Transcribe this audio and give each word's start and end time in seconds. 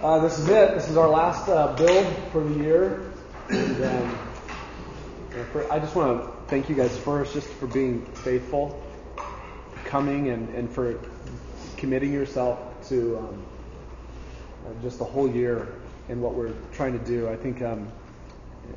Uh, 0.00 0.20
this 0.20 0.38
is 0.38 0.48
it. 0.48 0.74
This 0.74 0.88
is 0.88 0.96
our 0.96 1.08
last 1.08 1.48
uh, 1.48 1.74
build 1.74 2.06
for 2.30 2.44
the 2.44 2.62
year. 2.62 3.10
And, 3.48 3.84
um, 3.84 4.18
for, 5.50 5.72
I 5.72 5.80
just 5.80 5.96
want 5.96 6.22
to 6.22 6.30
thank 6.46 6.68
you 6.68 6.76
guys 6.76 6.96
first 6.96 7.34
just 7.34 7.48
for 7.48 7.66
being 7.66 8.06
faithful, 8.06 8.80
coming, 9.84 10.28
and, 10.28 10.54
and 10.54 10.70
for 10.70 11.00
committing 11.76 12.12
yourself 12.12 12.60
to 12.90 13.18
um, 13.18 13.42
uh, 14.66 14.82
just 14.82 15.00
the 15.00 15.04
whole 15.04 15.28
year 15.28 15.66
and 16.08 16.22
what 16.22 16.34
we're 16.34 16.54
trying 16.72 16.96
to 16.96 17.04
do. 17.04 17.28
I 17.28 17.34
think 17.34 17.60
um, 17.62 17.90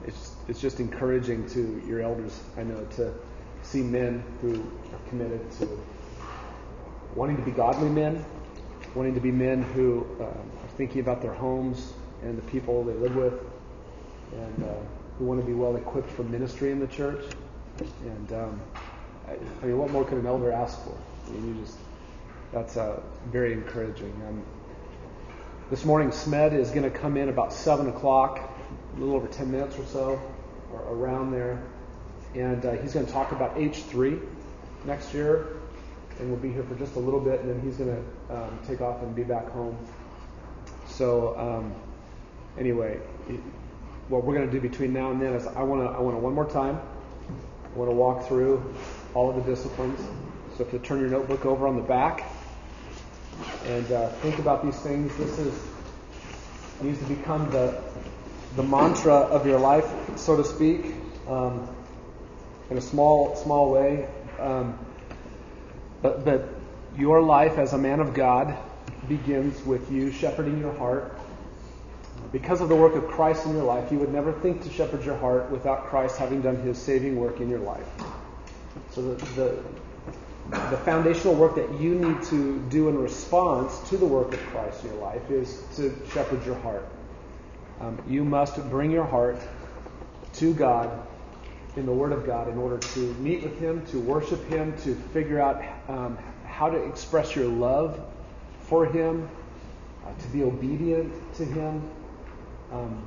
it's, 0.07 0.33
it's 0.47 0.59
just 0.59 0.79
encouraging 0.79 1.47
to 1.49 1.83
your 1.85 2.01
elders, 2.01 2.41
I 2.57 2.63
know, 2.63 2.83
to 2.95 3.13
see 3.61 3.83
men 3.83 4.23
who 4.41 4.55
are 4.55 5.09
committed 5.09 5.51
to 5.59 5.83
wanting 7.13 7.37
to 7.37 7.43
be 7.43 7.51
godly 7.51 7.89
men, 7.89 8.25
wanting 8.95 9.13
to 9.13 9.21
be 9.21 9.31
men 9.31 9.61
who 9.61 10.07
um, 10.19 10.51
thinking 10.77 11.01
about 11.01 11.21
their 11.21 11.33
homes 11.33 11.93
and 12.23 12.37
the 12.37 12.41
people 12.43 12.83
they 12.83 12.93
live 12.93 13.15
with, 13.15 13.33
and 14.33 14.63
uh, 14.63 14.73
who 15.17 15.25
want 15.25 15.39
to 15.39 15.45
be 15.45 15.53
well 15.53 15.75
equipped 15.75 16.09
for 16.09 16.23
ministry 16.23 16.71
in 16.71 16.79
the 16.79 16.87
church. 16.87 17.23
And 18.03 18.33
um, 18.33 18.61
I, 19.27 19.33
I, 19.61 19.65
mean, 19.65 19.77
what 19.77 19.91
more 19.91 20.05
could 20.05 20.17
an 20.17 20.27
elder 20.27 20.51
ask 20.51 20.83
for? 20.83 20.97
I 21.27 21.31
mean, 21.31 21.55
you 21.55 21.61
just 21.63 21.77
that's 22.51 22.77
uh, 22.77 22.99
very 23.31 23.53
encouraging. 23.53 24.13
Um, 24.27 24.43
this 25.69 25.85
morning, 25.85 26.09
Smed 26.09 26.53
is 26.53 26.69
going 26.69 26.83
to 26.83 26.89
come 26.89 27.15
in 27.17 27.29
about 27.29 27.53
seven 27.53 27.87
o'clock, 27.87 28.39
a 28.95 28.99
little 28.99 29.15
over 29.15 29.27
ten 29.27 29.51
minutes 29.51 29.77
or 29.77 29.85
so, 29.85 30.21
or 30.73 30.81
around 30.93 31.31
there, 31.31 31.63
and 32.35 32.65
uh, 32.65 32.73
he's 32.73 32.93
going 32.93 33.05
to 33.05 33.11
talk 33.11 33.31
about 33.31 33.55
H3 33.55 34.21
next 34.85 35.13
year 35.13 35.61
and 36.21 36.29
we'll 36.29 36.39
be 36.39 36.51
here 36.51 36.63
for 36.63 36.75
just 36.75 36.95
a 36.95 36.99
little 36.99 37.19
bit, 37.19 37.41
and 37.41 37.49
then 37.49 37.61
he's 37.61 37.77
going 37.77 37.89
to 37.89 38.35
um, 38.35 38.59
take 38.67 38.79
off 38.79 39.01
and 39.01 39.15
be 39.15 39.23
back 39.23 39.49
home. 39.49 39.75
So, 40.91 41.37
um, 41.37 41.73
anyway, 42.57 42.99
what 44.09 44.25
we're 44.25 44.35
going 44.35 44.45
to 44.45 44.51
do 44.51 44.59
between 44.59 44.91
now 44.91 45.11
and 45.11 45.21
then 45.21 45.33
is 45.33 45.47
I 45.47 45.63
want 45.63 45.81
to 45.81 45.97
I 45.97 45.99
want 45.99 46.15
to 46.15 46.19
one 46.19 46.33
more 46.33 46.49
time. 46.49 46.79
I 47.63 47.77
want 47.77 47.89
to 47.89 47.95
walk 47.95 48.27
through 48.27 48.75
all 49.13 49.29
of 49.29 49.37
the 49.37 49.41
disciplines. 49.49 49.99
So 50.57 50.65
if 50.65 50.73
you 50.73 50.79
turn 50.79 50.99
your 50.99 51.09
notebook 51.09 51.45
over 51.45 51.65
on 51.65 51.77
the 51.77 51.81
back 51.81 52.29
and 53.65 53.89
uh, 53.91 54.09
think 54.15 54.37
about 54.39 54.63
these 54.65 54.77
things, 54.81 55.15
this 55.15 55.39
is 55.39 55.67
needs 56.81 56.99
to 56.99 57.05
become 57.05 57.49
the 57.51 57.81
the 58.57 58.63
mantra 58.63 59.13
of 59.13 59.45
your 59.45 59.59
life, 59.59 59.89
so 60.17 60.35
to 60.35 60.43
speak, 60.43 60.93
um, 61.27 61.73
in 62.69 62.77
a 62.77 62.81
small 62.81 63.35
small 63.37 63.71
way. 63.71 64.09
Um, 64.39 64.77
but, 66.01 66.25
but 66.25 66.49
your 66.97 67.21
life 67.21 67.57
as 67.57 67.73
a 67.73 67.77
man 67.77 67.99
of 67.99 68.13
God 68.13 68.57
begins 69.07 69.63
with 69.65 69.91
you 69.91 70.11
shepherding 70.11 70.59
your 70.59 70.73
heart. 70.73 71.15
Because 72.31 72.61
of 72.61 72.69
the 72.69 72.75
work 72.75 72.95
of 72.95 73.07
Christ 73.07 73.45
in 73.45 73.53
your 73.53 73.63
life, 73.63 73.91
you 73.91 73.99
would 73.99 74.13
never 74.13 74.31
think 74.31 74.63
to 74.63 74.69
shepherd 74.69 75.03
your 75.03 75.17
heart 75.17 75.49
without 75.49 75.87
Christ 75.87 76.17
having 76.17 76.41
done 76.41 76.55
his 76.57 76.77
saving 76.77 77.15
work 77.15 77.39
in 77.39 77.49
your 77.49 77.59
life. 77.59 77.87
So 78.91 79.01
the, 79.01 79.25
the, 79.35 79.63
the 80.69 80.77
foundational 80.77 81.35
work 81.35 81.55
that 81.55 81.81
you 81.81 81.95
need 81.95 82.21
to 82.23 82.59
do 82.69 82.89
in 82.89 82.97
response 82.97 83.79
to 83.89 83.97
the 83.97 84.05
work 84.05 84.33
of 84.33 84.39
Christ 84.47 84.83
in 84.83 84.91
your 84.91 85.01
life 85.01 85.29
is 85.29 85.63
to 85.75 85.93
shepherd 86.13 86.45
your 86.45 86.55
heart. 86.59 86.87
Um, 87.81 88.01
you 88.07 88.23
must 88.23 88.57
bring 88.69 88.91
your 88.91 89.05
heart 89.05 89.41
to 90.33 90.53
God 90.53 91.07
in 91.75 91.85
the 91.85 91.91
Word 91.91 92.11
of 92.11 92.25
God 92.25 92.47
in 92.47 92.57
order 92.57 92.77
to 92.77 92.99
meet 93.15 93.43
with 93.43 93.57
Him, 93.59 93.85
to 93.87 93.99
worship 93.99 94.45
Him, 94.47 94.77
to 94.83 94.95
figure 95.13 95.39
out 95.39 95.63
um, 95.87 96.17
how 96.45 96.69
to 96.69 96.77
express 96.77 97.35
your 97.35 97.47
love 97.47 97.99
for 98.71 98.85
Him, 98.85 99.29
uh, 100.05 100.13
to 100.13 100.27
be 100.29 100.43
obedient 100.43 101.13
to 101.35 101.43
Him. 101.43 101.91
Um, 102.71 103.03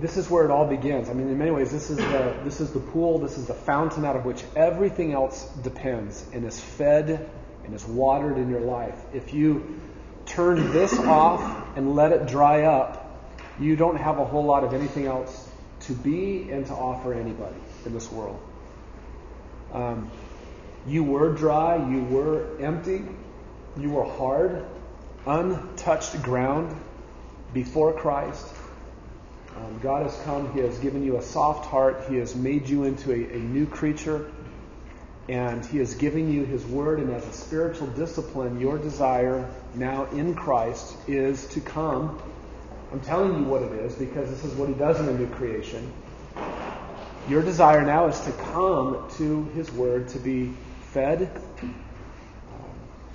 this 0.00 0.16
is 0.16 0.28
where 0.28 0.44
it 0.44 0.50
all 0.50 0.66
begins. 0.66 1.08
I 1.08 1.12
mean, 1.12 1.28
in 1.28 1.38
many 1.38 1.52
ways, 1.52 1.70
this 1.70 1.88
is 1.88 1.98
the 1.98 2.36
this 2.42 2.60
is 2.60 2.72
the 2.72 2.80
pool, 2.80 3.20
this 3.20 3.38
is 3.38 3.46
the 3.46 3.54
fountain 3.54 4.04
out 4.04 4.16
of 4.16 4.24
which 4.24 4.42
everything 4.56 5.12
else 5.12 5.44
depends 5.62 6.26
and 6.32 6.44
is 6.44 6.58
fed 6.58 7.30
and 7.64 7.74
is 7.74 7.84
watered 7.86 8.38
in 8.38 8.50
your 8.50 8.60
life. 8.60 9.00
If 9.14 9.32
you 9.32 9.80
turn 10.26 10.72
this 10.72 10.98
off 10.98 11.76
and 11.76 11.94
let 11.94 12.10
it 12.10 12.26
dry 12.26 12.64
up, 12.64 13.30
you 13.60 13.76
don't 13.76 13.96
have 13.96 14.18
a 14.18 14.24
whole 14.24 14.44
lot 14.44 14.64
of 14.64 14.74
anything 14.74 15.06
else 15.06 15.48
to 15.82 15.92
be 15.92 16.50
and 16.50 16.66
to 16.66 16.72
offer 16.72 17.14
anybody 17.14 17.60
in 17.84 17.94
this 17.94 18.10
world. 18.10 18.40
Um, 19.72 20.10
you 20.88 21.04
were 21.04 21.32
dry, 21.32 21.76
you 21.88 22.02
were 22.02 22.60
empty, 22.60 23.04
you 23.78 23.90
were 23.90 24.04
hard, 24.04 24.64
untouched 25.26 26.22
ground 26.22 26.74
before 27.52 27.92
Christ. 27.92 28.46
Um, 29.56 29.78
God 29.82 30.02
has 30.02 30.16
come, 30.24 30.52
He 30.52 30.60
has 30.60 30.78
given 30.78 31.02
you 31.04 31.16
a 31.16 31.22
soft 31.22 31.66
heart, 31.66 32.04
He 32.08 32.16
has 32.16 32.34
made 32.34 32.68
you 32.68 32.84
into 32.84 33.12
a, 33.12 33.36
a 33.36 33.38
new 33.38 33.66
creature, 33.66 34.30
and 35.28 35.64
He 35.64 35.78
has 35.78 35.94
given 35.94 36.32
you 36.32 36.44
His 36.44 36.64
Word, 36.66 37.00
and 37.00 37.12
as 37.12 37.26
a 37.26 37.32
spiritual 37.32 37.86
discipline, 37.88 38.60
your 38.60 38.78
desire 38.78 39.48
now 39.74 40.04
in 40.06 40.34
Christ 40.34 40.96
is 41.08 41.46
to 41.48 41.60
come. 41.60 42.20
I'm 42.92 43.00
telling 43.00 43.38
you 43.38 43.44
what 43.44 43.62
it 43.62 43.72
is 43.72 43.94
because 43.94 44.30
this 44.30 44.44
is 44.44 44.54
what 44.54 44.68
he 44.68 44.74
does 44.74 45.00
in 45.00 45.08
a 45.08 45.12
new 45.12 45.26
creation. 45.26 45.92
Your 47.28 47.42
desire 47.42 47.84
now 47.84 48.06
is 48.06 48.20
to 48.20 48.32
come 48.32 49.10
to 49.16 49.44
his 49.54 49.70
word, 49.72 50.08
to 50.10 50.18
be 50.18 50.52
fed, 50.92 51.28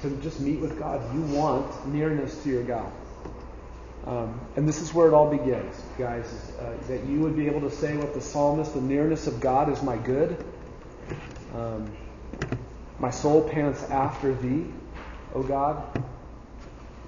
to 0.01 0.09
just 0.21 0.39
meet 0.39 0.59
with 0.59 0.79
God. 0.79 1.13
You 1.13 1.21
want 1.21 1.87
nearness 1.87 2.41
to 2.43 2.49
your 2.49 2.63
God. 2.63 2.91
Um, 4.05 4.41
and 4.55 4.67
this 4.67 4.81
is 4.81 4.93
where 4.93 5.07
it 5.07 5.13
all 5.13 5.29
begins, 5.29 5.79
guys, 5.97 6.25
uh, 6.59 6.73
that 6.87 7.05
you 7.05 7.19
would 7.19 7.35
be 7.35 7.45
able 7.45 7.61
to 7.61 7.69
say 7.69 7.95
with 7.95 8.15
the 8.15 8.21
psalmist, 8.21 8.73
the 8.73 8.81
nearness 8.81 9.27
of 9.27 9.39
God 9.39 9.71
is 9.71 9.83
my 9.83 9.95
good. 9.95 10.43
Um, 11.53 11.91
my 12.97 13.11
soul 13.11 13.47
pants 13.47 13.83
after 13.83 14.33
thee, 14.33 14.65
O 15.35 15.43
God. 15.43 15.83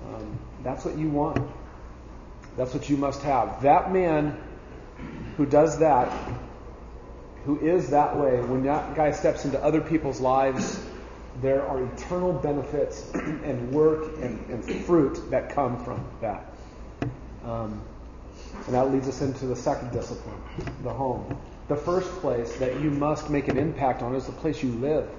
Um, 0.08 0.40
that's 0.64 0.86
what 0.86 0.98
you 0.98 1.10
want. 1.10 1.40
That's 2.58 2.74
what 2.74 2.90
you 2.90 2.98
must 2.98 3.24
have. 3.24 3.64
That 3.64 3.92
man 3.92 4.38
who 5.38 5.48
does 5.48 5.80
that, 5.80 6.12
who 7.46 7.60
is 7.60 7.90
that 7.90 8.18
way, 8.18 8.40
when 8.40 8.64
that 8.64 8.96
guy 8.96 9.12
steps 9.12 9.46
into 9.46 9.62
other 9.64 9.82
people's 9.82 10.22
lives, 10.22 10.80
there 11.42 11.66
are 11.68 11.84
eternal 11.84 12.34
benefits 12.34 13.12
and 13.14 13.72
work 13.72 14.18
and, 14.22 14.40
and 14.50 14.86
fruit 14.86 15.30
that 15.32 15.50
come 15.50 15.84
from 15.84 16.06
that. 16.22 16.54
Um, 17.44 17.82
and 18.66 18.76
that 18.76 18.92
leads 18.92 19.08
us 19.08 19.22
into 19.22 19.46
the 19.46 19.56
second 19.56 19.92
discipline, 19.92 20.40
the 20.84 20.94
home. 20.94 21.38
The 21.68 21.76
first 21.76 22.10
place 22.22 22.56
that 22.58 22.80
you 22.82 22.92
must 22.92 23.30
make 23.30 23.48
an 23.48 23.58
impact 23.58 24.02
on 24.02 24.16
is 24.16 24.26
the 24.26 24.32
place 24.32 24.62
you 24.62 24.72
live. 24.74 25.10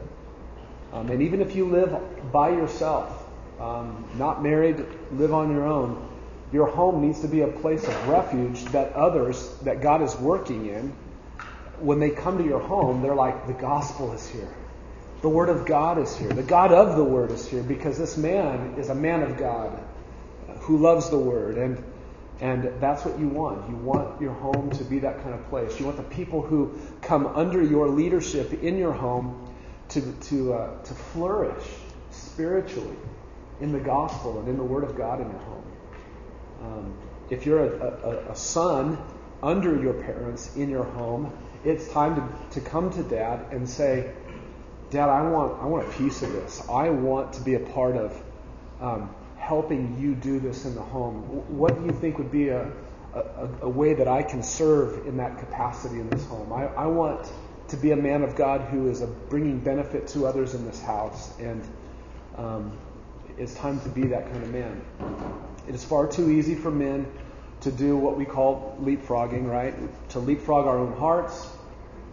Um, 0.93 1.11
and 1.11 1.23
even 1.23 1.41
if 1.41 1.57
you 1.57 1.67
live 1.67 2.33
by 2.33 2.51
yourself, 2.51 3.29
um, 3.61 4.05
not 4.17 4.43
married, 4.43 4.85
live 5.13 5.35
on 5.35 5.51
your 5.51 5.65
own, 5.65 6.09
your 6.53 6.67
home 6.67 7.05
needs 7.05 7.21
to 7.21 7.29
be 7.29 7.41
a 7.41 7.49
place 7.49 7.83
of 7.85 8.09
refuge 8.09 8.65
that 8.67 8.93
others 8.93 9.57
that 9.63 9.83
God 9.83 10.03
is 10.03 10.15
working 10.17 10.67
in, 10.67 10.95
when 11.81 11.99
they 11.99 12.11
come 12.11 12.39
to 12.39 12.45
your 12.45 12.61
home, 12.61 13.03
they're 13.03 13.15
like, 13.15 13.47
the 13.47 13.53
gospel 13.55 14.13
is 14.13 14.29
here. 14.29 14.49
The 15.25 15.31
Word 15.31 15.49
of 15.49 15.65
God 15.65 15.99
is 15.99 16.15
here. 16.15 16.29
The 16.29 16.43
God 16.43 16.71
of 16.71 16.99
the 16.99 17.03
Word 17.03 17.31
is 17.31 17.49
here 17.49 17.63
because 17.63 17.97
this 17.97 18.19
man 18.19 18.75
is 18.77 18.91
a 18.91 18.95
man 18.95 19.23
of 19.23 19.39
God 19.39 19.83
who 20.59 20.77
loves 20.77 21.09
the 21.09 21.19
Word. 21.19 21.57
And, 21.57 21.83
and 22.43 22.79
that's 22.79 23.07
what 23.07 23.19
you 23.19 23.29
want. 23.29 23.67
You 23.71 23.77
want 23.77 24.21
your 24.21 24.35
home 24.35 24.71
to 24.73 24.85
be 24.85 24.99
that 24.99 25.23
kind 25.23 25.33
of 25.33 25.49
place. 25.49 25.81
You 25.81 25.87
want 25.87 25.97
the 25.97 26.03
people 26.03 26.43
who 26.43 26.79
come 27.01 27.27
under 27.27 27.63
your 27.63 27.89
leadership 27.89 28.53
in 28.63 28.77
your 28.77 28.93
home 28.93 29.51
to, 29.89 30.03
to, 30.13 30.53
uh, 30.53 30.83
to 30.83 30.93
flourish 30.93 31.65
spiritually 32.11 32.99
in 33.63 33.73
the 33.73 33.81
gospel 33.81 34.41
and 34.41 34.49
in 34.49 34.59
the 34.59 34.63
Word 34.63 34.85
of 34.85 34.95
God 34.95 35.23
in 35.23 35.31
your 35.31 35.39
home. 35.39 35.65
Um, 36.61 36.95
if 37.31 37.47
you're 37.47 37.65
a, 37.65 38.27
a, 38.29 38.33
a, 38.33 38.37
son 38.37 38.99
under 39.43 39.81
your 39.81 39.95
parents 39.95 40.55
in 40.55 40.69
your 40.69 40.85
home, 40.85 41.33
it's 41.65 41.89
time 41.89 42.17
to, 42.17 42.61
to 42.61 42.69
come 42.69 42.91
to 42.91 43.03
dad 43.05 43.47
and 43.53 43.67
say, 43.67 44.13
Dad, 44.95 45.09
I 45.09 45.23
want, 45.23 45.61
I 45.61 45.67
want 45.67 45.89
a 45.89 45.91
piece 45.99 46.23
of 46.23 46.33
this. 46.33 46.63
I 46.71 46.89
want 46.89 47.33
to 47.33 47.41
be 47.41 47.55
a 47.55 47.59
part 47.59 47.97
of 47.97 48.23
um, 48.81 49.13
helping 49.37 49.99
you 49.99 50.15
do 50.15 50.39
this 50.39 50.67
in 50.67 50.77
the 50.77 50.83
home. 50.83 51.23
What 51.59 51.77
do 51.77 51.85
you 51.85 51.91
think 51.91 52.17
would 52.19 52.31
be 52.31 52.51
a, 52.51 52.71
a, 53.13 53.49
a, 53.63 53.69
way 53.69 53.95
that 53.95 54.07
I 54.07 54.23
can 54.23 54.41
serve 54.41 55.05
in 55.09 55.17
that 55.17 55.41
capacity 55.41 55.99
in 55.99 56.09
this 56.11 56.25
home? 56.27 56.53
I, 56.53 56.67
I 56.67 56.87
want 56.87 57.29
to 57.67 57.77
be 57.77 57.91
a 57.91 57.97
man 57.97 58.23
of 58.23 58.37
God 58.37 58.61
who 58.71 58.89
is 58.89 59.01
bringing 59.29 59.59
benefit 59.59 60.07
to 60.09 60.27
others 60.27 60.55
in 60.55 60.65
this 60.65 60.81
house. 60.81 61.37
And 61.41 61.69
um, 62.37 62.79
it's 63.37 63.55
time 63.55 63.81
to 63.81 63.89
be 63.89 64.03
that 64.03 64.31
kind 64.31 64.45
of 64.45 64.51
man. 64.51 64.81
It 65.67 65.75
is 65.75 65.85
far 65.85 66.07
too 66.07 66.31
easy 66.31 66.55
for 66.55 66.71
men 66.71 67.11
to 67.63 67.73
do 67.73 67.97
what 67.97 68.17
we 68.17 68.27
call 68.27 68.79
leapfrogging, 68.81 69.51
right? 69.51 69.75
To 70.11 70.21
leapfrog 70.21 70.69
our 70.69 70.79
own 70.79 70.93
hearts, 70.93 71.49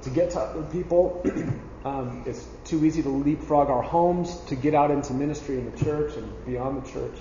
to 0.01 0.10
get 0.10 0.31
to 0.31 0.39
other 0.39 0.63
people. 0.63 1.22
um, 1.86 2.24
it's 2.25 2.48
too 2.71 2.85
easy 2.85 3.03
to 3.03 3.09
leapfrog 3.09 3.69
our 3.69 3.81
homes, 3.81 4.39
to 4.45 4.56
get 4.56 4.73
out 4.73 4.91
into 4.91 5.13
ministry 5.13 5.57
in 5.57 5.69
the 5.69 5.77
church 5.83 6.15
and 6.15 6.45
beyond 6.45 6.81
the 6.81 6.89
church. 6.89 7.19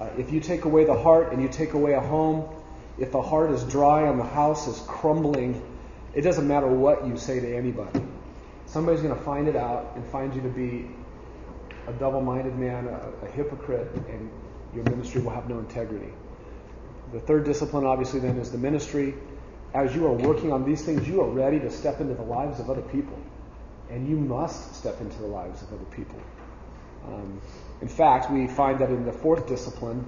Uh, 0.00 0.08
if 0.18 0.32
you 0.32 0.40
take 0.40 0.64
away 0.64 0.84
the 0.84 0.98
heart 0.98 1.32
and 1.32 1.40
you 1.40 1.48
take 1.48 1.74
away 1.74 1.92
a 1.92 2.00
home, 2.00 2.44
if 2.98 3.12
the 3.12 3.22
heart 3.22 3.52
is 3.52 3.62
dry 3.62 4.08
and 4.08 4.18
the 4.18 4.24
house 4.24 4.66
is 4.66 4.80
crumbling, 4.88 5.62
it 6.12 6.22
doesn't 6.22 6.48
matter 6.48 6.66
what 6.66 7.06
you 7.06 7.16
say 7.16 7.38
to 7.38 7.56
anybody. 7.56 8.00
Somebody's 8.66 9.00
going 9.00 9.14
to 9.14 9.20
find 9.20 9.46
it 9.46 9.54
out 9.54 9.92
and 9.94 10.04
find 10.06 10.34
you 10.34 10.40
to 10.42 10.48
be 10.48 10.90
a 11.86 11.92
double 11.92 12.20
minded 12.20 12.58
man, 12.58 12.88
a, 12.88 13.26
a 13.26 13.30
hypocrite, 13.30 13.94
and 14.08 14.28
your 14.74 14.82
ministry 14.86 15.20
will 15.20 15.30
have 15.30 15.48
no 15.48 15.60
integrity. 15.60 16.12
The 17.12 17.20
third 17.20 17.44
discipline, 17.44 17.86
obviously, 17.86 18.18
then 18.18 18.36
is 18.38 18.50
the 18.50 18.58
ministry. 18.58 19.14
As 19.72 19.94
you 19.94 20.04
are 20.08 20.12
working 20.12 20.52
on 20.52 20.64
these 20.64 20.82
things, 20.84 21.06
you 21.06 21.20
are 21.22 21.30
ready 21.30 21.60
to 21.60 21.70
step 21.70 22.00
into 22.00 22.14
the 22.14 22.22
lives 22.22 22.58
of 22.58 22.68
other 22.70 22.82
people. 22.82 23.16
And 23.90 24.08
you 24.08 24.16
must 24.16 24.74
step 24.74 25.00
into 25.00 25.18
the 25.18 25.26
lives 25.26 25.62
of 25.62 25.72
other 25.72 25.84
people. 25.86 26.20
Um, 27.06 27.40
in 27.80 27.88
fact, 27.88 28.30
we 28.30 28.46
find 28.46 28.78
that 28.80 28.90
in 28.90 29.04
the 29.04 29.12
fourth 29.12 29.46
discipline, 29.46 30.04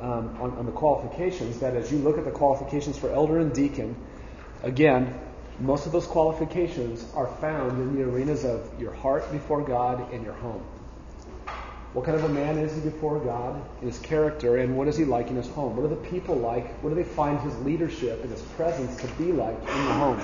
um, 0.00 0.36
on, 0.40 0.50
on 0.58 0.66
the 0.66 0.72
qualifications, 0.72 1.58
that 1.60 1.74
as 1.74 1.90
you 1.90 1.98
look 1.98 2.18
at 2.18 2.24
the 2.24 2.30
qualifications 2.30 2.98
for 2.98 3.10
elder 3.10 3.38
and 3.38 3.52
deacon, 3.54 3.96
again, 4.62 5.18
most 5.58 5.86
of 5.86 5.92
those 5.92 6.06
qualifications 6.06 7.06
are 7.14 7.28
found 7.40 7.80
in 7.80 7.96
the 7.96 8.02
arenas 8.02 8.44
of 8.44 8.70
your 8.78 8.92
heart 8.92 9.30
before 9.32 9.62
God 9.62 10.12
and 10.12 10.22
your 10.22 10.34
home. 10.34 10.62
What 11.94 12.04
kind 12.04 12.18
of 12.18 12.24
a 12.24 12.28
man 12.28 12.58
is 12.58 12.74
he 12.74 12.82
before 12.82 13.18
God, 13.20 13.62
in 13.80 13.88
his 13.88 13.98
character, 14.00 14.58
and 14.58 14.76
what 14.76 14.86
is 14.86 14.98
he 14.98 15.06
like 15.06 15.28
in 15.28 15.36
his 15.36 15.48
home? 15.48 15.76
What 15.76 15.86
are 15.86 15.88
the 15.88 15.96
people 16.10 16.36
like? 16.36 16.70
What 16.82 16.90
do 16.90 16.94
they 16.94 17.08
find 17.08 17.40
his 17.40 17.56
leadership 17.60 18.20
and 18.20 18.30
his 18.30 18.42
presence 18.42 19.00
to 19.00 19.06
be 19.14 19.32
like 19.32 19.56
in 19.58 19.64
the 19.86 19.94
home? 19.94 20.20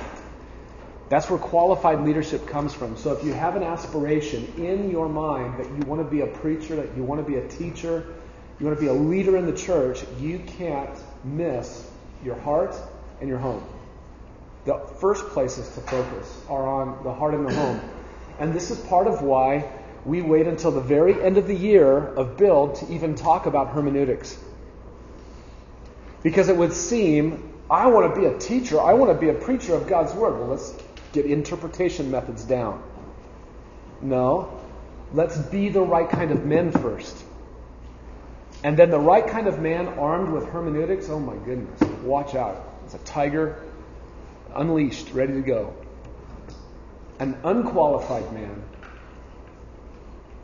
That's 1.12 1.28
where 1.28 1.38
qualified 1.38 2.00
leadership 2.06 2.46
comes 2.46 2.72
from. 2.72 2.96
So 2.96 3.12
if 3.12 3.22
you 3.22 3.34
have 3.34 3.54
an 3.54 3.62
aspiration 3.62 4.50
in 4.56 4.90
your 4.90 5.10
mind 5.10 5.58
that 5.58 5.66
you 5.66 5.84
want 5.84 6.00
to 6.00 6.10
be 6.10 6.22
a 6.22 6.26
preacher, 6.26 6.74
that 6.76 6.96
you 6.96 7.02
want 7.02 7.22
to 7.22 7.30
be 7.30 7.36
a 7.36 7.46
teacher, 7.48 8.06
you 8.58 8.64
want 8.64 8.78
to 8.78 8.80
be 8.82 8.88
a 8.88 8.94
leader 8.94 9.36
in 9.36 9.44
the 9.44 9.52
church, 9.52 10.04
you 10.18 10.38
can't 10.38 10.98
miss 11.22 11.86
your 12.24 12.34
heart 12.36 12.74
and 13.20 13.28
your 13.28 13.36
home. 13.36 13.62
The 14.64 14.78
first 15.02 15.26
places 15.26 15.68
to 15.74 15.82
focus 15.82 16.40
are 16.48 16.66
on 16.66 17.04
the 17.04 17.12
heart 17.12 17.34
and 17.34 17.46
the 17.46 17.54
home. 17.54 17.78
And 18.38 18.54
this 18.54 18.70
is 18.70 18.78
part 18.78 19.06
of 19.06 19.20
why 19.20 19.70
we 20.06 20.22
wait 20.22 20.46
until 20.46 20.70
the 20.70 20.80
very 20.80 21.22
end 21.22 21.36
of 21.36 21.46
the 21.46 21.54
year 21.54 21.98
of 21.98 22.38
build 22.38 22.76
to 22.76 22.90
even 22.90 23.16
talk 23.16 23.44
about 23.44 23.74
hermeneutics. 23.74 24.42
Because 26.22 26.48
it 26.48 26.56
would 26.56 26.72
seem, 26.72 27.52
I 27.70 27.88
want 27.88 28.14
to 28.14 28.18
be 28.18 28.26
a 28.28 28.38
teacher, 28.38 28.80
I 28.80 28.94
want 28.94 29.12
to 29.12 29.18
be 29.20 29.28
a 29.28 29.34
preacher 29.34 29.74
of 29.74 29.86
God's 29.86 30.14
Word. 30.14 30.38
Well, 30.38 30.48
let's 30.48 30.74
get 31.12 31.26
interpretation 31.26 32.10
methods 32.10 32.44
down. 32.44 32.82
No, 34.00 34.60
let's 35.12 35.36
be 35.38 35.68
the 35.68 35.82
right 35.82 36.08
kind 36.08 36.30
of 36.30 36.44
men 36.44 36.72
first. 36.72 37.16
And 38.64 38.76
then 38.76 38.90
the 38.90 39.00
right 39.00 39.26
kind 39.26 39.46
of 39.46 39.60
man 39.60 39.88
armed 39.88 40.32
with 40.32 40.46
hermeneutics, 40.46 41.08
oh 41.08 41.18
my 41.18 41.36
goodness, 41.44 41.80
watch 42.02 42.34
out. 42.34 42.68
It's 42.84 42.94
a 42.94 42.98
tiger 42.98 43.62
unleashed, 44.54 45.12
ready 45.12 45.34
to 45.34 45.40
go. 45.40 45.74
An 47.18 47.38
unqualified 47.44 48.32
man 48.32 48.62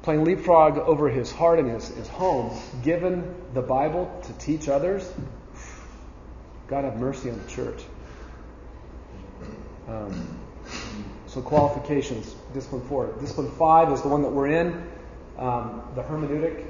playing 0.02 0.24
leapfrog 0.24 0.78
over 0.78 1.10
his 1.10 1.30
heart 1.30 1.58
and 1.58 1.70
his, 1.70 1.88
his 1.88 2.08
home, 2.08 2.56
given 2.82 3.34
the 3.52 3.60
Bible 3.60 4.10
to 4.24 4.32
teach 4.34 4.68
others, 4.68 5.12
God 6.66 6.84
have 6.84 6.96
mercy 6.96 7.30
on 7.30 7.38
the 7.38 7.50
church. 7.50 7.82
Um, 9.86 10.38
so 11.28 11.40
qualifications, 11.42 12.34
discipline 12.54 12.82
four. 12.88 13.14
Discipline 13.20 13.50
five 13.52 13.92
is 13.92 14.02
the 14.02 14.08
one 14.08 14.22
that 14.22 14.30
we're 14.30 14.48
in, 14.48 14.88
um, 15.38 15.82
the 15.94 16.02
hermeneutic, 16.02 16.66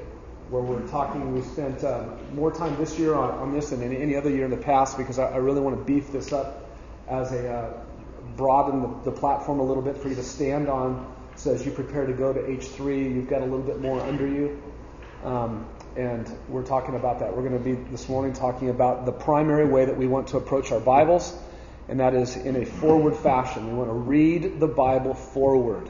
where 0.50 0.62
we're 0.62 0.87
talking. 0.88 1.34
We 1.34 1.43
spent 1.43 1.84
uh, 1.84 2.06
more 2.34 2.52
time 2.52 2.76
this 2.76 2.99
year 2.99 3.14
on, 3.14 3.31
on, 3.31 3.55
this 3.55 3.70
than 3.70 3.82
any, 3.82 3.96
any 3.96 4.16
other 4.16 4.31
year 4.31 4.44
in 4.44 4.50
the 4.50 4.56
past 4.56 4.99
because 4.99 5.19
I, 5.19 5.31
I 5.31 5.37
really 5.37 5.60
want 5.60 5.78
to 5.78 5.84
beef 5.84 6.10
this 6.12 6.32
up 6.32 6.69
as 7.08 7.32
a 7.32 7.50
uh, 7.50 7.81
broaden 8.37 8.82
the, 8.82 9.10
the 9.10 9.12
platform 9.12 9.60
a 9.60 9.64
little 9.64 9.82
bit 9.82 9.96
for 9.96 10.08
you 10.08 10.14
to 10.16 10.22
stand 10.22 10.69
on 10.69 11.14
so 11.38 11.55
as 11.55 11.64
you 11.64 11.70
prepare 11.70 12.05
to 12.05 12.12
go 12.12 12.32
to 12.32 12.40
H3, 12.40 13.14
you've 13.14 13.28
got 13.28 13.43
a 13.43 13.44
little 13.44 13.60
bit 13.60 13.81
more 13.81 14.00
under 14.00 14.26
you. 14.26 14.60
Um, 15.22 15.69
and 15.96 16.28
we're 16.49 16.64
talking 16.64 16.96
about 16.96 17.20
that. 17.20 17.37
We're 17.37 17.49
going 17.49 17.56
to 17.56 17.64
be 17.64 17.75
this 17.93 18.08
morning 18.08 18.32
talking 18.32 18.70
about 18.70 19.06
the 19.06 19.12
primary 19.12 19.64
way 19.64 19.84
that 19.84 19.96
we 19.96 20.08
want 20.08 20.26
to 20.28 20.37
approach 20.37 20.72
our 20.72 20.81
Bibles, 20.81 21.38
and 21.88 22.00
that 22.00 22.14
is 22.14 22.37
in 22.37 22.56
a 22.56 22.64
forward 22.64 23.17
fashion. 23.17 23.69
We 23.69 23.75
want 23.75 23.90
to 23.90 23.94
read 23.94 24.61
the 24.61 24.67
Bible 24.67 25.14
forward. 25.14 25.88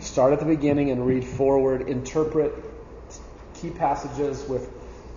Start 0.00 0.32
at 0.32 0.40
the 0.40 0.46
beginning 0.46 0.90
and 0.90 1.06
read 1.06 1.24
forward, 1.24 1.88
interpret 1.88 2.52
key 3.54 3.70
passages 3.70 4.44
with 4.48 4.68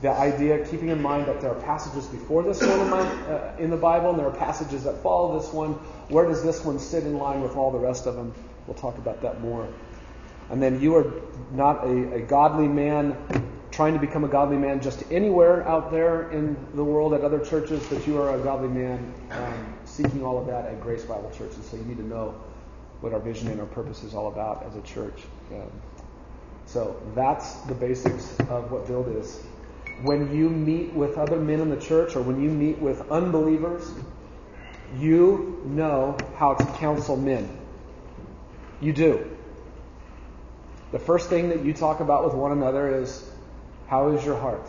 the 0.01 0.11
idea, 0.11 0.65
keeping 0.65 0.89
in 0.89 1.01
mind 1.01 1.27
that 1.27 1.41
there 1.41 1.51
are 1.51 1.61
passages 1.61 2.05
before 2.07 2.43
this 2.43 2.61
one 2.61 2.79
in, 2.79 2.89
my, 2.89 2.99
uh, 2.99 3.55
in 3.57 3.69
the 3.69 3.77
Bible, 3.77 4.09
and 4.11 4.19
there 4.19 4.27
are 4.27 4.35
passages 4.35 4.83
that 4.83 5.01
follow 5.01 5.39
this 5.39 5.51
one. 5.51 5.71
Where 6.09 6.27
does 6.27 6.43
this 6.43 6.63
one 6.63 6.77
sit 6.77 7.03
in 7.03 7.17
line 7.17 7.41
with 7.41 7.55
all 7.55 7.71
the 7.71 7.79
rest 7.79 8.05
of 8.05 8.15
them? 8.15 8.33
We'll 8.67 8.75
talk 8.75 8.97
about 8.97 9.21
that 9.21 9.41
more. 9.41 9.67
And 10.49 10.61
then 10.61 10.79
you 10.81 10.95
are 10.95 11.11
not 11.51 11.85
a, 11.85 12.15
a 12.15 12.19
godly 12.21 12.67
man 12.67 13.17
trying 13.71 13.93
to 13.93 13.99
become 13.99 14.23
a 14.23 14.27
godly 14.27 14.57
man 14.57 14.81
just 14.81 15.03
anywhere 15.11 15.67
out 15.67 15.91
there 15.91 16.29
in 16.31 16.55
the 16.75 16.83
world 16.83 17.13
at 17.13 17.21
other 17.21 17.43
churches, 17.43 17.85
but 17.89 18.05
you 18.05 18.21
are 18.21 18.39
a 18.39 18.43
godly 18.43 18.69
man 18.69 19.13
um, 19.31 19.74
seeking 19.95 20.25
all 20.25 20.37
of 20.37 20.47
that 20.47 20.65
at 20.65 20.81
Grace 20.81 21.03
Bible 21.03 21.31
Church. 21.37 21.53
And 21.55 21.63
so 21.63 21.77
you 21.77 21.83
need 21.83 21.97
to 21.97 22.07
know 22.07 22.35
what 23.01 23.13
our 23.13 23.19
vision 23.19 23.47
and 23.47 23.59
our 23.59 23.67
purpose 23.67 24.03
is 24.03 24.13
all 24.13 24.27
about 24.27 24.65
as 24.65 24.75
a 24.75 24.81
church. 24.81 25.21
Um, 25.51 25.71
so 26.65 27.01
that's 27.13 27.53
the 27.61 27.73
basics 27.73 28.37
of 28.49 28.71
what 28.71 28.87
Build 28.87 29.15
is. 29.15 29.41
When 30.01 30.35
you 30.35 30.49
meet 30.49 30.93
with 30.93 31.17
other 31.17 31.37
men 31.37 31.61
in 31.61 31.69
the 31.69 31.79
church 31.79 32.15
or 32.15 32.21
when 32.21 32.41
you 32.41 32.49
meet 32.49 32.79
with 32.79 33.09
unbelievers, 33.09 33.89
you 34.97 35.61
know 35.65 36.17
how 36.35 36.55
to 36.55 36.65
counsel 36.77 37.15
men. 37.15 37.49
You 38.81 38.91
do. 38.91 39.37
The 40.91 40.99
first 40.99 41.29
thing 41.29 41.49
that 41.49 41.63
you 41.63 41.73
talk 41.73 42.01
about 42.01 42.25
with 42.25 42.33
one 42.33 42.51
another 42.51 43.01
is 43.01 43.29
how 43.87 44.09
is 44.11 44.25
your 44.25 44.37
heart? 44.37 44.67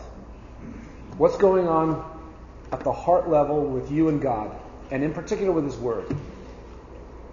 What's 1.17 1.37
going 1.37 1.67
on 1.67 2.05
at 2.71 2.81
the 2.81 2.91
heart 2.91 3.29
level 3.29 3.63
with 3.65 3.91
you 3.91 4.09
and 4.09 4.21
God, 4.21 4.55
and 4.91 5.03
in 5.03 5.13
particular 5.13 5.51
with 5.51 5.65
His 5.65 5.75
Word? 5.75 6.15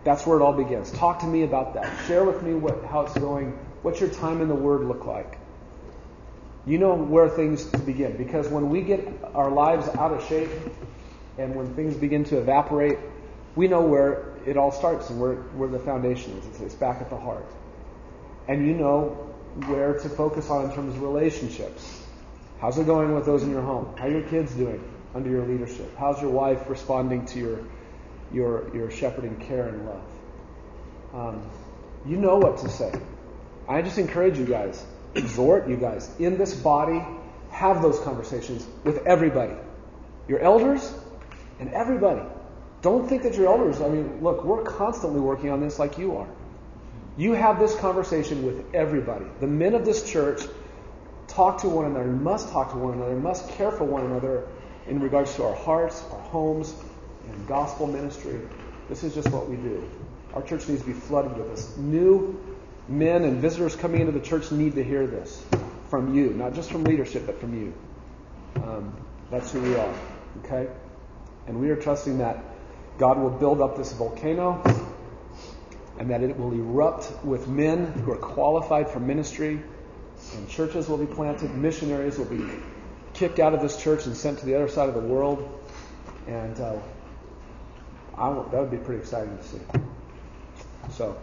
That's 0.04 0.26
where 0.26 0.38
it 0.38 0.42
all 0.42 0.52
begins. 0.52 0.90
Talk 0.92 1.20
to 1.20 1.26
me 1.26 1.42
about 1.42 1.74
that. 1.74 2.06
Share 2.06 2.24
with 2.24 2.42
me 2.42 2.54
what, 2.54 2.84
how 2.84 3.02
it's 3.02 3.14
going. 3.14 3.52
What's 3.82 4.00
your 4.00 4.10
time 4.10 4.40
in 4.42 4.48
the 4.48 4.54
Word 4.54 4.82
look 4.82 5.06
like? 5.06 5.38
You 6.66 6.78
know 6.78 6.94
where 6.94 7.28
things 7.28 7.64
begin. 7.64 8.16
Because 8.16 8.48
when 8.48 8.68
we 8.68 8.82
get 8.82 9.06
our 9.34 9.50
lives 9.50 9.88
out 9.88 10.12
of 10.12 10.26
shape 10.28 10.50
and 11.38 11.54
when 11.54 11.74
things 11.74 11.94
begin 11.94 12.24
to 12.24 12.38
evaporate, 12.38 12.98
we 13.56 13.68
know 13.68 13.82
where 13.82 14.34
it 14.46 14.56
all 14.56 14.72
starts 14.72 15.10
and 15.10 15.20
where, 15.20 15.34
where 15.34 15.68
the 15.68 15.78
foundation 15.78 16.32
is. 16.38 16.46
It's, 16.46 16.60
it's 16.60 16.74
back 16.74 17.00
at 17.00 17.08
the 17.08 17.16
heart. 17.16 17.46
And 18.46 18.66
you 18.66 18.74
know 18.74 19.08
where 19.66 19.98
to 19.98 20.08
focus 20.08 20.50
on 20.50 20.66
in 20.66 20.74
terms 20.74 20.94
of 20.96 21.02
relationships. 21.02 22.02
How's 22.60 22.78
it 22.78 22.86
going 22.86 23.14
with 23.14 23.24
those 23.24 23.42
in 23.42 23.50
your 23.50 23.62
home? 23.62 23.94
How 23.96 24.06
are 24.06 24.10
your 24.10 24.22
kids 24.22 24.54
doing 24.54 24.82
under 25.14 25.30
your 25.30 25.46
leadership? 25.46 25.96
How's 25.96 26.20
your 26.20 26.30
wife 26.30 26.68
responding 26.68 27.26
to 27.26 27.38
your 27.38 27.64
your 28.32 28.74
your 28.74 28.90
shepherding 28.90 29.36
care 29.36 29.68
and 29.68 29.86
love? 29.86 30.04
Um, 31.14 31.50
you 32.06 32.16
know 32.16 32.36
what 32.36 32.58
to 32.58 32.68
say. 32.68 32.92
I 33.68 33.82
just 33.82 33.98
encourage 33.98 34.38
you 34.38 34.44
guys, 34.44 34.84
exhort 35.14 35.68
you 35.68 35.76
guys 35.76 36.10
in 36.18 36.36
this 36.36 36.54
body, 36.54 37.02
have 37.50 37.80
those 37.80 37.98
conversations 38.00 38.66
with 38.82 39.06
everybody, 39.06 39.54
your 40.28 40.40
elders 40.40 40.92
and 41.60 41.72
everybody. 41.72 42.22
Don't 42.82 43.08
think 43.08 43.22
that 43.22 43.34
your 43.36 43.46
elders, 43.46 43.80
I 43.80 43.88
mean, 43.88 44.22
look, 44.22 44.44
we're 44.44 44.62
constantly 44.62 45.20
working 45.20 45.50
on 45.50 45.60
this 45.60 45.78
like 45.78 45.96
you 45.96 46.16
are. 46.16 46.28
You 47.16 47.32
have 47.32 47.58
this 47.58 47.74
conversation 47.76 48.44
with 48.44 48.74
everybody. 48.74 49.24
The 49.40 49.46
men 49.46 49.74
of 49.74 49.84
this 49.86 50.10
church 50.10 50.42
talk 51.28 51.62
to 51.62 51.68
one 51.68 51.86
another, 51.86 52.04
must 52.04 52.50
talk 52.50 52.72
to 52.72 52.76
one 52.76 52.94
another, 52.94 53.14
must 53.14 53.48
care 53.50 53.70
for 53.70 53.84
one 53.84 54.04
another 54.04 54.46
in 54.88 55.00
regards 55.00 55.34
to 55.36 55.44
our 55.44 55.54
hearts, 55.54 56.02
our 56.12 56.20
homes, 56.20 56.74
and 57.28 57.48
gospel 57.48 57.86
ministry. 57.86 58.40
This 58.88 59.02
is 59.02 59.14
just 59.14 59.30
what 59.30 59.48
we 59.48 59.56
do. 59.56 59.88
Our 60.34 60.42
church 60.42 60.68
needs 60.68 60.82
to 60.82 60.86
be 60.86 60.92
flooded 60.92 61.36
with 61.36 61.48
this. 61.48 61.76
New 61.76 62.38
men 62.88 63.24
and 63.24 63.40
visitors 63.40 63.74
coming 63.76 64.00
into 64.00 64.12
the 64.12 64.20
church 64.20 64.50
need 64.50 64.74
to 64.74 64.84
hear 64.84 65.06
this 65.06 65.42
from 65.88 66.14
you, 66.14 66.30
not 66.30 66.54
just 66.54 66.70
from 66.70 66.84
leadership, 66.84 67.24
but 67.26 67.40
from 67.40 67.54
you. 67.54 67.72
Um, 68.62 68.94
that's 69.30 69.52
who 69.52 69.60
we 69.62 69.74
are. 69.74 69.94
Okay? 70.44 70.70
And 71.46 71.60
we 71.60 71.70
are 71.70 71.76
trusting 71.76 72.18
that 72.18 72.42
God 72.98 73.18
will 73.18 73.30
build 73.30 73.60
up 73.60 73.76
this 73.76 73.92
volcano 73.92 74.62
and 75.98 76.10
that 76.10 76.22
it 76.22 76.36
will 76.36 76.52
erupt 76.52 77.24
with 77.24 77.48
men 77.48 77.86
who 77.86 78.12
are 78.12 78.16
qualified 78.16 78.90
for 78.90 78.98
ministry, 78.98 79.60
and 80.34 80.48
churches 80.48 80.88
will 80.88 80.98
be 80.98 81.06
planted, 81.06 81.54
missionaries 81.54 82.18
will 82.18 82.24
be 82.24 82.44
kicked 83.14 83.38
out 83.38 83.54
of 83.54 83.62
this 83.62 83.80
church 83.82 84.06
and 84.06 84.16
sent 84.16 84.40
to 84.40 84.46
the 84.46 84.54
other 84.54 84.68
side 84.68 84.88
of 84.88 84.94
the 84.94 85.00
world. 85.00 85.48
And 86.26 86.58
uh, 86.60 86.78
that 88.16 88.60
would 88.60 88.70
be 88.70 88.76
pretty 88.76 89.00
exciting 89.00 89.36
to 89.36 89.44
see. 89.44 89.60
So, 90.92 91.16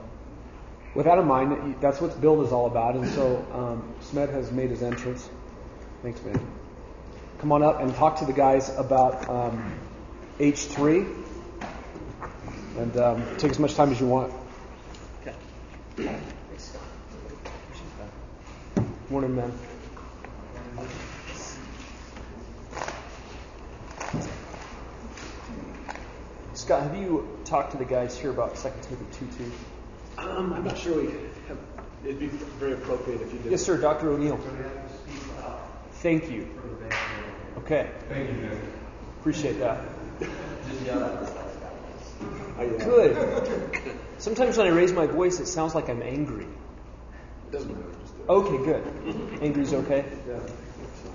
with 0.95 1.05
that 1.05 1.17
in 1.17 1.25
mind, 1.25 1.75
that's 1.79 2.01
what 2.01 2.19
Build 2.19 2.45
is 2.45 2.51
all 2.51 2.65
about. 2.65 2.95
And 2.95 3.07
so, 3.09 3.45
um, 3.53 3.93
Smed 4.01 4.29
has 4.29 4.51
made 4.51 4.69
his 4.69 4.83
entrance. 4.83 5.29
Thanks, 6.01 6.21
man. 6.23 6.39
come 7.37 7.51
on 7.51 7.61
up 7.63 7.79
and 7.79 7.93
talk 7.95 8.17
to 8.19 8.25
the 8.25 8.33
guys 8.33 8.69
about 8.77 9.29
um, 9.29 9.73
H3 10.39 11.23
and 12.77 12.97
um, 12.97 13.37
take 13.37 13.51
as 13.51 13.59
much 13.59 13.75
time 13.75 13.91
as 13.91 13.99
you 13.99 14.07
want. 14.07 14.33
Okay. 15.21 15.35
Thanks, 15.97 16.77
Good 18.75 19.11
morning, 19.11 19.35
man. 19.35 19.51
Scott, 26.61 26.83
have 26.83 26.95
you 26.95 27.39
talked 27.43 27.71
to 27.71 27.77
the 27.79 27.85
guys 27.85 28.15
here 28.15 28.29
about 28.29 28.55
2 28.55 28.69
Timothy 28.83 29.25
2 29.35 29.45
2? 29.45 29.51
Um, 30.19 30.53
I'm 30.53 30.63
not 30.63 30.77
sure 30.77 31.01
we 31.01 31.07
have. 31.47 31.57
It'd 32.03 32.19
be 32.19 32.27
very 32.27 32.73
appropriate 32.73 33.19
if 33.19 33.33
you 33.33 33.39
did. 33.39 33.51
Yes, 33.51 33.63
sir, 33.63 33.77
Dr. 33.77 34.11
O'Neill. 34.11 34.39
Thank 35.93 36.29
you. 36.29 36.47
Okay. 37.57 37.89
Thank 38.09 38.29
you, 38.29 38.35
man. 38.35 38.61
Appreciate 39.19 39.57
that. 39.57 39.81
Good. 42.59 43.97
Sometimes 44.19 44.55
when 44.55 44.67
I 44.67 44.69
raise 44.69 44.93
my 44.93 45.07
voice, 45.07 45.39
it 45.39 45.47
sounds 45.47 45.73
like 45.73 45.89
I'm 45.89 46.03
angry. 46.03 46.45
Doesn't 47.51 47.71
matter. 47.71 47.91
Okay, 48.29 48.65
good. 48.65 49.41
Angry's 49.41 49.73
okay. 49.73 50.05
Yeah. 50.27 50.39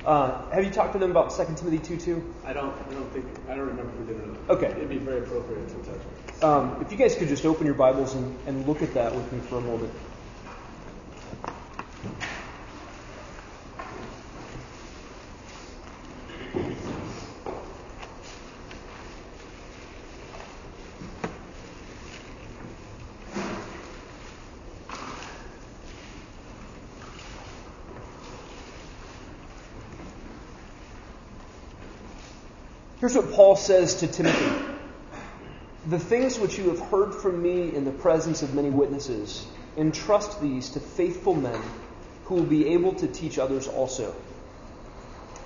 Uh, 0.07 0.49
have 0.51 0.65
you 0.65 0.71
talked 0.71 0.93
to 0.93 1.01
them 1.01 1.11
about 1.11 1.37
2 1.37 1.45
Timothy 1.57 1.81
2 1.81 1.97
2? 1.97 2.35
I 2.45 2.53
don't. 2.53 2.73
I 2.73 2.93
don't 2.93 3.13
think. 3.13 3.27
I 3.49 3.57
don't 3.57 3.67
remember 3.67 3.91
if 3.93 3.99
we 3.99 4.15
did 4.15 4.25
not. 4.25 4.39
Okay. 4.51 4.71
It'd 4.71 4.89
be 4.89 4.99
very 4.99 5.19
appropriate 5.19 5.69
to 5.69 5.75
touch. 5.75 6.45
Um, 6.45 6.81
if 6.81 6.93
you 6.93 6.97
guys 6.97 7.17
could 7.17 7.27
just 7.27 7.45
open 7.45 7.67
your 7.67 7.75
Bibles 7.75 8.15
and, 8.15 8.39
and 8.47 8.69
look 8.69 8.83
at 8.83 8.95
that 8.95 9.13
with 9.13 9.33
me 9.33 9.41
for 9.41 9.59
a 9.59 9.61
moment. 9.61 9.93
Here's 33.07 33.25
what 33.25 33.35
Paul 33.35 33.55
says 33.55 33.95
to 34.01 34.09
Timothy 34.09 34.53
The 35.87 35.99
things 36.01 36.41
which 36.41 36.59
you 36.59 36.71
have 36.71 36.81
heard 36.81 37.15
from 37.15 37.41
me 37.41 37.73
in 37.73 37.85
the 37.85 37.93
presence 37.93 38.43
of 38.43 38.53
many 38.53 38.69
witnesses, 38.69 39.47
entrust 39.77 40.43
these 40.43 40.71
to 40.71 40.81
faithful 40.81 41.33
men 41.33 41.63
who 42.25 42.35
will 42.35 42.43
be 42.43 42.67
able 42.71 42.95
to 42.95 43.07
teach 43.07 43.39
others 43.39 43.69
also. 43.69 44.13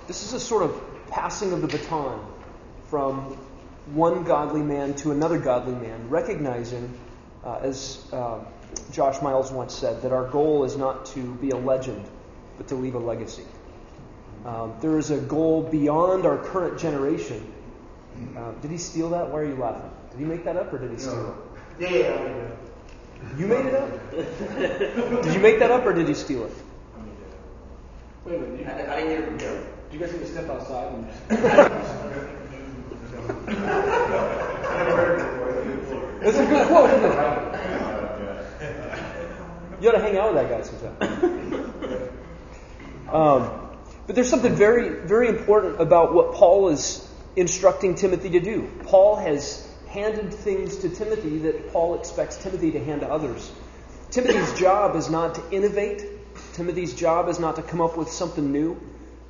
This 0.07 0.23
is 0.23 0.33
a 0.33 0.39
sort 0.39 0.63
of 0.63 0.83
passing 1.11 1.53
of 1.53 1.61
the 1.61 1.67
baton 1.67 2.25
from 2.87 3.37
one 3.93 4.23
godly 4.23 4.63
man 4.63 4.95
to 4.95 5.11
another 5.11 5.37
godly 5.37 5.75
man, 5.75 6.09
recognizing, 6.09 6.91
uh, 7.45 7.59
as 7.61 8.03
uh, 8.11 8.43
Josh 8.91 9.21
Miles 9.21 9.51
once 9.51 9.75
said, 9.75 10.01
that 10.01 10.11
our 10.11 10.27
goal 10.27 10.63
is 10.63 10.77
not 10.77 11.05
to 11.13 11.35
be 11.35 11.51
a 11.51 11.57
legend, 11.57 12.03
but 12.57 12.69
to 12.69 12.75
leave 12.75 12.95
a 12.95 12.99
legacy. 12.99 13.45
Um, 14.45 14.73
there 14.81 14.97
is 14.97 15.11
a 15.11 15.17
goal 15.17 15.63
beyond 15.63 16.25
our 16.25 16.37
current 16.37 16.79
generation. 16.79 17.53
Uh, 18.35 18.51
did 18.61 18.71
he 18.71 18.77
steal 18.77 19.09
that? 19.11 19.29
Why 19.29 19.39
are 19.39 19.45
you 19.45 19.55
laughing? 19.55 19.89
Did 20.11 20.19
he 20.19 20.25
make 20.25 20.43
that 20.45 20.57
up 20.57 20.73
or 20.73 20.79
did 20.79 20.91
he 20.91 20.97
steal 20.97 21.15
no. 21.15 21.35
it? 21.79 21.91
Yeah, 21.91 21.97
yeah, 21.97 22.49
You 23.37 23.47
made 23.47 23.65
it 23.65 23.73
up? 23.75 24.11
did 25.23 25.33
you 25.33 25.39
make 25.39 25.59
that 25.59 25.71
up 25.71 25.85
or 25.85 25.93
did 25.93 26.07
you 26.07 26.15
steal 26.15 26.45
it? 26.45 26.51
Wait 28.25 28.35
a 28.35 28.39
minute. 28.39 28.59
You, 28.59 28.65
I, 28.65 28.95
I 28.95 29.01
didn't 29.01 29.37
get 29.37 29.51
it 29.51 29.91
Do 29.91 29.97
you 29.97 30.03
guys 30.03 30.13
need 30.13 30.19
to 30.19 30.27
step 30.27 30.49
outside? 30.49 30.93
And... 30.93 31.07
It's 36.23 36.37
a 36.37 36.45
good 36.45 36.67
quote, 36.67 36.89
isn't 36.91 37.11
it? 37.11 37.11
You 39.81 39.89
ought 39.89 39.93
to 39.93 39.99
hang 39.99 40.15
out 40.15 40.31
with 40.31 40.43
that 40.43 40.47
guy 40.47 40.61
sometime. 40.61 40.95
Um, 43.11 43.70
but 44.11 44.15
there's 44.15 44.29
something 44.29 44.55
very, 44.55 44.89
very 44.89 45.29
important 45.29 45.79
about 45.79 46.13
what 46.13 46.33
Paul 46.33 46.67
is 46.67 47.09
instructing 47.37 47.95
Timothy 47.95 48.31
to 48.31 48.41
do. 48.41 48.69
Paul 48.83 49.15
has 49.15 49.65
handed 49.87 50.33
things 50.33 50.79
to 50.79 50.89
Timothy 50.89 51.37
that 51.37 51.71
Paul 51.71 51.97
expects 51.97 52.35
Timothy 52.35 52.71
to 52.71 52.83
hand 52.83 52.99
to 52.99 53.07
others. 53.07 53.49
Timothy's 54.09 54.59
job 54.59 54.97
is 54.97 55.09
not 55.09 55.35
to 55.35 55.51
innovate. 55.51 56.03
Timothy's 56.51 56.93
job 56.93 57.29
is 57.29 57.39
not 57.39 57.55
to 57.55 57.61
come 57.61 57.79
up 57.79 57.95
with 57.95 58.09
something 58.09 58.51
new. 58.51 58.77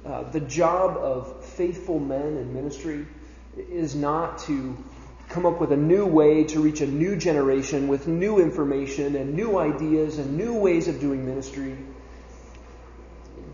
Uh, 0.04 0.24
the 0.32 0.40
job 0.40 0.98
of 0.98 1.46
faithful 1.46 2.00
men 2.00 2.38
in 2.38 2.52
ministry 2.52 3.06
is 3.56 3.94
not 3.94 4.40
to 4.40 4.76
come 5.30 5.46
up 5.46 5.62
with 5.62 5.72
a 5.72 5.78
new 5.78 6.08
way 6.08 6.46
to 6.46 6.60
reach 6.60 6.82
a 6.82 6.88
new 6.88 7.16
generation 7.16 7.88
with 7.88 8.08
new 8.08 8.40
information 8.40 9.16
and 9.16 9.36
new 9.36 9.60
ideas 9.60 10.18
and 10.18 10.36
new 10.36 10.56
ways 10.56 10.88
of 10.88 11.00
doing 11.00 11.24
ministry 11.24 11.78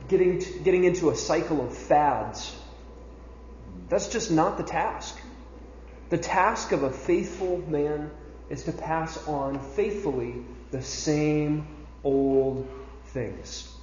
getting, 0.08 0.40
to, 0.40 0.60
getting 0.60 0.84
into 0.84 1.10
a 1.10 1.16
cycle 1.16 1.66
of 1.66 1.76
fads. 1.76 2.56
That's 3.90 4.08
just 4.08 4.32
not 4.32 4.58
the 4.58 4.64
task. 4.64 5.18
The 6.10 6.18
task 6.18 6.72
of 6.72 6.84
a 6.84 6.92
faithful 6.92 7.58
man 7.68 8.12
is 8.50 8.64
to 8.64 8.72
pass 8.72 9.28
on 9.28 9.60
faithfully 9.60 10.36
the 10.72 10.82
same 10.82 11.68
old 12.04 12.68
things. 13.08 13.74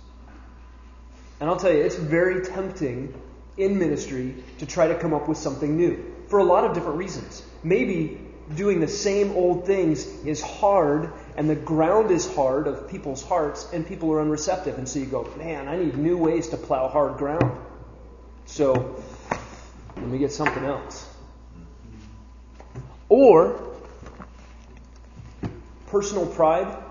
And 1.40 1.50
I'll 1.50 1.56
tell 1.56 1.72
you, 1.72 1.82
it's 1.82 1.96
very 1.96 2.44
tempting 2.44 3.14
in 3.56 3.78
ministry 3.78 4.42
to 4.58 4.66
try 4.66 4.88
to 4.88 4.94
come 4.94 5.12
up 5.12 5.28
with 5.28 5.38
something 5.38 5.76
new 5.76 6.14
for 6.28 6.38
a 6.38 6.44
lot 6.44 6.64
of 6.64 6.74
different 6.74 6.98
reasons. 6.98 7.42
Maybe 7.62 8.20
doing 8.54 8.80
the 8.80 8.88
same 8.88 9.32
old 9.32 9.66
things 9.66 10.06
is 10.24 10.40
hard 10.40 11.12
and 11.36 11.50
the 11.50 11.56
ground 11.56 12.10
is 12.10 12.32
hard 12.34 12.66
of 12.66 12.88
people's 12.88 13.22
hearts 13.22 13.68
and 13.72 13.86
people 13.86 14.12
are 14.12 14.20
unreceptive. 14.20 14.78
And 14.78 14.88
so 14.88 15.00
you 15.00 15.06
go, 15.06 15.28
man, 15.36 15.66
I 15.66 15.76
need 15.76 15.96
new 15.96 16.16
ways 16.16 16.48
to 16.48 16.56
plow 16.56 16.88
hard 16.88 17.18
ground. 17.18 17.58
So 18.46 19.02
let 19.96 20.06
me 20.06 20.18
get 20.18 20.32
something 20.32 20.64
else. 20.64 21.08
Or 23.08 23.74
personal 25.86 26.26
pride 26.26 26.82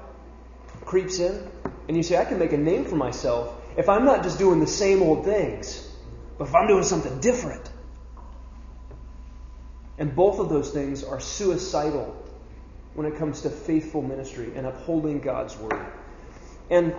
creeps 0.86 1.20
in 1.20 1.48
and 1.88 1.96
you 1.96 2.04
say, 2.04 2.18
I 2.18 2.26
can 2.26 2.40
make 2.40 2.52
a 2.52 2.58
name 2.58 2.86
for 2.86 2.96
myself 2.96 3.62
if 3.78 3.90
I'm 3.90 4.06
not 4.06 4.24
just 4.24 4.38
doing 4.38 4.60
the 4.60 4.68
same 4.68 5.02
old 5.02 5.26
things, 5.26 5.90
but 6.38 6.48
if 6.48 6.56
I'm 6.56 6.68
doing 6.68 6.84
something 6.84 7.20
different. 7.20 7.70
And 9.98 10.16
both 10.16 10.40
of 10.40 10.50
those 10.50 10.72
things 10.72 11.04
are 11.04 11.20
suicidal 11.20 12.23
when 12.96 13.08
it 13.08 13.18
comes 13.18 13.42
to 13.42 13.50
faithful 13.50 14.02
ministry 14.02 14.52
and 14.56 14.66
upholding 14.68 15.20
God's 15.20 15.58
word. 15.58 15.86
And 16.70 16.94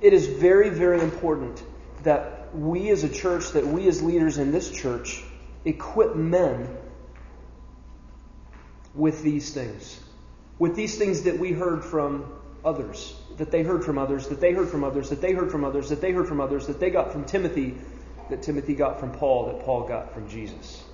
it 0.00 0.12
is 0.12 0.26
very, 0.26 0.68
very 0.68 1.00
important 1.00 1.62
that 2.02 2.54
we 2.54 2.90
as 2.90 3.04
a 3.04 3.08
church, 3.08 3.52
that 3.52 3.66
we 3.66 3.88
as 3.88 4.02
leaders 4.02 4.38
in 4.38 4.52
this 4.52 4.70
church, 4.70 5.22
equip 5.64 6.16
men 6.16 6.68
with 8.94 9.22
these 9.22 9.54
things. 9.54 9.98
With 10.58 10.76
these 10.76 10.98
things 10.98 11.22
that 11.22 11.38
we 11.38 11.52
heard 11.52 11.84
from 11.84 12.32
others, 12.64 13.14
that 13.38 13.50
they 13.50 13.62
heard 13.62 13.84
from 13.84 13.98
others, 13.98 14.28
that 14.28 14.40
they 14.40 14.52
heard 14.52 14.68
from 14.68 14.84
others, 14.84 15.08
that 15.08 15.20
they 15.20 15.32
heard 15.32 15.50
from 15.50 15.64
others, 15.64 15.88
that 15.88 16.00
they 16.00 16.12
heard 16.12 16.28
from 16.28 16.40
others, 16.40 16.66
that 16.66 16.78
they 16.78 16.90
got 16.90 17.12
from 17.12 17.24
Timothy, 17.24 17.76
that 18.28 18.42
Timothy 18.42 18.74
got 18.74 19.00
from 19.00 19.12
Paul, 19.12 19.46
that 19.46 19.64
Paul 19.64 19.88
got 19.88 20.12
from 20.12 20.28
Jesus. 20.28 20.84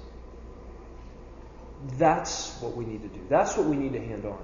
That's 1.97 2.51
what 2.61 2.77
we 2.77 2.85
need 2.85 3.03
to 3.03 3.09
do. 3.09 3.21
That's 3.29 3.57
what 3.57 3.67
we 3.67 3.77
need 3.77 3.93
to 3.93 4.01
hand 4.01 4.25
on. 4.25 4.39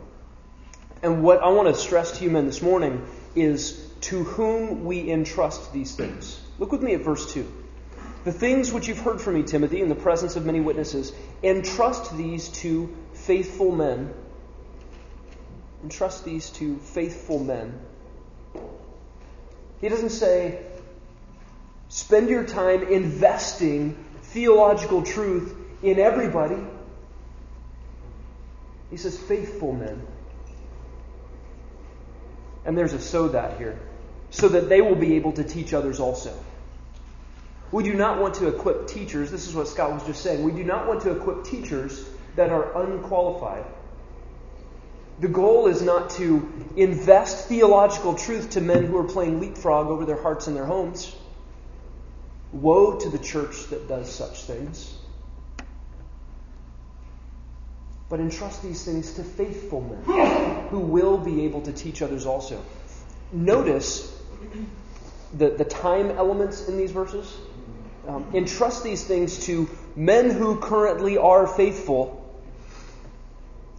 And 1.02 1.22
what 1.22 1.42
I 1.42 1.48
want 1.48 1.68
to 1.68 1.74
stress 1.74 2.18
to 2.18 2.24
you 2.24 2.30
men 2.30 2.46
this 2.46 2.62
morning 2.62 3.06
is 3.34 3.90
to 4.02 4.24
whom 4.24 4.84
we 4.84 5.10
entrust 5.10 5.72
these 5.72 5.94
things. 5.94 6.40
Look 6.58 6.72
with 6.72 6.82
me 6.82 6.94
at 6.94 7.02
verse 7.02 7.32
2. 7.32 7.46
The 8.24 8.32
things 8.32 8.72
which 8.72 8.88
you've 8.88 9.00
heard 9.00 9.20
from 9.20 9.34
me, 9.34 9.42
Timothy, 9.42 9.82
in 9.82 9.88
the 9.88 9.94
presence 9.94 10.36
of 10.36 10.46
many 10.46 10.60
witnesses, 10.60 11.12
entrust 11.42 12.16
these 12.16 12.48
to 12.60 12.94
faithful 13.12 13.70
men. 13.70 14.14
Entrust 15.82 16.24
these 16.24 16.48
to 16.50 16.78
faithful 16.78 17.38
men. 17.38 17.78
He 19.80 19.90
doesn't 19.90 20.10
say, 20.10 20.62
spend 21.88 22.30
your 22.30 22.44
time 22.44 22.84
investing 22.84 24.02
theological 24.22 25.02
truth 25.02 25.54
in 25.82 25.98
everybody. 25.98 26.56
He 28.94 28.98
says, 28.98 29.18
faithful 29.18 29.72
men. 29.72 30.06
And 32.64 32.78
there's 32.78 32.92
a 32.92 33.00
so 33.00 33.26
that 33.26 33.58
here. 33.58 33.76
So 34.30 34.46
that 34.50 34.68
they 34.68 34.82
will 34.82 34.94
be 34.94 35.16
able 35.16 35.32
to 35.32 35.42
teach 35.42 35.74
others 35.74 35.98
also. 35.98 36.32
We 37.72 37.82
do 37.82 37.92
not 37.92 38.20
want 38.20 38.34
to 38.34 38.46
equip 38.46 38.86
teachers, 38.86 39.32
this 39.32 39.48
is 39.48 39.54
what 39.56 39.66
Scott 39.66 39.92
was 39.92 40.04
just 40.04 40.22
saying. 40.22 40.44
We 40.44 40.52
do 40.52 40.62
not 40.62 40.86
want 40.86 41.00
to 41.02 41.10
equip 41.10 41.42
teachers 41.42 42.08
that 42.36 42.50
are 42.50 42.84
unqualified. 42.84 43.64
The 45.18 45.26
goal 45.26 45.66
is 45.66 45.82
not 45.82 46.10
to 46.10 46.48
invest 46.76 47.48
theological 47.48 48.14
truth 48.14 48.50
to 48.50 48.60
men 48.60 48.84
who 48.84 48.96
are 48.98 49.08
playing 49.08 49.40
leapfrog 49.40 49.88
over 49.88 50.04
their 50.04 50.22
hearts 50.22 50.46
and 50.46 50.56
their 50.56 50.66
homes. 50.66 51.12
Woe 52.52 53.00
to 53.00 53.08
the 53.08 53.18
church 53.18 53.66
that 53.70 53.88
does 53.88 54.14
such 54.14 54.44
things. 54.44 54.93
But 58.08 58.20
entrust 58.20 58.62
these 58.62 58.84
things 58.84 59.14
to 59.14 59.24
faithful 59.24 59.80
men 60.06 60.68
who 60.68 60.80
will 60.80 61.18
be 61.18 61.44
able 61.44 61.62
to 61.62 61.72
teach 61.72 62.02
others 62.02 62.26
also. 62.26 62.62
Notice 63.32 64.14
the, 65.36 65.50
the 65.50 65.64
time 65.64 66.10
elements 66.10 66.68
in 66.68 66.76
these 66.76 66.90
verses. 66.90 67.36
Um, 68.06 68.26
entrust 68.34 68.84
these 68.84 69.02
things 69.04 69.46
to 69.46 69.68
men 69.96 70.30
who 70.30 70.60
currently 70.60 71.16
are 71.16 71.46
faithful 71.46 72.20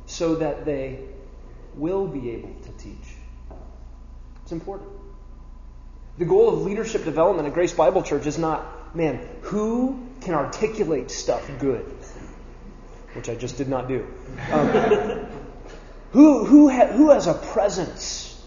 so 0.08 0.36
that 0.36 0.66
they 0.66 1.00
will 1.76 2.08
be 2.08 2.32
able 2.32 2.54
to 2.64 2.72
teach. 2.84 3.16
It's 4.44 4.52
important. 4.52 4.90
The 6.18 6.26
goal 6.26 6.50
of 6.50 6.62
leadership 6.62 7.04
development 7.04 7.48
at 7.48 7.54
Grace 7.54 7.74
Bible 7.74 8.02
Church 8.02 8.26
is 8.26 8.38
not, 8.38 8.96
man, 8.96 9.28
who 9.42 10.08
can 10.22 10.34
articulate 10.34 11.12
stuff 11.12 11.50
good? 11.60 11.95
Which 13.16 13.30
I 13.30 13.36
just 13.36 13.58
did 13.58 13.70
not 13.70 13.88
do. 13.88 14.08
Um, 14.52 15.28
who, 16.12 16.46
who, 16.46 16.70
ha- 16.70 16.88
who 16.88 17.10
has 17.10 17.28
a 17.28 17.34
presence? 17.34 18.42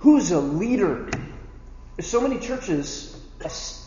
Who's 0.00 0.32
a 0.32 0.40
leader? 0.40 1.08
So 2.00 2.20
many 2.20 2.40
churches 2.40 3.18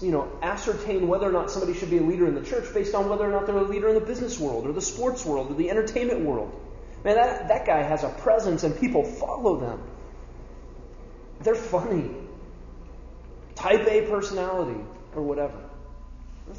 you 0.02 0.12
know, 0.12 0.32
ascertain 0.42 1.08
whether 1.08 1.28
or 1.28 1.32
not 1.32 1.52
somebody 1.52 1.78
should 1.78 1.90
be 1.90 1.98
a 1.98 2.04
leader 2.04 2.26
in 2.26 2.36
the 2.36 2.44
church 2.44 2.74
based 2.74 2.96
on 2.96 3.10
whether 3.10 3.26
or 3.26 3.32
not 3.32 3.46
they're 3.46 3.58
a 3.58 3.64
leader 3.64 3.90
in 3.90 3.96
the 3.96 4.02
business 4.02 4.40
world 4.40 4.66
or 4.66 4.72
the 4.72 4.82
sports 4.82 5.26
world 5.26 5.52
or 5.52 5.56
the 5.56 5.70
entertainment 5.70 6.22
world. 6.22 6.58
Man, 7.04 7.16
that, 7.16 7.48
that 7.50 7.66
guy 7.66 7.82
has 7.82 8.04
a 8.04 8.10
presence 8.10 8.64
and 8.64 8.78
people 8.80 9.04
follow 9.04 9.60
them. 9.60 9.82
They're 11.42 11.56
funny. 11.56 12.12
Type 13.56 13.86
A 13.88 14.10
personality 14.10 14.80
or 15.16 15.22
whatever. 15.22 15.58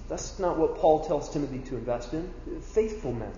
That's 0.08 0.38
not 0.38 0.58
what 0.58 0.76
Paul 0.76 1.04
tells 1.04 1.32
Timothy 1.32 1.58
to 1.70 1.76
invest 1.76 2.12
in. 2.14 2.32
Faithful 2.60 3.12
men. 3.12 3.32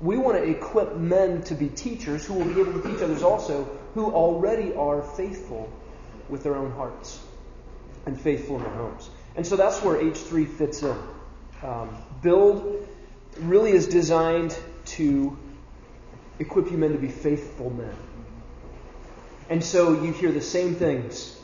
We 0.00 0.16
want 0.16 0.38
to 0.38 0.44
equip 0.44 0.96
men 0.96 1.42
to 1.42 1.54
be 1.54 1.68
teachers 1.68 2.24
who 2.24 2.34
will 2.34 2.46
be 2.46 2.60
able 2.60 2.80
to 2.80 2.82
teach 2.82 3.02
others 3.02 3.22
also 3.22 3.64
who 3.94 4.10
already 4.10 4.74
are 4.74 5.02
faithful 5.02 5.70
with 6.28 6.42
their 6.42 6.56
own 6.56 6.72
hearts 6.72 7.20
and 8.06 8.18
faithful 8.18 8.56
in 8.56 8.62
their 8.62 8.72
homes. 8.72 9.10
And 9.36 9.46
so 9.46 9.56
that's 9.56 9.82
where 9.82 9.96
H3 10.02 10.48
fits 10.48 10.82
in. 10.82 10.96
Um, 11.62 11.96
build 12.22 12.88
really 13.38 13.72
is 13.72 13.86
designed 13.86 14.56
to 14.86 15.36
equip 16.38 16.70
you 16.70 16.78
men 16.78 16.92
to 16.92 16.98
be 16.98 17.08
faithful 17.08 17.70
men. 17.70 17.94
And 19.50 19.62
so 19.62 20.02
you 20.02 20.12
hear 20.12 20.32
the 20.32 20.40
same 20.40 20.74
things 20.74 21.38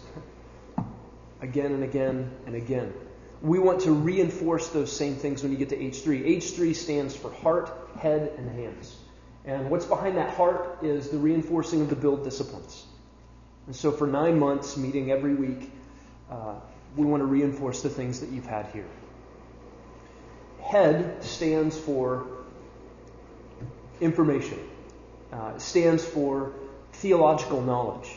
again 1.43 1.73
and 1.73 1.85
again 1.85 2.31
and 2.47 2.55
again. 2.55 2.95
We 3.43 3.59
want 3.59 3.83
to 3.83 3.93
reinforce 3.93 4.69
those 4.69 4.95
same 4.95 5.16
things 5.16 5.43
when 5.43 5.52
you 5.52 5.59
get 5.59 5.69
to 5.71 5.76
H3. 5.76 6.37
H3 6.38 6.75
stands 6.75 7.14
for 7.14 7.31
heart, 7.31 7.71
head, 7.99 8.33
and 8.38 8.50
hands. 8.50 8.97
And 9.45 9.71
what's 9.71 9.87
behind 9.87 10.16
that 10.16 10.35
heart 10.35 10.78
is 10.83 11.11
the 11.11 11.19
reinforcing 11.19 11.81
of 11.81 11.90
the 11.90 11.97
build 11.97 12.25
disciplines. 12.25 12.85
And 13.66 13.76
so 13.76 13.93
for 13.93 14.07
nine 14.07 14.38
months, 14.38 14.76
meeting 14.76 15.11
every 15.11 15.35
week, 15.35 15.71
uh, 16.31 16.55
we 16.97 17.05
want 17.05 17.21
to 17.21 17.26
reinforce 17.26 17.83
the 17.83 17.90
things 17.90 18.21
that 18.21 18.31
you've 18.31 18.47
had 18.47 18.66
here. 18.66 18.88
Head 20.62 21.23
stands 21.23 21.78
for 21.78 22.26
information, 24.00 24.59
uh, 25.33 25.59
stands 25.59 26.05
for 26.05 26.52
theological 26.93 27.62
knowledge. 27.62 28.11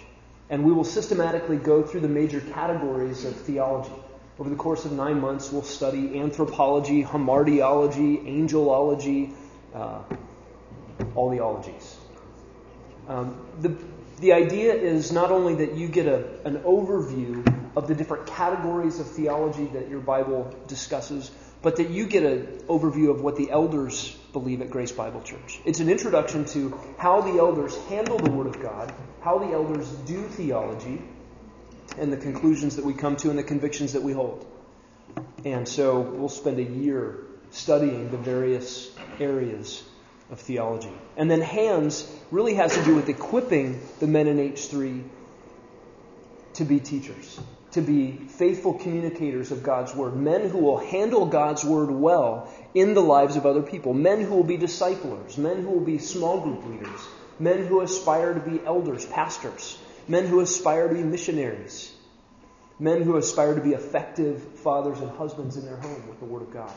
And 0.49 0.63
we 0.63 0.71
will 0.71 0.83
systematically 0.83 1.57
go 1.57 1.83
through 1.83 2.01
the 2.01 2.07
major 2.07 2.41
categories 2.41 3.23
of 3.23 3.35
theology. 3.35 3.98
Over 4.39 4.49
the 4.49 4.55
course 4.55 4.85
of 4.85 4.93
nine 4.93 5.19
months, 5.19 5.51
we'll 5.51 5.63
study 5.63 6.17
anthropology, 6.17 7.03
hamartiology, 7.03 8.23
angelology, 8.25 9.33
uh, 9.75 10.01
all 11.13 11.29
the 11.29 11.41
ologies. 11.41 11.97
Um, 13.09 13.45
the, 13.59 13.75
the 14.21 14.31
idea 14.31 14.73
is 14.73 15.11
not 15.11 15.31
only 15.31 15.65
that 15.65 15.75
you 15.75 15.89
get 15.89 16.07
a, 16.07 16.39
an 16.45 16.59
overview 16.59 17.45
of 17.75 17.89
the 17.89 17.95
different 17.95 18.27
categories 18.27 19.01
of 19.01 19.07
theology 19.07 19.65
that 19.73 19.89
your 19.89 19.99
Bible 19.99 20.55
discusses, 20.67 21.29
but 21.61 21.75
that 21.75 21.89
you 21.89 22.05
get 22.05 22.23
an 22.23 22.61
overview 22.69 23.09
of 23.09 23.21
what 23.21 23.35
the 23.35 23.51
elders 23.51 24.15
believe 24.31 24.61
at 24.61 24.69
Grace 24.69 24.93
Bible 24.93 25.21
Church. 25.21 25.59
It's 25.65 25.81
an 25.81 25.89
introduction 25.89 26.45
to 26.45 26.79
how 26.97 27.19
the 27.19 27.39
elders 27.39 27.75
handle 27.87 28.17
the 28.17 28.31
Word 28.31 28.47
of 28.47 28.61
God, 28.61 28.93
how 29.19 29.39
the 29.39 29.51
elders 29.51 29.89
do 30.05 30.23
theology, 30.29 31.01
and 31.97 32.11
the 32.11 32.17
conclusions 32.17 32.75
that 32.75 32.85
we 32.85 32.93
come 32.93 33.15
to 33.17 33.29
and 33.29 33.39
the 33.39 33.43
convictions 33.43 33.93
that 33.93 34.03
we 34.03 34.13
hold. 34.13 34.45
And 35.45 35.67
so 35.67 35.99
we'll 35.99 36.29
spend 36.29 36.59
a 36.59 36.63
year 36.63 37.19
studying 37.51 38.11
the 38.11 38.17
various 38.17 38.91
areas 39.19 39.83
of 40.29 40.39
theology. 40.39 40.93
And 41.17 41.29
then 41.29 41.41
hands 41.41 42.09
really 42.31 42.53
has 42.55 42.75
to 42.75 42.83
do 42.83 42.95
with 42.95 43.09
equipping 43.09 43.81
the 43.99 44.07
men 44.07 44.27
in 44.27 44.37
H3 44.37 45.03
to 46.53 46.65
be 46.65 46.79
teachers 46.79 47.39
to 47.71 47.81
be 47.81 48.11
faithful 48.11 48.73
communicators 48.73 49.51
of 49.51 49.61
God's 49.61 49.93
Word, 49.93 50.15
men 50.15 50.49
who 50.49 50.57
will 50.57 50.77
handle 50.77 51.25
God's 51.25 51.63
Word 51.63 51.91
well 51.91 52.51
in 52.73 52.93
the 52.93 53.01
lives 53.01 53.35
of 53.35 53.45
other 53.45 53.61
people, 53.61 53.93
men 53.93 54.21
who 54.21 54.33
will 54.33 54.43
be 54.43 54.57
disciplers, 54.57 55.37
men 55.37 55.61
who 55.61 55.69
will 55.69 55.85
be 55.85 55.99
small 55.99 56.41
group 56.41 56.65
leaders, 56.65 56.99
men 57.37 57.65
who 57.65 57.81
aspire 57.81 58.33
to 58.33 58.39
be 58.39 58.59
elders, 58.65 59.05
pastors, 59.05 59.77
men 60.09 60.25
who 60.25 60.39
aspire 60.39 60.87
to 60.87 60.95
be 60.95 61.03
missionaries, 61.03 61.93
men 62.79 63.03
who 63.03 63.15
aspire 63.15 63.53
to 63.53 63.61
be 63.61 63.73
effective 63.73 64.41
fathers 64.59 64.99
and 64.99 65.11
husbands 65.11 65.55
in 65.55 65.65
their 65.65 65.77
home 65.77 66.07
with 66.09 66.19
the 66.19 66.25
Word 66.25 66.41
of 66.41 66.51
God. 66.51 66.73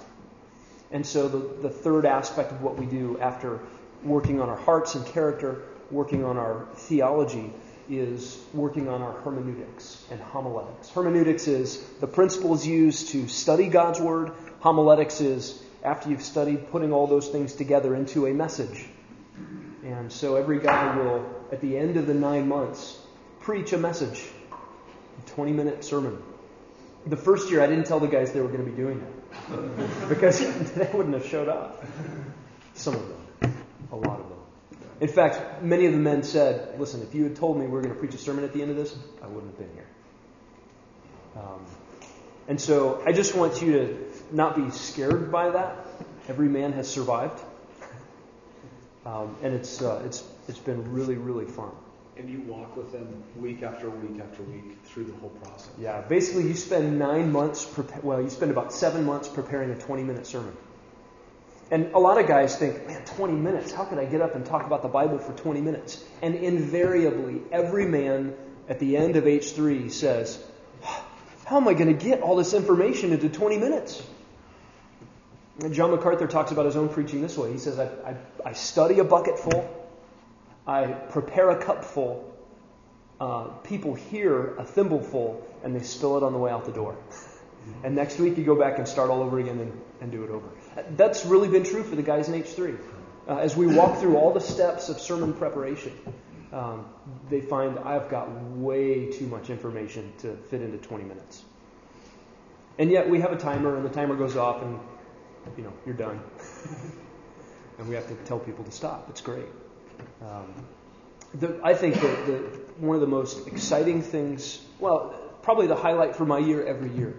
And 0.90 1.07
so 1.07 1.29
the, 1.29 1.38
the 1.62 1.71
third 1.71 2.05
aspect 2.05 2.53
of 2.53 2.61
what 2.62 2.77
we 2.77 2.85
do 2.85 3.18
after 3.18 3.61
working 4.05 4.42
on 4.42 4.51
our 4.51 4.59
hearts 4.59 4.95
and 4.95 5.07
character, 5.07 5.62
working 5.90 6.25
on 6.25 6.37
our 6.37 6.66
theology, 6.75 7.51
is 7.88 8.38
working 8.53 8.88
on 8.88 9.01
our 9.01 9.12
hermeneutics 9.23 10.05
and 10.11 10.21
homiletics. 10.21 10.90
Hermeneutics 10.90 11.49
is 11.49 11.83
the 12.01 12.07
principles 12.07 12.66
used 12.66 13.09
to 13.09 13.29
study 13.29 13.68
God's 13.68 13.99
Word. 13.99 14.33
Homiletics 14.61 15.23
is, 15.23 15.62
after 15.83 16.11
you've 16.11 16.23
studied, 16.23 16.71
putting 16.71 16.92
all 16.92 17.07
those 17.07 17.29
things 17.29 17.55
together 17.55 17.95
into 17.95 18.27
a 18.27 18.35
message. 18.35 18.85
And 19.85 20.12
so 20.12 20.37
every 20.37 20.61
guy 20.61 20.97
will, 20.97 21.25
at 21.51 21.62
the 21.62 21.79
end 21.79 21.97
of 21.97 22.07
the 22.07 22.14
nine 22.14 22.47
months, 22.47 22.99
preach 23.42 23.72
a 23.72 23.78
message, 23.78 24.24
a 24.52 25.31
20 25.31 25.52
minute 25.52 25.85
sermon. 25.85 26.22
The 27.07 27.16
first 27.16 27.50
year, 27.50 27.61
I 27.61 27.66
didn't 27.66 27.87
tell 27.87 27.98
the 27.98 28.09
guys 28.09 28.33
they 28.33 28.40
were 28.40 28.48
going 28.48 28.64
to 28.64 28.70
be 28.70 28.76
doing 28.76 29.00
that 29.00 30.09
because 30.09 30.40
they 30.74 30.88
wouldn't 30.92 31.14
have 31.14 31.26
showed 31.26 31.48
up. 31.48 31.85
Some 32.74 32.94
of 32.94 33.09
them, 33.09 33.64
a 33.90 33.96
lot 33.96 34.20
of 34.20 34.28
them. 34.28 34.38
In 35.00 35.09
fact, 35.09 35.62
many 35.62 35.87
of 35.87 35.92
the 35.92 35.98
men 35.98 36.22
said, 36.22 36.78
listen, 36.78 37.02
if 37.02 37.14
you 37.14 37.24
had 37.24 37.35
told 37.35 37.59
me 37.59 37.64
we 37.64 37.72
were 37.72 37.83
going 37.83 37.92
to 37.92 37.98
preach 37.98 38.14
a 38.14 38.18
sermon 38.18 38.44
at 38.44 38.52
the 38.52 38.62
end 38.62 38.70
of 38.70 38.76
this, 38.76 38.96
I 39.20 39.26
wouldn't 39.26 39.52
have 39.52 39.59
been 39.59 39.74
here. 39.74 39.87
Um, 41.37 41.66
and 42.46 42.61
so 42.61 43.02
I 43.05 43.12
just 43.12 43.35
want 43.35 43.61
you 43.62 43.72
to 43.72 44.12
not 44.31 44.55
be 44.55 44.70
scared 44.70 45.33
by 45.33 45.50
that. 45.50 45.87
Every 46.28 46.48
man 46.48 46.72
has 46.74 46.88
survived. 46.88 47.40
Um, 49.05 49.37
and 49.42 49.55
it's, 49.55 49.83
uh, 49.83 50.02
it's, 50.05 50.22
it's 50.46 50.61
been 50.61 50.92
really, 50.92 51.16
really 51.16 51.46
fun. 51.46 51.72
And 52.16 52.29
you 52.29 52.40
walk 52.42 52.77
with 52.77 52.92
them 52.92 53.22
week 53.37 53.62
after 53.62 53.88
week 53.88 54.20
after 54.20 54.42
week 54.42 54.77
through 54.85 55.05
the 55.05 55.14
whole 55.14 55.31
process. 55.31 55.70
Yeah, 55.79 56.03
basically, 56.03 56.46
you 56.46 56.55
spend 56.55 56.98
nine 56.98 57.33
months, 57.33 57.64
prepa- 57.64 58.03
well, 58.03 58.20
you 58.20 58.29
spend 58.29 58.51
about 58.51 58.72
seven 58.72 59.05
months 59.05 59.29
preparing 59.29 59.70
a 59.70 59.79
20 59.79 60.03
minute 60.03 60.27
sermon. 60.27 60.55
And 61.70 61.94
a 61.94 61.98
lot 61.98 62.20
of 62.20 62.29
guys 62.29 62.59
think, 62.59 62.87
man, 62.87 63.03
20 63.16 63.33
minutes, 63.33 63.72
how 63.72 63.85
could 63.85 63.98
I 63.98 64.05
get 64.05 64.20
up 64.20 64.35
and 64.35 64.44
talk 64.44 64.66
about 64.66 64.83
the 64.83 64.88
Bible 64.88 65.16
for 65.16 65.33
20 65.33 65.62
minutes? 65.62 66.05
And 66.20 66.35
invariably, 66.35 67.40
every 67.51 67.87
man 67.87 68.35
at 68.68 68.79
the 68.79 68.98
end 68.98 69.16
of 69.16 69.25
H3 69.25 69.90
says, 69.90 70.38
how 71.46 71.57
am 71.57 71.66
I 71.68 71.72
going 71.72 71.96
to 71.96 72.05
get 72.05 72.20
all 72.20 72.37
this 72.37 72.53
information 72.53 73.12
into 73.12 73.31
20 73.31 73.57
minutes? 73.57 74.03
And 75.61 75.72
John 75.75 75.90
MacArthur 75.90 76.27
talks 76.27 76.51
about 76.51 76.66
his 76.66 76.77
own 76.77 76.88
preaching 76.88 77.22
this 77.22 77.37
way. 77.37 77.53
He 77.53 77.59
says, 77.59 77.79
I, 77.79 77.85
I, 77.85 78.16
I 78.44 78.53
study 78.53 78.98
a 78.98 79.05
bucket 79.05 79.38
full, 79.38 79.82
I 80.66 80.87
prepare 80.87 81.51
a 81.51 81.64
cupful. 81.64 82.29
uh, 83.20 83.44
people 83.62 83.94
hear 83.94 84.57
a 84.57 84.64
thimbleful, 84.64 85.40
and 85.62 85.75
they 85.77 85.83
spill 85.83 86.16
it 86.16 86.22
on 86.25 86.33
the 86.33 86.38
way 86.38 86.51
out 86.51 86.64
the 86.64 86.72
door. 86.72 86.96
And 87.85 87.94
next 87.94 88.18
week 88.18 88.37
you 88.37 88.44
go 88.44 88.57
back 88.57 88.79
and 88.79 88.88
start 88.88 89.11
all 89.11 89.22
over 89.22 89.38
again 89.38 89.61
and, 89.61 89.81
and 90.01 90.11
do 90.11 90.25
it 90.25 90.31
over. 90.31 90.48
That's 90.96 91.25
really 91.25 91.48
been 91.48 91.62
true 91.62 91.85
for 91.85 91.94
the 91.94 92.03
guys 92.03 92.29
in 92.29 92.35
H3. 92.42 92.79
Uh, 93.29 93.37
as 93.37 93.57
we 93.57 93.68
walk 93.68 93.98
through 94.01 94.16
all 94.16 94.33
the 94.33 94.40
steps 94.40 94.88
of 94.88 95.01
sermon 95.01 95.33
preparation, 95.35 95.92
um, 96.53 96.87
they 97.31 97.40
find 97.40 97.79
I've 97.79 98.11
got 98.11 98.29
way 98.57 99.12
too 99.12 99.27
much 99.29 99.51
information 99.51 100.12
to 100.18 100.37
fit 100.51 100.61
into 100.61 100.79
20 100.79 101.05
minutes. 101.05 101.44
And 102.79 102.90
yet 102.90 103.09
we 103.09 103.20
have 103.20 103.33
a 103.33 103.37
timer, 103.37 103.77
and 103.77 103.85
the 103.85 103.90
timer 103.90 104.16
goes 104.16 104.37
off, 104.37 104.62
and 104.62 104.81
you 105.57 105.62
know 105.62 105.72
you're 105.87 105.94
done. 105.94 106.20
and 107.79 107.88
we 107.88 107.94
have 107.94 108.09
to 108.09 108.14
tell 108.25 108.40
people 108.40 108.64
to 108.64 108.72
stop. 108.72 109.09
It's 109.11 109.20
great. 109.20 109.46
Um, 110.20 110.54
the, 111.34 111.60
I 111.62 111.74
think 111.74 111.94
that 111.94 112.26
the, 112.26 112.32
one 112.78 112.94
of 112.94 113.00
the 113.00 113.06
most 113.06 113.46
exciting 113.46 114.02
things, 114.02 114.60
well, 114.78 115.14
probably 115.42 115.66
the 115.66 115.76
highlight 115.76 116.16
for 116.16 116.24
my 116.24 116.38
year 116.38 116.64
every 116.64 116.90
year, 116.90 117.14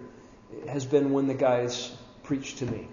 has 0.68 0.84
been 0.84 1.12
when 1.12 1.26
the 1.26 1.34
guys 1.34 1.94
preach 2.22 2.56
to 2.56 2.66
me. 2.66 2.88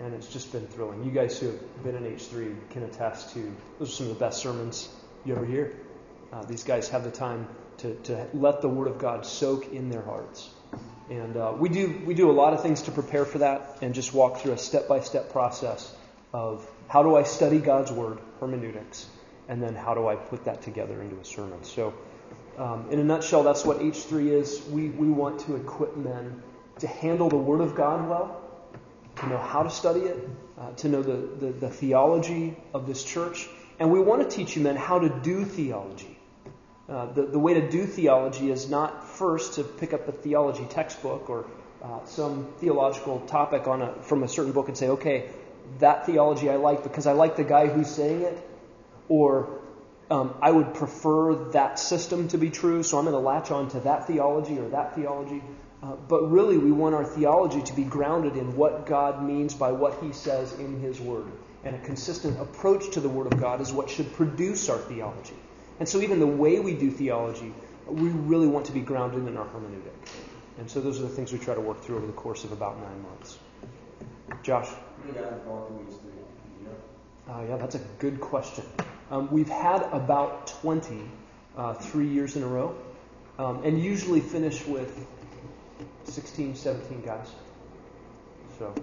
And 0.00 0.14
it's 0.14 0.26
just 0.26 0.50
been 0.50 0.66
thrilling. 0.66 1.04
You 1.04 1.12
guys 1.12 1.38
who 1.38 1.46
have 1.46 1.84
been 1.84 1.94
in 1.94 2.04
H3 2.04 2.70
can 2.70 2.82
attest 2.82 3.34
to 3.34 3.54
those 3.78 3.90
are 3.90 3.92
some 3.92 4.06
of 4.08 4.14
the 4.14 4.18
best 4.18 4.42
sermons 4.42 4.88
you 5.24 5.36
ever 5.36 5.44
hear. 5.44 5.76
Uh, 6.32 6.42
these 6.44 6.64
guys 6.64 6.88
have 6.88 7.04
the 7.04 7.10
time 7.10 7.46
to, 7.78 7.94
to 7.94 8.26
let 8.34 8.62
the 8.62 8.68
Word 8.68 8.88
of 8.88 8.98
God 8.98 9.24
soak 9.24 9.72
in 9.72 9.90
their 9.90 10.02
hearts. 10.02 10.50
And 11.10 11.36
uh, 11.36 11.54
we 11.56 11.68
do 11.68 12.00
we 12.06 12.14
do 12.14 12.30
a 12.30 12.32
lot 12.32 12.54
of 12.54 12.62
things 12.62 12.82
to 12.82 12.90
prepare 12.90 13.24
for 13.24 13.38
that, 13.38 13.78
and 13.82 13.94
just 13.94 14.14
walk 14.14 14.38
through 14.38 14.52
a 14.52 14.58
step 14.58 14.88
by 14.88 15.00
step 15.00 15.30
process 15.30 15.94
of 16.32 16.66
how 16.92 17.02
do 17.02 17.16
I 17.16 17.22
study 17.22 17.58
God's 17.58 17.90
Word, 17.90 18.18
hermeneutics, 18.38 19.06
and 19.48 19.62
then 19.62 19.74
how 19.74 19.94
do 19.94 20.08
I 20.08 20.14
put 20.14 20.44
that 20.44 20.60
together 20.60 21.00
into 21.00 21.18
a 21.18 21.24
sermon. 21.24 21.64
So, 21.64 21.94
um, 22.58 22.90
in 22.90 22.98
a 22.98 23.04
nutshell, 23.04 23.42
that's 23.44 23.64
what 23.64 23.78
H3 23.78 24.28
is. 24.28 24.60
We 24.70 24.90
we 24.90 25.08
want 25.08 25.40
to 25.46 25.56
equip 25.56 25.96
men 25.96 26.42
to 26.80 26.86
handle 26.86 27.30
the 27.30 27.38
Word 27.38 27.62
of 27.62 27.74
God 27.74 28.06
well, 28.10 28.42
to 29.16 29.26
know 29.26 29.38
how 29.38 29.62
to 29.62 29.70
study 29.70 30.00
it, 30.00 30.28
uh, 30.58 30.72
to 30.72 30.90
know 30.90 31.02
the, 31.02 31.46
the, 31.46 31.52
the 31.52 31.70
theology 31.70 32.58
of 32.74 32.86
this 32.86 33.02
church, 33.02 33.48
and 33.78 33.90
we 33.90 33.98
want 33.98 34.28
to 34.28 34.36
teach 34.36 34.54
you 34.54 34.62
men 34.62 34.76
how 34.76 34.98
to 34.98 35.08
do 35.08 35.46
theology. 35.46 36.18
Uh, 36.90 37.06
the, 37.14 37.22
the 37.22 37.38
way 37.38 37.54
to 37.54 37.70
do 37.70 37.86
theology 37.86 38.50
is 38.50 38.68
not 38.68 39.08
first 39.08 39.54
to 39.54 39.64
pick 39.64 39.94
up 39.94 40.08
a 40.08 40.12
theology 40.12 40.66
textbook 40.68 41.30
or 41.30 41.46
uh, 41.82 42.04
some 42.04 42.52
theological 42.58 43.20
topic 43.20 43.66
on 43.66 43.80
a, 43.80 43.94
from 44.02 44.22
a 44.24 44.28
certain 44.28 44.52
book 44.52 44.68
and 44.68 44.76
say, 44.76 44.88
okay, 44.88 45.30
that 45.78 46.06
theology 46.06 46.50
I 46.50 46.56
like 46.56 46.82
because 46.82 47.06
I 47.06 47.12
like 47.12 47.36
the 47.36 47.44
guy 47.44 47.66
who's 47.66 47.90
saying 47.90 48.22
it, 48.22 48.38
or 49.08 49.60
um, 50.10 50.34
I 50.42 50.50
would 50.50 50.74
prefer 50.74 51.34
that 51.52 51.78
system 51.78 52.28
to 52.28 52.38
be 52.38 52.50
true, 52.50 52.82
so 52.82 52.98
I'm 52.98 53.04
going 53.04 53.14
to 53.14 53.20
latch 53.20 53.50
on 53.50 53.70
to 53.70 53.80
that 53.80 54.06
theology 54.06 54.58
or 54.58 54.68
that 54.68 54.94
theology. 54.94 55.42
Uh, 55.82 55.96
but 55.96 56.30
really, 56.30 56.58
we 56.58 56.70
want 56.70 56.94
our 56.94 57.04
theology 57.04 57.62
to 57.62 57.72
be 57.74 57.82
grounded 57.82 58.36
in 58.36 58.54
what 58.54 58.86
God 58.86 59.22
means 59.24 59.54
by 59.54 59.72
what 59.72 60.00
He 60.02 60.12
says 60.12 60.52
in 60.52 60.80
His 60.80 61.00
Word. 61.00 61.32
And 61.64 61.74
a 61.74 61.78
consistent 61.80 62.40
approach 62.40 62.90
to 62.92 63.00
the 63.00 63.08
Word 63.08 63.32
of 63.32 63.40
God 63.40 63.60
is 63.60 63.72
what 63.72 63.90
should 63.90 64.12
produce 64.12 64.68
our 64.68 64.78
theology. 64.78 65.34
And 65.80 65.88
so, 65.88 66.00
even 66.00 66.20
the 66.20 66.26
way 66.26 66.60
we 66.60 66.74
do 66.74 66.90
theology, 66.90 67.52
we 67.86 68.10
really 68.10 68.46
want 68.46 68.66
to 68.66 68.72
be 68.72 68.80
grounded 68.80 69.26
in 69.26 69.36
our 69.36 69.46
hermeneutic. 69.46 69.92
And 70.58 70.70
so, 70.70 70.80
those 70.80 71.00
are 71.00 71.04
the 71.04 71.08
things 71.08 71.32
we 71.32 71.38
try 71.38 71.54
to 71.54 71.60
work 71.60 71.82
through 71.82 71.96
over 71.96 72.06
the 72.06 72.12
course 72.12 72.44
of 72.44 72.52
about 72.52 72.80
nine 72.80 73.02
months. 73.02 73.38
Josh? 74.42 74.68
Uh, 77.28 77.44
yeah, 77.48 77.56
that's 77.56 77.74
a 77.74 77.80
good 77.98 78.20
question. 78.20 78.64
Um, 79.10 79.30
we've 79.30 79.48
had 79.48 79.82
about 79.92 80.46
20 80.46 81.02
uh, 81.56 81.74
three 81.74 82.08
years 82.08 82.36
in 82.36 82.42
a 82.42 82.46
row, 82.46 82.74
um, 83.38 83.62
and 83.64 83.82
usually 83.82 84.20
finish 84.20 84.66
with 84.66 85.06
16, 86.04 86.56
17 86.56 87.02
guys. 87.02 87.30
So, 88.58 88.74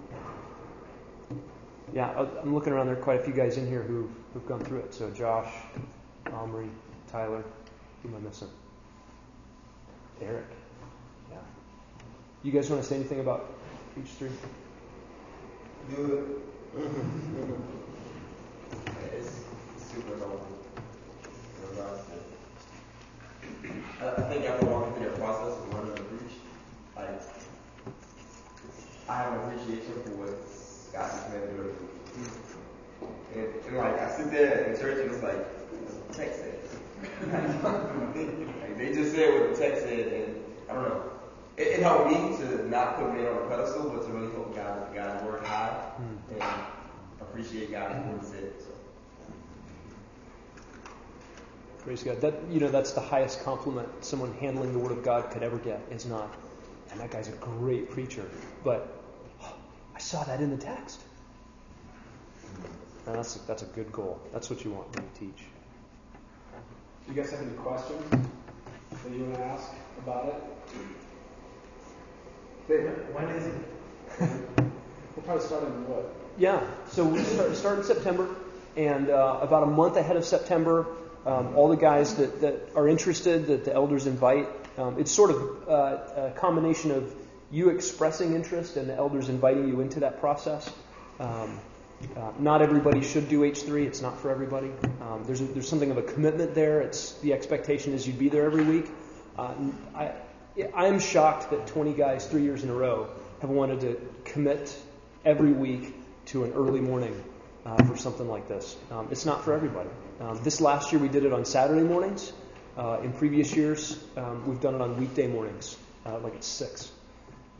yeah, 1.92 2.10
I'm 2.42 2.54
looking 2.54 2.72
around. 2.72 2.86
There 2.86 2.98
are 2.98 3.02
quite 3.02 3.20
a 3.20 3.22
few 3.22 3.34
guys 3.34 3.56
in 3.56 3.66
here 3.66 3.82
who've, 3.82 4.10
who've 4.32 4.46
gone 4.46 4.60
through 4.60 4.80
it. 4.80 4.94
So, 4.94 5.10
Josh, 5.10 5.52
Omri, 6.32 6.68
Tyler, 7.10 7.44
who 8.02 8.08
am 8.08 8.16
I 8.16 8.18
missing? 8.20 8.48
Eric. 10.20 10.46
Yeah. 11.30 11.38
You 12.42 12.52
guys 12.52 12.70
want 12.70 12.82
to 12.82 12.88
say 12.88 12.96
anything 12.96 13.20
about 13.20 13.52
H3? 13.98 14.30
Do 15.88 16.40
it. 16.76 16.82
it's 19.14 19.44
super 19.78 20.18
helpful. 20.18 20.58
I 24.00 24.22
think 24.22 24.44
after 24.44 24.66
walking 24.66 24.94
through 24.94 25.10
that 25.10 25.18
process 25.18 25.58
of 25.58 25.74
learning 25.74 25.96
to 25.96 26.02
preach, 26.02 26.32
like 26.96 27.22
I 29.08 29.16
have 29.16 29.32
an 29.32 29.40
appreciation 29.40 29.94
for 30.04 30.10
what 30.10 30.34
God 30.92 31.10
has 31.10 31.32
made 31.32 31.40
to 31.40 31.52
do. 31.56 31.74
And, 33.34 33.76
like 33.76 33.98
I 34.00 34.10
sit 34.16 34.30
there 34.30 34.64
in 34.64 34.80
church 34.80 34.98
and 35.00 35.10
it's 35.10 35.22
like 35.22 36.08
the 36.08 36.14
text 36.14 36.40
said. 36.40 36.58
they 38.76 38.92
just 38.94 39.14
said 39.14 39.32
what 39.34 39.50
the 39.50 39.56
text 39.56 39.82
said, 39.82 40.12
and 40.12 40.44
I 40.68 40.74
don't 40.74 40.84
know. 40.84 41.19
It, 41.60 41.66
it 41.66 41.82
helped 41.82 42.10
me 42.10 42.16
to 42.38 42.66
not 42.70 42.96
put 42.96 43.12
me 43.12 43.26
on 43.26 43.36
a 43.36 43.46
pedestal, 43.46 43.90
but 43.90 44.06
to 44.06 44.12
really 44.12 44.32
hold 44.34 44.54
God, 44.54 44.94
God's 44.94 45.22
word 45.22 45.44
high 45.44 45.92
mm. 46.00 46.32
and 46.32 46.42
appreciate 47.20 47.70
God's 47.70 48.06
word 48.06 48.24
said. 48.24 48.52
So. 48.58 48.66
Praise 51.84 52.02
God. 52.02 52.22
That 52.22 52.34
you 52.50 52.60
know, 52.60 52.70
that's 52.70 52.92
the 52.92 53.02
highest 53.02 53.44
compliment 53.44 53.88
someone 54.02 54.32
handling 54.40 54.72
the 54.72 54.78
Word 54.78 54.92
of 54.92 55.04
God 55.04 55.30
could 55.30 55.42
ever 55.42 55.58
get. 55.58 55.82
Is 55.90 56.06
not, 56.06 56.34
and 56.92 57.00
that 57.00 57.10
guy's 57.10 57.28
a 57.28 57.32
great 57.32 57.90
preacher, 57.90 58.24
but 58.64 59.02
oh, 59.42 59.54
I 59.94 59.98
saw 59.98 60.24
that 60.24 60.40
in 60.40 60.48
the 60.48 60.56
text. 60.56 61.02
And 63.06 63.16
that's 63.16 63.34
that's 63.34 63.62
a 63.62 63.66
good 63.66 63.92
goal. 63.92 64.18
That's 64.32 64.48
what 64.48 64.64
you 64.64 64.70
want 64.70 64.96
when 64.96 65.04
you 65.04 65.32
teach. 65.32 65.44
Do 67.06 67.14
you 67.14 67.20
guys 67.20 67.30
have 67.32 67.42
any 67.42 67.52
questions 67.52 68.02
that 68.10 69.12
you 69.12 69.24
want 69.24 69.34
to 69.34 69.44
ask 69.44 69.72
about 69.98 70.28
it? 70.28 70.59
When 72.70 73.28
is 73.30 73.46
it? 73.46 73.54
we'll 74.20 75.24
probably 75.24 75.44
start 75.44 75.64
in 75.64 75.88
what? 75.88 76.14
Yeah, 76.38 76.64
so 76.88 77.04
we 77.04 77.18
start, 77.24 77.56
start 77.56 77.78
in 77.78 77.84
September, 77.84 78.36
and 78.76 79.10
uh, 79.10 79.40
about 79.42 79.64
a 79.64 79.66
month 79.66 79.96
ahead 79.96 80.16
of 80.16 80.24
September, 80.24 80.86
um, 81.26 81.56
all 81.56 81.68
the 81.68 81.76
guys 81.76 82.14
that, 82.14 82.40
that 82.42 82.68
are 82.76 82.86
interested, 82.86 83.48
that 83.48 83.64
the 83.64 83.74
elders 83.74 84.06
invite, 84.06 84.46
um, 84.78 85.00
it's 85.00 85.10
sort 85.10 85.32
of 85.32 85.68
uh, 85.68 86.28
a 86.28 86.32
combination 86.36 86.92
of 86.92 87.12
you 87.50 87.70
expressing 87.70 88.34
interest 88.34 88.76
and 88.76 88.88
the 88.88 88.94
elders 88.94 89.28
inviting 89.28 89.66
you 89.66 89.80
into 89.80 89.98
that 90.00 90.20
process. 90.20 90.72
Um, 91.18 91.58
uh, 92.16 92.30
not 92.38 92.62
everybody 92.62 93.02
should 93.02 93.28
do 93.28 93.40
H3. 93.40 93.84
It's 93.86 94.00
not 94.00 94.20
for 94.20 94.30
everybody. 94.30 94.70
Um, 95.02 95.24
there's, 95.26 95.40
a, 95.40 95.44
there's 95.44 95.68
something 95.68 95.90
of 95.90 95.98
a 95.98 96.02
commitment 96.02 96.54
there. 96.54 96.80
It's 96.82 97.14
the 97.14 97.32
expectation 97.32 97.94
is 97.94 98.06
you'd 98.06 98.18
be 98.18 98.28
there 98.28 98.44
every 98.44 98.64
week. 98.64 98.86
Uh, 99.36 99.54
I, 99.94 100.12
I'm 100.74 100.98
shocked 100.98 101.50
that 101.50 101.66
20 101.68 101.92
guys 101.92 102.26
three 102.26 102.42
years 102.42 102.64
in 102.64 102.70
a 102.70 102.74
row 102.74 103.08
have 103.40 103.50
wanted 103.50 103.80
to 103.80 104.00
commit 104.24 104.76
every 105.24 105.52
week 105.52 105.94
to 106.26 106.44
an 106.44 106.52
early 106.52 106.80
morning 106.80 107.22
uh, 107.64 107.82
for 107.84 107.96
something 107.96 108.28
like 108.28 108.48
this. 108.48 108.76
Um, 108.90 109.08
it's 109.10 109.24
not 109.24 109.44
for 109.44 109.52
everybody. 109.52 109.90
Um, 110.20 110.42
this 110.42 110.60
last 110.60 110.92
year 110.92 111.00
we 111.00 111.08
did 111.08 111.24
it 111.24 111.32
on 111.32 111.44
Saturday 111.44 111.82
mornings. 111.82 112.32
Uh, 112.76 113.00
in 113.02 113.12
previous 113.12 113.54
years, 113.54 114.02
um, 114.16 114.46
we've 114.48 114.60
done 114.60 114.74
it 114.74 114.80
on 114.80 114.98
weekday 114.98 115.26
mornings, 115.26 115.76
uh, 116.06 116.18
like 116.18 116.34
at 116.34 116.44
six, 116.44 116.90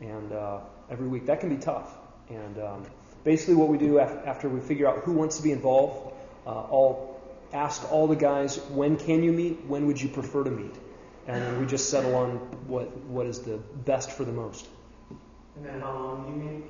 and 0.01 0.33
uh, 0.33 0.61
every 0.89 1.09
week 1.09 1.27
that 1.27 1.41
can 1.41 1.49
be 1.49 1.61
tough. 1.61 1.93
And 2.29 2.59
um, 2.59 2.87
basically, 3.25 3.57
what 3.57 3.69
we 3.69 3.77
do 3.77 3.99
after 3.99 4.49
we 4.49 4.61
figure 4.61 4.89
out 4.89 5.01
who 5.01 5.13
wants 5.13 5.37
to 5.37 5.43
be 5.43 5.53
involved, 5.53 6.15
uh, 6.47 6.51
I'll 6.51 7.21
ask 7.53 7.91
all 7.93 8.07
the 8.07 8.17
guys 8.17 8.57
when 8.71 8.97
can 8.97 9.23
you 9.23 9.33
meet, 9.33 9.65
when 9.67 9.87
would 9.87 10.01
you 10.01 10.09
prefer 10.09 10.45
to 10.45 10.51
meet, 10.51 10.75
and 11.31 11.43
then 11.43 11.61
we 11.61 11.67
just 11.67 11.91
settle 11.91 12.17
on 12.17 12.31
what 12.67 12.95
what 13.07 13.27
is 13.27 13.41
the 13.41 13.57
best 13.85 14.11
for 14.11 14.25
the 14.25 14.33
most. 14.33 14.67
And 15.57 15.65
then 15.65 15.81
how 15.81 15.93
long 15.93 16.25
do 16.27 16.33
you 16.33 16.51
meet? 16.51 16.65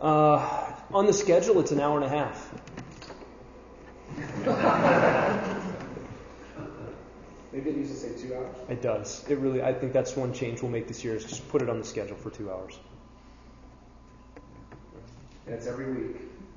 Uh, 0.00 0.72
on 0.92 1.06
the 1.06 1.12
schedule, 1.12 1.60
it's 1.60 1.72
an 1.72 1.80
hour 1.80 1.96
and 1.96 2.04
a 2.04 2.08
half. 2.08 2.52
Maybe 7.52 7.70
it 7.70 7.76
used 7.76 7.92
to 7.92 7.98
say 7.98 8.20
two 8.20 8.34
hours. 8.34 8.56
It 8.68 8.82
does. 8.82 9.24
It 9.28 9.38
really. 9.38 9.62
I 9.62 9.72
think 9.72 9.92
that's 9.92 10.16
one 10.16 10.32
change 10.32 10.62
we'll 10.62 10.70
make 10.70 10.88
this 10.88 11.04
year 11.04 11.14
is 11.14 11.24
just 11.24 11.48
put 11.48 11.62
it 11.62 11.68
on 11.68 11.78
the 11.78 11.84
schedule 11.84 12.16
for 12.16 12.30
two 12.30 12.50
hours. 12.50 12.78
And 15.46 15.54
it's 15.54 15.66
every 15.66 15.92
week. 15.92 16.16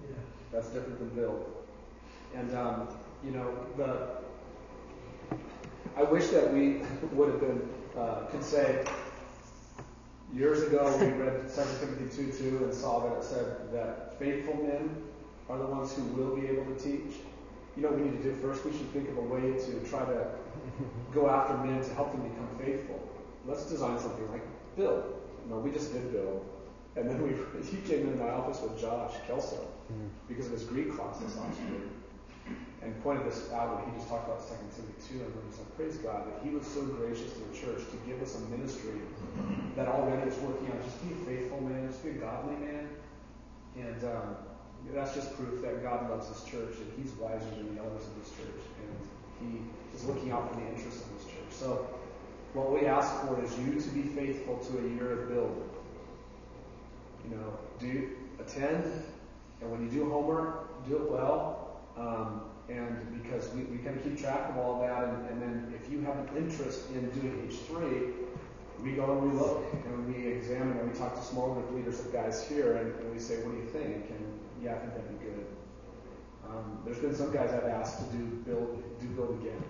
Yeah. 0.09 0.15
That's 0.51 0.69
different 0.69 0.99
than 0.99 1.09
Build. 1.09 1.45
And 2.35 2.55
um, 2.55 2.87
you 3.23 3.31
know 3.31 3.53
the. 3.75 4.26
I 5.97 6.03
wish 6.03 6.27
that 6.27 6.53
we 6.53 6.81
would 7.13 7.29
have 7.29 7.41
been 7.41 7.67
uh, 7.97 8.25
could 8.31 8.43
say 8.43 8.85
Years 10.33 10.61
ago, 10.63 10.95
we 10.99 11.07
read 11.07 11.47
2 11.47 11.61
Timothy 11.79 12.31
2 12.31 12.31
2 12.31 12.63
and 12.65 12.73
saw 12.73 12.99
that 12.99 13.17
it 13.17 13.23
said 13.23 13.71
that 13.71 14.19
faithful 14.19 14.55
men 14.55 15.03
are 15.49 15.57
the 15.57 15.65
ones 15.65 15.95
who 15.95 16.03
will 16.03 16.35
be 16.35 16.47
able 16.47 16.65
to 16.65 16.75
teach. 16.75 17.15
You 17.75 17.83
know 17.83 17.89
what 17.89 17.99
we 17.99 18.09
need 18.09 18.21
to 18.21 18.23
do 18.23 18.35
first? 18.41 18.65
We 18.65 18.71
should 18.71 18.91
think 18.91 19.07
of 19.07 19.17
a 19.17 19.21
way 19.21 19.53
to 19.53 19.89
try 19.89 20.03
to 20.03 20.27
go 21.13 21.29
after 21.29 21.57
men 21.65 21.81
to 21.81 21.93
help 21.93 22.11
them 22.11 22.27
become 22.27 22.49
faithful. 22.59 23.01
Let's 23.45 23.69
design 23.69 23.97
something 23.97 24.29
like 24.29 24.43
Build. 24.75 25.15
You 25.45 25.51
know, 25.51 25.59
we 25.59 25.71
just 25.71 25.93
did 25.93 26.11
Build. 26.11 26.45
And 26.97 27.09
then 27.09 27.23
we, 27.23 27.29
he 27.65 27.77
came 27.87 28.01
into 28.01 28.21
my 28.21 28.29
office 28.29 28.61
with 28.61 28.79
Josh 28.79 29.13
Kelso 29.25 29.65
mm. 29.91 30.09
because 30.27 30.47
of 30.47 30.51
his 30.51 30.63
Greek 30.63 30.93
class 30.93 31.19
this 31.19 31.37
last 31.37 31.57
year 31.61 31.79
and 32.83 32.93
pointed 33.03 33.25
this 33.25 33.51
out 33.51 33.73
when 33.73 33.89
he 33.89 33.97
just 33.97 34.09
talked 34.09 34.29
about 34.29 34.41
2 34.45 34.53
Timothy 34.69 35.17
2, 35.17 35.25
and 35.25 35.33
we 35.33 35.49
said, 35.49 35.65
praise 35.75 35.97
God 35.97 36.29
that 36.29 36.37
he 36.45 36.53
was 36.53 36.65
so 36.65 36.85
gracious 36.85 37.33
to 37.33 37.41
the 37.41 37.53
church 37.57 37.81
to 37.89 37.97
give 38.05 38.21
us 38.21 38.37
a 38.37 38.41
ministry 38.53 39.01
that 39.75 39.87
already 39.87 40.29
is 40.29 40.37
working 40.45 40.69
on 40.69 40.77
just 40.85 41.01
be 41.01 41.13
a 41.13 41.19
faithful 41.25 41.61
man, 41.61 41.89
just 41.89 42.03
be 42.05 42.11
a 42.11 42.19
godly 42.21 42.55
man. 42.61 42.85
And 43.77 44.03
um, 44.05 44.37
that's 44.93 45.15
just 45.15 45.35
proof 45.35 45.61
that 45.61 45.81
God 45.81 46.09
loves 46.09 46.29
his 46.29 46.43
church 46.45 46.77
and 46.77 46.89
he's 46.97 47.13
wiser 47.17 47.49
than 47.57 47.75
the 47.75 47.81
elders 47.81 48.05
of 48.05 48.13
this 48.21 48.29
church. 48.37 48.61
And 48.77 48.93
he 49.41 49.97
is 49.97 50.05
looking 50.05 50.31
out 50.31 50.49
for 50.49 50.59
the 50.61 50.67
interests 50.67 51.01
of 51.01 51.13
this 51.17 51.25
church. 51.25 51.49
So 51.49 51.87
what 52.53 52.71
we 52.71 52.87
ask 52.87 53.25
for 53.25 53.43
is 53.43 53.57
you 53.59 53.79
to 53.79 53.89
be 53.89 54.03
faithful 54.03 54.57
to 54.57 54.77
a 54.79 54.89
year 54.95 55.11
of 55.11 55.29
build. 55.29 55.69
You 57.25 57.35
know, 57.35 57.57
do 57.79 58.09
attend, 58.39 58.85
and 59.61 59.71
when 59.71 59.83
you 59.83 59.89
do 59.89 60.09
homework, 60.09 60.87
do 60.87 60.95
it 60.95 61.11
well. 61.11 61.81
Um, 61.97 62.41
and 62.69 63.23
because 63.23 63.49
we, 63.53 63.63
we 63.63 63.77
kind 63.77 63.97
of 63.97 64.03
keep 64.03 64.19
track 64.19 64.49
of 64.49 64.57
all 64.57 64.81
that, 64.81 65.03
and, 65.05 65.29
and 65.29 65.41
then 65.41 65.73
if 65.73 65.91
you 65.91 66.01
have 66.01 66.17
an 66.17 66.29
interest 66.35 66.89
in 66.91 67.09
doing 67.11 67.49
H3, 67.49 68.13
we 68.83 68.91
go 68.91 69.17
and 69.17 69.31
we 69.31 69.37
look 69.37 69.65
and 69.73 70.13
we 70.13 70.27
examine 70.27 70.77
and 70.77 70.91
we 70.91 70.97
talk 70.97 71.15
to 71.15 71.23
small 71.23 71.53
group 71.53 71.73
leaders 71.73 71.99
of 71.99 72.11
guys 72.11 72.47
here, 72.47 72.77
and, 72.77 72.93
and 72.99 73.13
we 73.13 73.19
say, 73.19 73.43
what 73.43 73.51
do 73.51 73.57
you 73.57 73.69
think? 73.69 74.09
And 74.09 74.39
yeah, 74.61 74.75
I 74.75 74.79
think 74.79 74.93
that'd 74.93 75.19
be 75.19 75.25
good. 75.25 75.45
Um, 76.47 76.79
there's 76.85 76.99
been 76.99 77.15
some 77.15 77.31
guys 77.31 77.51
I've 77.51 77.69
asked 77.69 77.99
to 77.99 78.17
do 78.17 78.23
build 78.45 78.83
do 78.99 79.07
build 79.07 79.41
again 79.41 79.63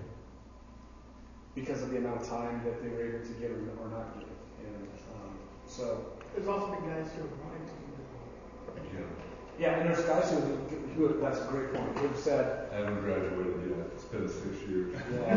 because 1.55 1.81
of 1.81 1.89
the 1.89 1.97
amount 1.97 2.21
of 2.21 2.29
time 2.29 2.62
that 2.63 2.83
they 2.83 2.89
were 2.89 3.17
able 3.17 3.25
to 3.25 3.33
get 3.41 3.49
or, 3.49 3.65
or 3.81 3.89
not 3.89 4.19
get. 4.19 4.29
And 4.62 4.88
um, 5.15 5.33
so 5.65 6.13
There's 6.36 6.47
also 6.47 6.67
the 6.69 6.88
guys 6.88 7.10
who 7.17 7.23
are 7.23 7.33
wanting 7.41 7.65
to 7.65 7.73
do 7.73 7.88
yeah, 8.93 9.27
and 9.60 9.89
there's 9.89 10.06
guys 10.06 10.30
who, 10.32 10.39
who 10.96 11.20
that's 11.20 11.39
a 11.39 11.46
great 11.46 11.74
point. 11.74 11.98
Who've 11.98 12.17
said, 12.17 12.70
I 12.72 12.76
haven't 12.78 13.02
graduated 13.02 13.70
yet. 13.70 13.88
It's 13.96 14.06
been 14.06 14.30
six 14.30 14.62
years. 14.67 14.96
Right. 14.96 15.34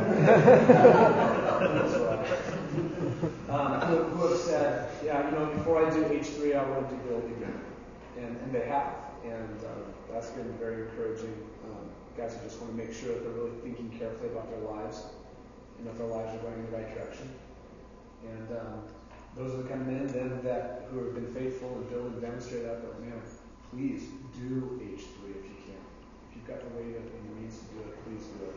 Um, 3.51 3.81
who, 3.81 3.97
who 4.15 4.29
have 4.29 4.39
said, 4.39 4.91
yeah, 5.05 5.29
you 5.29 5.33
know, 5.37 5.47
before 5.47 5.85
I 5.85 5.91
do 5.91 6.05
H3, 6.05 6.57
I 6.57 6.71
want 6.71 6.89
to 6.89 6.95
do 6.95 7.03
build 7.03 7.25
again. 7.25 7.61
And, 8.17 8.37
and 8.37 8.53
they 8.55 8.65
have. 8.69 8.95
And 9.25 9.59
um, 9.65 9.93
that's 10.11 10.31
been 10.31 10.53
very 10.57 10.83
encouraging. 10.83 11.35
Um, 11.67 11.91
guys 12.17 12.37
who 12.37 12.49
just 12.49 12.61
want 12.61 12.71
to 12.71 12.79
make 12.79 12.95
sure 12.95 13.13
that 13.13 13.25
they're 13.25 13.33
really 13.33 13.59
thinking 13.63 13.91
carefully 13.99 14.31
about 14.31 14.49
their 14.51 14.61
lives 14.61 15.03
and 15.79 15.87
that 15.89 15.99
their 15.99 16.07
lives 16.07 16.33
are 16.33 16.39
going 16.39 16.61
in 16.61 16.71
the 16.71 16.77
right 16.77 16.95
direction. 16.95 17.29
And 18.23 18.59
um, 18.59 18.83
those 19.37 19.55
are 19.55 19.63
the 19.63 19.69
kind 19.69 19.81
of 19.81 19.87
men 19.89 20.07
then 20.07 20.41
that 20.45 20.87
who 20.91 21.05
have 21.05 21.15
been 21.15 21.33
faithful 21.35 21.75
and 21.75 21.89
build 21.91 22.13
and 22.13 22.21
demonstrate 22.21 22.65
that, 22.65 22.83
but 22.83 23.01
man, 23.01 23.21
please 23.71 24.03
do 24.39 24.81
H3 24.83 25.31
if 25.31 25.45
you 25.45 25.57
can. 25.65 25.83
If 26.29 26.37
you've 26.37 26.47
got 26.47 26.61
the 26.61 26.71
way 26.77 26.97
and 26.97 27.07
the 27.07 27.41
means 27.41 27.59
to 27.59 27.65
do 27.67 27.81
it, 27.81 27.93
please 28.05 28.25
do 28.27 28.45
it. 28.47 28.57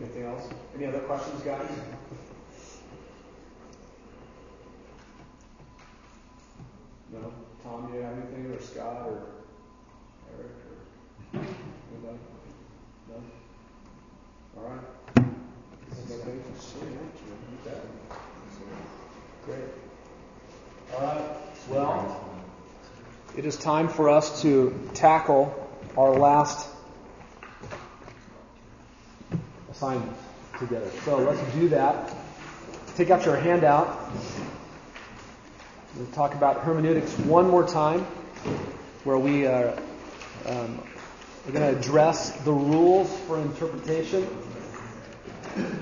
Anything 0.00 0.24
else? 0.24 0.48
Any 0.74 0.86
other 0.86 1.00
questions, 1.00 1.42
guys? 1.42 1.68
No? 7.12 7.32
Tom, 7.62 7.86
do 7.90 7.98
you 7.98 8.02
have 8.02 8.14
anything, 8.14 8.46
or 8.52 8.60
Scott, 8.60 9.06
or 9.06 9.26
Eric, 10.32 10.50
or 11.34 11.40
anybody? 11.94 12.18
No? 13.08 13.16
All 14.56 14.64
right. 14.68 14.84
Okay. 16.10 16.38
Great. 19.44 19.91
Right. 20.98 21.24
Well, 21.68 22.24
it 23.36 23.46
is 23.46 23.56
time 23.56 23.88
for 23.88 24.10
us 24.10 24.42
to 24.42 24.78
tackle 24.94 25.70
our 25.96 26.14
last 26.14 26.68
assignment 29.70 30.16
together. 30.58 30.90
So 31.04 31.18
let's 31.18 31.40
do 31.54 31.68
that. 31.70 32.14
Take 32.96 33.10
out 33.10 33.24
your 33.24 33.36
handout. 33.36 34.12
We'll 35.96 36.06
talk 36.08 36.34
about 36.34 36.60
hermeneutics 36.62 37.12
one 37.20 37.48
more 37.48 37.66
time, 37.66 38.00
where 39.04 39.18
we 39.18 39.46
are 39.46 39.76
um, 40.46 40.82
we're 41.46 41.52
going 41.52 41.72
to 41.74 41.78
address 41.78 42.30
the 42.44 42.52
rules 42.52 43.12
for 43.20 43.38
interpretation. 43.38 44.26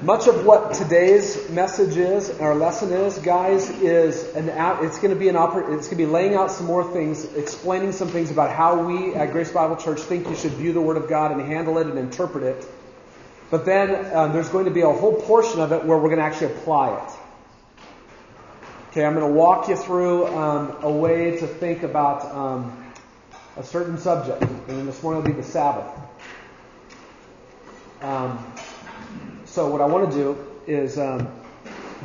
Much 0.02 0.26
of 0.26 0.44
what 0.44 0.74
today's 0.74 1.48
message 1.50 1.96
is, 1.96 2.28
our 2.40 2.56
lesson 2.56 2.92
is, 2.92 3.16
guys, 3.18 3.70
is 3.70 4.24
an 4.34 4.48
it's 4.84 4.98
going 4.98 5.14
to 5.14 5.18
be 5.18 5.28
an 5.28 5.36
oper- 5.36 5.76
it's 5.76 5.86
going 5.86 5.96
to 5.98 6.04
be 6.04 6.06
laying 6.06 6.34
out 6.34 6.50
some 6.50 6.66
more 6.66 6.92
things, 6.92 7.24
explaining 7.36 7.92
some 7.92 8.08
things 8.08 8.32
about 8.32 8.50
how 8.50 8.84
we 8.84 9.14
at 9.14 9.30
Grace 9.30 9.52
Bible 9.52 9.76
Church 9.76 10.00
think 10.00 10.28
you 10.28 10.34
should 10.34 10.50
view 10.52 10.72
the 10.72 10.80
Word 10.80 10.96
of 10.96 11.08
God 11.08 11.30
and 11.30 11.40
handle 11.40 11.78
it 11.78 11.86
and 11.86 11.96
interpret 12.00 12.42
it. 12.42 12.66
But 13.52 13.64
then 13.64 14.12
um, 14.12 14.32
there's 14.32 14.48
going 14.48 14.64
to 14.64 14.72
be 14.72 14.80
a 14.80 14.90
whole 14.90 15.20
portion 15.22 15.60
of 15.60 15.70
it 15.70 15.84
where 15.84 15.98
we're 15.98 16.08
going 16.08 16.18
to 16.18 16.24
actually 16.24 16.52
apply 16.52 16.96
it. 16.96 17.12
Okay, 18.90 19.04
I'm 19.04 19.14
going 19.14 19.26
to 19.26 19.32
walk 19.32 19.68
you 19.68 19.76
through 19.76 20.26
um, 20.36 20.78
a 20.82 20.90
way 20.90 21.38
to 21.38 21.46
think 21.46 21.84
about 21.84 22.24
um, 22.24 22.92
a 23.56 23.62
certain 23.62 23.98
subject, 23.98 24.42
and 24.42 24.88
this 24.88 25.00
morning 25.00 25.22
will 25.22 25.30
be 25.30 25.36
the 25.40 25.46
Sabbath. 25.46 25.86
So 29.50 29.66
what 29.66 29.80
I 29.80 29.84
want 29.86 30.12
to 30.12 30.16
do 30.16 30.46
is, 30.68 30.96
um, 30.96 31.28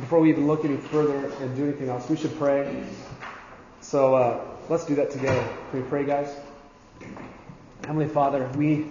before 0.00 0.18
we 0.18 0.30
even 0.30 0.48
look 0.48 0.64
any 0.64 0.78
further 0.78 1.30
and 1.40 1.54
do 1.54 1.62
anything 1.62 1.88
else, 1.88 2.10
we 2.10 2.16
should 2.16 2.36
pray. 2.36 2.84
So 3.80 4.16
uh, 4.16 4.44
let's 4.68 4.84
do 4.84 4.96
that 4.96 5.12
together. 5.12 5.48
Can 5.70 5.80
we 5.80 5.88
pray, 5.88 6.04
guys? 6.04 6.28
Heavenly 7.82 8.08
Father, 8.08 8.50
we 8.56 8.86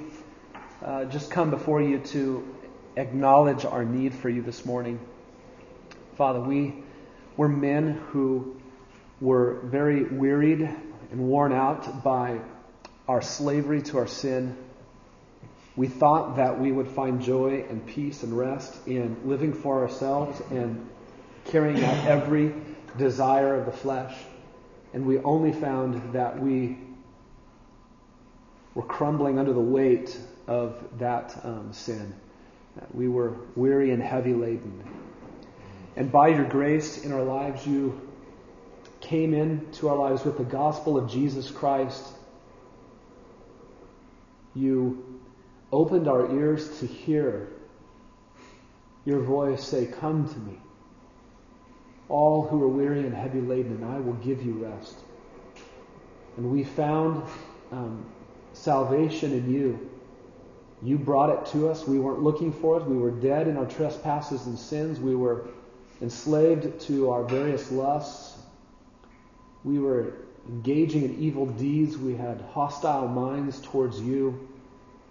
uh, 0.82 1.04
just 1.04 1.32
come 1.32 1.50
before 1.50 1.82
you 1.82 2.00
to 2.00 2.48
acknowledge 2.96 3.66
our 3.66 3.84
need 3.84 4.14
for 4.14 4.30
you 4.30 4.42
this 4.42 4.66
morning. 4.66 5.02
Father, 6.16 6.40
we 6.40 6.76
were 7.36 7.50
men 7.50 8.02
who 8.12 8.56
were 9.20 9.60
very 9.66 10.06
wearied 10.06 10.62
and 11.12 11.20
worn 11.28 11.52
out 11.52 12.06
by 12.06 12.40
our 13.10 13.22
slavery 13.22 13.82
to 13.82 13.98
our 13.98 14.08
sin. 14.08 14.56
We 15.76 15.88
thought 15.88 16.38
that 16.38 16.60
we 16.60 16.72
would 16.72 16.88
find 16.88 17.22
joy 17.22 17.66
and 17.70 17.86
peace 17.86 18.24
and 18.24 18.38
rest 18.38 18.88
in 18.88 19.18
living 19.26 19.54
for 19.54 19.82
ourselves 19.82 20.42
and 20.50 20.90
carrying 21.46 21.84
out 21.84 22.08
every 22.08 22.54
desire 22.98 23.56
of 23.56 23.66
the 23.66 23.72
flesh. 23.72 24.16
And 24.94 25.06
we 25.06 25.20
only 25.20 25.52
found 25.52 26.14
that 26.14 26.40
we 26.40 26.78
were 28.74 28.84
crumbling 28.84 29.38
under 29.38 29.52
the 29.52 29.60
weight 29.60 30.18
of 30.48 30.82
that 31.00 31.38
um, 31.44 31.74
sin. 31.74 32.14
That 32.78 32.94
we 32.96 33.10
were 33.10 33.34
weary 33.56 33.92
and 33.92 34.02
heavy 34.02 34.34
laden. 34.34 34.84
And 35.98 36.12
by 36.12 36.30
your 36.30 36.46
grace 36.46 37.04
in 37.04 37.12
our 37.12 37.24
lives, 37.24 37.66
you 37.66 38.02
came 39.02 39.34
into 39.34 39.90
our 39.90 39.98
lives 39.98 40.24
with 40.24 40.38
the 40.38 40.44
gospel 40.44 40.98
of 40.98 41.10
Jesus 41.10 41.52
Christ. 41.52 42.06
You 44.54 45.15
opened 45.72 46.08
our 46.08 46.34
ears 46.36 46.80
to 46.80 46.88
hear 46.88 47.50
your 49.06 49.20
voice 49.22 49.64
say, 49.64 49.86
Come 49.86 50.28
to 50.28 50.40
me, 50.40 50.58
all 52.10 52.48
who 52.48 52.62
are 52.64 52.68
weary 52.68 53.00
and 53.00 53.14
heavy 53.14 53.42
laden, 53.42 53.74
and 53.74 53.86
I 53.86 54.00
will 54.00 54.14
give 54.14 54.44
you 54.44 54.54
rest. 54.54 54.96
And 56.38 56.52
we 56.52 56.64
found 56.64 57.24
um, 57.72 58.06
salvation 58.54 59.32
in 59.32 59.52
you. 59.52 59.90
You 60.84 60.98
brought 60.98 61.30
it 61.30 61.52
to 61.52 61.70
us. 61.70 61.88
We 61.88 62.00
weren't 62.00 62.22
looking 62.22 62.52
for 62.52 62.78
it. 62.78 62.86
We 62.86 62.98
were 62.98 63.12
dead 63.12 63.48
in 63.48 63.58
our 63.58 63.66
trespasses 63.66 64.46
and 64.46 64.58
sins. 64.58 65.00
We 65.00 65.16
were 65.16 65.48
enslaved 66.02 66.80
to 66.82 67.10
our 67.12 67.24
various 67.24 67.72
lusts. 67.72 68.38
We 69.64 69.80
were 69.80 70.14
engaging 70.48 71.04
in 71.04 71.18
evil 71.18 71.46
deeds. 71.46 71.98
We 71.98 72.16
had 72.16 72.42
hostile 72.52 73.08
minds 73.08 73.62
towards 73.62 74.00
you. 74.02 74.48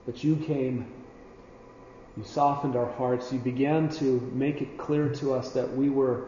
But 0.06 0.22
you 0.22 0.36
came, 0.36 0.86
you 2.16 2.24
softened 2.24 2.76
our 2.76 2.90
hearts, 2.92 3.32
you 3.32 3.38
began 3.38 3.88
to 3.90 4.20
make 4.34 4.60
it 4.60 4.76
clear 4.76 5.08
to 5.14 5.34
us 5.34 5.52
that 5.52 5.74
we 5.74 5.88
were 5.88 6.26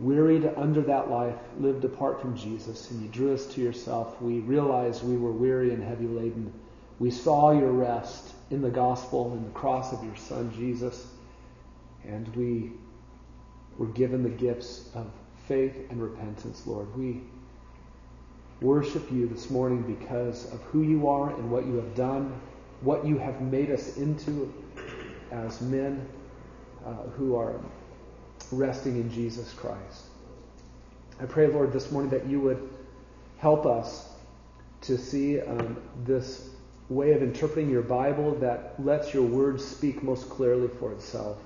wearied 0.00 0.50
under 0.56 0.80
that 0.82 1.10
life, 1.10 1.36
lived 1.58 1.84
apart 1.84 2.20
from 2.20 2.36
Jesus, 2.36 2.90
and 2.90 3.02
you 3.02 3.08
drew 3.08 3.34
us 3.34 3.46
to 3.46 3.60
yourself. 3.60 4.20
We 4.22 4.40
realized 4.40 5.02
we 5.02 5.16
were 5.16 5.32
weary 5.32 5.72
and 5.72 5.82
heavy 5.82 6.06
laden. 6.06 6.52
We 6.98 7.10
saw 7.10 7.52
your 7.52 7.72
rest 7.72 8.34
in 8.50 8.62
the 8.62 8.70
gospel 8.70 9.32
and 9.32 9.46
the 9.46 9.50
cross 9.50 9.92
of 9.92 10.02
your 10.04 10.16
Son, 10.16 10.52
Jesus, 10.56 11.06
and 12.04 12.28
we 12.36 12.72
were 13.76 13.86
given 13.86 14.22
the 14.22 14.28
gifts 14.28 14.90
of 14.94 15.10
faith 15.46 15.86
and 15.90 16.02
repentance, 16.02 16.66
Lord. 16.66 16.96
We 16.96 17.22
worship 18.60 19.10
you 19.12 19.28
this 19.28 19.50
morning 19.50 19.82
because 19.82 20.52
of 20.52 20.60
who 20.64 20.82
you 20.82 21.08
are 21.08 21.30
and 21.30 21.50
what 21.50 21.66
you 21.66 21.74
have 21.76 21.94
done, 21.94 22.40
what 22.80 23.06
you 23.06 23.18
have 23.18 23.40
made 23.40 23.70
us 23.70 23.96
into 23.96 24.52
as 25.30 25.60
men 25.60 26.06
uh, 26.84 26.94
who 27.16 27.36
are 27.36 27.60
resting 28.50 28.96
in 28.96 29.10
Jesus 29.12 29.52
Christ. 29.52 30.04
I 31.20 31.26
pray, 31.26 31.46
Lord, 31.48 31.72
this 31.72 31.90
morning 31.90 32.10
that 32.10 32.26
you 32.26 32.40
would 32.40 32.68
help 33.38 33.66
us 33.66 34.08
to 34.82 34.96
see 34.96 35.40
um, 35.40 35.76
this 36.04 36.48
way 36.88 37.12
of 37.12 37.22
interpreting 37.22 37.70
your 37.70 37.82
Bible 37.82 38.34
that 38.36 38.74
lets 38.78 39.12
your 39.12 39.24
word 39.24 39.60
speak 39.60 40.02
most 40.02 40.30
clearly 40.30 40.68
for 40.80 40.92
itself. 40.92 41.38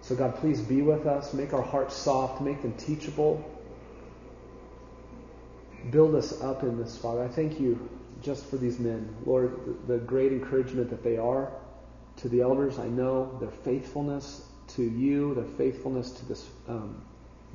So, 0.00 0.14
God, 0.14 0.36
please 0.36 0.60
be 0.60 0.80
with 0.80 1.06
us. 1.06 1.34
Make 1.34 1.52
our 1.52 1.62
hearts 1.62 1.94
soft. 1.94 2.40
Make 2.40 2.62
them 2.62 2.72
teachable 2.74 3.44
build 5.90 6.14
us 6.14 6.40
up 6.40 6.62
in 6.62 6.78
this, 6.78 6.96
Father. 6.96 7.22
I 7.24 7.28
thank 7.28 7.60
you 7.60 7.88
just 8.22 8.46
for 8.46 8.56
these 8.56 8.78
men. 8.78 9.14
Lord, 9.24 9.86
the, 9.86 9.98
great 9.98 10.32
encouragement 10.32 10.90
that 10.90 11.02
they 11.02 11.16
are 11.16 11.52
to 12.16 12.28
the 12.28 12.40
elders. 12.40 12.78
I 12.78 12.88
know 12.88 13.36
their 13.40 13.50
faithfulness 13.50 14.44
to 14.68 14.82
you, 14.82 15.34
their 15.34 15.44
faithfulness 15.44 16.10
to 16.12 16.26
this 16.26 16.48
um, 16.68 17.02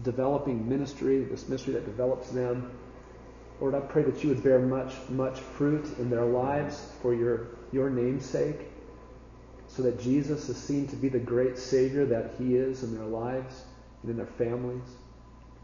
developing 0.04 0.67
ministry, 0.67 1.24
this 1.24 1.48
ministry 1.48 1.74
that 1.74 1.86
develops 1.86 2.30
them. 2.30 2.72
Lord, 3.60 3.76
I 3.76 3.82
pray 3.82 4.04
that 4.04 4.24
you 4.24 4.30
would 4.30 4.43
bear 4.43 4.60
much, 4.60 4.93
much 5.10 5.39
fruit 5.39 5.86
in 6.00 6.10
their 6.10 6.26
lives 6.26 6.91
for 7.02 7.13
your, 7.13 7.48
your 7.72 7.89
name's 7.89 8.26
sake, 8.26 8.60
so 9.67 9.84
that 9.84 10.00
Jesus 10.00 10.50
is 10.50 10.58
seen 10.58 10.88
to 10.88 10.96
be 10.96 11.10
the 11.10 11.19
great 11.19 11.58
Savior 11.58 12.06
that 12.06 12.32
he 12.38 12.56
is 12.56 12.84
in 12.84 12.96
their 12.96 13.06
lives 13.06 13.63
and 14.02 14.12
in 14.12 14.17
their 14.17 14.26
families. 14.26 14.84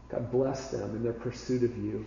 God 0.08 0.30
bless 0.30 0.68
them 0.70 0.96
in 0.96 1.02
their 1.02 1.12
pursuit 1.12 1.62
of 1.62 1.76
you. 1.76 2.04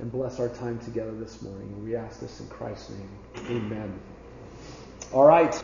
And 0.00 0.10
bless 0.10 0.40
our 0.40 0.48
time 0.48 0.78
together 0.78 1.12
this 1.12 1.42
morning. 1.42 1.84
We 1.84 1.94
ask 1.94 2.20
this 2.20 2.40
in 2.40 2.48
Christ's 2.48 2.88
name. 2.88 3.10
Amen. 3.50 4.00
All 5.12 5.26
right. 5.26 5.54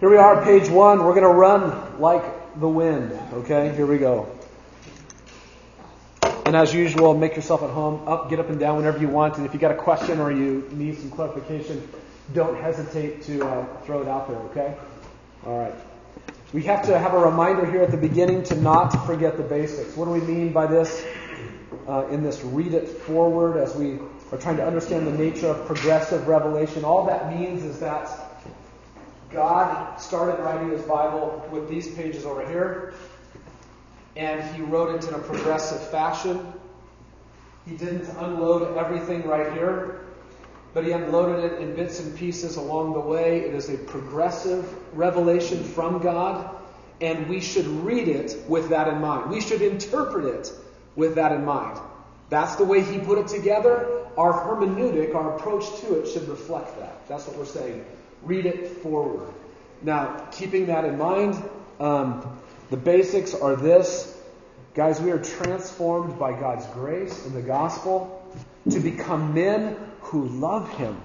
Here 0.00 0.10
we 0.10 0.16
are, 0.16 0.42
page 0.42 0.68
one. 0.68 1.04
We're 1.04 1.14
going 1.14 1.22
to 1.22 1.28
run 1.28 2.00
like 2.00 2.58
the 2.58 2.68
wind. 2.68 3.12
Okay? 3.34 3.72
Here 3.76 3.86
we 3.86 3.98
go. 3.98 4.36
And 6.44 6.56
as 6.56 6.74
usual, 6.74 7.14
make 7.14 7.36
yourself 7.36 7.62
at 7.62 7.70
home. 7.70 8.08
Up, 8.08 8.28
get 8.28 8.40
up 8.40 8.48
and 8.48 8.58
down 8.58 8.78
whenever 8.78 8.98
you 8.98 9.06
want. 9.06 9.36
And 9.36 9.46
if 9.46 9.54
you 9.54 9.60
got 9.60 9.70
a 9.70 9.76
question 9.76 10.18
or 10.18 10.32
you 10.32 10.68
need 10.72 10.98
some 10.98 11.12
clarification, 11.12 11.88
don't 12.34 12.60
hesitate 12.60 13.22
to 13.26 13.46
uh, 13.46 13.64
throw 13.82 14.02
it 14.02 14.08
out 14.08 14.26
there. 14.26 14.38
Okay? 14.38 14.76
All 15.46 15.56
right. 15.56 15.74
We 16.52 16.64
have 16.64 16.84
to 16.86 16.98
have 16.98 17.14
a 17.14 17.18
reminder 17.18 17.70
here 17.70 17.82
at 17.82 17.92
the 17.92 17.96
beginning 17.96 18.42
to 18.44 18.56
not 18.56 19.06
forget 19.06 19.36
the 19.36 19.44
basics. 19.44 19.96
What 19.96 20.06
do 20.06 20.10
we 20.10 20.20
mean 20.20 20.52
by 20.52 20.66
this? 20.66 21.04
Uh, 21.88 22.06
in 22.08 22.22
this 22.22 22.42
read 22.44 22.74
it 22.74 22.86
forward 22.86 23.56
as 23.56 23.74
we 23.74 23.98
are 24.30 24.36
trying 24.36 24.58
to 24.58 24.66
understand 24.66 25.06
the 25.06 25.12
nature 25.12 25.46
of 25.46 25.66
progressive 25.66 26.28
revelation. 26.28 26.84
All 26.84 27.06
that 27.06 27.34
means 27.34 27.64
is 27.64 27.80
that 27.80 28.10
God 29.30 29.96
started 29.96 30.42
writing 30.42 30.68
his 30.68 30.82
Bible 30.82 31.48
with 31.50 31.66
these 31.70 31.88
pages 31.94 32.26
over 32.26 32.46
here, 32.46 32.92
and 34.16 34.54
he 34.54 34.60
wrote 34.60 35.02
it 35.02 35.08
in 35.08 35.14
a 35.14 35.18
progressive 35.18 35.80
fashion. 35.88 36.52
He 37.64 37.74
didn't 37.74 38.06
unload 38.18 38.76
everything 38.76 39.26
right 39.26 39.50
here, 39.54 40.04
but 40.74 40.84
he 40.84 40.92
unloaded 40.92 41.52
it 41.52 41.62
in 41.62 41.74
bits 41.74 42.00
and 42.00 42.14
pieces 42.14 42.56
along 42.56 42.92
the 42.92 43.00
way. 43.00 43.40
It 43.40 43.54
is 43.54 43.70
a 43.70 43.78
progressive 43.78 44.74
revelation 44.94 45.64
from 45.64 46.00
God, 46.02 46.54
and 47.00 47.26
we 47.30 47.40
should 47.40 47.66
read 47.66 48.08
it 48.08 48.44
with 48.46 48.68
that 48.68 48.88
in 48.88 49.00
mind. 49.00 49.30
We 49.30 49.40
should 49.40 49.62
interpret 49.62 50.26
it 50.26 50.52
with 50.98 51.14
that 51.14 51.30
in 51.30 51.44
mind. 51.44 51.78
That's 52.28 52.56
the 52.56 52.64
way 52.64 52.82
he 52.82 52.98
put 52.98 53.18
it 53.18 53.28
together. 53.28 54.04
Our 54.18 54.32
hermeneutic, 54.32 55.14
our 55.14 55.36
approach 55.36 55.64
to 55.80 56.00
it, 56.00 56.08
should 56.08 56.28
reflect 56.28 56.76
that. 56.80 57.06
That's 57.08 57.26
what 57.28 57.38
we're 57.38 57.46
saying. 57.46 57.84
Read 58.22 58.46
it 58.46 58.66
forward. 58.82 59.32
Now, 59.80 60.26
keeping 60.32 60.66
that 60.66 60.84
in 60.84 60.98
mind, 60.98 61.40
um, 61.78 62.40
the 62.68 62.76
basics 62.76 63.32
are 63.32 63.54
this. 63.54 64.12
Guys, 64.74 65.00
we 65.00 65.12
are 65.12 65.22
transformed 65.22 66.18
by 66.18 66.32
God's 66.32 66.66
grace 66.66 67.24
in 67.24 67.32
the 67.32 67.42
gospel 67.42 68.20
to 68.68 68.80
become 68.80 69.34
men 69.34 69.76
who 70.00 70.26
love 70.26 70.68
Him. 70.76 71.00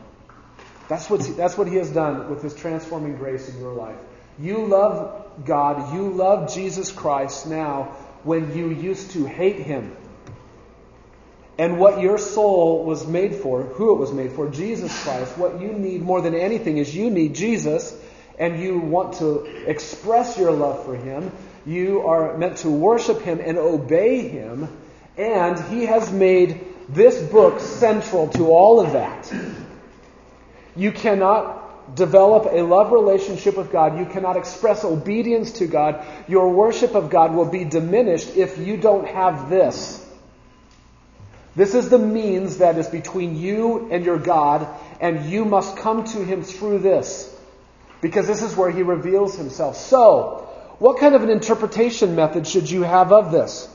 That's 0.89 1.08
what, 1.08 1.21
that's 1.38 1.56
what 1.56 1.67
He 1.67 1.75
has 1.75 1.91
done 1.91 2.32
with 2.32 2.41
His 2.41 2.56
transforming 2.56 3.15
grace 3.15 3.47
in 3.47 3.60
your 3.60 3.73
life. 3.73 3.99
You 4.39 4.65
love 4.65 5.45
God, 5.45 5.93
you 5.93 6.10
love 6.10 6.51
Jesus 6.51 6.91
Christ 6.91 7.45
now 7.45 7.95
when 8.23 8.55
you 8.55 8.69
used 8.69 9.12
to 9.12 9.25
hate 9.25 9.59
Him. 9.59 9.95
And 11.57 11.77
what 11.77 12.01
your 12.01 12.17
soul 12.17 12.83
was 12.83 13.05
made 13.05 13.36
for, 13.36 13.62
who 13.63 13.93
it 13.93 13.99
was 13.99 14.12
made 14.12 14.31
for, 14.31 14.49
Jesus 14.49 15.03
Christ, 15.03 15.38
what 15.38 15.62
you 15.62 15.67
need 15.73 16.01
more 16.01 16.21
than 16.21 16.33
anything 16.33 16.77
is 16.77 16.95
you 16.95 17.12
need 17.12 17.36
Jesus 17.36 17.95
and 18.39 18.59
you 18.59 18.79
want 18.79 19.15
to 19.15 19.45
express 19.67 20.38
your 20.38 20.51
love 20.51 20.83
for 20.86 20.95
Him. 20.95 21.31
You 21.65 22.07
are 22.07 22.38
meant 22.38 22.57
to 22.57 22.69
worship 22.69 23.21
Him 23.21 23.39
and 23.39 23.57
obey 23.57 24.27
Him. 24.27 24.67
And 25.15 25.59
He 25.71 25.86
has 25.86 26.12
made 26.12 26.65
this 26.89 27.21
book 27.21 27.59
central 27.59 28.29
to 28.29 28.51
all 28.51 28.79
of 28.79 28.93
that. 28.93 29.31
You 30.75 30.91
cannot 30.91 31.62
develop 31.96 32.52
a 32.52 32.62
love 32.62 32.91
relationship 32.91 33.58
with 33.58 33.72
God. 33.72 33.98
You 33.98 34.06
cannot 34.06 34.38
express 34.38 34.84
obedience 34.84 35.52
to 35.54 35.67
God. 35.67 36.06
Your 36.28 36.50
worship 36.50 36.96
of 36.96 37.10
God 37.10 37.34
will 37.34 37.50
be 37.50 37.65
diminished 37.65 38.36
if 38.36 38.58
you 38.58 38.78
don't 38.78 39.08
have 39.08 39.50
this. 39.50 40.00
This 41.56 41.76
is 41.76 41.89
the 41.89 42.00
means 42.00 42.58
that 42.58 42.78
is 42.78 42.88
between 42.88 43.38
you 43.38 43.89
and 43.91 44.04
your 44.04 44.17
God, 44.17 44.67
and 45.00 45.30
you 45.30 45.46
must 45.46 45.78
come 45.78 46.04
to 46.06 46.26
Him 46.26 46.43
through 46.43 46.80
this. 46.80 47.30
Because 48.02 48.28
this 48.28 48.41
is 48.41 48.56
where 48.56 48.72
He 48.72 48.82
reveals 48.82 49.38
Himself. 49.38 49.78
So, 49.78 50.50
what 50.80 51.00
kind 51.00 51.13
of 51.13 51.24
an 51.24 51.30
interpretation 51.30 52.15
method 52.15 52.48
should 52.48 52.69
you 52.69 52.82
have 52.82 53.12
of 53.12 53.32
this? 53.32 53.69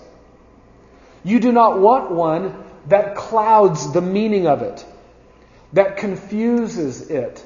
You 1.25 1.41
do 1.41 1.53
not 1.53 1.79
want 1.79 2.11
one 2.11 2.65
that 2.89 3.15
clouds 3.15 3.93
the 3.93 4.01
meaning 4.01 4.47
of 4.47 4.63
it, 4.63 4.85
that 5.73 5.99
confuses 5.99 7.11
it, 7.11 7.45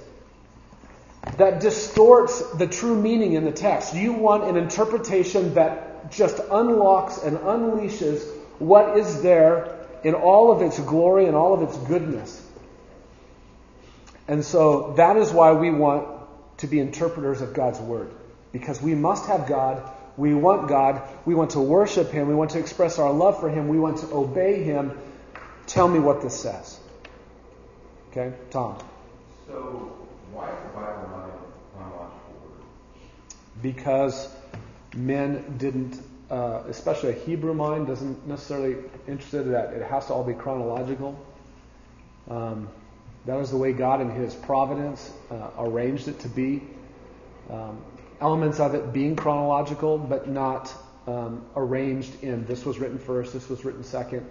that 1.38 1.60
distorts 1.60 2.40
the 2.52 2.66
true 2.66 3.00
meaning 3.00 3.34
in 3.34 3.44
the 3.44 3.52
text. 3.52 3.94
You 3.94 4.12
want 4.12 4.44
an 4.44 4.56
interpretation 4.56 5.54
that 5.54 6.10
just 6.10 6.38
unlocks 6.50 7.18
and 7.18 7.38
unleashes 7.38 8.26
what 8.58 8.98
is 8.98 9.22
there 9.22 9.78
in 10.04 10.14
all 10.14 10.50
of 10.50 10.62
its 10.62 10.78
glory 10.80 11.26
and 11.26 11.36
all 11.36 11.54
of 11.54 11.62
its 11.62 11.76
goodness. 11.88 12.40
And 14.28 14.44
so 14.44 14.94
that 14.96 15.16
is 15.16 15.32
why 15.32 15.52
we 15.52 15.70
want 15.70 16.08
to 16.58 16.66
be 16.66 16.80
interpreters 16.80 17.40
of 17.40 17.54
God's 17.54 17.80
Word. 17.80 18.10
Because 18.52 18.80
we 18.80 18.94
must 18.94 19.26
have 19.26 19.46
God. 19.46 19.82
We 20.16 20.34
want 20.34 20.68
God. 20.68 21.02
We 21.24 21.34
want 21.34 21.52
to 21.52 21.60
worship 21.60 22.10
Him. 22.10 22.28
We 22.28 22.34
want 22.34 22.50
to 22.52 22.58
express 22.58 22.98
our 22.98 23.12
love 23.12 23.40
for 23.40 23.48
Him. 23.48 23.68
We 23.68 23.78
want 23.78 23.98
to 23.98 24.12
obey 24.12 24.62
Him. 24.62 24.98
Tell 25.66 25.88
me 25.88 25.98
what 25.98 26.22
this 26.22 26.38
says. 26.38 26.78
Okay, 28.10 28.32
Tom. 28.50 28.78
So, 29.46 30.01
why 30.42 30.50
is 30.50 30.62
the 30.62 30.74
Bible 30.74 31.08
not 31.08 31.30
chronological 31.72 32.34
order? 32.42 32.64
Because 33.62 34.28
men 34.94 35.56
didn't 35.58 36.00
uh, 36.32 36.62
especially 36.68 37.10
a 37.10 37.12
Hebrew 37.12 37.52
mind, 37.52 37.86
doesn't 37.86 38.26
necessarily 38.26 38.76
interested 39.06 39.42
in 39.42 39.52
that 39.52 39.74
it 39.74 39.82
has 39.82 40.06
to 40.06 40.14
all 40.14 40.24
be 40.24 40.32
chronological. 40.32 41.14
Um, 42.30 42.70
that 43.26 43.34
was 43.34 43.50
the 43.50 43.58
way 43.58 43.74
God, 43.74 44.00
in 44.00 44.10
His 44.10 44.34
providence, 44.34 45.12
uh, 45.30 45.50
arranged 45.58 46.08
it 46.08 46.18
to 46.20 46.28
be. 46.28 46.62
Um, 47.50 47.84
elements 48.20 48.60
of 48.60 48.74
it 48.74 48.94
being 48.94 49.14
chronological, 49.14 49.98
but 49.98 50.26
not 50.26 50.72
um, 51.06 51.44
arranged 51.54 52.22
in 52.22 52.46
this 52.46 52.64
was 52.64 52.78
written 52.78 52.98
first, 52.98 53.34
this 53.34 53.50
was 53.50 53.64
written 53.64 53.84
second. 53.84 54.26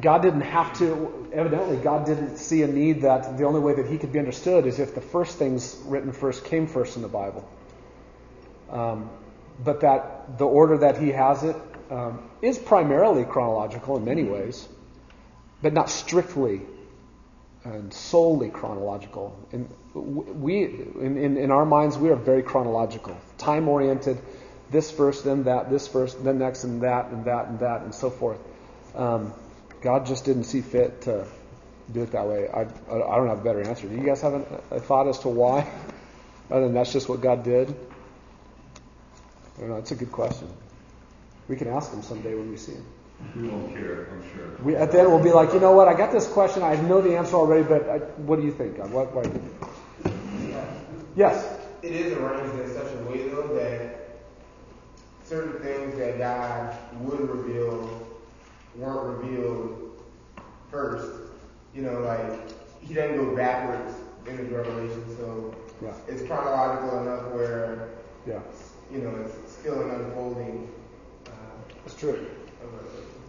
God 0.00 0.22
didn't 0.22 0.42
have 0.42 0.76
to, 0.78 1.30
evidently, 1.32 1.76
God 1.78 2.04
didn't 2.04 2.36
see 2.36 2.62
a 2.62 2.66
need 2.66 3.02
that 3.02 3.38
the 3.38 3.44
only 3.44 3.60
way 3.60 3.74
that 3.74 3.86
He 3.86 3.98
could 3.98 4.12
be 4.12 4.18
understood 4.18 4.66
is 4.66 4.78
if 4.78 4.94
the 4.94 5.00
first 5.00 5.38
things 5.38 5.80
written 5.86 6.12
first 6.12 6.44
came 6.44 6.66
first 6.66 6.96
in 6.96 7.02
the 7.02 7.08
Bible. 7.08 7.48
Um, 8.70 9.10
but 9.62 9.80
that 9.80 10.38
the 10.38 10.46
order 10.46 10.78
that 10.78 10.98
he 10.98 11.10
has 11.10 11.42
it 11.42 11.56
um, 11.90 12.30
is 12.40 12.58
primarily 12.58 13.24
chronological 13.24 13.96
in 13.96 14.04
many 14.04 14.24
ways, 14.24 14.66
but 15.60 15.72
not 15.72 15.90
strictly 15.90 16.62
and 17.64 17.92
solely 17.92 18.48
chronological. 18.48 19.38
And 19.52 19.68
we, 19.94 20.64
in, 20.64 21.18
in, 21.18 21.36
in 21.36 21.50
our 21.50 21.66
minds, 21.66 21.98
we 21.98 22.10
are 22.10 22.16
very 22.16 22.42
chronological, 22.42 23.16
time 23.38 23.68
oriented. 23.68 24.18
This 24.70 24.90
first, 24.90 25.24
then 25.24 25.44
that, 25.44 25.68
this 25.68 25.88
first, 25.88 26.22
then 26.22 26.38
next, 26.38 26.64
and 26.64 26.82
that, 26.82 27.06
and 27.06 27.24
that, 27.24 27.48
and 27.48 27.58
that, 27.58 27.82
and 27.82 27.94
so 27.94 28.08
forth. 28.08 28.38
Um, 28.94 29.34
God 29.80 30.06
just 30.06 30.24
didn't 30.24 30.44
see 30.44 30.60
fit 30.60 31.02
to 31.02 31.26
do 31.92 32.02
it 32.02 32.12
that 32.12 32.26
way. 32.26 32.48
I, 32.48 32.62
I 32.62 33.16
don't 33.16 33.28
have 33.28 33.40
a 33.40 33.44
better 33.44 33.66
answer. 33.66 33.88
Do 33.88 33.94
you 33.94 34.04
guys 34.04 34.20
have 34.20 34.34
a, 34.34 34.62
a 34.72 34.80
thought 34.80 35.08
as 35.08 35.18
to 35.20 35.28
why? 35.28 35.70
Other 36.50 36.64
than 36.64 36.74
that's 36.74 36.92
just 36.92 37.08
what 37.08 37.20
God 37.20 37.42
did? 37.42 37.70
I 39.56 39.60
don't 39.60 39.70
know. 39.70 39.76
It's 39.76 39.90
a 39.90 39.96
good 39.96 40.12
question. 40.12 40.48
We 41.48 41.56
can 41.56 41.68
ask 41.68 41.92
him 41.92 42.02
someday 42.02 42.34
when 42.34 42.50
we 42.50 42.56
see 42.56 42.72
him. 42.72 42.86
We 43.36 43.48
won't 43.48 43.72
care, 43.72 44.08
I'm 44.10 44.22
sure. 44.34 44.56
We, 44.62 44.76
at 44.76 44.92
the 44.92 45.00
end, 45.00 45.08
we'll 45.08 45.22
be 45.22 45.32
like, 45.32 45.52
you 45.52 45.60
know 45.60 45.72
what? 45.72 45.88
I 45.88 45.94
got 45.94 46.12
this 46.12 46.26
question. 46.26 46.62
I 46.62 46.76
know 46.76 47.00
the 47.00 47.16
answer 47.16 47.36
already, 47.36 47.64
but 47.64 47.88
I, 47.88 47.98
what 47.98 48.36
do 48.36 48.46
you 48.46 48.52
think, 48.52 48.78
God? 48.78 48.90
What, 48.90 49.14
what 49.14 49.30
Yes. 51.16 51.58
It 51.82 51.92
is 51.92 52.12
arranged 52.12 52.58
in 52.60 52.72
such 52.72 52.92
a 52.92 53.10
way, 53.10 53.28
though, 53.28 53.54
that 53.54 54.20
certain 55.24 55.60
things 55.62 55.98
that 55.98 56.18
God 56.18 56.76
would 57.02 57.20
reveal 57.20 58.06
weren't 58.76 59.18
revealed 59.18 60.02
first. 60.70 61.10
You 61.74 61.82
know, 61.82 62.00
like 62.00 62.50
He 62.80 62.94
doesn't 62.94 63.16
go 63.16 63.36
backwards 63.36 63.94
in 64.26 64.36
His 64.38 64.48
revelation, 64.48 65.16
so 65.16 65.54
it's 66.08 66.22
chronological 66.22 67.00
enough 67.02 67.32
where 67.32 67.88
Yeah. 68.26 68.40
you 68.92 68.98
know 68.98 69.14
it's 69.24 69.52
still 69.52 69.80
an 69.82 69.90
unfolding. 69.90 70.70
Uh, 71.26 71.30
That's 71.84 71.94
true. 71.98 72.26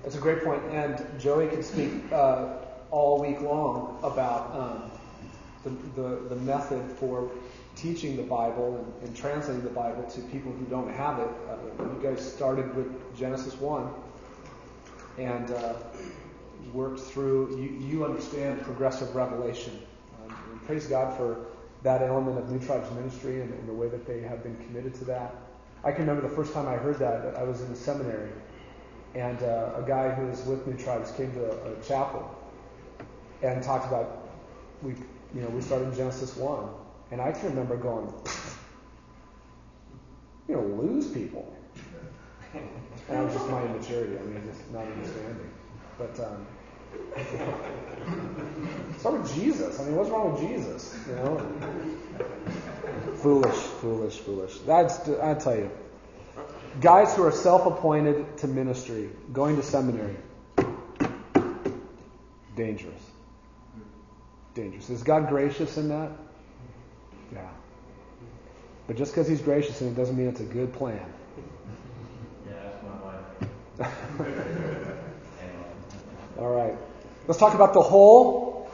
That's 0.04 0.16
a 0.16 0.20
great 0.20 0.44
point. 0.44 0.64
And 0.72 1.06
Joey 1.20 1.48
could 1.48 1.64
speak 1.64 1.92
uh, 2.12 2.56
all 2.90 3.22
week 3.22 3.40
long 3.42 4.00
about 4.02 4.52
um, 4.56 4.92
the, 5.64 6.02
the, 6.02 6.30
the 6.30 6.36
method 6.38 6.82
for 6.98 7.30
teaching 7.76 8.18
the 8.18 8.24
Bible 8.24 8.78
and, 9.02 9.08
and 9.08 9.16
translating 9.16 9.64
the 9.64 9.70
Bible 9.70 10.04
to 10.04 10.22
people 10.22 10.52
who 10.54 10.66
don't 10.66 10.92
have 10.92 11.20
it. 11.20 11.30
Uh, 11.48 11.84
you 11.84 12.00
guys 12.02 12.20
started 12.34 12.76
with 12.76 12.88
Genesis 13.16 13.54
1 13.60 13.88
and 15.18 15.52
uh, 15.52 15.74
worked 16.74 17.00
through. 17.00 17.58
You, 17.58 17.88
you 17.88 18.06
understand 18.06 18.62
progressive 18.62 19.16
revelation. 19.16 19.80
Um, 20.24 20.36
and 20.52 20.66
praise 20.66 20.88
God 20.88 21.16
for 21.18 21.48
that 21.84 22.02
element 22.02 22.38
of 22.38 22.52
New 22.52 22.60
Tribes 22.66 22.90
ministry 22.92 23.42
and, 23.42 23.54
and 23.54 23.68
the 23.68 23.74
way 23.74 23.88
that 23.90 24.06
they 24.06 24.22
have 24.22 24.44
been 24.44 24.56
committed 24.58 24.94
to 24.96 25.06
that. 25.06 25.36
I 25.84 25.92
can 25.92 26.02
remember 26.02 26.28
the 26.28 26.36
first 26.36 26.54
time 26.54 26.68
I 26.68 26.76
heard 26.76 27.00
that. 27.00 27.36
I 27.36 27.44
was 27.44 27.62
in 27.62 27.70
the 27.70 27.76
seminary, 27.76 28.30
and 29.16 29.42
uh, 29.42 29.72
a 29.78 29.84
guy 29.88 30.12
who 30.12 30.28
was 30.28 30.44
with 30.44 30.66
New 30.68 30.78
Tribes 30.78 31.12
came 31.12 31.32
to 31.34 31.52
a, 31.52 31.74
a 31.74 31.84
chapel 31.84 32.38
and 33.42 33.64
talked 33.64 33.88
about 33.88 34.22
we, 34.82 34.94
you 35.34 35.42
know, 35.42 35.50
we 35.50 35.62
started 35.62 35.90
in 35.90 35.96
Genesis 35.96 36.36
one, 36.36 36.70
and 37.12 37.22
I 37.22 37.32
can 37.32 37.50
remember 37.50 37.78
going, 37.78 38.12
you 40.48 40.56
know, 40.56 40.62
lose 40.62 41.08
people. 41.08 41.56
And 43.10 43.18
that 43.18 43.26
was 43.26 43.34
just 43.34 43.50
my 43.50 43.64
immaturity. 43.64 44.18
I 44.18 44.22
mean, 44.22 44.44
just 44.46 44.72
not 44.72 44.86
understanding. 44.86 45.52
But 45.98 46.20
um, 46.20 46.46
start 48.98 49.22
with 49.22 49.34
Jesus. 49.36 49.80
I 49.80 49.84
mean, 49.86 49.96
what's 49.96 50.10
wrong 50.10 50.34
with 50.34 50.42
Jesus? 50.42 50.98
You 51.08 51.16
know, 51.16 51.38
foolish, 53.18 53.56
foolish, 53.56 54.18
foolish. 54.18 54.58
That's 54.60 55.08
I 55.10 55.34
tell 55.36 55.56
you, 55.56 55.72
guys 56.80 57.16
who 57.16 57.24
are 57.24 57.32
self-appointed 57.32 58.38
to 58.40 58.48
ministry, 58.48 59.10
going 59.34 59.56
to 59.58 59.64
seminary, 59.64 60.16
dangerous, 62.56 63.02
dangerous. 64.54 64.90
Is 64.90 65.04
God 65.04 65.30
gracious 65.30 65.78
in 65.78 65.90
that? 65.90 66.12
Yeah. 67.34 67.50
But 68.88 68.98
just 68.98 69.12
because 69.14 69.28
He's 69.28 69.42
gracious 69.42 69.82
in 69.82 69.88
it 69.88 69.96
doesn't 69.96 70.18
mean 70.18 70.28
it's 70.28 70.42
a 70.42 70.46
good 70.46 70.74
plan. 70.74 71.00
Yeah, 72.46 72.54
that's 72.64 72.84
my 72.84 72.96
wife. 73.06 73.50
All 76.38 76.50
right. 76.50 76.76
Let's 77.28 77.40
talk 77.40 77.54
about 77.54 77.74
the 77.74 77.82
whole, 77.82 78.70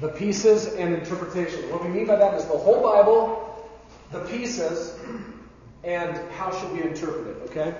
the 0.00 0.08
pieces, 0.08 0.74
and 0.74 0.94
interpretation. 0.94 1.70
What 1.70 1.84
we 1.84 1.90
mean 1.90 2.06
by 2.06 2.16
that 2.16 2.34
is 2.34 2.44
the 2.44 2.56
whole 2.56 2.82
Bible, 2.82 3.68
the 4.10 4.20
pieces, 4.20 4.98
and 5.84 6.16
how 6.32 6.58
should 6.58 6.72
we 6.72 6.82
interpret 6.82 7.26
it, 7.26 7.50
okay? 7.50 7.74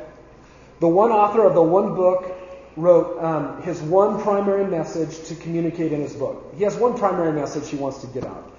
The 0.81 0.89
one 0.89 1.11
author 1.11 1.45
of 1.45 1.55
the 1.55 1.63
one 1.63 1.95
book 1.95 2.37
wrote 2.77 3.23
um, 3.23 3.63
his 3.63 3.81
one 3.81 4.23
primary 4.23 4.67
message 4.67 5.27
to 5.29 5.35
communicate 5.35 5.93
in 5.93 6.01
his 6.01 6.15
book. 6.15 6.55
He 6.57 6.65
has 6.65 6.77
one 6.77 6.97
primary 6.97 7.33
message 7.33 7.69
he 7.69 7.77
wants 7.77 7.99
to 7.99 8.07
get 8.07 8.25
out. 8.25 8.53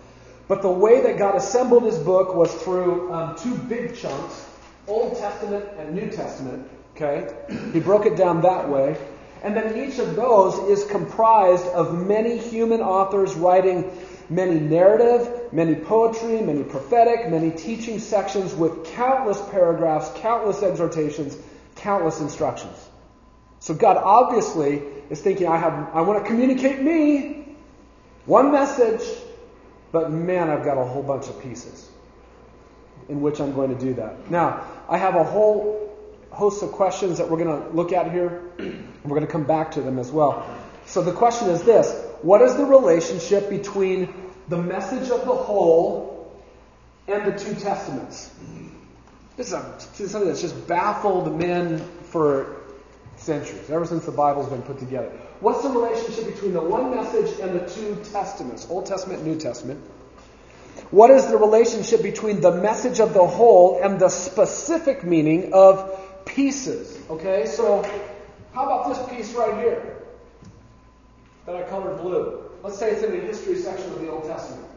But 0.47 0.61
the 0.61 0.71
way 0.71 1.01
that 1.01 1.17
God 1.17 1.35
assembled 1.35 1.83
his 1.83 1.97
book 1.97 2.35
was 2.35 2.53
through 2.55 3.11
um, 3.13 3.35
two 3.37 3.55
big 3.55 3.95
chunks 3.95 4.45
Old 4.87 5.17
Testament 5.17 5.65
and 5.77 5.95
New 5.95 6.09
Testament. 6.09 6.67
Okay? 7.01 7.33
He 7.73 7.79
broke 7.79 8.05
it 8.05 8.15
down 8.15 8.41
that 8.41 8.69
way. 8.69 8.97
And 9.43 9.55
then 9.55 9.89
each 9.89 9.97
of 9.97 10.15
those 10.15 10.57
is 10.69 10.85
comprised 10.85 11.65
of 11.67 12.07
many 12.07 12.37
human 12.37 12.81
authors 12.81 13.33
writing 13.33 13.91
many 14.29 14.59
narrative, 14.59 15.51
many 15.51 15.73
poetry, 15.73 16.41
many 16.41 16.63
prophetic, 16.63 17.29
many 17.29 17.49
teaching 17.49 17.99
sections 17.99 18.53
with 18.53 18.85
countless 18.93 19.41
paragraphs, 19.49 20.11
countless 20.17 20.61
exhortations, 20.61 21.35
countless 21.75 22.21
instructions. 22.21 22.77
So 23.59 23.73
God 23.73 23.97
obviously 23.97 24.83
is 25.09 25.19
thinking, 25.21 25.47
I 25.47 25.57
have, 25.57 25.89
I 25.93 26.01
want 26.01 26.23
to 26.23 26.29
communicate 26.29 26.81
me, 26.81 27.55
one 28.25 28.51
message, 28.51 29.01
but 29.91 30.11
man, 30.11 30.51
I've 30.51 30.63
got 30.63 30.77
a 30.77 30.85
whole 30.85 31.03
bunch 31.03 31.27
of 31.27 31.41
pieces 31.41 31.89
in 33.09 33.21
which 33.21 33.41
I'm 33.41 33.53
going 33.53 33.75
to 33.75 33.83
do 33.83 33.95
that. 33.95 34.29
Now, 34.29 34.65
I 34.87 34.97
have 34.97 35.15
a 35.15 35.23
whole 35.23 35.90
host 36.31 36.63
of 36.63 36.71
questions 36.71 37.17
that 37.17 37.29
we're 37.29 37.43
going 37.43 37.61
to 37.61 37.69
look 37.75 37.91
at 37.93 38.11
here. 38.11 38.41
We're 38.57 39.09
going 39.09 39.25
to 39.25 39.31
come 39.31 39.43
back 39.43 39.71
to 39.71 39.81
them 39.81 39.99
as 39.99 40.11
well. 40.11 40.45
So 40.85 41.01
the 41.01 41.11
question 41.11 41.49
is 41.49 41.63
this 41.63 41.91
What 42.21 42.41
is 42.41 42.55
the 42.55 42.65
relationship 42.65 43.49
between 43.49 44.13
the 44.47 44.57
message 44.57 45.09
of 45.09 45.25
the 45.25 45.35
whole 45.35 46.41
and 47.07 47.25
the 47.25 47.37
two 47.37 47.55
testaments? 47.55 48.33
This 49.37 49.47
is, 49.47 49.53
a, 49.53 49.75
this 49.77 49.99
is 50.01 50.11
something 50.11 50.27
that's 50.27 50.41
just 50.41 50.67
baffled 50.67 51.37
men 51.37 51.79
for 52.03 52.57
centuries, 53.17 53.69
ever 53.69 53.85
since 53.85 54.05
the 54.05 54.11
Bible's 54.11 54.49
been 54.49 54.61
put 54.61 54.79
together. 54.79 55.09
What's 55.39 55.63
the 55.63 55.69
relationship 55.69 56.25
between 56.33 56.53
the 56.53 56.61
one 56.61 56.91
message 56.91 57.39
and 57.39 57.59
the 57.59 57.65
two 57.67 57.95
testaments, 58.11 58.67
Old 58.69 58.85
Testament, 58.85 59.23
New 59.23 59.39
Testament? 59.39 59.81
What 60.91 61.09
is 61.09 61.27
the 61.27 61.37
relationship 61.37 62.03
between 62.03 62.41
the 62.41 62.51
message 62.51 62.99
of 62.99 63.13
the 63.13 63.25
whole 63.25 63.81
and 63.81 63.99
the 63.99 64.09
specific 64.09 65.03
meaning 65.03 65.53
of 65.53 66.00
pieces? 66.25 66.99
Okay, 67.09 67.45
so 67.45 67.83
how 68.53 68.65
about 68.65 68.89
this 68.89 69.09
piece 69.09 69.33
right 69.33 69.55
here 69.57 69.97
that 71.45 71.55
I 71.55 71.63
colored 71.63 72.01
blue? 72.01 72.49
Let's 72.63 72.77
say 72.77 72.91
it's 72.91 73.03
in 73.03 73.11
the 73.11 73.19
history 73.19 73.55
section 73.55 73.91
of 73.91 74.01
the 74.01 74.09
Old 74.09 74.25
Testament. 74.25 74.67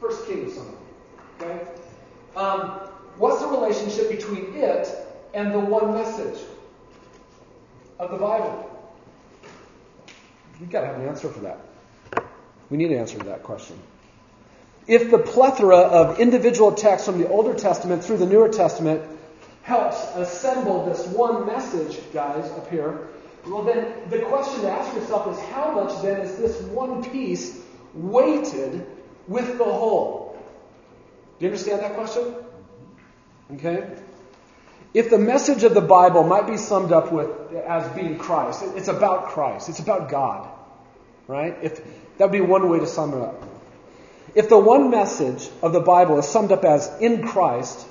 First 0.00 0.26
Kings 0.26 0.54
something. 0.54 0.76
Okay? 1.40 1.66
Um, 2.36 2.70
what's 3.16 3.40
the 3.40 3.48
relationship 3.48 4.10
between 4.10 4.54
it 4.54 4.88
and 5.34 5.52
the 5.52 5.60
one 5.60 5.92
message 5.94 6.40
of 7.98 8.10
the 8.10 8.16
Bible? 8.16 8.66
We've 10.58 10.70
got 10.70 10.80
to 10.82 10.86
have 10.88 10.96
an 10.96 11.08
answer 11.08 11.28
for 11.28 11.40
that. 11.40 11.58
We 12.68 12.76
need 12.76 12.90
an 12.92 12.98
answer 12.98 13.18
to 13.18 13.24
that 13.26 13.42
question. 13.42 13.78
If 14.86 15.10
the 15.10 15.18
plethora 15.18 15.78
of 15.78 16.18
individual 16.18 16.72
texts 16.72 17.06
from 17.06 17.18
the 17.18 17.28
Older 17.28 17.54
Testament 17.54 18.04
through 18.04 18.18
the 18.18 18.26
Newer 18.26 18.48
Testament 18.48 19.19
helps 19.62 20.02
assemble 20.16 20.86
this 20.86 21.06
one 21.08 21.46
message, 21.46 22.00
guys, 22.12 22.50
up 22.52 22.70
here, 22.70 23.08
well, 23.46 23.62
then 23.62 24.08
the 24.10 24.20
question 24.20 24.62
to 24.62 24.70
ask 24.70 24.94
yourself 24.94 25.32
is 25.32 25.40
how 25.50 25.72
much 25.72 26.02
then 26.02 26.20
is 26.20 26.36
this 26.36 26.60
one 26.62 27.02
piece 27.02 27.60
weighted 27.94 28.86
with 29.26 29.58
the 29.58 29.64
whole? 29.64 30.38
Do 31.38 31.46
you 31.46 31.50
understand 31.50 31.80
that 31.80 31.94
question? 31.94 32.22
Mm-hmm. 32.22 33.54
Okay? 33.54 33.96
If 34.92 35.08
the 35.08 35.18
message 35.18 35.62
of 35.62 35.72
the 35.72 35.80
Bible 35.80 36.24
might 36.24 36.46
be 36.46 36.56
summed 36.56 36.92
up 36.92 37.12
with 37.12 37.30
as 37.54 37.88
being 37.94 38.18
Christ, 38.18 38.62
it's 38.74 38.88
about 38.88 39.28
Christ, 39.28 39.68
it's 39.68 39.78
about 39.78 40.10
God, 40.10 40.48
right? 41.28 41.56
If 41.62 41.80
that 42.18 42.30
would 42.30 42.32
be 42.32 42.40
one 42.40 42.68
way 42.68 42.80
to 42.80 42.86
sum 42.86 43.14
it 43.14 43.22
up. 43.22 43.42
If 44.34 44.48
the 44.48 44.58
one 44.58 44.90
message 44.90 45.48
of 45.62 45.72
the 45.72 45.80
Bible 45.80 46.18
is 46.18 46.28
summed 46.28 46.52
up 46.52 46.64
as 46.64 46.90
in 47.00 47.26
Christ, 47.26 47.86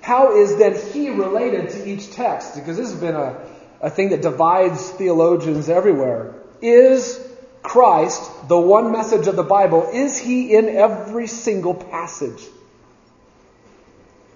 how 0.00 0.36
is 0.36 0.56
then 0.56 0.76
he 0.92 1.10
related 1.10 1.70
to 1.70 1.88
each 1.88 2.10
text? 2.12 2.54
Because 2.54 2.76
this 2.76 2.90
has 2.90 3.00
been 3.00 3.14
a, 3.14 3.40
a 3.80 3.90
thing 3.90 4.10
that 4.10 4.22
divides 4.22 4.90
theologians 4.90 5.68
everywhere. 5.68 6.34
Is 6.62 7.24
Christ, 7.62 8.48
the 8.48 8.58
one 8.58 8.92
message 8.92 9.26
of 9.26 9.36
the 9.36 9.42
Bible, 9.42 9.90
is 9.92 10.16
he 10.18 10.54
in 10.54 10.68
every 10.68 11.26
single 11.26 11.74
passage? 11.74 12.42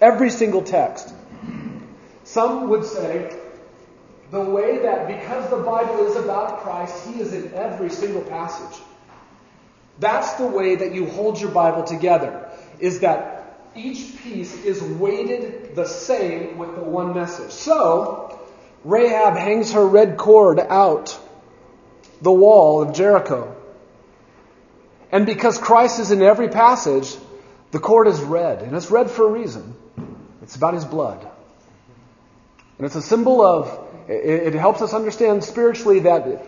Every 0.01 0.31
single 0.31 0.63
text. 0.63 1.15
Some 2.25 2.69
would 2.71 2.85
say 2.85 3.37
the 4.31 4.41
way 4.41 4.79
that 4.79 5.07
because 5.07 5.49
the 5.51 5.59
Bible 5.59 6.07
is 6.07 6.17
about 6.17 6.61
Christ, 6.61 7.07
he 7.07 7.21
is 7.21 7.33
in 7.33 7.53
every 7.55 7.91
single 7.91 8.23
passage. 8.23 8.83
That's 9.99 10.33
the 10.35 10.47
way 10.47 10.75
that 10.77 10.95
you 10.95 11.07
hold 11.07 11.41
your 11.41 11.51
Bible 11.51 11.85
together, 11.85 12.51
is 12.81 13.01
that 13.01 13.42
each 13.75 14.19
piece 14.23 14.65
is 14.65 14.83
weighted 14.83 15.75
the 15.75 15.87
same 15.87 16.59
with 16.59 16.75
the 16.75 16.83
one 16.83 17.15
message. 17.15 17.53
So, 17.53 18.39
Rahab 18.85 19.37
hangs 19.37 19.73
her 19.73 19.87
red 19.87 20.17
cord 20.17 20.59
out 20.59 21.19
the 22.21 22.33
wall 22.33 22.83
of 22.83 22.95
Jericho. 22.95 23.57
And 25.11 25.27
because 25.27 25.59
Christ 25.59 26.01
is 26.01 26.11
in 26.11 26.23
every 26.23 26.49
passage, 26.49 27.15
the 27.71 27.79
cord 27.79 28.09
is 28.09 28.21
red. 28.21 28.63
And 28.63 28.75
it's 28.77 28.91
red 28.91 29.11
for 29.11 29.27
a 29.27 29.31
reason. 29.31 29.75
It's 30.43 30.57
about 30.57 30.75
his 30.75 30.85
blood. 30.85 31.27
And 32.79 32.87
it's 32.87 32.97
a 32.97 33.03
symbol 33.03 33.43
of, 33.43 33.79
it, 34.09 34.55
helps 34.55 34.83
us 34.83 34.95
understand 34.95 35.45
spiritually 35.45 36.01
that 36.01 36.47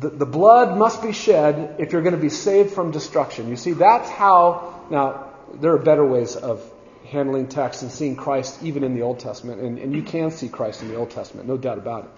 the, 0.00 0.26
blood 0.26 0.78
must 0.78 1.02
be 1.02 1.12
shed 1.12 1.76
if 1.78 1.92
you're 1.92 2.02
going 2.02 2.14
to 2.14 2.20
be 2.20 2.28
saved 2.28 2.72
from 2.72 2.90
destruction. 2.90 3.48
You 3.48 3.56
see, 3.56 3.72
that's 3.72 4.08
how, 4.08 4.86
now, 4.90 5.27
there 5.54 5.72
are 5.72 5.78
better 5.78 6.04
ways 6.04 6.36
of 6.36 6.62
handling 7.06 7.48
text 7.48 7.82
and 7.82 7.90
seeing 7.90 8.16
Christ 8.16 8.62
even 8.62 8.84
in 8.84 8.94
the 8.94 9.02
Old 9.02 9.18
Testament, 9.18 9.60
and, 9.60 9.78
and 9.78 9.94
you 9.94 10.02
can 10.02 10.30
see 10.30 10.48
Christ 10.48 10.82
in 10.82 10.88
the 10.88 10.96
Old 10.96 11.10
Testament, 11.10 11.48
no 11.48 11.56
doubt 11.56 11.78
about 11.78 12.04
it. 12.04 12.10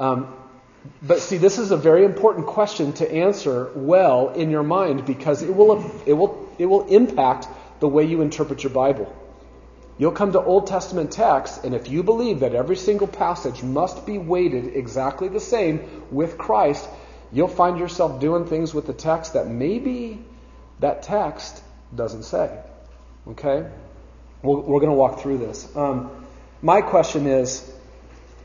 Um, 0.00 0.34
but 1.00 1.20
see, 1.20 1.36
this 1.36 1.58
is 1.58 1.70
a 1.70 1.76
very 1.76 2.04
important 2.04 2.46
question 2.46 2.92
to 2.94 3.10
answer 3.10 3.70
well 3.76 4.30
in 4.30 4.50
your 4.50 4.64
mind 4.64 5.06
because 5.06 5.42
it 5.42 5.54
will, 5.54 5.88
it 6.06 6.12
will, 6.12 6.48
it 6.58 6.66
will 6.66 6.86
impact 6.88 7.46
the 7.78 7.86
way 7.86 8.04
you 8.04 8.20
interpret 8.20 8.64
your 8.64 8.72
Bible. 8.72 9.14
You'll 9.98 10.12
come 10.12 10.32
to 10.32 10.40
Old 10.40 10.66
Testament 10.66 11.12
texts, 11.12 11.62
and 11.62 11.74
if 11.74 11.88
you 11.88 12.02
believe 12.02 12.40
that 12.40 12.54
every 12.54 12.76
single 12.76 13.06
passage 13.06 13.62
must 13.62 14.04
be 14.06 14.18
weighted 14.18 14.74
exactly 14.74 15.28
the 15.28 15.38
same 15.38 16.02
with 16.10 16.38
Christ, 16.38 16.88
you'll 17.30 17.46
find 17.46 17.78
yourself 17.78 18.20
doing 18.20 18.46
things 18.46 18.74
with 18.74 18.86
the 18.86 18.92
text 18.92 19.34
that 19.34 19.46
maybe 19.46 20.24
that 20.80 21.04
text 21.04 21.62
doesn't 21.94 22.24
say. 22.24 22.58
Okay? 23.28 23.68
We're, 24.42 24.60
we're 24.60 24.80
going 24.80 24.92
to 24.92 24.96
walk 24.96 25.20
through 25.20 25.38
this. 25.38 25.68
Um, 25.76 26.10
my 26.60 26.80
question 26.80 27.26
is 27.26 27.70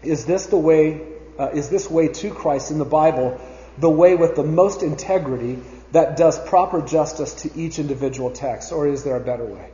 Is 0.04 0.26
this 0.26 0.48
the 0.48 0.58
way 0.58 1.02
uh, 1.40 1.50
is 1.50 1.70
this 1.70 1.90
way 1.90 2.08
to 2.08 2.32
Christ 2.32 2.72
in 2.72 2.78
the 2.78 2.86
Bible 2.86 3.40
the 3.78 3.90
way 3.90 4.16
with 4.16 4.36
the 4.36 4.44
most 4.44 4.82
integrity 4.82 5.60
that 5.92 6.18
does 6.18 6.40
proper 6.48 6.82
justice 6.82 7.34
to 7.44 7.56
each 7.58 7.80
individual 7.80 8.32
text, 8.32 8.72
or 8.72 8.88
is 8.88 9.04
there 9.04 9.16
a 9.16 9.24
better 9.24 9.46
way? 9.46 9.70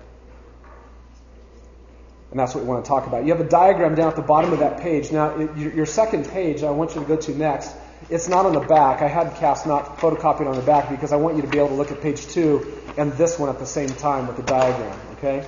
And 2.31 2.39
that's 2.39 2.55
what 2.55 2.63
we 2.63 2.69
want 2.69 2.83
to 2.83 2.89
talk 2.89 3.07
about. 3.07 3.25
You 3.25 3.31
have 3.33 3.45
a 3.45 3.49
diagram 3.49 3.95
down 3.95 4.09
at 4.09 4.15
the 4.15 4.23
bottom 4.23 4.53
of 4.53 4.59
that 4.59 4.81
page. 4.81 5.11
Now, 5.11 5.37
your 5.55 5.85
second 5.85 6.27
page, 6.27 6.63
I 6.63 6.71
want 6.71 6.95
you 6.95 7.01
to 7.01 7.07
go 7.07 7.15
to 7.15 7.35
next. 7.35 7.75
It's 8.09 8.27
not 8.27 8.45
on 8.45 8.53
the 8.53 8.59
back. 8.59 9.01
I 9.01 9.07
had 9.07 9.35
cast 9.35 9.65
not 9.65 9.97
photocopied 9.97 10.47
on 10.47 10.55
the 10.55 10.61
back 10.61 10.89
because 10.89 11.11
I 11.11 11.15
want 11.15 11.35
you 11.35 11.41
to 11.41 11.47
be 11.47 11.57
able 11.57 11.69
to 11.69 11.75
look 11.75 11.91
at 11.91 12.01
page 12.01 12.27
two 12.27 12.81
and 12.97 13.13
this 13.13 13.39
one 13.39 13.49
at 13.49 13.59
the 13.59 13.65
same 13.65 13.89
time 13.89 14.27
with 14.27 14.37
the 14.37 14.43
diagram. 14.43 14.99
Okay? 15.17 15.47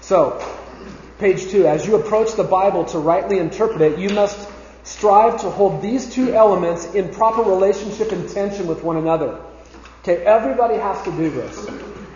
So, 0.00 0.42
page 1.18 1.48
two. 1.48 1.66
As 1.66 1.86
you 1.86 1.96
approach 1.96 2.34
the 2.34 2.44
Bible 2.44 2.84
to 2.86 2.98
rightly 2.98 3.38
interpret 3.38 3.80
it, 3.80 3.98
you 3.98 4.10
must 4.10 4.48
strive 4.84 5.40
to 5.40 5.50
hold 5.50 5.82
these 5.82 6.12
two 6.12 6.32
elements 6.32 6.94
in 6.94 7.12
proper 7.12 7.42
relationship 7.42 8.12
and 8.12 8.28
tension 8.28 8.66
with 8.66 8.82
one 8.82 8.96
another. 8.96 9.40
Okay, 10.02 10.24
everybody 10.24 10.76
has 10.76 11.02
to 11.04 11.10
do 11.12 11.30
this. 11.30 11.66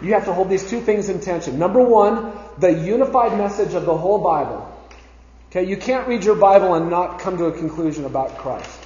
You 0.00 0.14
have 0.14 0.24
to 0.24 0.32
hold 0.32 0.48
these 0.48 0.68
two 0.68 0.80
things 0.80 1.08
in 1.08 1.20
tension. 1.20 1.58
Number 1.58 1.82
one, 1.82 2.32
the 2.58 2.72
unified 2.72 3.36
message 3.36 3.74
of 3.74 3.84
the 3.84 3.96
whole 3.96 4.18
Bible. 4.18 4.68
Okay, 5.50 5.64
you 5.64 5.76
can't 5.76 6.08
read 6.08 6.24
your 6.24 6.36
Bible 6.36 6.74
and 6.74 6.88
not 6.88 7.18
come 7.18 7.36
to 7.38 7.46
a 7.46 7.52
conclusion 7.52 8.04
about 8.06 8.38
Christ. 8.38 8.81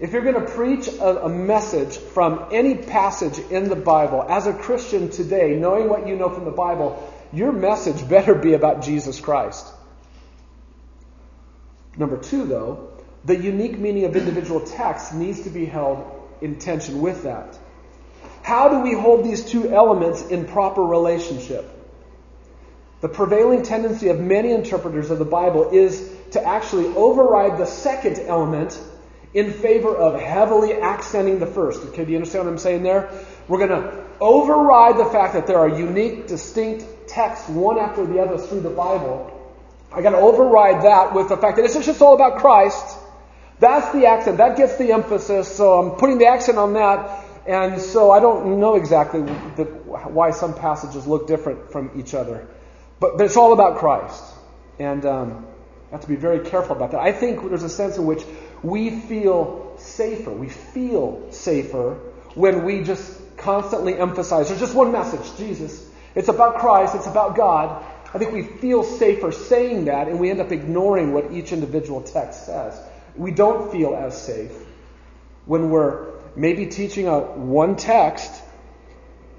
If 0.00 0.12
you're 0.12 0.22
going 0.22 0.44
to 0.44 0.52
preach 0.52 0.88
a, 0.88 1.24
a, 1.24 1.28
message 1.28 1.96
from 1.96 2.48
any 2.50 2.74
passage 2.74 3.38
in 3.50 3.68
the 3.68 3.76
Bible, 3.76 4.24
as 4.28 4.46
a 4.46 4.52
Christian 4.52 5.08
today, 5.08 5.56
knowing 5.56 5.88
what 5.88 6.08
you 6.08 6.16
know 6.16 6.28
from 6.30 6.44
the 6.44 6.50
Bible, 6.50 7.12
your 7.32 7.52
message 7.52 8.08
better 8.08 8.34
be 8.34 8.54
about 8.54 8.82
Jesus 8.82 9.20
Christ. 9.20 9.72
Number 11.96 12.16
two, 12.16 12.44
though, 12.44 12.92
the 13.24 13.36
unique 13.36 13.78
meaning 13.78 14.04
of 14.04 14.16
individual 14.16 14.60
texts 14.60 15.12
needs 15.12 15.42
to 15.42 15.50
be 15.50 15.64
held 15.64 16.28
in 16.40 16.58
tension 16.58 17.00
with 17.00 17.22
that. 17.22 17.56
How 18.42 18.68
do 18.68 18.80
we 18.80 18.94
hold 18.94 19.24
these 19.24 19.44
two 19.44 19.72
elements 19.72 20.22
in 20.22 20.44
proper 20.46 20.82
relationship? 20.82 21.70
The 23.00 23.08
prevailing 23.08 23.62
tendency 23.62 24.08
of 24.08 24.18
many 24.18 24.50
interpreters 24.50 25.10
of 25.10 25.18
the 25.18 25.24
Bible 25.24 25.70
is 25.70 26.12
to 26.32 26.44
actually 26.44 26.86
override 26.96 27.58
the 27.58 27.66
second 27.66 28.18
element 28.18 28.78
in 29.34 29.52
favor 29.52 29.94
of 29.94 30.18
heavily 30.18 30.74
accenting 30.74 31.40
the 31.40 31.46
first. 31.46 31.82
Okay, 31.86 32.04
do 32.04 32.12
you 32.12 32.16
understand 32.16 32.44
what 32.44 32.52
I'm 32.52 32.58
saying 32.58 32.84
there? 32.84 33.10
We're 33.48 33.66
going 33.66 33.82
to 33.82 34.04
override 34.20 34.96
the 34.96 35.04
fact 35.06 35.34
that 35.34 35.46
there 35.46 35.58
are 35.58 35.68
unique, 35.68 36.28
distinct 36.28 37.08
texts, 37.08 37.48
one 37.48 37.78
after 37.78 38.06
the 38.06 38.20
other, 38.20 38.38
through 38.38 38.60
the 38.60 38.70
Bible. 38.70 39.30
I 39.92 40.02
got 40.02 40.10
to 40.10 40.18
override 40.18 40.84
that 40.84 41.14
with 41.14 41.28
the 41.28 41.36
fact 41.36 41.56
that 41.56 41.64
it's 41.64 41.74
just 41.74 42.00
all 42.00 42.14
about 42.14 42.38
Christ. 42.38 42.98
That's 43.58 43.92
the 43.92 44.06
accent. 44.06 44.38
That 44.38 44.56
gets 44.56 44.76
the 44.76 44.92
emphasis. 44.92 45.54
So 45.54 45.80
I'm 45.80 45.98
putting 45.98 46.18
the 46.18 46.26
accent 46.26 46.58
on 46.58 46.72
that. 46.74 47.24
And 47.46 47.80
so 47.80 48.10
I 48.10 48.20
don't 48.20 48.58
know 48.60 48.76
exactly 48.76 49.20
the, 49.22 49.64
why 49.64 50.30
some 50.30 50.54
passages 50.54 51.06
look 51.06 51.26
different 51.26 51.70
from 51.70 51.90
each 51.96 52.14
other. 52.14 52.48
But, 53.00 53.18
but 53.18 53.24
it's 53.24 53.36
all 53.36 53.52
about 53.52 53.78
Christ. 53.78 54.24
And 54.78 55.04
um, 55.04 55.46
have 55.94 56.00
to 56.00 56.08
be 56.08 56.16
very 56.16 56.40
careful 56.40 56.74
about 56.74 56.90
that. 56.90 57.00
I 57.00 57.12
think 57.12 57.48
there's 57.48 57.62
a 57.62 57.68
sense 57.68 57.96
in 57.96 58.04
which 58.04 58.24
we 58.64 58.90
feel 58.90 59.74
safer. 59.76 60.30
We 60.30 60.48
feel 60.48 61.30
safer 61.30 62.00
when 62.34 62.64
we 62.64 62.82
just 62.82 63.20
constantly 63.36 63.96
emphasize 63.96 64.48
there's 64.48 64.60
just 64.60 64.74
one 64.74 64.90
message 64.90 65.36
Jesus. 65.36 65.86
It's 66.14 66.28
about 66.28 66.56
Christ, 66.56 66.94
it's 66.94 67.06
about 67.06 67.36
God. 67.36 67.84
I 68.14 68.18
think 68.18 68.32
we 68.32 68.42
feel 68.42 68.84
safer 68.84 69.32
saying 69.32 69.86
that, 69.86 70.08
and 70.08 70.20
we 70.20 70.30
end 70.30 70.40
up 70.40 70.52
ignoring 70.52 71.12
what 71.12 71.32
each 71.32 71.52
individual 71.52 72.00
text 72.00 72.46
says. 72.46 72.80
We 73.16 73.32
don't 73.32 73.72
feel 73.72 73.94
as 73.94 74.20
safe 74.20 74.52
when 75.46 75.70
we're 75.70 76.12
maybe 76.36 76.66
teaching 76.66 77.08
a 77.08 77.18
one 77.18 77.76
text, 77.76 78.32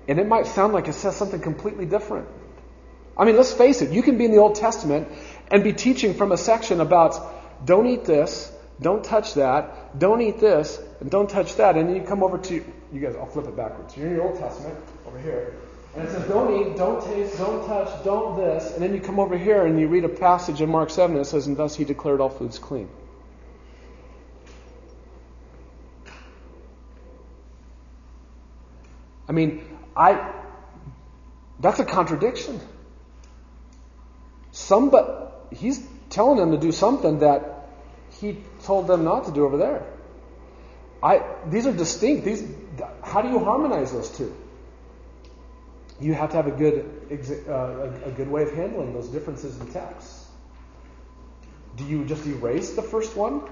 and 0.07 0.19
it 0.19 0.27
might 0.27 0.45
sound 0.45 0.73
like 0.73 0.87
it 0.87 0.93
says 0.93 1.15
something 1.15 1.39
completely 1.39 1.85
different. 1.85 2.27
I 3.17 3.23
mean, 3.23 3.37
let's 3.37 3.53
face 3.53 3.81
it, 3.81 3.91
you 3.91 4.03
can 4.03 4.17
be 4.17 4.25
in 4.25 4.31
the 4.31 4.39
Old 4.39 4.55
Testament 4.55 5.07
and 5.49 5.63
be 5.63 5.71
teaching 5.71 6.13
from 6.13 6.33
a 6.33 6.37
section 6.37 6.81
about 6.81 7.65
don't 7.65 7.87
eat 7.87 8.03
this, 8.03 8.51
don't 8.81 9.03
touch 9.03 9.35
that, 9.35 9.97
don't 9.97 10.21
eat 10.21 10.39
this, 10.39 10.79
and 10.99 11.09
don't 11.09 11.29
touch 11.29 11.55
that, 11.55 11.77
and 11.77 11.89
then 11.89 11.95
you 11.95 12.03
come 12.03 12.23
over 12.23 12.37
to 12.37 12.63
you 12.91 12.99
guys, 13.01 13.15
I'll 13.15 13.25
flip 13.25 13.47
it 13.47 13.55
backwards. 13.55 13.95
You're 13.97 14.07
in 14.07 14.15
your 14.15 14.27
Old 14.29 14.39
Testament 14.39 14.77
over 15.05 15.19
here. 15.19 15.53
And 15.95 16.07
it 16.07 16.11
says, 16.11 16.27
don't 16.27 16.59
eat, 16.59 16.75
don't 16.75 17.03
taste, 17.03 17.37
don't 17.37 17.65
touch, 17.67 18.03
don't 18.03 18.35
this. 18.35 18.73
And 18.73 18.83
then 18.83 18.93
you 18.93 18.99
come 18.99 19.19
over 19.19 19.37
here 19.37 19.65
and 19.65 19.79
you 19.79 19.87
read 19.87 20.03
a 20.03 20.09
passage 20.09 20.61
in 20.61 20.69
Mark 20.69 20.89
7 20.89 21.15
that 21.15 21.25
says, 21.25 21.47
and 21.47 21.55
thus 21.55 21.75
he 21.75 21.85
declared 21.85 22.19
all 22.19 22.29
foods 22.29 22.59
clean. 22.59 22.89
I 29.27 29.31
mean, 29.31 29.63
I, 29.95 30.33
that's 31.59 31.79
a 31.79 31.85
contradiction. 31.85 32.59
Some, 34.51 34.89
but 34.89 35.47
he's 35.51 35.85
telling 36.09 36.37
them 36.37 36.51
to 36.51 36.57
do 36.57 36.71
something 36.73 37.19
that 37.19 37.54
he 38.19 38.37
told 38.63 38.87
them 38.87 39.03
not 39.03 39.25
to 39.25 39.31
do 39.31 39.45
over 39.45 39.57
there. 39.57 39.85
I, 41.03 41.21
these 41.49 41.67
are 41.67 41.73
distinct. 41.73 42.25
These, 42.25 42.47
how 43.03 43.21
do 43.21 43.29
you 43.29 43.39
harmonize 43.39 43.91
those 43.91 44.09
two? 44.09 44.35
you 45.99 46.13
have 46.13 46.31
to 46.31 46.35
have 46.35 46.47
a 46.47 46.51
good, 46.51 46.85
uh, 47.47 47.89
a, 48.05 48.11
good 48.11 48.29
way 48.29 48.43
of 48.43 48.53
handling 48.53 48.93
those 48.93 49.07
differences 49.07 49.59
in 49.59 49.67
texts. 49.67 50.25
Do 51.77 51.85
you 51.85 52.05
just 52.05 52.25
erase 52.25 52.73
the 52.73 52.81
first 52.81 53.15
one? 53.15 53.43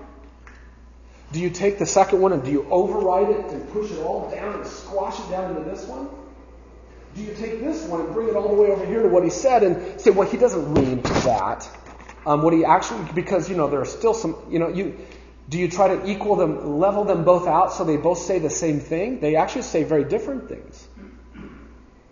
Do 1.32 1.40
you 1.40 1.50
take 1.50 1.80
the 1.80 1.86
second 1.86 2.22
one 2.22 2.34
and 2.34 2.44
do 2.44 2.52
you 2.52 2.68
override 2.70 3.30
it 3.30 3.46
and 3.52 3.72
push 3.72 3.92
it 3.92 4.00
all 4.00 4.30
down 4.30 4.56
and 4.56 4.68
squash 4.68 5.20
it 5.20 5.32
down 5.32 5.56
into 5.56 5.70
this 5.70 5.86
one? 5.86 6.10
Do 7.16 7.22
you 7.22 7.34
take 7.36 7.60
this 7.60 7.84
one 7.84 8.02
and 8.02 8.14
bring 8.14 8.28
it 8.28 8.36
all 8.36 8.50
the 8.56 8.62
way 8.62 8.70
over 8.70 8.86
here 8.86 9.04
to 9.04 9.08
what 9.08 9.24
he 9.24 9.30
said 9.30 9.64
and 9.64 10.00
say, 10.00 10.10
well, 10.10 10.28
he 10.28 10.38
doesn't 10.38 10.74
mean 10.74 11.02
that. 11.02 11.70
Um, 12.26 12.42
what 12.42 12.54
you 12.54 12.66
actually, 12.66 13.06
because, 13.14 13.50
you 13.50 13.58
know, 13.58 13.70
there 13.70 13.82
are 13.82 13.86
still 13.86 14.14
some, 14.14 14.38
you 14.50 14.60
know, 14.60 14.70
you, 14.70 14.98
do 15.50 15.60
you 15.60 15.70
try 15.70 15.90
to 15.90 16.10
equal 16.10 16.36
them, 16.36 16.80
level 16.80 17.04
them 17.04 17.24
both 17.26 17.48
out 17.48 17.74
so 17.74 17.84
they 17.84 17.98
both 17.98 18.20
say 18.20 18.40
the 18.40 18.50
same 18.50 18.80
thing? 18.80 19.20
They 19.20 19.36
actually 19.36 19.64
say 19.64 19.84
very 19.84 20.06
different 20.06 20.48
things. 20.48 20.88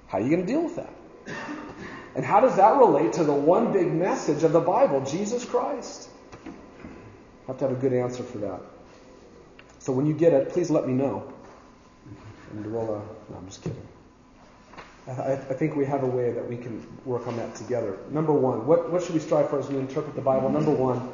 How 0.07 0.17
are 0.17 0.21
you 0.21 0.29
going 0.29 0.45
to 0.45 0.51
deal 0.51 0.63
with 0.63 0.75
that? 0.75 0.93
And 2.15 2.25
how 2.25 2.41
does 2.41 2.57
that 2.57 2.75
relate 2.75 3.13
to 3.13 3.23
the 3.23 3.33
one 3.33 3.71
big 3.71 3.91
message 3.91 4.43
of 4.43 4.51
the 4.51 4.59
Bible, 4.59 5.01
Jesus 5.05 5.45
Christ? 5.45 6.09
You 6.45 6.51
have 7.47 7.57
to 7.59 7.69
have 7.69 7.77
a 7.77 7.79
good 7.79 7.93
answer 7.93 8.23
for 8.23 8.39
that. 8.39 8.59
So 9.79 9.93
when 9.93 10.05
you 10.05 10.13
get 10.13 10.33
it, 10.33 10.49
please 10.49 10.69
let 10.69 10.85
me 10.85 10.93
know. 10.93 11.31
And 12.51 12.71
no, 12.71 13.01
I'm 13.35 13.47
just 13.47 13.63
kidding. 13.63 13.87
Uh, 15.07 15.11
I, 15.11 15.31
I, 15.33 15.53
think 15.55 15.75
we 15.75 15.85
have 15.85 16.03
a 16.03 16.07
way 16.07 16.31
that 16.31 16.47
we 16.47 16.57
can 16.57 16.85
work 17.05 17.27
on 17.27 17.35
that 17.37 17.55
together. 17.55 17.97
Number 18.11 18.33
one, 18.33 18.67
what, 18.67 18.91
what 18.91 19.01
should 19.01 19.13
we 19.13 19.19
strive 19.19 19.49
for 19.49 19.59
as 19.59 19.67
we 19.67 19.77
interpret 19.77 20.15
the 20.15 20.21
Bible? 20.21 20.49
Number 20.49 20.71
one, 20.71 21.09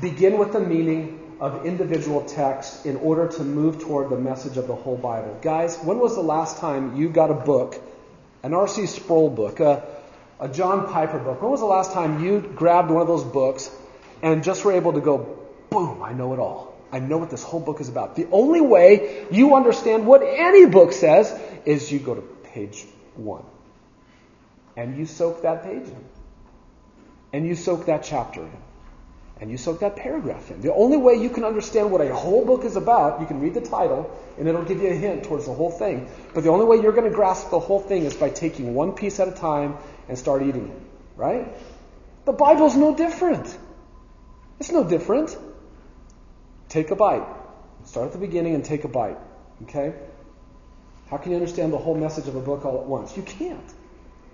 begin 0.00 0.38
with 0.38 0.52
the 0.52 0.60
meaning 0.60 1.36
of 1.40 1.64
individual 1.64 2.22
texts 2.24 2.84
in 2.84 2.96
order 2.96 3.26
to 3.28 3.42
move 3.42 3.80
toward 3.80 4.10
the 4.10 4.18
message 4.18 4.58
of 4.58 4.66
the 4.66 4.74
whole 4.74 4.98
Bible. 4.98 5.38
Guys, 5.40 5.78
when 5.78 5.98
was 5.98 6.14
the 6.14 6.22
last 6.22 6.58
time 6.58 6.96
you 6.96 7.08
got 7.08 7.30
a 7.30 7.34
book 7.34 7.80
an 8.42 8.54
R.C. 8.54 8.86
Sproul 8.86 9.30
book, 9.30 9.60
a, 9.60 9.84
a 10.40 10.48
John 10.48 10.92
Piper 10.92 11.18
book. 11.18 11.40
When 11.40 11.50
was 11.50 11.60
the 11.60 11.66
last 11.66 11.92
time 11.92 12.24
you 12.24 12.40
grabbed 12.40 12.90
one 12.90 13.02
of 13.02 13.08
those 13.08 13.24
books 13.24 13.70
and 14.22 14.42
just 14.42 14.64
were 14.64 14.72
able 14.72 14.94
to 14.94 15.00
go, 15.00 15.38
boom, 15.70 16.02
I 16.02 16.12
know 16.12 16.32
it 16.32 16.38
all. 16.38 16.74
I 16.90 16.98
know 16.98 17.18
what 17.18 17.30
this 17.30 17.42
whole 17.42 17.60
book 17.60 17.80
is 17.80 17.88
about. 17.88 18.16
The 18.16 18.26
only 18.32 18.60
way 18.60 19.26
you 19.30 19.54
understand 19.54 20.06
what 20.06 20.22
any 20.22 20.66
book 20.66 20.92
says 20.92 21.32
is 21.64 21.90
you 21.90 22.00
go 22.00 22.14
to 22.14 22.20
page 22.20 22.84
one. 23.16 23.44
And 24.76 24.96
you 24.96 25.06
soak 25.06 25.42
that 25.42 25.64
page 25.64 25.86
in. 25.86 26.04
And 27.32 27.46
you 27.46 27.54
soak 27.54 27.86
that 27.86 28.02
chapter 28.02 28.42
in 28.42 28.62
and 29.42 29.50
you 29.50 29.56
soak 29.56 29.80
that 29.80 29.96
paragraph 29.96 30.52
in. 30.52 30.60
The 30.60 30.72
only 30.72 30.96
way 30.96 31.14
you 31.14 31.28
can 31.28 31.42
understand 31.42 31.90
what 31.90 32.00
a 32.00 32.14
whole 32.14 32.44
book 32.46 32.64
is 32.64 32.76
about, 32.76 33.20
you 33.20 33.26
can 33.26 33.40
read 33.40 33.54
the 33.54 33.60
title, 33.60 34.08
and 34.38 34.46
it'll 34.46 34.62
give 34.62 34.80
you 34.80 34.88
a 34.88 34.94
hint 34.94 35.24
towards 35.24 35.46
the 35.46 35.52
whole 35.52 35.72
thing. 35.72 36.08
But 36.32 36.44
the 36.44 36.50
only 36.50 36.64
way 36.64 36.76
you're 36.76 36.92
going 36.92 37.10
to 37.10 37.14
grasp 37.14 37.50
the 37.50 37.58
whole 37.58 37.80
thing 37.80 38.04
is 38.04 38.14
by 38.14 38.30
taking 38.30 38.72
one 38.72 38.92
piece 38.92 39.18
at 39.18 39.26
a 39.26 39.32
time 39.32 39.78
and 40.08 40.16
start 40.16 40.42
eating 40.42 40.68
it. 40.68 40.80
Right? 41.16 41.48
The 42.24 42.32
Bible's 42.32 42.76
no 42.76 42.94
different. 42.94 43.58
It's 44.60 44.70
no 44.70 44.84
different. 44.84 45.36
Take 46.68 46.92
a 46.92 46.96
bite. 46.96 47.26
Start 47.86 48.06
at 48.06 48.12
the 48.12 48.18
beginning 48.18 48.54
and 48.54 48.64
take 48.64 48.84
a 48.84 48.88
bite. 48.88 49.18
Okay? 49.64 49.92
How 51.12 51.18
can 51.18 51.32
you 51.32 51.36
understand 51.36 51.74
the 51.74 51.78
whole 51.78 51.94
message 51.94 52.26
of 52.26 52.36
a 52.36 52.40
book 52.40 52.64
all 52.64 52.80
at 52.80 52.86
once? 52.86 53.14
You 53.18 53.22
can't. 53.22 53.74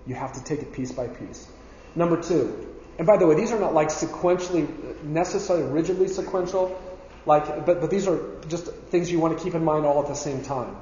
You 0.07 0.15
have 0.15 0.31
to 0.35 0.43
take 0.45 0.61
it 0.61 0.71
piece 0.71 0.93
by 0.93 1.07
piece. 1.07 1.45
Number 1.93 2.15
two, 2.21 2.73
and 2.97 3.05
by 3.05 3.17
the 3.17 3.27
way, 3.27 3.35
these 3.35 3.51
are 3.51 3.59
not 3.59 3.73
like 3.73 3.89
sequentially, 3.89 5.03
necessarily 5.03 5.69
rigidly 5.69 6.07
sequential, 6.07 6.79
like, 7.25 7.65
but, 7.65 7.81
but 7.81 7.89
these 7.89 8.07
are 8.07 8.21
just 8.47 8.67
things 8.91 9.11
you 9.11 9.19
want 9.19 9.37
to 9.37 9.43
keep 9.43 9.55
in 9.55 9.65
mind 9.65 9.85
all 9.85 10.01
at 10.01 10.07
the 10.07 10.13
same 10.13 10.41
time. 10.41 10.73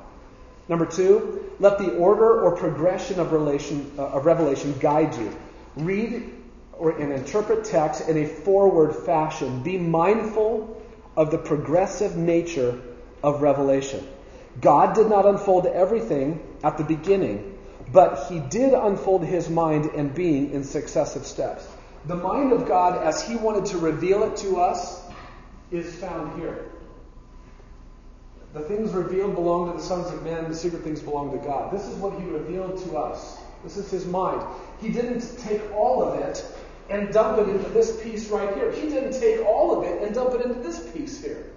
Number 0.70 0.86
two, 0.86 1.50
let 1.60 1.80
the 1.80 1.96
order 1.96 2.42
or 2.42 2.56
progression 2.56 3.20
of, 3.20 3.32
relation, 3.32 3.92
uh, 3.98 4.06
of 4.06 4.28
revelation 4.28 4.76
guide 4.80 5.16
you. 5.16 5.36
Read 5.78 6.30
or, 6.74 6.92
and 6.92 7.12
interpret 7.12 7.66
text 7.66 8.08
in 8.08 8.18
a 8.18 8.28
forward 8.28 8.94
fashion. 8.94 9.64
Be 9.64 9.80
mindful 9.80 10.80
of 11.16 11.32
the 11.32 11.40
progressive 11.40 12.16
nature 12.16 12.80
of 13.24 13.42
revelation. 13.42 14.08
God 14.62 14.96
did 14.96 15.08
not 15.08 15.26
unfold 15.26 15.68
everything 15.68 16.42
at 16.64 16.78
the 16.78 16.84
beginning, 16.84 17.58
but 17.92 18.28
he 18.28 18.40
did 18.40 18.74
unfold 18.74 19.24
his 19.24 19.50
mind 19.50 19.86
and 19.86 20.14
being 20.14 20.52
in 20.52 20.64
successive 20.64 21.26
steps. 21.26 21.68
The 22.06 22.16
mind 22.16 22.54
of 22.54 22.68
God, 22.68 23.04
as 23.06 23.22
he 23.22 23.36
wanted 23.36 23.66
to 23.68 23.78
reveal 23.78 24.24
it 24.24 24.38
to 24.38 24.58
us, 24.58 25.02
is 25.72 25.96
found 25.96 26.40
here. 26.40 26.66
The 28.54 28.62
things 28.62 28.94
revealed 28.94 29.36
belong 29.36 29.72
to 29.72 29.78
the 29.78 29.84
sons 29.84 30.12
of 30.12 30.24
men, 30.24 30.50
the 30.50 30.56
secret 30.56 30.82
things 30.82 31.02
belong 31.02 31.38
to 31.38 31.46
God. 31.46 31.72
This 31.72 31.86
is 31.86 31.96
what 31.96 32.20
he 32.20 32.26
revealed 32.26 32.82
to 32.86 32.98
us. 32.98 33.38
This 33.64 33.78
is 33.78 33.92
his 33.92 34.06
mind. 34.06 34.42
He 34.80 34.90
didn't 34.90 35.38
take 35.40 35.62
all 35.76 36.02
of 36.02 36.20
it 36.22 36.44
and 36.90 37.14
dump 37.14 37.40
it 37.40 37.50
into 37.50 37.70
this 37.70 38.02
piece 38.02 38.30
right 38.30 38.56
here. 38.56 38.72
He 38.72 38.90
didn't 38.90 39.20
take 39.20 39.46
all 39.46 39.78
of 39.78 39.84
it 39.84 40.02
and 40.02 40.16
dump 40.16 40.34
it 40.36 40.42
into 40.42 40.60
this 40.62 40.80
piece 40.92 41.22
here. 41.22 41.52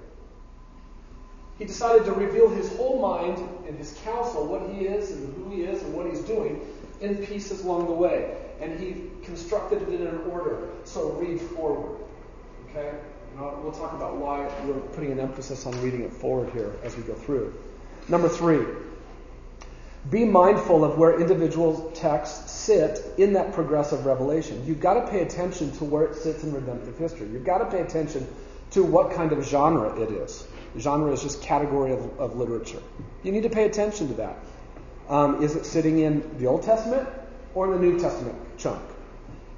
He 1.60 1.66
decided 1.66 2.06
to 2.06 2.12
reveal 2.12 2.48
his 2.48 2.74
whole 2.76 2.98
mind 3.02 3.36
and 3.68 3.76
his 3.76 3.92
counsel, 4.02 4.46
what 4.46 4.70
he 4.72 4.86
is 4.86 5.10
and 5.10 5.34
who 5.34 5.50
he 5.50 5.64
is 5.64 5.82
and 5.82 5.92
what 5.92 6.06
he's 6.06 6.20
doing, 6.20 6.66
in 7.02 7.18
pieces 7.18 7.62
along 7.62 7.84
the 7.84 7.92
way. 7.92 8.34
And 8.62 8.80
he 8.80 9.10
constructed 9.22 9.82
it 9.82 10.00
in 10.00 10.06
an 10.06 10.22
order. 10.30 10.70
So 10.84 11.10
read 11.12 11.38
forward. 11.38 12.00
Okay? 12.70 12.92
we'll 13.36 13.72
talk 13.72 13.92
about 13.92 14.16
why 14.16 14.50
we're 14.64 14.80
putting 14.94 15.12
an 15.12 15.20
emphasis 15.20 15.66
on 15.66 15.80
reading 15.82 16.00
it 16.02 16.12
forward 16.12 16.50
here 16.50 16.72
as 16.82 16.96
we 16.96 17.02
go 17.02 17.14
through. 17.14 17.54
Number 18.08 18.28
three, 18.28 18.64
be 20.08 20.24
mindful 20.24 20.82
of 20.82 20.96
where 20.96 21.20
individual 21.20 21.90
texts 21.94 22.50
sit 22.52 23.02
in 23.18 23.34
that 23.34 23.52
progressive 23.52 24.06
revelation. 24.06 24.64
You've 24.66 24.80
got 24.80 24.94
to 24.94 25.10
pay 25.10 25.20
attention 25.20 25.72
to 25.72 25.84
where 25.84 26.04
it 26.04 26.14
sits 26.14 26.42
in 26.42 26.54
redemptive 26.54 26.96
history. 26.96 27.28
You've 27.28 27.44
got 27.44 27.58
to 27.58 27.66
pay 27.66 27.82
attention 27.82 28.26
to 28.70 28.82
what 28.82 29.12
kind 29.12 29.32
of 29.32 29.46
genre 29.46 30.00
it 30.00 30.10
is. 30.10 30.46
Genre 30.78 31.12
is 31.12 31.22
just 31.22 31.42
category 31.42 31.92
of, 31.92 32.20
of 32.20 32.36
literature. 32.36 32.82
You 33.22 33.32
need 33.32 33.42
to 33.42 33.50
pay 33.50 33.64
attention 33.64 34.08
to 34.08 34.14
that. 34.14 34.36
Um, 35.08 35.42
is 35.42 35.56
it 35.56 35.66
sitting 35.66 35.98
in 35.98 36.38
the 36.38 36.46
Old 36.46 36.62
Testament 36.62 37.08
or 37.54 37.66
in 37.66 37.72
the 37.72 37.86
New 37.86 37.98
Testament 37.98 38.36
chunk? 38.58 38.80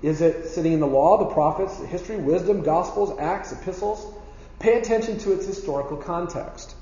Is 0.03 0.21
it 0.21 0.49
sitting 0.49 0.73
in 0.73 0.81
the 0.81 0.87
law, 0.87 1.19
the 1.19 1.33
prophets, 1.33 1.77
the 1.77 1.87
history, 1.87 2.17
wisdom, 2.17 2.63
gospels, 2.63 3.19
acts, 3.21 3.53
epistles? 3.53 4.15
Pay 4.59 4.79
attention 4.79 5.19
to 5.19 5.33
its 5.33 5.47
historical 5.47 5.97
context. 5.97 6.75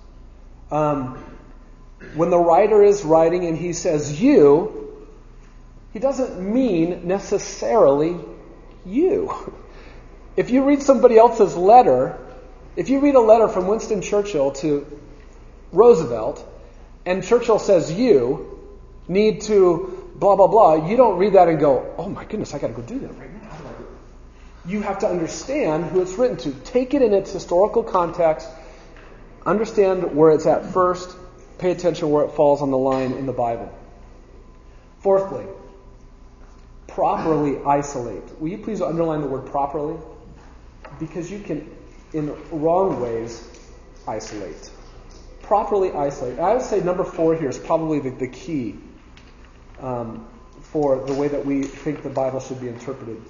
Um, 0.70 1.18
when 2.14 2.30
the 2.30 2.38
writer 2.38 2.82
is 2.82 3.04
writing 3.04 3.46
and 3.46 3.58
he 3.58 3.72
says 3.72 4.20
you, 4.20 5.06
he 5.92 5.98
doesn't 5.98 6.40
mean 6.40 7.06
necessarily 7.06 8.16
you. 8.86 9.54
If 10.36 10.50
you 10.50 10.64
read 10.64 10.80
somebody 10.80 11.18
else's 11.18 11.56
letter, 11.56 12.16
if 12.80 12.88
you 12.88 13.00
read 13.00 13.14
a 13.14 13.20
letter 13.20 13.46
from 13.46 13.66
Winston 13.66 14.00
Churchill 14.00 14.52
to 14.52 15.00
Roosevelt, 15.70 16.42
and 17.04 17.22
Churchill 17.22 17.58
says 17.58 17.92
you 17.92 18.58
need 19.06 19.42
to 19.42 20.10
blah, 20.14 20.34
blah, 20.34 20.46
blah, 20.46 20.88
you 20.88 20.96
don't 20.96 21.18
read 21.18 21.34
that 21.34 21.46
and 21.46 21.60
go, 21.60 21.94
oh 21.98 22.08
my 22.08 22.24
goodness, 22.24 22.54
I 22.54 22.58
got 22.58 22.68
to 22.68 22.72
go 22.72 22.80
do 22.80 22.98
that 23.00 23.18
right 23.18 23.42
now. 23.42 23.50
You 24.64 24.80
have 24.80 25.00
to 25.00 25.06
understand 25.06 25.84
who 25.90 26.00
it's 26.00 26.14
written 26.14 26.38
to. 26.38 26.52
Take 26.64 26.94
it 26.94 27.02
in 27.02 27.12
its 27.12 27.30
historical 27.30 27.82
context, 27.82 28.48
understand 29.44 30.16
where 30.16 30.30
it's 30.30 30.46
at 30.46 30.72
first, 30.72 31.14
pay 31.58 31.72
attention 31.72 32.08
where 32.08 32.24
it 32.24 32.30
falls 32.30 32.62
on 32.62 32.70
the 32.70 32.78
line 32.78 33.12
in 33.12 33.26
the 33.26 33.34
Bible. 33.34 33.70
Fourthly, 35.00 35.44
properly 36.86 37.58
isolate. 37.62 38.40
Will 38.40 38.48
you 38.48 38.58
please 38.58 38.80
underline 38.80 39.20
the 39.20 39.28
word 39.28 39.44
properly? 39.44 39.98
Because 40.98 41.30
you 41.30 41.40
can, 41.40 41.76
in 42.12 42.36
wrong 42.50 43.00
ways, 43.00 43.48
isolate. 44.06 44.70
Properly 45.42 45.92
isolate. 45.92 46.38
I 46.38 46.54
would 46.54 46.62
say 46.62 46.80
number 46.80 47.04
four 47.04 47.36
here 47.36 47.48
is 47.48 47.58
probably 47.58 48.00
the, 48.00 48.10
the 48.10 48.28
key 48.28 48.76
um, 49.80 50.26
for 50.60 51.04
the 51.04 51.14
way 51.14 51.28
that 51.28 51.44
we 51.44 51.62
think 51.64 52.02
the 52.02 52.10
Bible 52.10 52.40
should 52.40 52.60
be 52.60 52.68
interpreted. 52.68 53.20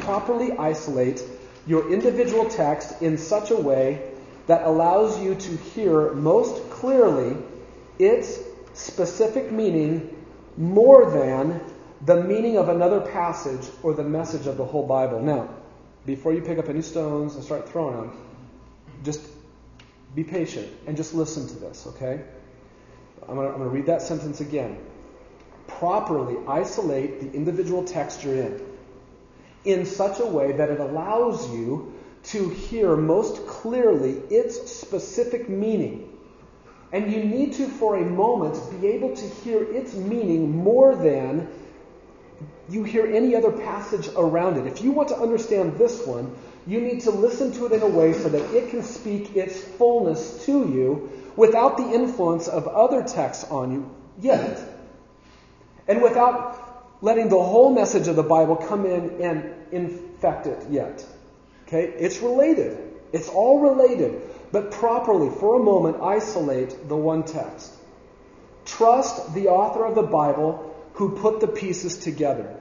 Properly 0.00 0.52
isolate 0.52 1.22
your 1.66 1.92
individual 1.92 2.48
text 2.48 3.02
in 3.02 3.18
such 3.18 3.50
a 3.50 3.56
way 3.56 4.10
that 4.46 4.62
allows 4.62 5.20
you 5.22 5.34
to 5.34 5.56
hear 5.56 6.12
most 6.12 6.70
clearly 6.70 7.36
its 7.98 8.38
specific 8.74 9.50
meaning 9.50 10.14
more 10.56 11.10
than 11.10 11.60
the 12.04 12.22
meaning 12.22 12.58
of 12.58 12.68
another 12.68 13.00
passage 13.00 13.66
or 13.82 13.94
the 13.94 14.02
message 14.02 14.46
of 14.46 14.56
the 14.56 14.64
whole 14.64 14.86
Bible. 14.86 15.22
Now, 15.22 15.48
before 16.06 16.32
you 16.32 16.40
pick 16.40 16.58
up 16.58 16.68
any 16.68 16.82
stones 16.82 17.34
and 17.34 17.44
start 17.44 17.68
throwing 17.68 17.96
them, 17.96 18.16
just 19.04 19.20
be 20.14 20.24
patient 20.24 20.68
and 20.86 20.96
just 20.96 21.14
listen 21.14 21.46
to 21.48 21.54
this, 21.54 21.86
okay? 21.88 22.22
I'm 23.28 23.36
going 23.36 23.58
to 23.58 23.68
read 23.68 23.86
that 23.86 24.02
sentence 24.02 24.40
again 24.40 24.78
properly 25.66 26.36
isolate 26.46 27.20
the 27.20 27.32
individual 27.32 27.84
text 27.84 28.22
you're 28.22 28.34
in 28.34 28.60
in 29.64 29.86
such 29.86 30.20
a 30.20 30.26
way 30.26 30.52
that 30.52 30.70
it 30.70 30.80
allows 30.80 31.50
you 31.50 31.94
to 32.22 32.48
hear 32.50 32.96
most 32.96 33.46
clearly 33.46 34.12
its 34.30 34.70
specific 34.70 35.48
meaning. 35.48 36.10
And 36.92 37.10
you 37.12 37.24
need 37.24 37.54
to, 37.54 37.66
for 37.66 37.96
a 37.96 38.04
moment, 38.04 38.56
be 38.80 38.88
able 38.88 39.16
to 39.16 39.26
hear 39.42 39.62
its 39.62 39.94
meaning 39.94 40.50
more 40.50 40.94
than 40.94 41.48
you 42.68 42.84
hear 42.84 43.06
any 43.06 43.34
other 43.34 43.52
passage 43.52 44.08
around 44.16 44.56
it. 44.58 44.66
If 44.66 44.82
you 44.82 44.92
want 44.92 45.08
to 45.08 45.16
understand 45.16 45.78
this 45.78 46.06
one, 46.06 46.34
you 46.66 46.80
need 46.80 47.02
to 47.02 47.10
listen 47.10 47.52
to 47.52 47.66
it 47.66 47.72
in 47.72 47.82
a 47.82 47.88
way 47.88 48.12
so 48.12 48.28
that 48.28 48.54
it 48.54 48.70
can 48.70 48.82
speak 48.82 49.36
its 49.36 49.62
fullness 49.62 50.44
to 50.46 50.52
you 50.52 51.10
without 51.36 51.76
the 51.76 51.90
influence 51.90 52.48
of 52.48 52.66
other 52.66 53.02
texts 53.02 53.44
on 53.50 53.72
you 53.72 53.90
yet. 54.20 54.60
And 55.86 56.00
without 56.02 56.96
letting 57.02 57.28
the 57.28 57.42
whole 57.42 57.74
message 57.74 58.08
of 58.08 58.16
the 58.16 58.22
Bible 58.22 58.56
come 58.56 58.86
in 58.86 59.20
and 59.20 59.54
infect 59.70 60.46
it 60.46 60.66
yet. 60.70 61.04
Okay? 61.66 61.84
It's 61.98 62.20
related. 62.20 62.78
It's 63.12 63.28
all 63.28 63.60
related. 63.60 64.22
But 64.52 64.70
properly, 64.70 65.28
for 65.38 65.60
a 65.60 65.62
moment, 65.62 65.98
isolate 66.00 66.88
the 66.88 66.96
one 66.96 67.24
text. 67.24 67.74
Trust 68.64 69.34
the 69.34 69.48
author 69.48 69.84
of 69.84 69.94
the 69.94 70.02
Bible 70.02 70.73
who 70.94 71.16
put 71.16 71.40
the 71.40 71.48
pieces 71.48 71.98
together. 71.98 72.60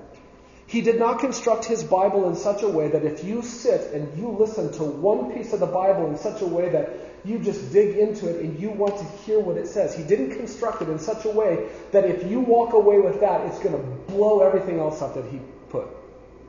He 0.67 0.81
did 0.81 0.97
not 0.97 1.19
construct 1.19 1.65
his 1.65 1.83
Bible 1.83 2.27
in 2.29 2.35
such 2.35 2.63
a 2.63 2.67
way 2.67 2.89
that 2.89 3.03
if 3.03 3.23
you 3.23 3.41
sit 3.41 3.93
and 3.93 4.17
you 4.17 4.29
listen 4.29 4.71
to 4.73 4.83
one 4.83 5.33
piece 5.33 5.53
of 5.53 5.59
the 5.59 5.67
Bible 5.67 6.07
in 6.07 6.17
such 6.17 6.41
a 6.41 6.47
way 6.47 6.69
that 6.69 6.89
you 7.25 7.39
just 7.39 7.71
dig 7.71 7.97
into 7.97 8.29
it 8.29 8.43
and 8.43 8.59
you 8.59 8.69
want 8.69 8.97
to 8.97 9.05
hear 9.23 9.39
what 9.39 9.57
it 9.57 9.67
says. 9.67 9.95
He 9.95 10.03
didn't 10.03 10.35
construct 10.35 10.81
it 10.81 10.89
in 10.89 10.99
such 10.99 11.25
a 11.25 11.29
way 11.29 11.69
that 11.91 12.05
if 12.05 12.29
you 12.29 12.41
walk 12.41 12.73
away 12.73 12.99
with 12.99 13.21
that, 13.21 13.41
it's 13.47 13.59
going 13.59 13.75
to 13.75 14.11
blow 14.11 14.41
everything 14.41 14.79
else 14.79 15.01
up 15.01 15.13
that 15.15 15.25
he 15.25 15.39
put 15.69 15.87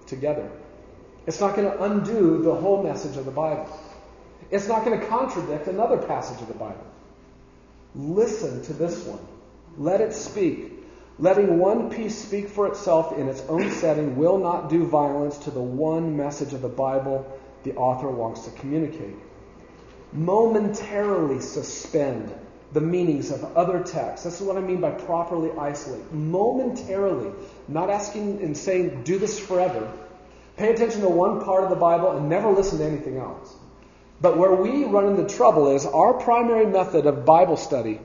together. 0.06 0.50
It's 1.26 1.40
not 1.40 1.54
going 1.54 1.70
to 1.70 1.82
undo 1.82 2.42
the 2.42 2.54
whole 2.54 2.82
message 2.82 3.16
of 3.16 3.24
the 3.24 3.30
Bible. 3.30 3.68
It's 4.50 4.68
not 4.68 4.84
going 4.84 4.98
to 4.98 5.06
contradict 5.06 5.68
another 5.68 5.96
passage 5.96 6.40
of 6.40 6.48
the 6.48 6.54
Bible. 6.54 6.86
Listen 7.94 8.62
to 8.64 8.72
this 8.72 9.04
one. 9.04 9.20
Let 9.78 10.00
it 10.00 10.12
speak. 10.12 10.72
Letting 11.18 11.58
one 11.58 11.90
piece 11.90 12.16
speak 12.18 12.48
for 12.48 12.66
itself 12.66 13.16
in 13.16 13.28
its 13.28 13.42
own 13.42 13.70
setting 13.70 14.16
will 14.16 14.38
not 14.38 14.68
do 14.68 14.84
violence 14.84 15.38
to 15.38 15.50
the 15.50 15.60
one 15.60 16.16
message 16.16 16.52
of 16.52 16.62
the 16.62 16.68
Bible 16.68 17.24
the 17.62 17.74
author 17.76 18.08
wants 18.08 18.44
to 18.44 18.50
communicate 18.52 19.14
momentarily 20.14 21.40
suspend 21.40 22.32
the 22.72 22.80
meanings 22.80 23.30
of 23.30 23.56
other 23.56 23.82
texts. 23.82 24.24
This 24.24 24.40
is 24.40 24.46
what 24.46 24.56
I 24.56 24.60
mean 24.60 24.80
by 24.80 24.90
properly 24.90 25.50
isolate. 25.58 26.12
Momentarily, 26.12 27.30
not 27.68 27.90
asking 27.90 28.42
and 28.42 28.56
saying, 28.56 29.02
do 29.04 29.18
this 29.18 29.38
forever. 29.38 29.90
Pay 30.56 30.72
attention 30.72 31.00
to 31.02 31.08
one 31.08 31.44
part 31.44 31.64
of 31.64 31.70
the 31.70 31.76
Bible 31.76 32.12
and 32.12 32.28
never 32.28 32.50
listen 32.50 32.78
to 32.78 32.84
anything 32.84 33.16
else. 33.16 33.54
But 34.20 34.38
where 34.38 34.54
we 34.54 34.84
run 34.84 35.08
into 35.08 35.34
trouble 35.34 35.74
is 35.74 35.84
our 35.84 36.14
primary 36.14 36.66
method 36.66 37.06
of 37.06 37.24
Bible 37.24 37.56
study 37.56 38.00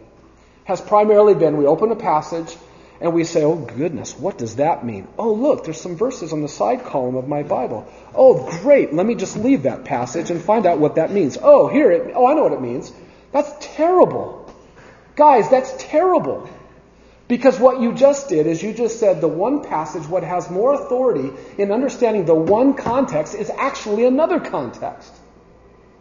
has 0.65 0.81
primarily 0.81 1.35
been 1.35 1.57
we 1.57 1.65
open 1.65 1.91
a 1.91 1.95
passage 1.95 2.55
and 3.01 3.13
we 3.13 3.23
say, 3.23 3.43
oh 3.43 3.55
goodness, 3.55 4.17
what 4.17 4.37
does 4.37 4.57
that 4.57 4.85
mean? 4.85 5.07
Oh 5.17 5.33
look, 5.33 5.63
there's 5.63 5.79
some 5.79 5.95
verses 5.95 6.33
on 6.33 6.41
the 6.41 6.47
side 6.47 6.83
column 6.83 7.15
of 7.15 7.27
my 7.27 7.43
Bible. 7.43 7.87
Oh 8.13 8.49
great, 8.61 8.93
let 8.93 9.05
me 9.05 9.15
just 9.15 9.37
leave 9.37 9.63
that 9.63 9.85
passage 9.85 10.29
and 10.31 10.41
find 10.41 10.65
out 10.65 10.79
what 10.79 10.95
that 10.95 11.11
means. 11.11 11.37
Oh, 11.41 11.67
here 11.67 11.91
it, 11.91 12.11
oh 12.15 12.27
I 12.27 12.33
know 12.33 12.43
what 12.43 12.53
it 12.53 12.61
means. 12.61 12.91
That's 13.31 13.51
terrible. 13.61 14.53
Guys, 15.15 15.49
that's 15.49 15.73
terrible. 15.77 16.49
Because 17.29 17.59
what 17.59 17.79
you 17.79 17.93
just 17.93 18.27
did 18.27 18.47
is 18.47 18.63
you 18.63 18.73
just 18.73 18.99
said 18.99 19.21
the 19.21 19.27
one 19.27 19.63
passage, 19.63 20.07
what 20.07 20.23
has 20.23 20.49
more 20.49 20.73
authority 20.73 21.29
in 21.59 21.71
understanding 21.71 22.25
the 22.25 22.33
one 22.33 22.73
context 22.73 23.35
is 23.35 23.51
actually 23.51 24.05
another 24.05 24.39
context. 24.39 25.13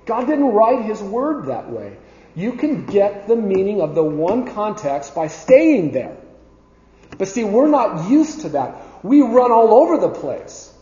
God 0.07 0.26
didn't 0.26 0.46
write 0.46 0.86
His 0.86 1.03
word 1.03 1.46
that 1.49 1.70
way. 1.70 1.99
You 2.34 2.53
can 2.53 2.86
get 2.86 3.28
the 3.28 3.36
meaning 3.36 3.82
of 3.82 3.94
the 3.94 4.03
one 4.03 4.46
context 4.55 5.14
by 5.14 5.28
staying 5.28 5.92
there. 5.92 6.16
But 7.19 7.29
see, 7.29 7.45
we're 7.45 7.69
not 7.69 8.09
used 8.09 8.43
to 8.43 8.51
that. 8.51 9.05
We 9.05 9.23
run 9.23 9.51
all 9.53 9.75
over 9.75 9.99
the 9.99 10.09
place. 10.09 10.73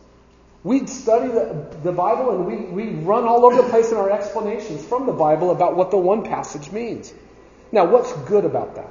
We 0.62 0.86
study 0.86 1.28
the, 1.28 1.76
the 1.82 1.92
Bible 1.92 2.36
and 2.36 2.46
we, 2.46 2.56
we 2.56 2.94
run 3.02 3.24
all 3.24 3.46
over 3.46 3.62
the 3.62 3.68
place 3.68 3.90
in 3.90 3.96
our 3.96 4.10
explanations 4.10 4.84
from 4.84 5.06
the 5.06 5.12
Bible 5.12 5.50
about 5.50 5.76
what 5.76 5.90
the 5.90 5.96
one 5.96 6.24
passage 6.24 6.72
means. 6.72 7.12
Now, 7.72 7.86
what's 7.86 8.12
good 8.28 8.44
about 8.44 8.74
that? 8.74 8.90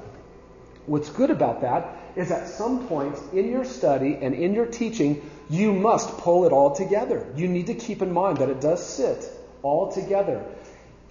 What's 0.85 1.09
good 1.09 1.31
about 1.31 1.61
that 1.61 1.97
is 2.15 2.31
at 2.31 2.47
some 2.47 2.87
point 2.87 3.17
in 3.33 3.49
your 3.49 3.65
study 3.65 4.17
and 4.21 4.33
in 4.33 4.53
your 4.53 4.65
teaching, 4.65 5.29
you 5.49 5.73
must 5.73 6.17
pull 6.17 6.45
it 6.45 6.51
all 6.51 6.73
together. 6.75 7.27
You 7.35 7.47
need 7.47 7.67
to 7.67 7.75
keep 7.75 8.01
in 8.01 8.11
mind 8.11 8.37
that 8.37 8.49
it 8.49 8.61
does 8.61 8.85
sit 8.85 9.29
all 9.61 9.91
together. 9.91 10.43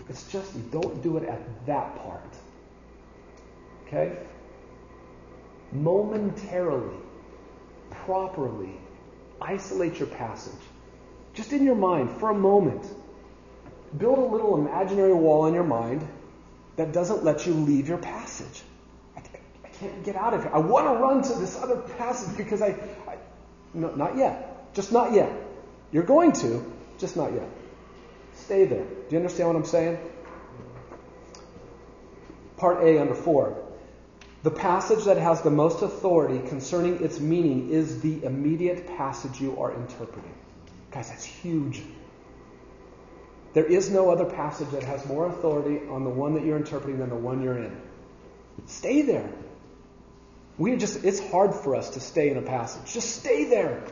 It's 0.09 0.31
just 0.31 0.55
you 0.55 0.63
don't 0.71 1.03
do 1.03 1.17
it 1.17 1.29
at 1.29 1.41
that 1.67 1.97
part. 2.05 2.35
Okay? 3.87 4.17
Momentarily, 5.75 6.97
properly, 7.91 8.77
isolate 9.41 9.99
your 9.99 10.09
passage. 10.09 10.53
Just 11.35 11.53
in 11.53 11.65
your 11.65 11.75
mind 11.75 12.11
for 12.21 12.31
a 12.31 12.35
moment. 12.35 12.87
Build 13.99 14.19
a 14.19 14.25
little 14.25 14.57
imaginary 14.57 15.13
wall 15.13 15.47
in 15.47 15.55
your 15.55 15.65
mind 15.65 16.07
that 16.77 16.93
doesn't 16.93 17.25
let 17.25 17.47
you 17.47 17.55
leave 17.55 17.89
your 17.89 17.99
passage. 17.99 18.63
I, 19.17 19.23
I 19.65 19.69
can't 19.69 20.05
get 20.05 20.17
out 20.17 20.33
of 20.33 20.43
here. 20.43 20.53
I 20.55 20.59
want 20.59 20.87
to 20.87 21.03
run 21.03 21.23
to 21.23 21.41
this 21.41 21.61
other 21.61 21.77
passage 21.77 22.37
because 22.37 22.63
I, 22.63 22.69
I. 23.09 23.17
No, 23.73 23.95
not 23.95 24.17
yet. 24.17 24.73
Just 24.75 24.93
not 24.93 25.13
yet. 25.13 25.31
You're 25.91 26.05
going 26.05 26.33
to, 26.33 26.73
just 26.99 27.17
not 27.17 27.33
yet. 27.33 27.49
Stay 28.35 28.65
there. 28.65 28.85
Do 28.85 29.07
you 29.11 29.19
understand 29.19 29.49
what 29.49 29.57
I'm 29.57 29.65
saying? 29.65 29.99
Part 32.57 32.83
A 32.85 33.01
under 33.01 33.15
4. 33.15 33.64
The 34.45 34.51
passage 34.51 35.05
that 35.05 35.17
has 35.17 35.41
the 35.41 35.51
most 35.51 35.81
authority 35.81 36.47
concerning 36.47 37.03
its 37.03 37.19
meaning 37.19 37.71
is 37.71 38.03
the 38.03 38.23
immediate 38.25 38.87
passage 38.87 39.41
you 39.41 39.59
are 39.59 39.73
interpreting. 39.73 40.35
Guys, 40.91 41.09
that's 41.09 41.25
huge. 41.25 41.81
There 43.55 43.65
is 43.65 43.91
no 43.91 44.11
other 44.11 44.27
passage 44.27 44.69
that 44.73 44.83
has 44.83 45.07
more 45.07 45.29
authority 45.29 45.89
on 45.89 46.05
the 46.05 46.11
one 46.11 46.35
that 46.35 46.45
you're 46.45 46.59
interpreting 46.59 46.99
than 46.99 47.09
the 47.09 47.17
one 47.17 47.43
you're 47.43 47.57
in. 47.57 47.75
Stay 48.67 49.01
there. 49.01 49.33
We 50.59 50.77
just 50.77 51.03
it's 51.05 51.21
hard 51.31 51.55
for 51.55 51.75
us 51.75 51.89
to 51.91 52.01
stay 52.01 52.29
in 52.29 52.37
a 52.37 52.43
passage. 52.43 52.93
Just 52.93 53.17
stay 53.17 53.45
there. 53.45 53.83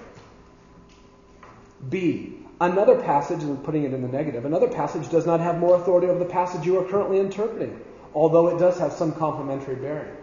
B. 1.88 2.40
Another 2.61 3.00
passage, 3.00 3.42
and 3.42 3.64
putting 3.64 3.84
it 3.84 3.94
in 3.94 4.03
the 4.03 4.09
negative, 4.09 4.44
another 4.44 4.68
passage 4.68 5.09
does 5.09 5.24
not 5.24 5.40
have 5.40 5.59
more 5.59 5.76
authority 5.76 6.09
over 6.09 6.18
the 6.18 6.26
passage 6.26 6.66
you 6.66 6.78
are 6.78 6.84
currently 6.84 7.20
interpreting, 7.20 7.80
although 8.14 8.48
it 8.48 8.59
does 8.59 8.78
have 8.78 8.92
some 8.92 9.12
complementary 9.12 9.76
bearing. 9.76 10.14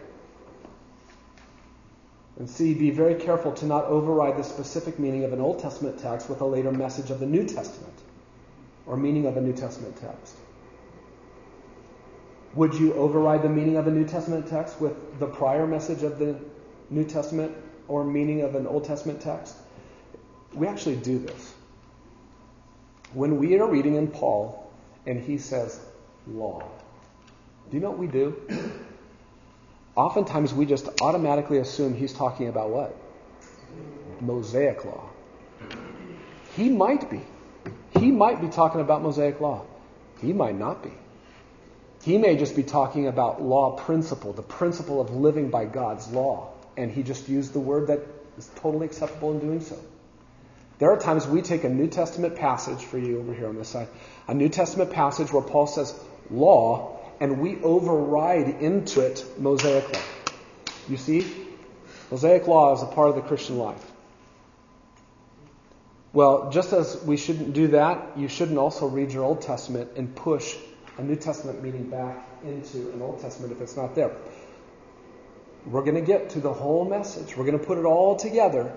And 2.39 2.49
C, 2.49 2.73
be 2.73 2.89
very 2.89 3.15
careful 3.15 3.51
to 3.51 3.65
not 3.65 3.85
override 3.85 4.37
the 4.37 4.43
specific 4.43 4.97
meaning 4.97 5.25
of 5.25 5.33
an 5.33 5.41
Old 5.41 5.59
Testament 5.59 5.99
text 5.99 6.29
with 6.29 6.39
a 6.39 6.45
later 6.45 6.71
message 6.71 7.11
of 7.11 7.19
the 7.19 7.25
New 7.25 7.45
Testament 7.45 7.93
or 8.85 8.95
meaning 8.95 9.25
of 9.25 9.35
a 9.35 9.41
New 9.41 9.51
Testament 9.51 9.97
text. 9.97 10.35
Would 12.55 12.73
you 12.73 12.93
override 12.93 13.43
the 13.43 13.49
meaning 13.49 13.75
of 13.75 13.87
a 13.87 13.91
New 13.91 14.05
Testament 14.05 14.47
text 14.47 14.79
with 14.79 15.19
the 15.19 15.27
prior 15.27 15.67
message 15.67 16.03
of 16.03 16.17
the 16.17 16.39
New 16.89 17.03
Testament 17.03 17.55
or 17.89 18.05
meaning 18.05 18.41
of 18.41 18.55
an 18.55 18.65
Old 18.65 18.85
Testament 18.85 19.19
text? 19.19 19.55
We 20.53 20.65
actually 20.65 20.95
do 20.95 21.19
this. 21.19 21.53
When 23.13 23.37
we 23.37 23.59
are 23.59 23.67
reading 23.67 23.95
in 23.95 24.07
Paul 24.07 24.71
and 25.05 25.19
he 25.19 25.37
says 25.37 25.79
law, 26.25 26.63
do 27.69 27.77
you 27.77 27.81
know 27.81 27.89
what 27.89 27.99
we 27.99 28.07
do? 28.07 28.78
Oftentimes 29.99 30.53
we 30.53 30.65
just 30.65 30.87
automatically 31.01 31.57
assume 31.57 31.93
he's 31.93 32.13
talking 32.13 32.47
about 32.47 32.69
what? 32.69 32.95
Mosaic 34.21 34.85
law. 34.85 35.09
He 36.55 36.69
might 36.69 37.09
be. 37.09 37.19
He 37.99 38.09
might 38.09 38.39
be 38.39 38.47
talking 38.47 38.79
about 38.79 39.01
Mosaic 39.01 39.41
law. 39.41 39.65
He 40.21 40.31
might 40.31 40.57
not 40.57 40.83
be. 40.83 40.93
He 42.03 42.17
may 42.17 42.37
just 42.37 42.55
be 42.55 42.63
talking 42.63 43.07
about 43.07 43.41
law 43.41 43.75
principle, 43.75 44.31
the 44.31 44.41
principle 44.41 45.01
of 45.01 45.09
living 45.09 45.49
by 45.49 45.65
God's 45.65 46.07
law. 46.07 46.53
And 46.77 46.89
he 46.89 47.03
just 47.03 47.27
used 47.27 47.51
the 47.51 47.59
word 47.59 47.87
that 47.87 47.99
is 48.37 48.49
totally 48.55 48.85
acceptable 48.85 49.33
in 49.33 49.39
doing 49.41 49.59
so. 49.59 49.77
There 50.77 50.89
are 50.91 50.97
times 50.97 51.27
we 51.27 51.41
take 51.41 51.65
a 51.65 51.69
New 51.69 51.87
Testament 51.87 52.37
passage 52.37 52.85
for 52.85 52.97
you 52.97 53.19
over 53.19 53.33
here 53.33 53.49
on 53.49 53.57
this 53.57 53.67
side, 53.67 53.89
a 54.29 54.33
New 54.33 54.47
Testament 54.47 54.91
passage 54.93 55.33
where 55.33 55.43
Paul 55.43 55.67
says 55.67 55.93
law, 56.31 56.98
and 57.19 57.39
we 57.39 57.61
override 57.61 58.61
into 58.61 59.01
it 59.01 59.25
Mosaic 59.37 59.91
law. 59.93 60.01
You 60.87 60.97
see? 60.97 61.25
Mosaic 62.11 62.47
law 62.47 62.73
is 62.75 62.81
a 62.81 62.87
part 62.87 63.09
of 63.09 63.15
the 63.15 63.21
Christian 63.21 63.57
life. 63.57 63.85
Well, 66.11 66.49
just 66.49 66.73
as 66.73 67.01
we 67.03 67.17
shouldn't 67.17 67.53
do 67.53 67.67
that, 67.69 68.17
you 68.17 68.27
shouldn't 68.27 68.57
also 68.57 68.87
read 68.87 69.11
your 69.11 69.23
Old 69.23 69.41
Testament 69.41 69.91
and 69.95 70.15
push 70.15 70.55
a 70.97 71.03
New 71.03 71.15
Testament 71.15 71.61
meaning 71.61 71.89
back 71.89 72.17
into 72.43 72.91
an 72.91 73.01
Old 73.01 73.21
Testament 73.21 73.51
if 73.51 73.61
it's 73.61 73.77
not 73.77 73.93
there. 73.93 74.11
We're 75.65 75.83
going 75.83 75.95
to 75.95 76.01
get 76.01 76.31
to 76.31 76.39
the 76.39 76.51
whole 76.51 76.85
message. 76.85 77.37
We're 77.37 77.45
going 77.45 77.59
to 77.59 77.65
put 77.65 77.77
it 77.77 77.85
all 77.85 78.15
together. 78.15 78.73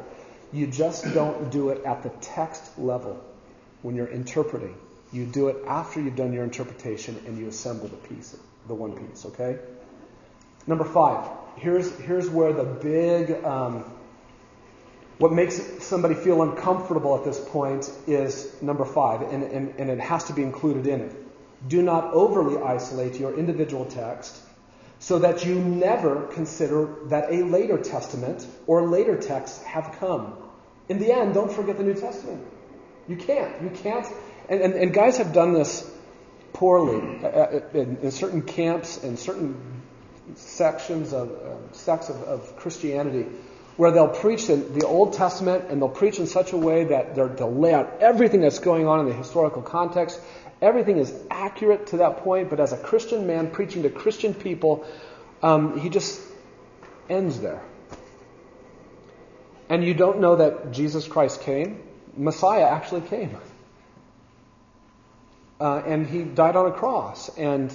You 0.52 0.66
just 0.66 1.04
don't 1.14 1.50
do 1.50 1.70
it 1.70 1.84
at 1.84 2.02
the 2.02 2.10
text 2.20 2.78
level 2.78 3.24
when 3.80 3.96
you're 3.96 4.08
interpreting. 4.08 4.76
You 5.12 5.26
do 5.26 5.48
it 5.48 5.64
after 5.66 6.00
you've 6.00 6.16
done 6.16 6.32
your 6.32 6.44
interpretation 6.44 7.22
and 7.26 7.38
you 7.38 7.48
assemble 7.48 7.88
the 7.88 7.96
piece, 7.96 8.36
the 8.66 8.74
one 8.74 8.92
piece, 8.92 9.26
okay? 9.26 9.58
Number 10.66 10.84
five. 10.84 11.28
Here's, 11.56 11.94
here's 11.98 12.30
where 12.30 12.52
the 12.52 12.64
big, 12.64 13.44
um, 13.44 13.84
what 15.18 15.32
makes 15.32 15.60
somebody 15.84 16.14
feel 16.14 16.42
uncomfortable 16.42 17.16
at 17.16 17.24
this 17.24 17.38
point 17.38 17.90
is 18.06 18.60
number 18.62 18.86
five, 18.86 19.20
and, 19.22 19.42
and, 19.42 19.74
and 19.78 19.90
it 19.90 20.00
has 20.00 20.24
to 20.24 20.32
be 20.32 20.42
included 20.42 20.86
in 20.86 21.00
it. 21.02 21.14
Do 21.68 21.82
not 21.82 22.14
overly 22.14 22.60
isolate 22.60 23.16
your 23.20 23.38
individual 23.38 23.84
text 23.84 24.40
so 24.98 25.18
that 25.18 25.44
you 25.44 25.56
never 25.56 26.28
consider 26.28 26.94
that 27.06 27.32
a 27.32 27.44
later 27.44 27.76
testament 27.76 28.46
or 28.66 28.88
later 28.88 29.16
texts 29.16 29.62
have 29.64 29.96
come. 29.98 30.34
In 30.88 30.98
the 30.98 31.12
end, 31.12 31.34
don't 31.34 31.52
forget 31.52 31.76
the 31.76 31.84
New 31.84 31.94
Testament. 31.94 32.44
You 33.08 33.16
can't. 33.16 33.62
You 33.62 33.70
can't. 33.70 34.06
And, 34.48 34.60
and, 34.60 34.74
and 34.74 34.92
guys 34.92 35.18
have 35.18 35.32
done 35.32 35.52
this 35.52 35.88
poorly 36.52 37.24
uh, 37.24 37.26
uh, 37.26 37.60
in, 37.74 37.98
in 37.98 38.10
certain 38.10 38.42
camps 38.42 39.02
and 39.02 39.18
certain 39.18 39.82
sections 40.34 41.12
of 41.12 41.30
uh, 41.30 41.72
sects 41.72 42.08
of, 42.08 42.22
of 42.22 42.56
Christianity 42.56 43.26
where 43.76 43.90
they'll 43.90 44.08
preach 44.08 44.46
the, 44.46 44.56
the 44.56 44.86
Old 44.86 45.14
Testament 45.14 45.66
and 45.70 45.80
they'll 45.80 45.88
preach 45.88 46.18
in 46.18 46.26
such 46.26 46.52
a 46.52 46.56
way 46.56 46.84
that 46.84 47.14
they'll 47.14 47.54
lay 47.54 47.72
out 47.72 47.98
everything 48.00 48.40
that's 48.40 48.58
going 48.58 48.86
on 48.86 49.00
in 49.00 49.06
the 49.06 49.14
historical 49.14 49.62
context. 49.62 50.20
Everything 50.60 50.98
is 50.98 51.12
accurate 51.30 51.88
to 51.88 51.98
that 51.98 52.18
point, 52.18 52.50
but 52.50 52.60
as 52.60 52.72
a 52.72 52.76
Christian 52.76 53.26
man 53.26 53.50
preaching 53.50 53.82
to 53.82 53.90
Christian 53.90 54.34
people, 54.34 54.86
um, 55.42 55.80
he 55.80 55.88
just 55.88 56.20
ends 57.08 57.40
there. 57.40 57.62
And 59.68 59.82
you 59.82 59.94
don't 59.94 60.20
know 60.20 60.36
that 60.36 60.72
Jesus 60.72 61.08
Christ 61.08 61.40
came. 61.40 61.82
Messiah 62.16 62.64
actually 62.64 63.00
came. 63.00 63.36
Uh, 65.62 65.80
and 65.86 66.08
he 66.08 66.24
died 66.24 66.56
on 66.56 66.66
a 66.66 66.72
cross. 66.72 67.28
And 67.38 67.72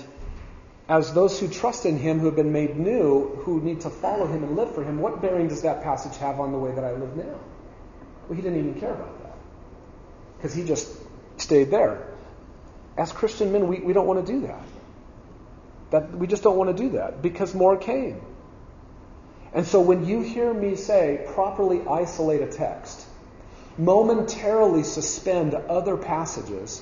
as 0.90 1.14
those 1.14 1.40
who 1.40 1.48
trust 1.48 1.86
in 1.86 1.98
him, 1.98 2.20
who 2.20 2.26
have 2.26 2.36
been 2.36 2.52
made 2.52 2.76
new, 2.78 3.30
who 3.46 3.62
need 3.62 3.80
to 3.82 3.90
follow 3.90 4.28
him 4.28 4.44
and 4.44 4.58
live 4.58 4.76
for 4.76 4.84
him, 4.84 5.00
what 5.00 5.22
bearing 5.22 5.48
does 5.48 5.62
that 5.62 5.84
passage 5.84 6.18
have 6.18 6.42
on 6.42 6.52
the 6.52 6.58
way 6.58 6.76
that 6.76 6.84
I 6.84 6.92
live 6.92 7.16
now? 7.16 7.40
Well, 8.28 8.36
he 8.36 8.42
didn't 8.42 8.60
even 8.60 8.78
care 8.78 8.94
about 8.94 9.24
that. 9.24 9.38
Because 10.36 10.54
he 10.54 10.66
just 10.66 10.98
stayed 11.38 11.72
there. 11.72 12.06
As 12.98 13.14
Christian 13.14 13.54
men, 13.54 13.70
we, 13.70 13.80
we 13.80 13.94
don't 13.94 14.06
want 14.06 14.26
to 14.26 14.34
do 14.34 14.42
that. 14.48 14.68
That 15.92 16.12
we 16.12 16.28
just 16.28 16.44
don't 16.44 16.58
want 16.58 16.76
to 16.76 16.84
do 16.84 16.90
that 16.98 17.22
because 17.22 17.56
more 17.56 17.78
came. 17.78 18.20
And 19.54 19.66
so 19.66 19.80
when 19.80 20.06
you 20.06 20.20
hear 20.20 20.54
me 20.54 20.76
say 20.76 21.26
properly 21.34 21.88
isolate 21.88 22.42
a 22.42 22.48
text, 22.48 23.06
momentarily 23.78 24.84
suspend 24.84 25.54
other 25.54 25.96
passages, 25.96 26.82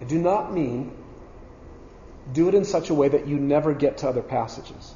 I 0.00 0.04
do 0.04 0.18
not 0.18 0.52
mean 0.52 0.92
do 2.32 2.48
it 2.48 2.54
in 2.54 2.64
such 2.64 2.90
a 2.90 2.94
way 2.94 3.08
that 3.08 3.26
you 3.26 3.38
never 3.38 3.72
get 3.72 3.98
to 3.98 4.08
other 4.08 4.22
passages. 4.22 4.94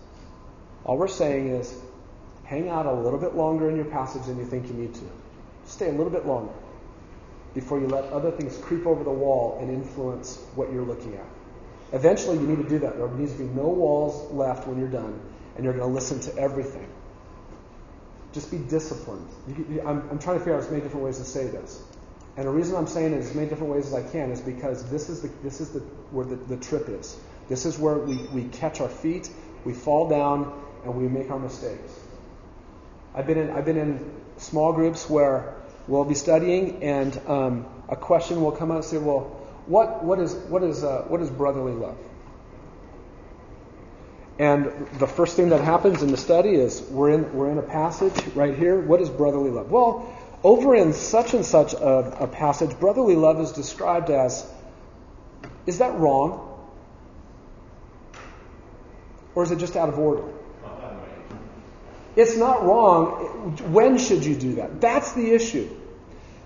All 0.84 0.98
we're 0.98 1.08
saying 1.08 1.48
is 1.48 1.74
hang 2.44 2.68
out 2.68 2.86
a 2.86 2.92
little 2.92 3.18
bit 3.18 3.34
longer 3.34 3.70
in 3.70 3.76
your 3.76 3.84
passage 3.84 4.24
than 4.26 4.38
you 4.38 4.44
think 4.44 4.66
you 4.66 4.74
need 4.74 4.94
to. 4.94 5.04
Stay 5.66 5.88
a 5.88 5.92
little 5.92 6.10
bit 6.10 6.26
longer 6.26 6.52
before 7.54 7.80
you 7.80 7.86
let 7.86 8.04
other 8.12 8.30
things 8.30 8.56
creep 8.58 8.86
over 8.86 9.04
the 9.04 9.10
wall 9.10 9.58
and 9.60 9.70
influence 9.70 10.36
what 10.54 10.72
you're 10.72 10.84
looking 10.84 11.14
at. 11.14 11.26
Eventually, 11.92 12.38
you 12.38 12.46
need 12.46 12.62
to 12.62 12.68
do 12.68 12.78
that. 12.80 12.96
There 12.96 13.08
needs 13.08 13.32
to 13.32 13.38
be 13.38 13.44
no 13.44 13.68
walls 13.68 14.30
left 14.32 14.66
when 14.68 14.78
you're 14.78 14.88
done, 14.88 15.20
and 15.56 15.64
you're 15.64 15.72
going 15.72 15.88
to 15.88 15.92
listen 15.92 16.20
to 16.20 16.40
everything. 16.40 16.88
Just 18.32 18.50
be 18.50 18.58
disciplined. 18.58 19.28
You, 19.48 19.82
I'm, 19.84 20.08
I'm 20.10 20.18
trying 20.20 20.38
to 20.38 20.40
figure 20.40 20.54
out 20.54 20.62
as 20.62 20.70
many 20.70 20.82
different 20.82 21.04
ways 21.04 21.18
to 21.18 21.24
say 21.24 21.48
this. 21.48 21.82
And 22.40 22.48
the 22.48 22.52
reason 22.52 22.74
I'm 22.74 22.86
saying 22.86 23.12
it 23.12 23.18
as 23.18 23.34
many 23.34 23.50
different 23.50 23.70
ways 23.70 23.88
as 23.88 23.92
I 23.92 24.00
can 24.00 24.30
is 24.30 24.40
because 24.40 24.90
this 24.90 25.10
is 25.10 25.20
the, 25.20 25.28
this 25.42 25.60
is 25.60 25.72
the, 25.72 25.80
where 26.10 26.24
the, 26.24 26.36
the 26.36 26.56
trip 26.56 26.88
is. 26.88 27.18
This 27.50 27.66
is 27.66 27.78
where 27.78 27.98
we, 27.98 28.16
we 28.32 28.44
catch 28.44 28.80
our 28.80 28.88
feet, 28.88 29.28
we 29.66 29.74
fall 29.74 30.08
down, 30.08 30.50
and 30.84 30.94
we 30.94 31.06
make 31.06 31.30
our 31.30 31.38
mistakes. 31.38 31.92
I've 33.14 33.26
been 33.26 33.36
in, 33.36 33.50
I've 33.50 33.66
been 33.66 33.76
in 33.76 34.10
small 34.38 34.72
groups 34.72 35.10
where 35.10 35.54
we'll 35.86 36.06
be 36.06 36.14
studying, 36.14 36.82
and 36.82 37.20
um, 37.28 37.66
a 37.90 37.96
question 37.96 38.40
will 38.40 38.52
come 38.52 38.70
out 38.70 38.76
and 38.76 38.86
say, 38.86 38.96
well, 38.96 39.24
what, 39.66 40.02
what, 40.02 40.18
is, 40.18 40.32
what, 40.32 40.62
is, 40.62 40.82
uh, 40.82 41.02
what 41.08 41.20
is 41.20 41.28
brotherly 41.28 41.74
love? 41.74 41.98
And 44.38 44.88
the 44.98 45.06
first 45.06 45.36
thing 45.36 45.50
that 45.50 45.60
happens 45.60 46.02
in 46.02 46.10
the 46.10 46.16
study 46.16 46.54
is 46.54 46.80
we're 46.80 47.10
in, 47.10 47.34
we're 47.34 47.50
in 47.50 47.58
a 47.58 47.62
passage 47.62 48.18
right 48.28 48.56
here. 48.56 48.80
What 48.80 49.02
is 49.02 49.10
brotherly 49.10 49.50
love? 49.50 49.70
Well, 49.70 50.10
over 50.42 50.74
in 50.74 50.92
such 50.92 51.34
and 51.34 51.44
such 51.44 51.74
a, 51.74 52.22
a 52.22 52.26
passage, 52.26 52.78
brotherly 52.78 53.16
love 53.16 53.40
is 53.40 53.52
described 53.52 54.10
as 54.10 54.46
is 55.66 55.78
that 55.78 55.98
wrong? 55.98 56.46
Or 59.34 59.42
is 59.42 59.50
it 59.50 59.58
just 59.58 59.76
out 59.76 59.88
of 59.88 59.98
order? 59.98 60.24
It's 62.16 62.36
not 62.36 62.64
wrong. 62.64 63.56
When 63.72 63.98
should 63.98 64.24
you 64.24 64.34
do 64.34 64.54
that? 64.56 64.80
That's 64.80 65.12
the 65.12 65.30
issue. 65.30 65.68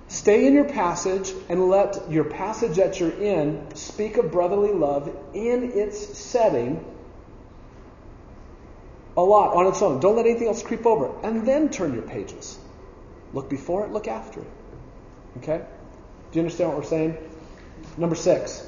Stay 0.08 0.46
in 0.46 0.52
your 0.52 0.68
passage 0.68 1.32
and 1.48 1.68
let 1.68 2.10
your 2.10 2.24
passage 2.24 2.76
that 2.76 3.00
you're 3.00 3.10
in 3.10 3.74
speak 3.74 4.18
of 4.18 4.30
brotherly 4.30 4.72
love 4.72 5.08
in 5.32 5.72
its 5.72 6.18
setting 6.18 6.84
a 9.16 9.22
lot 9.22 9.54
on 9.54 9.66
its 9.66 9.80
own. 9.80 10.00
Don't 10.00 10.16
let 10.16 10.26
anything 10.26 10.48
else 10.48 10.62
creep 10.62 10.84
over. 10.84 11.10
And 11.26 11.46
then 11.46 11.70
turn 11.70 11.94
your 11.94 12.02
pages. 12.02 12.58
Look 13.34 13.50
before 13.50 13.84
it, 13.84 13.90
look 13.90 14.08
after 14.08 14.40
it. 14.40 14.50
Okay? 15.38 15.58
Do 15.58 16.38
you 16.38 16.40
understand 16.40 16.70
what 16.70 16.78
we're 16.78 16.84
saying? 16.88 17.18
Number 17.98 18.14
six. 18.14 18.66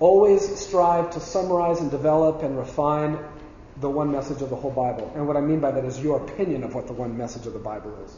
Always 0.00 0.56
strive 0.56 1.10
to 1.10 1.20
summarize 1.20 1.80
and 1.80 1.90
develop 1.90 2.42
and 2.42 2.58
refine 2.58 3.18
the 3.80 3.88
one 3.88 4.10
message 4.10 4.42
of 4.42 4.50
the 4.50 4.56
whole 4.56 4.70
Bible. 4.70 5.10
And 5.14 5.26
what 5.26 5.36
I 5.36 5.40
mean 5.40 5.60
by 5.60 5.70
that 5.70 5.84
is 5.84 6.02
your 6.02 6.22
opinion 6.22 6.64
of 6.64 6.74
what 6.74 6.86
the 6.86 6.92
one 6.92 7.16
message 7.16 7.46
of 7.46 7.52
the 7.52 7.58
Bible 7.58 7.96
is. 8.04 8.16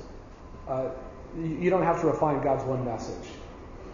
Uh, 0.67 0.91
you 1.37 1.71
don't 1.71 1.83
have 1.83 2.01
to 2.01 2.07
refine 2.07 2.43
God's 2.43 2.65
one 2.65 2.85
message. 2.85 3.29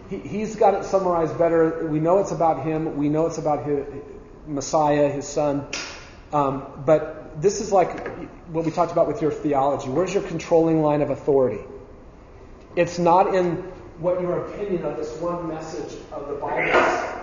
He, 0.09 0.17
he's 0.17 0.55
got 0.55 0.73
it 0.73 0.83
summarized 0.85 1.37
better. 1.37 1.87
We 1.87 1.99
know 1.99 2.19
it's 2.19 2.31
about 2.31 2.63
Him. 2.65 2.97
We 2.97 3.09
know 3.09 3.27
it's 3.27 3.37
about 3.37 3.65
his, 3.65 3.85
Messiah, 4.47 5.09
His 5.09 5.27
Son. 5.27 5.67
Um, 6.33 6.83
but 6.85 7.18
this 7.37 7.61
is 7.61 7.71
like 7.71 8.07
what 8.47 8.65
we 8.65 8.71
talked 8.71 8.91
about 8.91 9.07
with 9.07 9.21
your 9.21 9.31
theology. 9.31 9.89
Where's 9.89 10.13
your 10.13 10.23
controlling 10.23 10.81
line 10.81 11.01
of 11.01 11.09
authority? 11.09 11.63
It's 12.75 12.99
not 12.99 13.33
in 13.35 13.55
what 13.99 14.21
your 14.21 14.47
opinion 14.47 14.85
of 14.85 14.97
this 14.97 15.15
one 15.17 15.47
message 15.47 15.97
of 16.11 16.27
the 16.27 16.35
Bible 16.35 16.69
is. 16.69 17.19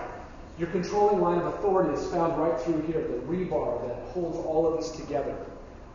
Your 0.59 0.69
controlling 0.69 1.21
line 1.21 1.39
of 1.39 1.47
authority 1.47 1.99
is 1.99 2.11
found 2.11 2.37
right 2.41 2.59
through 2.59 2.81
here, 2.83 3.01
the 3.01 3.17
rebar 3.25 3.87
that 3.87 4.11
holds 4.11 4.37
all 4.37 4.67
of 4.67 4.79
this 4.79 4.91
together. 4.91 5.35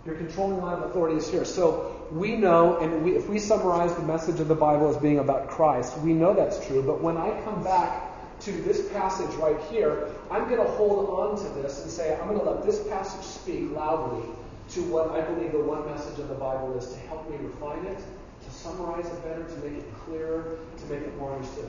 Your 0.04 0.16
controlling 0.16 0.60
line 0.60 0.78
of 0.78 0.90
authority 0.90 1.16
is 1.16 1.30
here. 1.30 1.44
So 1.44 2.08
we 2.10 2.36
know, 2.36 2.78
and 2.78 3.04
we, 3.04 3.12
if 3.16 3.28
we 3.28 3.38
summarize 3.38 3.94
the 3.94 4.02
message 4.02 4.40
of 4.40 4.48
the 4.48 4.54
Bible 4.54 4.88
as 4.88 4.96
being 4.96 5.18
about 5.18 5.48
Christ, 5.48 5.96
we 5.98 6.12
know 6.12 6.34
that's 6.34 6.64
true. 6.66 6.82
But 6.82 7.00
when 7.00 7.16
I 7.16 7.40
come 7.42 7.62
back 7.62 8.11
to 8.44 8.52
this 8.62 8.88
passage 8.90 9.32
right 9.36 9.60
here, 9.70 10.10
I'm 10.30 10.48
going 10.48 10.60
to 10.60 10.70
hold 10.72 11.08
on 11.10 11.36
to 11.38 11.62
this 11.62 11.82
and 11.82 11.90
say, 11.90 12.18
I'm 12.18 12.26
going 12.26 12.40
to 12.40 12.50
let 12.50 12.66
this 12.66 12.82
passage 12.88 13.24
speak 13.24 13.70
loudly 13.70 14.24
to 14.70 14.82
what 14.84 15.10
I 15.10 15.20
believe 15.20 15.52
the 15.52 15.60
one 15.60 15.86
message 15.86 16.18
of 16.18 16.28
the 16.28 16.34
Bible 16.34 16.76
is 16.76 16.92
to 16.92 16.98
help 17.06 17.28
me 17.30 17.36
refine 17.36 17.84
it, 17.86 17.98
to 17.98 18.50
summarize 18.50 19.06
it 19.06 19.22
better, 19.22 19.44
to 19.44 19.56
make 19.58 19.78
it 19.78 19.94
clearer, 20.04 20.58
to 20.76 20.84
make 20.86 21.02
it 21.02 21.16
more 21.18 21.34
understood. 21.34 21.68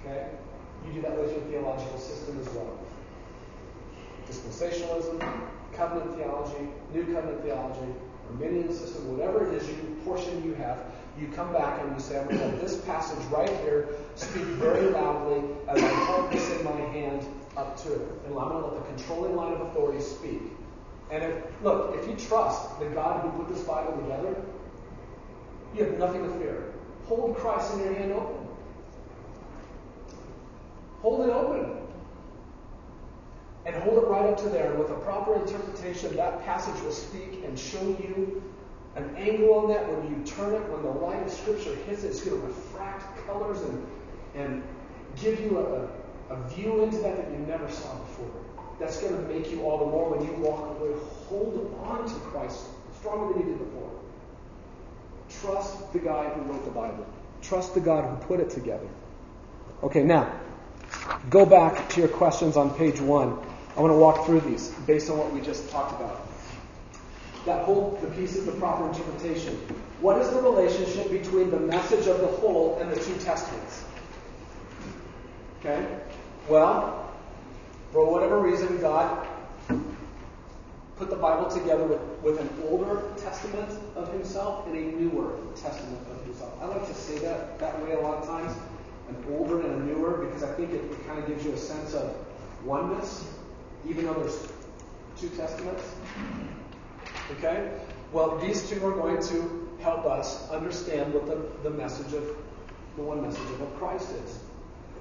Okay? 0.00 0.28
You 0.86 0.92
do 0.94 1.02
that 1.02 1.18
with 1.18 1.32
your 1.32 1.40
theological 1.42 1.98
system 1.98 2.38
as 2.40 2.48
well. 2.50 2.78
Dispensationalism, 4.28 5.20
covenant 5.72 6.16
theology, 6.16 6.68
new 6.92 7.04
covenant 7.04 7.42
theology, 7.42 7.92
Arminian 8.30 8.72
system, 8.72 9.16
whatever 9.16 9.46
it 9.46 9.54
is 9.54 9.68
you 9.68 9.96
portion 10.04 10.42
you 10.44 10.54
have, 10.54 10.78
you 11.18 11.28
come 11.28 11.52
back 11.52 11.80
and 11.80 11.94
you 11.94 12.00
say, 12.00 12.18
I'm 12.18 12.26
going 12.26 12.38
to 12.38 12.46
let 12.46 12.60
this 12.60 12.76
passage 12.80 13.24
right 13.26 13.48
here 13.60 13.88
speak 14.16 14.42
very 14.42 14.90
loudly 14.90 15.42
as 15.68 15.82
I 15.82 15.88
hold 15.88 16.32
this 16.32 16.50
in 16.58 16.64
my 16.64 16.72
hand 16.72 17.26
up 17.56 17.80
to 17.84 17.92
it. 17.92 18.08
And 18.26 18.38
I'm 18.38 18.48
going 18.48 18.62
to 18.62 18.68
let 18.68 18.80
the 18.80 18.94
controlling 18.94 19.36
line 19.36 19.52
of 19.52 19.60
authority 19.60 20.02
speak. 20.02 20.42
And 21.10 21.22
if, 21.22 21.62
look, 21.62 21.96
if 21.96 22.08
you 22.08 22.16
trust 22.16 22.78
the 22.80 22.86
God 22.86 23.22
who 23.22 23.44
put 23.44 23.54
this 23.54 23.62
Bible 23.64 23.96
together, 24.02 24.34
you 25.74 25.84
have 25.84 25.98
nothing 25.98 26.22
to 26.24 26.38
fear. 26.38 26.72
Hold 27.06 27.36
Christ 27.36 27.74
in 27.74 27.80
your 27.80 27.94
hand 27.94 28.12
open. 28.12 28.48
Hold 31.02 31.28
it 31.28 31.32
open. 31.32 31.76
And 33.66 33.76
hold 33.76 34.02
it 34.02 34.06
right 34.06 34.26
up 34.26 34.38
to 34.38 34.48
there. 34.48 34.70
And 34.70 34.78
with 34.78 34.90
a 34.90 34.98
proper 35.00 35.36
interpretation, 35.36 36.16
that 36.16 36.44
passage 36.44 36.80
will 36.82 36.92
speak 36.92 37.44
and 37.44 37.58
show 37.58 37.82
you 37.82 38.42
an 38.96 39.14
angle 39.16 39.54
on 39.54 39.68
that. 39.68 39.86
When 39.88 40.10
you 40.10 40.24
turn 40.24 40.54
it, 40.54 40.62
when 40.70 40.82
the 40.82 41.00
light 41.00 41.22
of 41.22 41.30
Scripture 41.30 41.74
hits 41.86 42.04
it, 42.04 42.08
it's 42.08 42.24
going 42.24 42.40
to 42.40 42.46
refract 42.46 43.26
colors 43.26 43.60
and, 43.60 43.86
and 44.34 44.62
give 45.20 45.40
you 45.40 45.58
a, 45.58 46.34
a 46.34 46.48
view 46.50 46.82
into 46.82 46.98
that 46.98 47.16
that 47.16 47.30
you 47.30 47.38
never 47.46 47.68
saw 47.70 47.94
before. 47.98 48.30
That's 48.78 49.00
going 49.00 49.16
to 49.16 49.22
make 49.32 49.50
you 49.50 49.62
all 49.62 49.78
the 49.78 49.86
more 49.86 50.10
when 50.10 50.26
you 50.26 50.32
walk 50.34 50.78
away, 50.78 50.92
hold 51.28 51.78
on 51.84 52.08
to 52.08 52.14
Christ 52.30 52.64
stronger 52.98 53.34
than 53.34 53.46
you 53.46 53.52
did 53.52 53.58
before. 53.58 53.90
Trust 55.40 55.92
the 55.92 55.98
guy 55.98 56.28
who 56.30 56.42
wrote 56.42 56.64
the 56.64 56.70
Bible. 56.70 57.06
Trust 57.42 57.74
the 57.74 57.80
God 57.80 58.08
who 58.08 58.26
put 58.26 58.40
it 58.40 58.50
together. 58.50 58.88
Okay, 59.82 60.02
now, 60.02 60.32
go 61.30 61.44
back 61.44 61.88
to 61.90 62.00
your 62.00 62.08
questions 62.08 62.56
on 62.56 62.74
page 62.74 63.00
one. 63.00 63.38
I 63.76 63.80
want 63.80 63.92
to 63.92 63.96
walk 63.96 64.26
through 64.26 64.40
these 64.40 64.68
based 64.86 65.10
on 65.10 65.18
what 65.18 65.32
we 65.32 65.40
just 65.40 65.68
talked 65.70 66.00
about. 66.00 66.23
That 67.46 67.64
hold 67.64 68.00
the 68.00 68.06
piece 68.08 68.38
of 68.38 68.46
the 68.46 68.52
proper 68.52 68.88
interpretation. 68.88 69.54
What 70.00 70.20
is 70.20 70.30
the 70.30 70.40
relationship 70.40 71.10
between 71.10 71.50
the 71.50 71.60
message 71.60 72.06
of 72.06 72.20
the 72.20 72.26
whole 72.26 72.78
and 72.80 72.90
the 72.90 72.96
two 72.96 73.16
testaments? 73.18 73.84
Okay? 75.60 75.86
Well, 76.48 77.12
for 77.92 78.10
whatever 78.10 78.40
reason, 78.40 78.80
God 78.80 79.26
put 80.96 81.10
the 81.10 81.16
Bible 81.16 81.50
together 81.50 81.84
with, 81.84 82.00
with 82.22 82.40
an 82.40 82.48
older 82.68 83.02
testament 83.16 83.70
of 83.96 84.12
himself 84.12 84.66
and 84.66 84.76
a 84.76 84.96
newer 84.96 85.38
testament 85.56 86.06
of 86.10 86.24
himself. 86.24 86.52
I 86.62 86.66
like 86.66 86.86
to 86.86 86.94
say 86.94 87.18
that 87.18 87.58
that 87.58 87.82
way 87.82 87.92
a 87.92 88.00
lot 88.00 88.18
of 88.18 88.26
times, 88.26 88.56
an 89.08 89.16
older 89.30 89.60
and 89.60 89.82
a 89.82 89.84
newer, 89.84 90.24
because 90.24 90.42
I 90.42 90.52
think 90.54 90.70
it, 90.70 90.84
it 90.84 91.06
kind 91.06 91.18
of 91.18 91.26
gives 91.26 91.44
you 91.44 91.52
a 91.52 91.56
sense 91.56 91.94
of 91.94 92.14
oneness, 92.64 93.24
even 93.88 94.06
though 94.06 94.14
there's 94.14 94.48
two 95.18 95.28
testaments. 95.30 95.82
Okay? 97.32 97.70
Well, 98.12 98.38
these 98.38 98.68
two 98.68 98.84
are 98.86 98.92
going 98.92 99.22
to 99.22 99.68
help 99.80 100.06
us 100.06 100.48
understand 100.50 101.12
what 101.12 101.26
the, 101.26 101.68
the 101.68 101.74
message 101.74 102.12
of 102.12 102.24
the 102.96 103.02
one 103.02 103.22
message 103.22 103.42
of 103.60 103.78
Christ 103.78 104.10
is. 104.24 104.38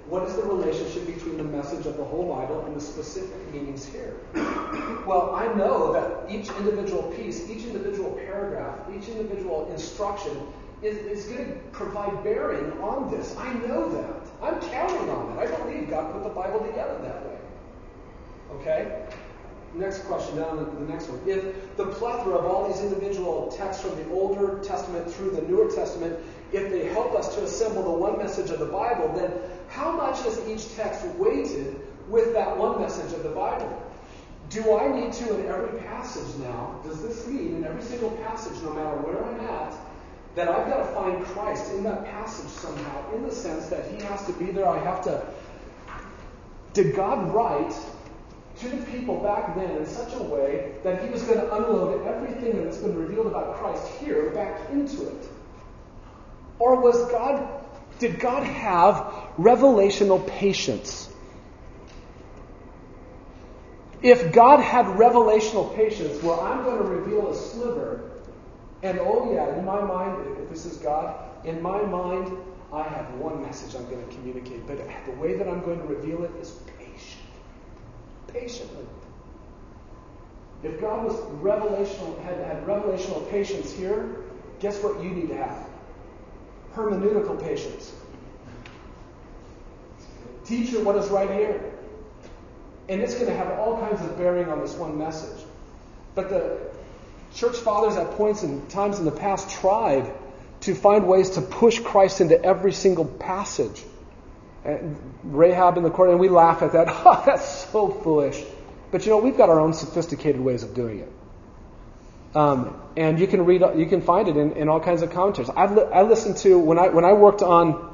What 0.08 0.28
is 0.28 0.36
the 0.36 0.44
relationship 0.44 1.06
between 1.06 1.38
the 1.38 1.44
message 1.44 1.86
of 1.86 1.96
the 1.96 2.04
whole 2.04 2.36
Bible 2.36 2.66
and 2.66 2.76
the 2.76 2.82
specific 2.82 3.54
meanings 3.54 3.86
here? 3.86 4.18
well, 5.06 5.34
I 5.34 5.54
know 5.54 5.94
that 5.94 6.30
each 6.30 6.50
individual 6.58 7.04
piece, 7.14 7.50
each 7.50 7.64
individual 7.64 8.12
paragraph, 8.12 8.80
each 8.94 9.08
individual 9.08 9.72
instruction 9.72 10.36
is, 10.82 10.98
is 10.98 11.26
going 11.26 11.48
to 11.48 11.56
provide 11.72 12.24
bearing 12.24 12.74
on 12.82 13.10
this. 13.12 13.36
I 13.38 13.54
know 13.54 13.90
that. 13.94 14.28
I'm 14.42 14.60
counting 14.70 15.10
on 15.10 15.38
it. 15.38 15.40
I 15.40 15.58
believe 15.58 15.90
God 15.90 16.12
put 16.12 16.24
the 16.24 16.30
Bible 16.30 16.60
together 16.60 16.98
that 17.02 17.26
way. 17.26 17.38
Okay? 18.56 19.06
Next 19.76 20.04
question, 20.06 20.38
down 20.38 20.58
the 20.58 20.92
next 20.92 21.10
one. 21.10 21.20
If 21.28 21.76
the 21.78 21.88
plethora 21.88 22.36
of 22.36 22.46
all 22.46 22.72
these 22.72 22.82
individual 22.82 23.52
texts 23.52 23.84
from 23.84 23.96
the 23.96 24.08
Older 24.12 24.60
Testament 24.64 25.12
through 25.12 25.32
the 25.32 25.42
Newer 25.42 25.72
Testament, 25.72 26.20
if 26.52 26.72
they 26.72 26.88
help 26.90 27.16
us 27.16 27.34
to 27.36 27.44
assemble 27.44 27.84
the 27.84 27.90
one 27.90 28.20
message 28.20 28.52
of 28.52 28.60
the 28.60 28.68
Bible, 28.68 29.12
then 29.16 29.32
how 29.70 29.92
much 29.92 30.24
is 30.28 30.40
each 30.48 30.76
text 30.76 31.04
weighted 31.18 31.80
with 32.08 32.34
that 32.34 32.56
one 32.56 32.80
message 32.80 33.14
of 33.14 33.24
the 33.24 33.30
Bible? 33.30 33.82
Do 34.50 34.78
I 34.78 34.88
need 34.88 35.14
to 35.14 35.40
in 35.40 35.48
every 35.48 35.80
passage 35.80 36.36
now, 36.36 36.80
does 36.86 37.02
this 37.02 37.26
mean 37.26 37.56
in 37.56 37.64
every 37.66 37.82
single 37.82 38.12
passage, 38.12 38.62
no 38.62 38.74
matter 38.74 38.98
where 38.98 39.24
I'm 39.26 39.40
at, 39.40 39.74
that 40.36 40.48
I've 40.48 40.68
got 40.68 40.78
to 40.78 40.94
find 40.94 41.26
Christ 41.26 41.72
in 41.74 41.84
that 41.84 42.06
passage 42.06 42.52
somehow, 42.52 43.16
in 43.16 43.24
the 43.24 43.32
sense 43.32 43.68
that 43.70 43.90
he 43.90 44.04
has 44.04 44.24
to 44.28 44.34
be 44.34 44.52
there? 44.52 44.68
I 44.68 44.78
have 44.84 45.04
to. 45.06 45.26
Did 46.74 46.96
God 46.96 47.34
write 47.34 47.74
to 48.64 48.70
the 48.70 48.86
people 48.86 49.20
back 49.20 49.56
then 49.56 49.78
in 49.78 49.86
such 49.86 50.14
a 50.14 50.24
way 50.24 50.74
that 50.84 51.04
he 51.04 51.10
was 51.10 51.24
going 51.24 51.40
to 51.40 51.56
unload 51.56 52.06
everything 52.08 52.64
that's 52.64 52.78
been 52.78 52.98
revealed 52.98 53.28
about 53.28 53.56
Christ 53.56 53.88
here 54.00 54.32
back 54.32 54.70
into 54.72 55.08
it? 55.08 55.28
Or 56.60 56.82
was 56.82 57.10
God, 57.12 57.48
did 58.00 58.20
God 58.20 58.44
have 58.44 58.96
revelational 59.38 60.26
patience? 60.28 61.10
If 64.02 64.34
God 64.34 64.60
had 64.60 64.86
revelational 64.86 65.74
patience, 65.76 66.22
well, 66.22 66.42
I'm 66.42 66.64
going 66.64 66.78
to 66.78 66.84
reveal 66.84 67.30
a 67.30 67.36
sliver, 67.36 68.12
and 68.82 69.00
oh 69.00 69.34
yeah, 69.34 69.58
in 69.58 69.64
my 69.64 69.82
mind, 69.82 70.38
if 70.42 70.50
this 70.50 70.66
is 70.66 70.78
God, 70.78 71.16
in 71.46 71.62
my 71.62 71.82
mind, 71.82 72.38
I 72.74 72.84
have 72.84 73.14
one 73.14 73.42
message 73.42 73.76
I'm 73.76 73.86
going 73.86 74.06
to 74.06 74.14
communicate, 74.14 74.66
but 74.68 74.78
the 75.06 75.12
way 75.14 75.38
that 75.38 75.48
I'm 75.48 75.62
going 75.62 75.80
to 75.80 75.86
reveal 75.86 76.24
it 76.24 76.32
is 76.42 76.60
patiently. 78.34 78.86
If 80.64 80.82
God 80.82 81.06
was 81.06 81.16
revelational, 81.42 82.22
had, 82.24 82.38
had 82.38 82.66
revelational 82.66 83.30
patience 83.30 83.72
here, 83.72 84.16
guess 84.60 84.82
what 84.82 85.04
you 85.04 85.10
need 85.10 85.28
to 85.30 85.38
have? 85.38 85.68
hermeneutical 86.76 87.42
patience. 87.42 87.94
Teach 90.46 90.72
you 90.72 90.84
what 90.84 90.96
is 90.98 91.10
right 91.10 91.30
here. 91.30 91.72
And 92.90 93.02
it's 93.02 93.14
going 93.14 93.28
to 93.28 93.36
have 93.36 93.60
all 93.60 93.80
kinds 93.80 94.02
of 94.02 94.18
bearing 94.18 94.50
on 94.50 94.60
this 94.60 94.74
one 94.74 94.98
message. 94.98 95.46
But 96.16 96.30
the 96.30 96.60
church 97.34 97.56
fathers 97.58 97.96
at 97.96 98.12
points 98.12 98.44
and 98.44 98.70
times 98.70 99.00
in 99.00 99.06
the 99.06 99.12
past 99.12 99.50
tried 99.50 100.12
to 100.62 100.76
find 100.76 101.08
ways 101.08 101.32
to 101.32 101.42
push 101.42 101.80
Christ 101.80 102.22
into 102.22 102.42
every 102.44 102.74
single 102.74 103.06
passage. 103.06 103.84
And 104.66 104.98
Rahab 105.24 105.78
in 105.78 105.84
the 105.84 105.90
court, 105.90 106.10
and 106.10 106.20
we 106.20 106.30
laugh 106.30 106.62
at 106.62 106.74
that. 106.74 106.88
Oh, 107.06 107.24
that's 107.26 107.66
so 107.66 107.90
foolish. 107.90 108.42
But 108.92 109.06
you 109.06 109.12
know, 109.12 109.18
we've 109.18 109.38
got 109.38 109.50
our 109.50 109.60
own 109.60 109.74
sophisticated 109.74 110.40
ways 110.40 110.64
of 110.64 110.74
doing 110.74 111.00
it. 111.00 111.12
Um, 112.36 112.80
and 112.96 113.20
you 113.20 113.28
can 113.28 113.46
read, 113.46 113.62
you 113.76 113.86
can 113.86 114.02
find 114.02 114.28
it 114.28 114.38
in, 114.38 114.54
in 114.54 114.70
all 114.70 114.80
kinds 114.80 115.02
of 115.02 115.12
commentaries. 115.12 115.50
I've 115.50 115.76
li- 115.76 115.90
I 115.92 116.04
listened 116.04 116.38
to 116.38 116.58
when 116.58 116.80
I 116.80 116.88
when 116.90 117.06
I 117.06 117.14
worked 117.14 117.42
on 117.42 117.94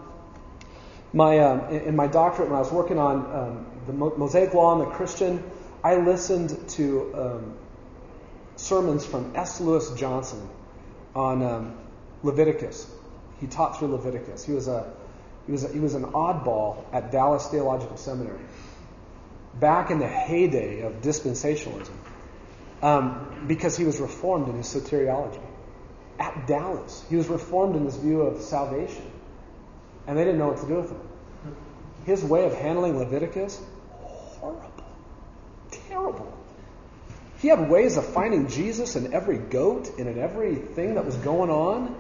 my 1.14 1.40
um, 1.40 1.70
in, 1.70 1.96
my 1.96 2.08
doctorate 2.08 2.50
when 2.50 2.58
I 2.58 2.62
was 2.62 2.72
working 2.72 3.00
on 3.00 3.16
um, 3.34 3.66
the 3.88 3.94
Mosaic 3.94 4.54
Law 4.54 4.80
and 4.80 4.90
the 4.90 4.96
Christian. 4.96 5.44
I 5.84 5.96
listened 5.96 6.70
to 6.72 7.12
um, 7.16 7.58
sermons 8.56 9.06
from 9.06 9.34
S. 9.36 9.60
Lewis 9.62 9.92
Johnson 9.96 10.48
on 11.16 11.42
um, 11.42 11.78
Leviticus. 12.24 12.90
He 13.40 13.48
taught 13.48 13.80
through 13.80 13.90
Leviticus. 13.90 14.44
He 14.44 14.52
was 14.52 14.68
a 14.68 14.94
he 15.50 15.52
was 15.54 15.74
he 15.74 15.80
was 15.80 15.96
an 15.96 16.04
oddball 16.04 16.86
at 16.94 17.12
Dallas 17.12 17.48
Theological 17.48 17.98
Seminary 17.98 18.40
back 19.60 19.90
in 19.90 19.98
the 19.98 20.08
heyday 20.08 20.82
of 20.82 21.02
dispensationalism 21.02 21.90
um, 22.84 23.46
because 23.48 23.76
he 23.76 23.84
was 23.84 24.00
reformed 24.00 24.48
in 24.48 24.58
his 24.58 24.68
soteriology. 24.68 25.42
At 26.20 26.46
Dallas, 26.46 27.04
he 27.10 27.16
was 27.16 27.28
reformed 27.30 27.76
in 27.76 27.86
his 27.86 27.96
view 27.96 28.22
of 28.22 28.44
salvation, 28.44 29.10
and 30.06 30.16
they 30.16 30.24
didn't 30.24 30.38
know 30.38 30.50
what 30.50 30.62
to 30.62 30.68
do 30.68 30.76
with 30.76 30.92
him. 30.92 31.02
His 32.06 32.24
way 32.24 32.46
of 32.46 32.54
handling 32.54 33.00
Leviticus, 33.00 33.60
horrible, 33.90 34.84
terrible. 35.72 36.32
He 37.42 37.48
had 37.48 37.72
ways 37.72 37.98
of 37.98 38.06
finding 38.06 38.50
Jesus 38.50 38.96
in 38.96 39.16
every 39.16 39.40
goat 39.40 39.98
and 39.98 40.08
in 40.08 40.20
everything 40.20 40.94
that 40.94 41.06
was 41.06 41.16
going 41.16 41.50
on. 41.50 41.98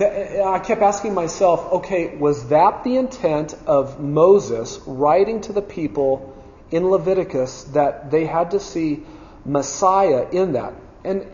Uh, 0.00 0.44
I 0.44 0.58
kept 0.60 0.82
asking 0.82 1.14
myself, 1.14 1.72
okay, 1.72 2.16
was 2.16 2.48
that 2.48 2.84
the 2.84 2.96
intent 2.96 3.54
of 3.66 4.00
Moses 4.00 4.80
writing 4.86 5.40
to 5.42 5.52
the 5.52 5.62
people 5.62 6.34
in 6.70 6.88
Leviticus 6.88 7.64
that 7.72 8.10
they 8.10 8.26
had 8.26 8.52
to 8.52 8.60
see 8.60 9.04
Messiah 9.44 10.28
in 10.30 10.52
that? 10.52 10.74
And 11.04 11.26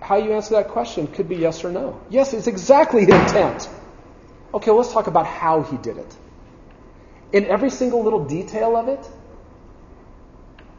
how 0.00 0.16
you 0.16 0.32
answer 0.32 0.54
that 0.54 0.68
question 0.68 1.06
could 1.06 1.28
be 1.28 1.36
yes 1.36 1.64
or 1.64 1.70
no. 1.70 2.00
Yes, 2.10 2.34
it's 2.34 2.46
exactly 2.46 3.04
the 3.04 3.20
intent. 3.20 3.68
Okay, 4.52 4.70
let's 4.70 4.92
talk 4.92 5.06
about 5.06 5.26
how 5.26 5.62
he 5.62 5.76
did 5.78 5.96
it. 5.96 6.16
In 7.32 7.46
every 7.46 7.70
single 7.70 8.04
little 8.04 8.24
detail 8.24 8.76
of 8.76 8.88
it? 8.88 9.08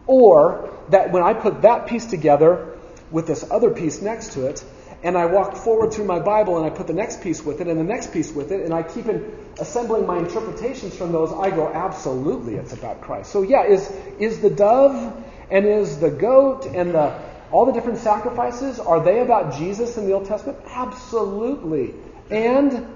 Or 0.08 0.74
that 0.90 1.12
when 1.12 1.24
I 1.24 1.34
put 1.34 1.64
that 1.64 1.88
piece 1.88 2.06
together 2.06 2.78
with 3.12 3.28
this 3.28 3.44
other 3.50 3.72
piece 3.72 4.02
next 4.02 4.34
to 4.34 4.46
it, 4.46 4.64
and 5.06 5.16
I 5.16 5.28
walk 5.28 5.56
forward 5.56 5.94
through 5.94 6.06
my 6.06 6.18
Bible 6.18 6.58
and 6.58 6.66
I 6.66 6.76
put 6.76 6.88
the 6.88 6.94
next 6.94 7.22
piece 7.22 7.46
with 7.46 7.62
it 7.62 7.68
and 7.68 7.80
the 7.80 7.84
next 7.84 8.12
piece 8.12 8.32
with 8.32 8.52
it, 8.52 8.62
and 8.62 8.74
I 8.74 8.82
keep 8.82 9.06
in, 9.06 9.38
assembling 9.60 10.08
my 10.08 10.18
interpretations 10.18 10.98
from 10.98 11.12
those, 11.12 11.32
I 11.32 11.52
go, 11.52 11.72
absolutely, 11.72 12.56
it's 12.56 12.74
about 12.74 13.02
Christ. 13.02 13.32
So 13.32 13.44
yeah, 13.44 13.66
is 13.66 13.88
is 14.20 14.42
the 14.42 14.50
dove 14.50 15.24
and 15.52 15.68
is 15.68 16.00
the 16.00 16.10
goat 16.10 16.66
and 16.66 16.96
the 16.96 17.22
all 17.52 17.68
the 17.68 17.72
different 17.72 18.00
sacrifices 18.00 18.80
are 18.80 19.00
they 19.04 19.20
about 19.20 19.54
Jesus 19.54 19.96
in 19.96 20.08
the 20.08 20.14
Old 20.14 20.26
Testament? 20.26 20.58
Absolutely, 20.66 21.94
and 22.32 22.88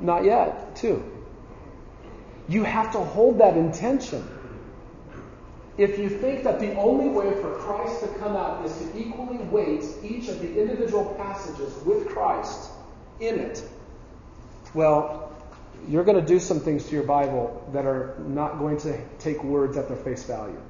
not 0.00 0.24
yet, 0.24 0.76
too. 0.76 1.02
You 2.46 2.62
have 2.62 2.92
to 2.92 2.98
hold 2.98 3.38
that 3.38 3.56
intention 3.56 4.28
if 5.76 5.98
you 5.98 6.08
think 6.08 6.44
that 6.44 6.60
the 6.60 6.74
only 6.76 7.08
way 7.08 7.30
for 7.40 7.54
Christ 7.54 8.00
to 8.00 8.08
come 8.18 8.36
out 8.36 8.64
is 8.64 8.76
to 8.78 8.98
equally 8.98 9.38
weight 9.38 9.84
each 10.02 10.28
of 10.28 10.40
the 10.40 10.60
individual 10.60 11.14
passages 11.16 11.74
with 11.84 12.08
Christ 12.08 12.70
in 13.18 13.40
it, 13.40 13.62
well, 14.72 15.32
you're 15.88 16.04
going 16.04 16.20
to 16.20 16.26
do 16.26 16.38
some 16.38 16.60
things 16.60 16.84
to 16.86 16.92
your 16.92 17.02
Bible 17.02 17.68
that 17.72 17.86
are 17.86 18.16
not 18.20 18.58
going 18.58 18.78
to 18.78 18.98
take 19.18 19.42
words 19.42 19.76
at 19.76 19.88
their 19.88 19.96
face 19.96 20.22
value. 20.24 20.60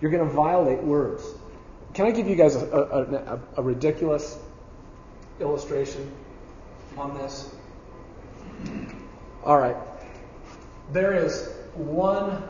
You're 0.00 0.10
going 0.10 0.26
to 0.26 0.34
violate 0.34 0.82
words. 0.82 1.22
Can 1.94 2.06
I 2.06 2.10
give 2.10 2.26
you 2.26 2.36
guys 2.36 2.56
a, 2.56 2.66
a, 2.66 3.02
a, 3.02 3.40
a 3.58 3.62
ridiculous 3.62 4.38
illustration 5.40 6.10
on 6.96 7.14
this? 7.14 7.54
All 9.44 9.58
right. 9.58 9.76
There 10.92 11.12
is 11.12 11.48
one 11.74 12.42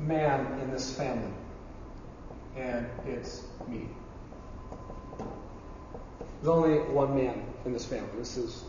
man 0.00 0.58
in 0.60 0.70
this 0.70 0.94
family, 0.94 1.32
and 2.56 2.86
it's 3.06 3.42
me. 3.68 3.86
There's 6.42 6.48
only 6.48 6.78
one 6.78 7.14
man 7.14 7.42
in 7.66 7.72
this 7.72 7.84
family. 7.84 8.08
This 8.18 8.36
is 8.36 8.64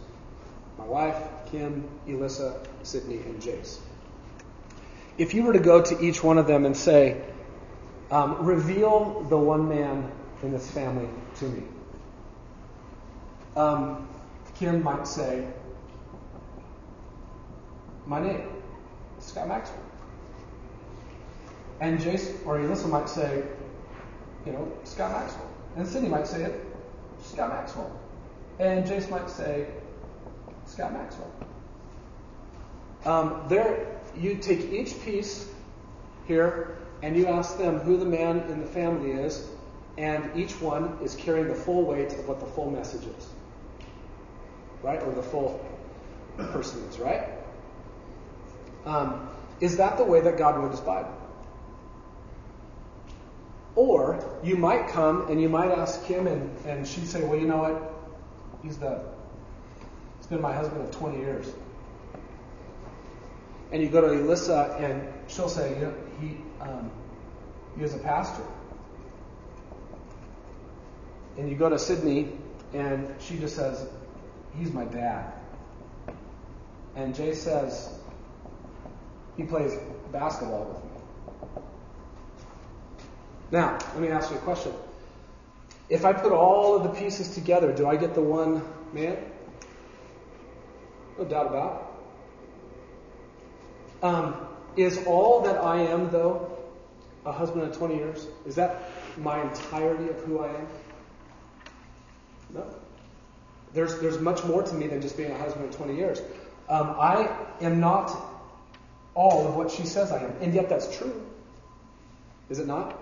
my 0.77 0.85
wife, 0.85 1.17
Kim, 1.51 1.87
Elissa, 2.07 2.59
Sydney, 2.83 3.17
and 3.17 3.41
Jace. 3.41 3.79
If 5.17 5.33
you 5.33 5.43
were 5.43 5.53
to 5.53 5.59
go 5.59 5.81
to 5.81 6.01
each 6.03 6.23
one 6.23 6.37
of 6.37 6.47
them 6.47 6.65
and 6.65 6.75
say, 6.75 7.21
um, 8.09 8.45
reveal 8.45 9.25
the 9.29 9.37
one 9.37 9.69
man 9.69 10.11
in 10.43 10.51
this 10.51 10.69
family 10.69 11.07
to 11.35 11.45
me, 11.45 11.63
um, 13.55 14.07
Kim 14.55 14.83
might 14.83 15.07
say, 15.07 15.47
my 18.05 18.19
name, 18.19 18.47
Scott 19.19 19.47
Maxwell. 19.47 19.90
And 21.81 21.99
Jason 21.99 22.37
or 22.45 22.59
Elissa 22.59 22.87
might 22.87 23.09
say, 23.09 23.43
you 24.45 24.51
know, 24.53 24.71
Scott 24.83 25.11
Maxwell. 25.11 25.49
And 25.75 25.87
Sydney 25.87 26.09
might 26.09 26.27
say 26.27 26.43
it, 26.43 26.65
Scott 27.23 27.49
Maxwell. 27.49 27.99
And 28.59 28.85
Jace 28.85 29.09
might 29.09 29.29
say, 29.29 29.65
Scott 30.65 30.93
Maxwell. 30.93 31.31
Um, 33.03 33.43
there, 33.49 33.99
you 34.15 34.35
take 34.35 34.71
each 34.71 35.01
piece 35.01 35.49
here 36.27 36.77
and 37.01 37.17
you 37.17 37.25
ask 37.25 37.57
them 37.57 37.79
who 37.79 37.97
the 37.97 38.05
man 38.05 38.41
in 38.41 38.61
the 38.61 38.67
family 38.67 39.11
is, 39.11 39.47
and 39.97 40.29
each 40.37 40.61
one 40.61 40.99
is 41.03 41.15
carrying 41.15 41.47
the 41.47 41.55
full 41.55 41.83
weight 41.83 42.13
of 42.13 42.27
what 42.27 42.39
the 42.39 42.45
full 42.45 42.69
message 42.69 43.07
is. 43.17 43.27
Right? 44.83 45.01
Or 45.01 45.11
the 45.11 45.23
full 45.23 45.65
person 46.37 46.83
is, 46.89 46.99
right? 46.99 47.27
Um, 48.85 49.29
is 49.59 49.77
that 49.77 49.97
the 49.97 50.03
way 50.03 50.21
that 50.21 50.37
God 50.37 50.57
wrote 50.57 50.71
his 50.71 50.79
Bible? 50.79 51.20
Or 53.75 54.39
you 54.43 54.57
might 54.57 54.89
come 54.89 55.29
and 55.29 55.41
you 55.41 55.49
might 55.49 55.71
ask 55.71 56.05
Kim, 56.05 56.27
and, 56.27 56.65
and 56.65 56.87
she'd 56.87 57.07
say, 57.07 57.23
Well, 57.23 57.39
you 57.39 57.47
know 57.47 57.57
what? 57.57 57.93
He's 58.63 58.77
the 58.77 59.01
he's 60.17 60.27
been 60.27 60.41
my 60.41 60.53
husband 60.53 60.81
of 60.81 60.91
20 60.91 61.17
years. 61.17 61.53
And 63.71 63.81
you 63.81 63.89
go 63.89 64.01
to 64.01 64.11
Elissa, 64.11 64.75
and 64.79 65.07
she'll 65.27 65.47
say, 65.47 65.79
you 65.79 65.93
he 66.19 66.37
um, 66.61 66.91
he 67.75 67.83
was 67.83 67.93
a 67.93 67.99
pastor. 67.99 68.43
And 71.37 71.49
you 71.49 71.55
go 71.55 71.69
to 71.69 71.79
Sydney, 71.79 72.33
and 72.73 73.15
she 73.19 73.37
just 73.37 73.55
says, 73.55 73.87
He's 74.57 74.71
my 74.73 74.85
dad. 74.85 75.33
And 76.95 77.15
Jay 77.15 77.33
says, 77.33 77.89
He 79.37 79.43
plays 79.43 79.77
basketball 80.11 80.65
with. 80.65 80.80
Now, 83.51 83.77
let 83.93 83.99
me 83.99 84.07
ask 84.07 84.31
you 84.31 84.37
a 84.37 84.41
question. 84.41 84.73
If 85.89 86.05
I 86.05 86.13
put 86.13 86.31
all 86.31 86.75
of 86.75 86.83
the 86.83 86.89
pieces 86.89 87.35
together, 87.35 87.73
do 87.73 87.85
I 87.85 87.97
get 87.97 88.15
the 88.15 88.21
one 88.21 88.63
man? 88.93 89.17
No 91.17 91.25
doubt 91.25 91.47
about 91.47 91.97
it. 94.01 94.05
Um, 94.05 94.47
is 94.77 95.05
all 95.05 95.41
that 95.41 95.57
I 95.57 95.81
am, 95.81 96.09
though, 96.09 96.57
a 97.25 97.31
husband 97.31 97.63
of 97.63 97.77
20 97.77 97.95
years? 97.95 98.25
Is 98.45 98.55
that 98.55 98.89
my 99.17 99.41
entirety 99.41 100.09
of 100.09 100.17
who 100.21 100.39
I 100.39 100.47
am? 100.47 100.67
No. 102.53 102.65
There's, 103.73 103.99
there's 103.99 104.19
much 104.19 104.43
more 104.45 104.63
to 104.63 104.73
me 104.73 104.87
than 104.87 105.01
just 105.01 105.17
being 105.17 105.31
a 105.31 105.37
husband 105.37 105.65
of 105.65 105.75
20 105.75 105.95
years. 105.95 106.21
Um, 106.69 106.95
I 106.97 107.29
am 107.59 107.81
not 107.81 108.15
all 109.13 109.45
of 109.45 109.55
what 109.55 109.69
she 109.69 109.85
says 109.85 110.11
I 110.11 110.23
am, 110.23 110.33
and 110.39 110.53
yet 110.53 110.69
that's 110.69 110.97
true. 110.97 111.21
Is 112.49 112.59
it 112.59 112.67
not? 112.67 112.97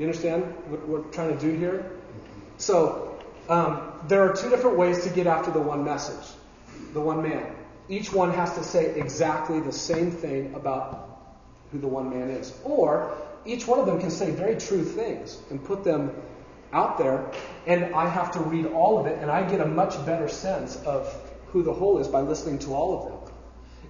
You 0.00 0.06
understand 0.06 0.44
what 0.68 0.88
we're 0.88 1.02
trying 1.12 1.36
to 1.36 1.40
do 1.40 1.56
here? 1.56 1.90
So, 2.56 3.18
um, 3.48 3.92
there 4.08 4.22
are 4.22 4.34
two 4.34 4.48
different 4.48 4.78
ways 4.78 5.04
to 5.04 5.10
get 5.10 5.26
after 5.26 5.50
the 5.50 5.60
one 5.60 5.84
message, 5.84 6.26
the 6.94 7.00
one 7.00 7.22
man. 7.22 7.54
Each 7.88 8.12
one 8.12 8.32
has 8.32 8.54
to 8.54 8.64
say 8.64 8.98
exactly 8.98 9.60
the 9.60 9.72
same 9.72 10.10
thing 10.10 10.54
about 10.54 11.20
who 11.70 11.78
the 11.78 11.86
one 11.86 12.10
man 12.10 12.30
is. 12.30 12.54
Or, 12.64 13.14
each 13.44 13.66
one 13.66 13.78
of 13.78 13.86
them 13.86 14.00
can 14.00 14.10
say 14.10 14.30
very 14.30 14.56
true 14.56 14.84
things 14.84 15.38
and 15.50 15.62
put 15.62 15.84
them 15.84 16.14
out 16.72 16.98
there, 16.98 17.30
and 17.66 17.94
I 17.94 18.08
have 18.08 18.30
to 18.32 18.40
read 18.40 18.66
all 18.66 18.98
of 18.98 19.06
it, 19.06 19.18
and 19.20 19.30
I 19.30 19.48
get 19.50 19.60
a 19.60 19.66
much 19.66 19.94
better 20.06 20.28
sense 20.28 20.76
of 20.84 21.14
who 21.48 21.62
the 21.62 21.72
whole 21.72 21.98
is 21.98 22.08
by 22.08 22.20
listening 22.20 22.58
to 22.60 22.74
all 22.74 22.96
of 22.96 23.08
them. 23.10 23.34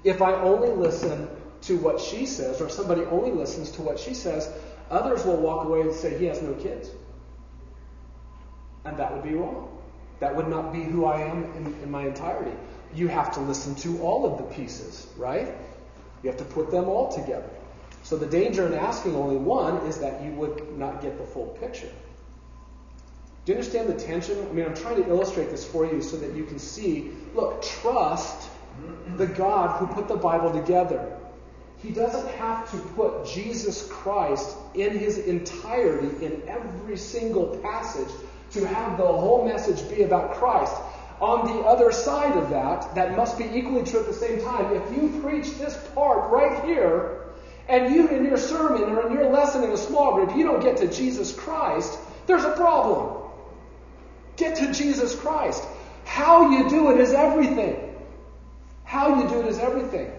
If 0.02 0.22
I 0.22 0.32
only 0.32 0.70
listen 0.70 1.28
to 1.62 1.76
what 1.76 2.00
she 2.00 2.24
says, 2.24 2.61
or 2.61 2.66
if 2.66 2.72
somebody 2.72 3.02
only 3.02 3.32
listens 3.32 3.70
to 3.72 3.82
what 3.82 3.98
she 3.98 4.14
says, 4.14 4.50
others 4.91 5.24
will 5.24 5.36
walk 5.36 5.66
away 5.66 5.82
and 5.82 5.93
say, 5.93 6.18
he 6.18 6.26
has 6.26 6.43
no 6.43 6.55
kids. 6.55 6.91
And 8.84 8.97
that 8.97 9.12
would 9.12 9.22
be 9.22 9.34
wrong. 9.34 9.78
That 10.20 10.34
would 10.34 10.49
not 10.49 10.72
be 10.72 10.82
who 10.82 11.05
I 11.05 11.22
am 11.22 11.45
in, 11.57 11.66
in 11.82 11.91
my 11.91 12.07
entirety. 12.07 12.57
You 12.95 13.09
have 13.09 13.32
to 13.34 13.41
listen 13.41 13.74
to 13.76 14.01
all 14.03 14.26
of 14.26 14.38
the 14.38 14.45
pieces, 14.55 15.07
right? 15.16 15.49
You 16.22 16.30
have 16.30 16.38
to 16.38 16.45
put 16.45 16.70
them 16.70 16.84
all 16.84 17.11
together. 17.11 17.49
So 18.03 18.16
the 18.16 18.26
danger 18.26 18.66
in 18.66 18.74
asking 18.74 19.14
only 19.14 19.36
one 19.36 19.76
is 19.86 19.99
that 19.99 20.22
you 20.22 20.32
would 20.32 20.76
not 20.78 21.01
get 21.01 21.18
the 21.18 21.24
full 21.24 21.49
picture. 21.61 21.91
Do 23.45 23.53
you 23.53 23.59
understand 23.59 23.88
the 23.88 23.95
tension? 23.95 24.38
I 24.38 24.53
mean, 24.53 24.66
I'm 24.66 24.74
trying 24.74 25.03
to 25.03 25.09
illustrate 25.09 25.51
this 25.51 25.64
for 25.64 25.86
you 25.86 26.03
so 26.03 26.16
that 26.18 26.34
you 26.34 26.45
can 26.45 26.59
see 26.59 27.12
look, 27.34 27.62
trust 27.62 28.51
the 29.16 29.26
God 29.26 29.78
who 29.78 29.86
put 29.86 30.09
the 30.09 30.16
Bible 30.16 30.53
together. 30.53 31.16
He 31.82 31.90
doesn't 31.90 32.28
have 32.34 32.70
to 32.72 32.76
put 32.94 33.26
Jesus 33.26 33.88
Christ 33.88 34.56
in 34.74 34.98
his 34.98 35.18
entirety 35.18 36.24
in 36.24 36.42
every 36.46 36.96
single 36.96 37.58
passage 37.58 38.12
to 38.52 38.66
have 38.66 38.98
the 38.98 39.06
whole 39.06 39.46
message 39.46 39.88
be 39.88 40.02
about 40.02 40.34
Christ. 40.34 40.74
On 41.20 41.46
the 41.46 41.62
other 41.64 41.92
side 41.92 42.36
of 42.36 42.50
that, 42.50 42.94
that 42.94 43.16
must 43.16 43.38
be 43.38 43.44
equally 43.44 43.84
true 43.84 44.00
at 44.00 44.06
the 44.06 44.12
same 44.12 44.42
time. 44.42 44.74
If 44.74 44.96
you 44.96 45.20
preach 45.22 45.56
this 45.58 45.76
part 45.94 46.30
right 46.30 46.64
here, 46.64 47.20
and 47.68 47.94
you 47.94 48.08
in 48.08 48.24
your 48.24 48.36
sermon 48.36 48.82
or 48.82 49.06
in 49.06 49.12
your 49.12 49.30
lesson 49.30 49.62
in 49.62 49.70
a 49.70 49.76
small 49.76 50.14
group, 50.14 50.36
you 50.36 50.44
don't 50.44 50.62
get 50.62 50.78
to 50.78 50.88
Jesus 50.88 51.32
Christ, 51.32 51.98
there's 52.26 52.44
a 52.44 52.52
problem. 52.52 53.30
Get 54.36 54.56
to 54.56 54.72
Jesus 54.72 55.14
Christ. 55.14 55.62
How 56.04 56.50
you 56.50 56.68
do 56.68 56.90
it 56.90 57.00
is 57.00 57.12
everything. 57.12 57.94
How 58.84 59.22
you 59.22 59.28
do 59.28 59.40
it 59.40 59.46
is 59.46 59.58
everything. 59.58 60.10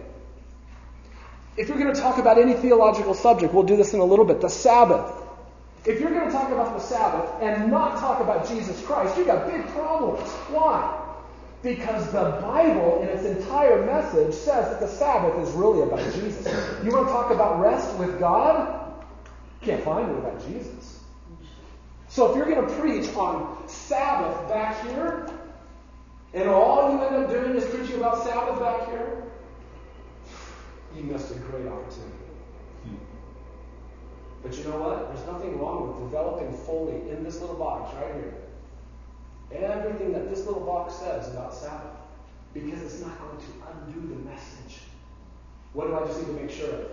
If 1.58 1.68
you're 1.68 1.78
going 1.78 1.94
to 1.94 2.00
talk 2.00 2.18
about 2.18 2.38
any 2.38 2.54
theological 2.54 3.14
subject, 3.14 3.54
we'll 3.54 3.64
do 3.64 3.76
this 3.76 3.94
in 3.94 4.00
a 4.00 4.06
little 4.06 4.26
bit. 4.26 4.42
The 4.42 4.50
Sabbath. 4.50 5.18
If 5.86 6.00
you're 6.00 6.12
going 6.12 6.26
to 6.26 6.32
talk 6.32 6.52
about 6.52 6.78
the 6.78 6.80
Sabbath 6.80 7.30
and 7.42 7.72
not 7.72 8.00
talk 8.00 8.22
about 8.22 8.48
Jesus 8.48 8.84
Christ, 8.86 9.18
you've 9.18 9.28
got 9.28 9.48
big 9.48 9.66
problems. 9.70 10.30
Why? 10.50 10.98
Because 11.64 12.06
the 12.12 12.40
Bible, 12.42 13.02
in 13.02 13.10
its 13.10 13.26
entire 13.26 13.86
message, 13.86 14.34
says 14.34 14.70
that 14.70 14.80
the 14.80 14.88
Sabbath 14.88 15.48
is 15.48 15.54
really 15.54 15.82
about 15.82 16.00
Jesus. 16.14 16.46
You 16.84 16.92
want 16.92 17.08
to 17.08 17.14
talk 17.14 17.32
about 17.32 17.60
rest 17.60 17.96
with 17.98 18.20
God? 18.20 19.04
Can't 19.62 19.84
find 19.84 20.10
it 20.10 20.18
about 20.18 20.44
Jesus. 20.48 21.00
So 22.08 22.30
if 22.30 22.38
you're 22.38 22.46
going 22.46 22.68
to 22.68 22.74
preach 22.76 23.14
on 23.16 23.68
Sabbath 23.68 24.48
back 24.50 24.88
here, 24.88 25.30
and 26.34 26.50
all 26.50 26.92
you 26.92 27.04
end 27.04 27.16
up 27.26 27.30
doing 27.30 27.56
is 27.56 27.66
preaching 27.66 27.98
about 27.98 28.24
Sabbath 28.24 28.60
back 28.60 28.88
here, 28.90 29.24
you 30.96 31.04
missed 31.04 31.32
a 31.32 31.36
great 31.36 31.68
opportunity. 31.68 32.28
Hmm. 32.84 32.96
But 34.44 34.58
you 34.58 34.64
know 34.66 34.80
what? 34.80 35.14
There's 35.14 35.28
nothing 35.28 35.60
wrong 35.60 35.88
with 35.88 36.12
developing 36.12 36.54
fully 36.66 37.10
in 37.10 37.24
this 37.24 37.42
little 37.42 37.56
box 37.56 37.94
right 37.96 38.14
here 38.16 38.34
everything 39.54 40.14
that 40.14 40.30
this 40.30 40.46
little 40.46 40.62
box 40.62 40.96
says 40.96 41.28
about 41.30 41.54
Sabbath 41.54 41.98
because 42.54 42.82
it's 42.82 43.02
not 43.02 43.18
going 43.20 43.38
to 43.38 43.46
undo 43.72 44.16
the 44.16 44.30
message. 44.30 44.80
What 45.74 45.88
do 45.88 45.96
I 45.96 46.06
just 46.06 46.20
need 46.20 46.28
to 46.28 46.42
make 46.42 46.50
sure 46.50 46.70
of? 46.70 46.88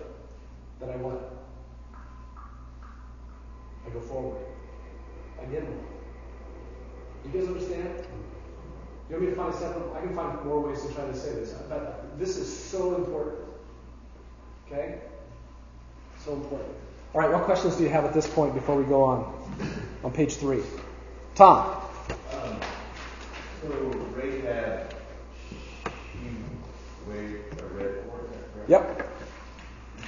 That 0.80 0.90
I 0.90 0.96
what? 0.96 1.36
I 3.86 3.90
go 3.90 4.00
forward. 4.00 4.40
I 5.40 5.44
get 5.46 5.64
more. 5.64 5.84
You 7.24 7.40
guys 7.40 7.48
understand? 7.48 8.06
You 9.08 9.16
want 9.16 9.22
me 9.22 9.30
to 9.30 9.36
find 9.36 9.52
a 9.52 9.56
seven? 9.56 9.82
I 9.96 10.00
can 10.00 10.14
find 10.14 10.44
more 10.44 10.60
ways 10.60 10.82
to 10.82 10.94
try 10.94 11.06
to 11.06 11.16
say 11.16 11.32
this. 11.32 11.52
But 11.68 12.18
this 12.18 12.36
is 12.36 12.54
so 12.56 12.94
important. 12.96 13.47
Okay? 14.70 14.98
So 16.24 16.34
important. 16.34 16.74
All 17.14 17.22
right, 17.22 17.30
what 17.30 17.44
questions 17.44 17.76
do 17.76 17.84
you 17.84 17.88
have 17.88 18.04
at 18.04 18.12
this 18.12 18.26
point 18.26 18.54
before 18.54 18.76
we 18.76 18.84
go 18.84 19.02
on? 19.02 19.48
On 20.04 20.12
page 20.12 20.36
three. 20.36 20.62
Tom. 21.34 21.80
Um, 22.34 22.60
so 23.62 23.68
Rahab, 24.14 24.94
she 26.12 26.28
waved 27.08 27.60
a 27.60 27.64
red 27.64 28.04
that 28.04 28.68
correct? 28.68 28.68
Yep. 28.68 29.10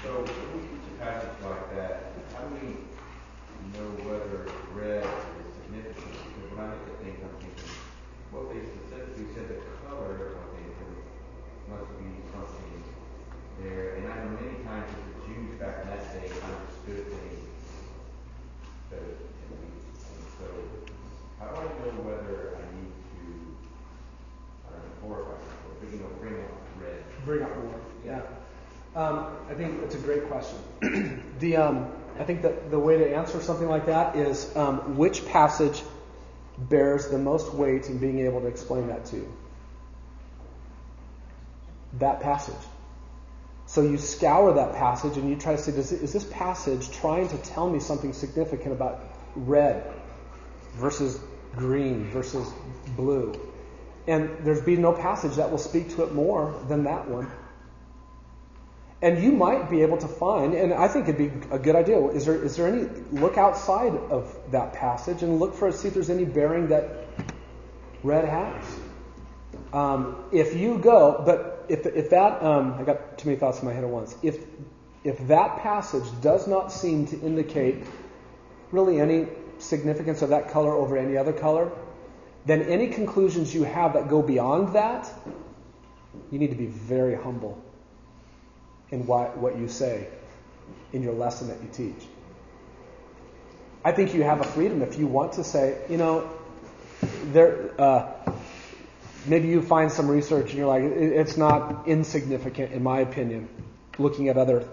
So 0.02 0.08
when 0.20 0.60
we 0.60 0.68
teach 0.68 0.86
a 0.92 1.04
passage 1.04 1.40
like 1.42 1.76
that, 1.76 2.12
how 2.36 2.44
do 2.44 2.54
we 2.60 2.76
know 3.72 3.88
whether 4.04 4.44
red 4.76 5.02
is 5.02 5.48
significant? 5.64 6.04
Because 6.04 6.50
when 6.52 6.60
I 6.60 6.68
look 6.68 6.84
at 6.84 6.96
things, 7.00 7.18
I'm 7.24 7.32
thinking, 7.40 7.72
what 8.28 8.52
they 8.52 8.60
specifically 8.60 9.24
said 9.32 9.48
the 9.48 9.58
color, 9.88 10.36
I'm 10.36 10.52
thinking, 10.52 11.00
must 11.72 11.88
be 11.96 12.12
something 12.28 12.84
there. 13.62 13.94
And 13.96 14.06
I 14.06 14.16
know 14.24 14.30
many 14.40 14.62
times 14.64 14.86
that 14.90 15.04
the 15.14 15.34
Jews 15.34 15.58
back 15.58 15.82
in 15.82 15.88
that 15.90 16.02
day 16.12 16.28
understood 16.28 17.06
things 17.06 17.40
better 18.90 19.02
than 19.02 19.50
we. 19.56 19.68
And 19.68 20.26
so 20.38 20.46
how 21.38 21.48
do 21.48 21.56
I 21.56 21.64
know 21.64 22.02
whether 22.02 22.56
I 22.56 22.64
need 22.76 22.92
to, 22.92 23.22
I 24.68 24.72
don't 24.72 24.84
know, 24.84 25.08
glorify 25.08 25.40
but 25.80 25.90
you 25.92 25.98
know, 25.98 26.06
bring 26.20 26.34
up 26.34 26.50
red? 26.80 27.02
Bring 27.24 27.42
up 27.42 27.56
more. 27.56 27.80
Yeah. 28.04 28.22
Um, 28.96 29.36
I 29.48 29.54
think 29.54 29.80
that's 29.80 29.94
a 29.94 29.98
great 29.98 30.28
question. 30.28 30.58
the 31.38 31.56
um, 31.56 31.92
I 32.18 32.24
think 32.24 32.42
that 32.42 32.70
the 32.70 32.78
way 32.78 32.98
to 32.98 33.16
answer 33.16 33.40
something 33.40 33.68
like 33.68 33.86
that 33.86 34.16
is 34.16 34.54
um, 34.56 34.96
which 34.96 35.24
passage 35.26 35.82
bears 36.58 37.08
the 37.08 37.18
most 37.18 37.54
weight 37.54 37.88
in 37.88 37.98
being 37.98 38.20
able 38.20 38.40
to 38.40 38.46
explain 38.46 38.88
that 38.88 39.06
to 39.06 39.16
you. 39.16 39.32
That 41.98 42.20
passage. 42.20 42.54
So 43.70 43.82
you 43.82 43.98
scour 43.98 44.52
that 44.54 44.74
passage 44.74 45.16
and 45.16 45.30
you 45.30 45.36
try 45.36 45.54
to 45.54 45.62
say, 45.62 45.70
does, 45.70 45.92
is 45.92 46.12
this 46.12 46.24
passage 46.24 46.90
trying 46.90 47.28
to 47.28 47.36
tell 47.38 47.70
me 47.70 47.78
something 47.78 48.12
significant 48.12 48.72
about 48.72 49.00
red 49.36 49.84
versus 50.74 51.20
green 51.54 52.10
versus 52.10 52.52
blue? 52.96 53.32
And 54.08 54.28
there's 54.40 54.60
be 54.60 54.76
no 54.76 54.92
passage 54.92 55.36
that 55.36 55.48
will 55.52 55.58
speak 55.58 55.94
to 55.94 56.02
it 56.02 56.12
more 56.12 56.60
than 56.66 56.82
that 56.82 57.08
one. 57.08 57.30
And 59.02 59.22
you 59.22 59.30
might 59.30 59.70
be 59.70 59.82
able 59.82 59.98
to 59.98 60.08
find, 60.08 60.52
and 60.54 60.74
I 60.74 60.88
think 60.88 61.08
it'd 61.08 61.16
be 61.16 61.30
a 61.54 61.58
good 61.58 61.76
idea. 61.76 62.04
Is 62.08 62.26
there 62.26 62.42
is 62.42 62.56
there 62.56 62.66
any 62.66 62.88
look 63.12 63.38
outside 63.38 63.94
of 64.10 64.36
that 64.50 64.72
passage 64.72 65.22
and 65.22 65.38
look 65.38 65.54
for 65.54 65.70
see 65.70 65.88
if 65.88 65.94
there's 65.94 66.10
any 66.10 66.24
bearing 66.24 66.66
that 66.68 67.06
red 68.02 68.24
has. 68.28 68.64
Um, 69.72 70.24
if 70.32 70.56
you 70.56 70.78
go, 70.78 71.22
but 71.24 71.49
if 71.70 71.86
if 71.86 72.10
that 72.10 72.42
um, 72.42 72.74
I 72.74 72.82
got 72.82 73.16
too 73.16 73.28
many 73.28 73.38
thoughts 73.38 73.60
in 73.60 73.66
my 73.66 73.72
head 73.72 73.84
at 73.84 73.90
once. 73.90 74.16
If 74.22 74.44
if 75.04 75.26
that 75.28 75.58
passage 75.58 76.04
does 76.20 76.46
not 76.46 76.72
seem 76.72 77.06
to 77.06 77.20
indicate 77.20 77.84
really 78.72 79.00
any 79.00 79.28
significance 79.58 80.22
of 80.22 80.30
that 80.30 80.50
color 80.50 80.72
over 80.72 80.96
any 80.96 81.16
other 81.16 81.32
color, 81.32 81.70
then 82.44 82.62
any 82.62 82.88
conclusions 82.88 83.54
you 83.54 83.64
have 83.64 83.94
that 83.94 84.08
go 84.08 84.22
beyond 84.22 84.74
that, 84.74 85.10
you 86.30 86.38
need 86.38 86.50
to 86.50 86.56
be 86.56 86.66
very 86.66 87.14
humble 87.14 87.62
in 88.90 89.06
what, 89.06 89.36
what 89.38 89.58
you 89.58 89.68
say 89.68 90.08
in 90.92 91.02
your 91.02 91.14
lesson 91.14 91.48
that 91.48 91.60
you 91.62 91.68
teach. 91.72 92.06
I 93.84 93.92
think 93.92 94.14
you 94.14 94.22
have 94.22 94.40
a 94.40 94.44
freedom 94.44 94.82
if 94.82 94.98
you 94.98 95.06
want 95.06 95.34
to 95.34 95.44
say, 95.44 95.80
you 95.88 95.96
know, 95.96 96.30
there. 97.32 97.70
Uh, 97.80 98.12
maybe 99.26 99.48
you 99.48 99.62
find 99.62 99.90
some 99.90 100.08
research 100.08 100.50
and 100.50 100.58
you're 100.58 100.66
like, 100.66 100.82
it's 100.82 101.36
not 101.36 101.86
insignificant, 101.86 102.72
in 102.72 102.82
my 102.82 103.00
opinion, 103.00 103.48
looking 103.98 104.28
at 104.28 104.36
other 104.36 104.66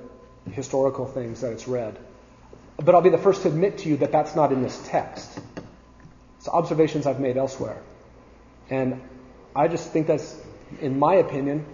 historical 0.51 1.05
things 1.05 1.41
that 1.41 1.51
it's 1.51 1.67
read. 1.67 1.97
But 2.77 2.95
I'll 2.95 3.01
be 3.01 3.09
the 3.09 3.17
first 3.17 3.41
to 3.41 3.47
admit 3.47 3.79
to 3.79 3.89
you 3.89 3.97
that 3.97 4.11
that's 4.11 4.35
not 4.35 4.51
in 4.51 4.61
this 4.61 4.79
text. 4.85 5.39
It's 6.37 6.47
observations 6.47 7.07
I've 7.07 7.19
made 7.19 7.37
elsewhere. 7.37 7.81
And 8.69 9.01
I 9.55 9.67
just 9.67 9.91
think 9.91 10.07
that's, 10.07 10.39
in 10.81 10.99
my 10.99 11.15
opinion, 11.15 11.65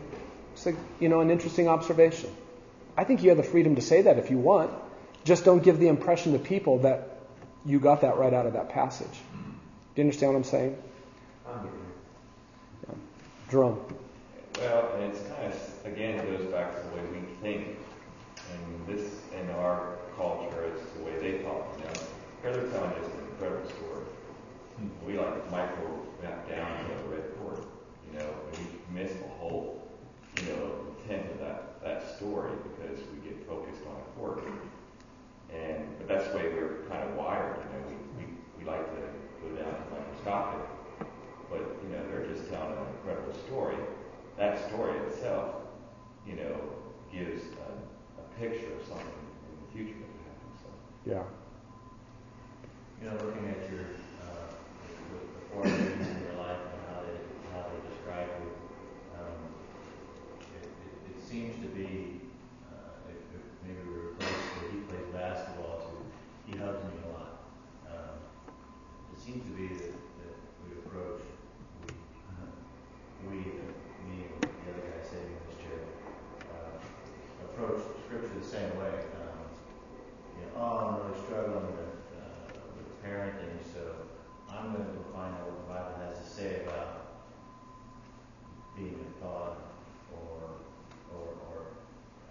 you 0.99 1.09
know, 1.09 1.19
an 1.19 1.29
interesting 1.29 1.67
observation. 1.67 2.29
I 2.95 3.03
think 3.03 3.23
you 3.23 3.29
have 3.29 3.37
the 3.37 3.43
freedom 3.43 3.75
to 3.75 3.81
say 3.81 4.03
that 4.03 4.17
if 4.17 4.29
you 4.29 4.37
want. 4.37 4.71
Just 5.23 5.45
don't 5.45 5.63
give 5.63 5.79
the 5.79 5.87
impression 5.87 6.33
to 6.33 6.39
people 6.39 6.79
that 6.79 7.19
you 7.65 7.79
got 7.79 8.01
that 8.01 8.17
right 8.17 8.33
out 8.33 8.45
of 8.45 8.53
that 8.53 8.69
passage. 8.69 9.07
Do 9.09 10.01
you 10.01 10.03
understand 10.03 10.33
what 10.33 10.37
I'm 10.37 10.43
saying? 10.43 10.77
Jerome. 13.53 13.85
Well, 14.57 14.95
and 14.95 15.13
it's 15.13 15.21
kind 15.29 15.53
of, 15.53 15.85
again, 15.85 16.17
it 16.17 16.25
goes 16.25 16.51
back 16.51 16.73
to 16.75 16.89
the 16.89 16.95
way 16.95 17.03
we 17.13 17.21
think. 17.39 17.77
And 18.49 18.87
this, 18.87 19.21
in 19.31 19.47
our 19.51 19.99
culture, 20.17 20.73
is 20.73 20.81
the 20.97 21.03
way 21.03 21.19
they 21.19 21.43
talk. 21.43 21.77
You 21.77 21.85
know, 21.85 21.93
here 22.41 22.53
they're 22.53 22.71
telling 22.71 22.89
us 22.93 23.05
an 23.13 23.27
incredible 23.29 23.69
story. 23.69 24.05
Hmm. 24.77 24.87
We 25.05 25.19
like 25.19 25.51
micro 25.51 26.01
map 26.23 26.49
down 26.49 26.79
to 26.79 26.95
the 26.95 27.09
red 27.15 27.25
cord, 27.37 27.63
you 28.11 28.17
know, 28.17 28.25
and 28.25 28.57
we 28.57 29.01
miss 29.03 29.13
the 29.13 29.27
whole, 29.37 29.87
you 30.41 30.47
know, 30.47 30.71
intent 30.97 31.29
of 31.33 31.39
that, 31.41 31.83
that 31.83 32.17
story 32.17 32.53
because 32.63 32.97
we 33.13 33.29
get 33.29 33.47
focused 33.47 33.81
on 33.85 33.97
a 34.01 34.19
cord. 34.19 34.41
And, 35.53 35.95
but 35.99 36.07
that's 36.07 36.27
the 36.29 36.37
way 36.37 36.45
we're 36.47 36.89
kind 36.89 37.07
of 37.07 37.15
wired, 37.15 37.57
you 37.57 37.69
know, 37.69 37.85
we, 38.17 38.25
we, 38.25 38.33
we 38.57 38.65
like 38.65 38.83
to 38.83 39.01
go 39.43 39.55
down 39.61 39.75
and 39.75 39.91
microscopic. 39.91 40.72
But, 41.53 41.77
you 41.85 41.89
know, 41.93 42.01
they're 42.09 42.25
just 42.25 42.49
telling 42.49 42.73
an 42.73 42.87
incredible 42.97 43.37
story. 43.45 43.77
That 44.37 44.57
story 44.69 44.97
itself, 45.05 45.69
you 46.25 46.35
know, 46.35 46.57
gives 47.13 47.43
a, 47.53 47.69
a 48.17 48.25
picture 48.39 48.73
of 48.73 48.81
something 48.87 49.21
in 49.45 49.53
the 49.61 49.69
future 49.69 49.99
that 50.01 50.09
could 50.09 50.25
happen. 50.25 50.49
So. 50.57 50.69
Yeah. 51.05 51.23
You 52.97 53.09
know, 53.09 53.15
looking 53.25 53.45
at 53.53 53.69
your, 53.69 53.85
uh, 54.23 54.49
the, 55.11 55.17
the 55.21 55.41
four 55.51 55.63
things 55.63 56.07
in 56.07 56.17
your 56.25 56.41
life 56.41 56.57
and 56.57 56.81
how 56.89 56.99
they, 57.05 57.19
how 57.53 57.67
they 57.69 57.79
describe 57.93 58.29
you, 58.41 58.49
um, 59.19 59.37
it, 60.57 60.65
it, 60.65 60.95
it 61.13 61.17
seems 61.21 61.53
to 61.61 61.67
be, 61.69 62.21
uh, 62.71 63.11
if, 63.11 63.19
if 63.37 63.43
maybe 63.61 63.83
we 63.85 63.93
were 63.93 64.15
close 64.17 64.41
where 64.57 64.71
he 64.71 64.79
plays 64.87 65.05
basketball 65.13 65.83
too, 65.85 66.01
he 66.49 66.57
hugs 66.57 66.81
me 66.87 66.95
a 67.05 67.07
lot. 67.13 67.45
Um, 67.91 68.15
it 69.13 69.19
seems 69.21 69.43
to 69.45 69.53
be 69.53 69.67
that, 69.67 69.93
that 70.23 70.35
we 70.63 70.79
approach, 70.81 71.21
we, 71.83 71.91
we, 73.27 73.35
me 74.07 74.31
and 74.31 74.47
the 74.47 74.67
other 74.71 74.83
guy 74.87 75.03
sitting 75.03 75.27
in 75.27 75.43
this 75.51 75.59
chair, 75.59 75.83
uh, 76.55 76.79
approach 77.51 77.83
scripture 78.07 78.31
the 78.39 78.47
same 78.47 78.71
way. 78.79 78.95
Um, 79.19 79.43
know, 80.63 80.79
oh, 80.79 81.03
really 81.03 81.19
struggling 81.25 81.67
with, 81.75 81.99
uh, 82.15 82.55
with 82.75 82.89
parenting, 83.03 83.59
so 83.67 84.07
I'm 84.49 84.71
going 84.73 84.85
to 84.85 84.91
go 84.95 85.03
find 85.11 85.35
out 85.35 85.43
what 85.51 85.57
the 85.59 85.67
Bible 85.67 85.95
has 86.07 86.23
to 86.23 86.27
say 86.27 86.63
about 86.63 87.19
being 88.75 88.95
a 88.95 89.11
father, 89.19 89.59
or, 90.15 90.63
or, 91.13 91.27
or 91.51 91.57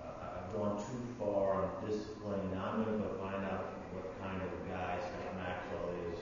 uh, 0.00 0.40
I've 0.40 0.48
gone 0.56 0.80
too 0.80 1.02
far 1.20 1.62
on 1.62 1.68
discipline. 1.84 2.50
Now 2.52 2.72
I'm 2.72 2.84
going 2.84 2.98
to 2.98 3.04
go 3.04 3.20
find 3.20 3.44
out 3.44 3.84
what 3.92 4.08
kind 4.18 4.40
of 4.40 4.50
guy 4.66 4.96
Scott 4.98 5.36
Maxwell 5.36 5.92
is, 6.08 6.18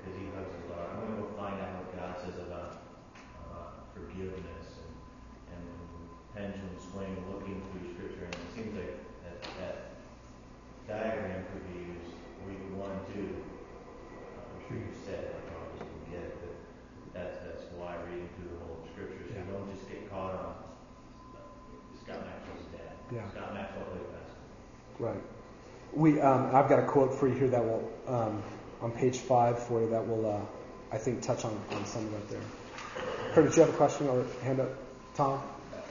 because 0.00 0.14
he 0.18 0.32
hugs 0.32 0.56
his 0.56 0.64
daughter. 0.72 0.88
I'm 0.88 0.98
going 1.04 1.14
to 1.14 1.20
go 1.20 1.28
find 1.36 1.60
out 1.60 1.84
what 1.84 1.88
God 1.94 2.12
says 2.16 2.40
about 2.40 2.80
uh, 3.52 3.84
forgiveness 3.92 4.80
and, 4.80 4.94
and 5.52 5.64
pendulum 6.32 6.74
swing, 6.80 7.12
looking 7.28 7.60
through 7.70 7.92
Scripture, 7.92 8.26
and 8.26 8.34
it 8.40 8.50
seems 8.56 8.72
like 8.74 8.98
that, 9.22 9.38
that 9.60 9.76
diagram 10.90 11.46
could 11.54 11.62
be 11.70 11.94
used 11.94 12.10
week 12.42 12.58
one 12.74 12.90
and 12.90 13.06
two. 13.14 13.30
Uh, 13.38 14.42
I'm 14.42 14.60
sure 14.66 14.82
you 14.82 14.90
said 14.90 15.30
it, 15.30 15.38
I 15.38 15.40
probably 15.46 15.78
just 15.78 15.86
didn't 15.86 16.10
get 16.10 16.24
it, 16.26 16.34
but 16.42 16.54
that's, 17.14 17.38
that's 17.46 17.64
why 17.78 18.02
reading 18.10 18.26
through 18.34 18.58
the 18.58 18.60
whole 18.66 18.82
scriptures, 18.90 19.30
you 19.30 19.46
don't 19.46 19.70
just 19.70 19.86
get 19.86 20.10
caught 20.10 20.34
on 20.34 20.52
uh, 21.38 21.46
Scott 21.94 22.26
Maxwell's 22.26 22.66
dad. 22.74 22.98
Yeah. 23.14 23.30
Scott 23.30 23.54
Maxwell 23.54 23.94
played 23.94 24.10
basketball. 24.10 24.50
Right. 25.02 25.20
We, 25.92 26.20
um, 26.20 26.54
I've 26.54 26.68
got 26.68 26.78
a 26.78 26.86
quote 26.86 27.12
for 27.18 27.26
you 27.26 27.34
here 27.34 27.48
that 27.48 27.64
will, 27.64 27.90
um, 28.06 28.40
on 28.80 28.92
page 28.92 29.18
five 29.18 29.58
for 29.58 29.82
you, 29.82 29.90
that 29.90 30.06
will, 30.06 30.30
uh, 30.30 30.94
I 30.94 30.98
think, 30.98 31.22
touch 31.22 31.44
on, 31.44 31.60
on 31.72 31.84
some 31.84 32.04
of 32.04 32.12
that 32.12 32.28
there. 32.28 32.40
Kurt, 33.32 33.46
did 33.46 33.56
you 33.56 33.62
have 33.62 33.74
a 33.74 33.76
question 33.76 34.06
or 34.06 34.24
hand 34.44 34.60
up? 34.60 34.68
Tom? 35.16 35.42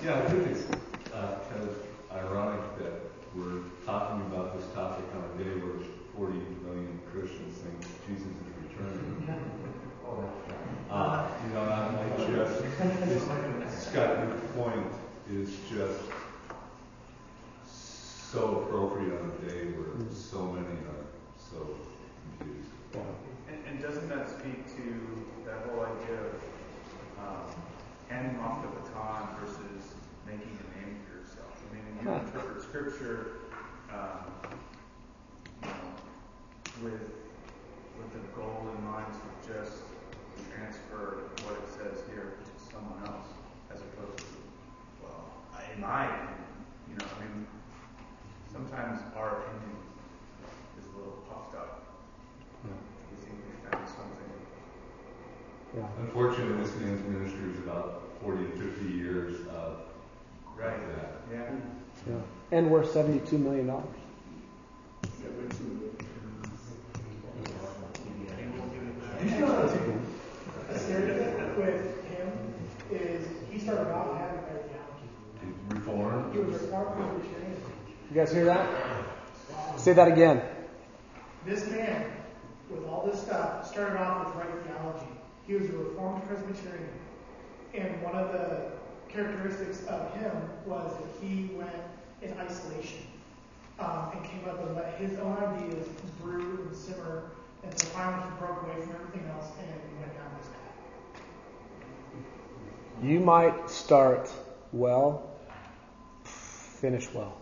Yeah, 0.01 0.17
I 0.17 0.21
think 0.29 0.47
it's 0.47 0.63
uh, 1.13 1.39
kind 1.51 1.67
of 1.67 1.75
ironic 2.09 2.61
that 2.79 2.93
we're 3.35 3.63
talking 3.85 4.21
about 4.27 4.57
this 4.57 4.65
topic 4.73 5.03
on 5.13 5.41
a 5.41 5.43
day 5.43 5.59
where 5.59 5.85
40 6.15 6.39
million 6.63 6.97
Christians 7.11 7.57
think 7.57 7.81
Jesus 8.07 8.31
is 8.31 8.79
returning. 8.79 9.27
Uh, 10.91 11.25
you 11.47 11.53
know, 11.53 11.61
I'm 11.61 11.95
like 11.95 12.17
just, 12.17 12.61
it's, 12.61 13.87
Scott, 13.87 14.27
your 14.27 14.37
point 14.57 14.91
is 15.31 15.55
just 15.69 16.01
so 18.31 18.63
appropriate 18.63 19.19
on 19.19 19.27
a 19.27 19.49
day 19.51 19.65
where 19.75 19.91
so 20.15 20.55
many 20.55 20.79
are 20.87 21.03
so 21.35 21.75
confused. 22.39 22.71
And, 23.49 23.59
and 23.67 23.83
doesn't 23.83 24.07
that 24.07 24.29
speak 24.29 24.71
to 24.79 24.85
that 25.43 25.67
whole 25.67 25.83
idea 25.83 26.15
of 26.15 26.39
um, 27.19 27.51
handing 28.07 28.39
off 28.39 28.63
the 28.63 28.69
baton 28.71 29.27
versus 29.35 29.99
making 30.25 30.47
a 30.47 30.67
name 30.79 30.95
for 31.03 31.19
yourself? 31.19 31.51
I 31.59 31.75
mean, 31.75 31.83
when 31.91 32.07
you 32.07 32.21
interpret 32.23 32.63
scripture, 32.63 33.43
um, 33.91 34.31
you 35.63 35.67
know, 35.67 36.87
with 36.87 37.03
with 37.99 38.13
the 38.15 38.23
goal 38.31 38.71
in 38.71 38.83
mind 38.85 39.11
to 39.11 39.53
just 39.53 39.83
transfer 40.55 41.27
what 41.43 41.59
it 41.59 41.67
says 41.67 41.99
here 42.07 42.39
to 42.39 42.71
someone 42.71 43.03
else, 43.11 43.27
as 43.69 43.81
opposed 43.81 44.23
to, 44.23 44.39
well, 45.03 45.27
in 45.75 45.81
my 45.81 46.05
opinion, 46.07 46.47
you 46.87 46.95
know, 46.95 47.05
I 47.05 47.23
mean, 47.27 47.45
sometimes 48.51 48.99
our 49.15 49.37
opinion 49.41 49.77
is 50.79 50.85
a 50.93 50.97
little 50.97 51.23
puffed 51.29 51.55
up. 51.55 51.83
We 52.63 53.25
think 53.25 53.37
we 53.47 53.69
found 53.69 53.87
something. 53.87 54.29
Yeah. 55.77 55.87
Unfortunately, 55.99 56.63
this 56.63 56.75
man's 56.75 57.01
ministry 57.07 57.51
is 57.51 57.59
about 57.59 58.03
40 58.23 58.43
to 58.43 58.51
50 58.51 58.93
years 58.93 59.47
of 59.47 59.79
Right. 60.57 60.77
that. 60.95 61.21
Yeah. 61.31 61.55
Yeah. 62.07 62.21
And 62.57 62.69
we're 62.69 62.83
$72 62.83 63.31
million. 63.39 63.71
You 69.23 69.39
know, 69.39 69.69
a 70.69 70.79
stereotype 70.79 71.57
with 71.57 72.03
him 72.09 72.31
is 72.91 73.27
he 73.51 73.59
started 73.59 73.91
out 73.93 74.17
having 74.17 74.39
a 74.39 74.57
theology. 74.65 75.07
He's 75.43 75.77
reformed. 75.77 76.33
He 76.33 76.39
was 76.39 76.55
a 76.55 76.59
reformed 76.65 76.95
Presbyterian. 76.95 77.61
You 78.11 78.17
guys 78.17 78.33
hear 78.33 78.43
that? 78.43 78.67
Say 79.77 79.93
that 79.93 80.09
again. 80.09 80.41
This 81.45 81.65
man, 81.69 82.11
with 82.69 82.83
all 82.85 83.09
this 83.09 83.21
stuff, 83.21 83.65
started 83.65 83.97
off 84.01 84.25
with 84.25 84.35
right 84.35 84.65
theology. 84.65 85.07
He 85.47 85.53
was 85.53 85.69
a 85.69 85.71
reformed 85.77 86.27
Presbyterian. 86.27 86.89
And 87.73 88.03
one 88.03 88.15
of 88.15 88.33
the 88.33 88.71
characteristics 89.07 89.85
of 89.85 90.13
him 90.15 90.33
was 90.65 90.91
that 90.91 91.25
he 91.25 91.51
went 91.55 91.71
in 92.21 92.37
isolation 92.37 93.07
um, 93.79 94.11
and 94.13 94.25
came 94.25 94.43
up 94.49 94.61
with 94.61 94.75
let 94.75 94.95
his 94.95 95.17
own 95.19 95.37
ideas 95.37 95.87
brew 96.21 96.67
and 96.67 96.75
simmer. 96.75 97.31
And 97.63 97.79
so 97.79 97.87
finally 97.87 98.29
he 98.29 98.39
broke 98.39 98.63
away 98.63 98.75
from 98.81 98.93
everything 98.95 99.25
else 99.29 99.51
and 99.57 100.01
went 100.01 100.13
down 100.15 100.35
this 100.37 100.49
path. 100.49 100.75
You 103.01 103.21
might 103.21 103.69
start 103.69 104.29
well, 104.73 105.31
finish 106.25 107.07
well. 107.13 107.40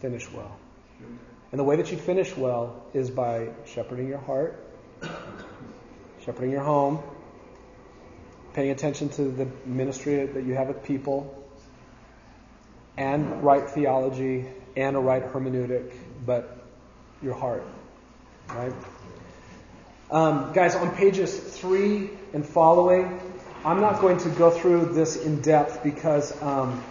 Finish 0.00 0.30
well. 0.32 0.58
And 1.52 1.58
the 1.58 1.64
way 1.64 1.76
that 1.76 1.90
you 1.90 1.98
finish 1.98 2.36
well 2.36 2.82
is 2.94 3.10
by 3.10 3.50
shepherding 3.66 4.08
your 4.08 4.18
heart, 4.18 4.64
shepherding 6.24 6.50
your 6.50 6.62
home, 6.62 7.02
paying 8.54 8.70
attention 8.70 9.08
to 9.10 9.24
the 9.24 9.46
ministry 9.66 10.26
that 10.26 10.44
you 10.44 10.54
have 10.54 10.68
with 10.68 10.84
people, 10.84 11.36
and 12.96 13.42
right 13.42 13.68
theology 13.68 14.46
and 14.76 14.96
a 14.96 15.00
right 15.00 15.24
hermeneutic, 15.32 15.92
but 16.24 16.64
your 17.22 17.34
heart. 17.34 17.64
Right? 18.48 18.72
Um, 20.10 20.52
guys, 20.52 20.74
on 20.74 20.94
pages 20.94 21.38
three 21.38 22.10
and 22.32 22.44
following, 22.46 23.20
I'm 23.64 23.80
not 23.80 24.00
going 24.00 24.18
to 24.18 24.28
go 24.30 24.50
through 24.50 24.94
this 24.94 25.16
in 25.16 25.40
depth 25.40 25.82
because 25.82 26.40
um, 26.42 26.82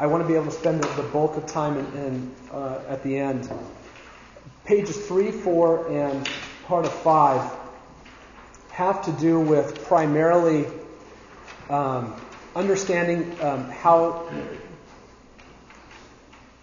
I 0.00 0.06
want 0.06 0.22
to 0.22 0.28
be 0.28 0.34
able 0.34 0.46
to 0.46 0.52
spend 0.52 0.82
the, 0.82 1.02
bulk 1.12 1.36
of 1.36 1.46
time 1.46 1.76
in, 1.76 1.86
in, 1.96 2.34
uh, 2.52 2.80
at 2.88 3.02
the 3.02 3.18
end. 3.18 3.50
Pages 4.64 4.96
three, 5.06 5.32
four, 5.32 5.88
and 5.90 6.28
part 6.66 6.84
of 6.84 6.92
five 6.92 7.50
have 8.70 9.04
to 9.06 9.12
do 9.12 9.40
with 9.40 9.84
primarily 9.86 10.66
um, 11.68 12.14
understanding 12.54 13.36
um, 13.40 13.68
how 13.70 14.30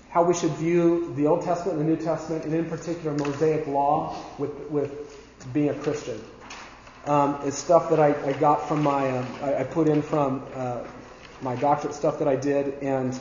how 0.10 0.24
we 0.24 0.34
should 0.34 0.52
view 0.52 1.14
the 1.18 1.28
Old 1.28 1.42
Testament 1.42 1.78
and 1.78 1.90
the 1.90 1.94
New 1.94 2.02
Testament, 2.02 2.46
and 2.46 2.54
in 2.54 2.70
particular 2.70 3.12
Mosaic 3.18 3.68
law 3.68 4.16
with 4.38 4.58
with 4.70 5.52
being 5.52 5.72
a 5.72 5.74
Christian. 5.74 6.22
Um, 7.06 7.38
it's 7.44 7.58
stuff 7.58 7.90
that 7.90 8.00
I, 8.00 8.16
I 8.26 8.32
got 8.32 8.66
from 8.68 8.82
my 8.82 9.18
um, 9.18 9.28
I, 9.42 9.56
I, 9.58 9.64
put 9.66 9.90
in 9.90 10.02
from 10.02 10.42
uh, 10.56 10.86
my 11.46 11.56
doctorate 11.56 11.94
stuff 11.94 12.20
that 12.20 12.28
I 12.28 12.36
did, 12.36 12.80
and 12.82 13.18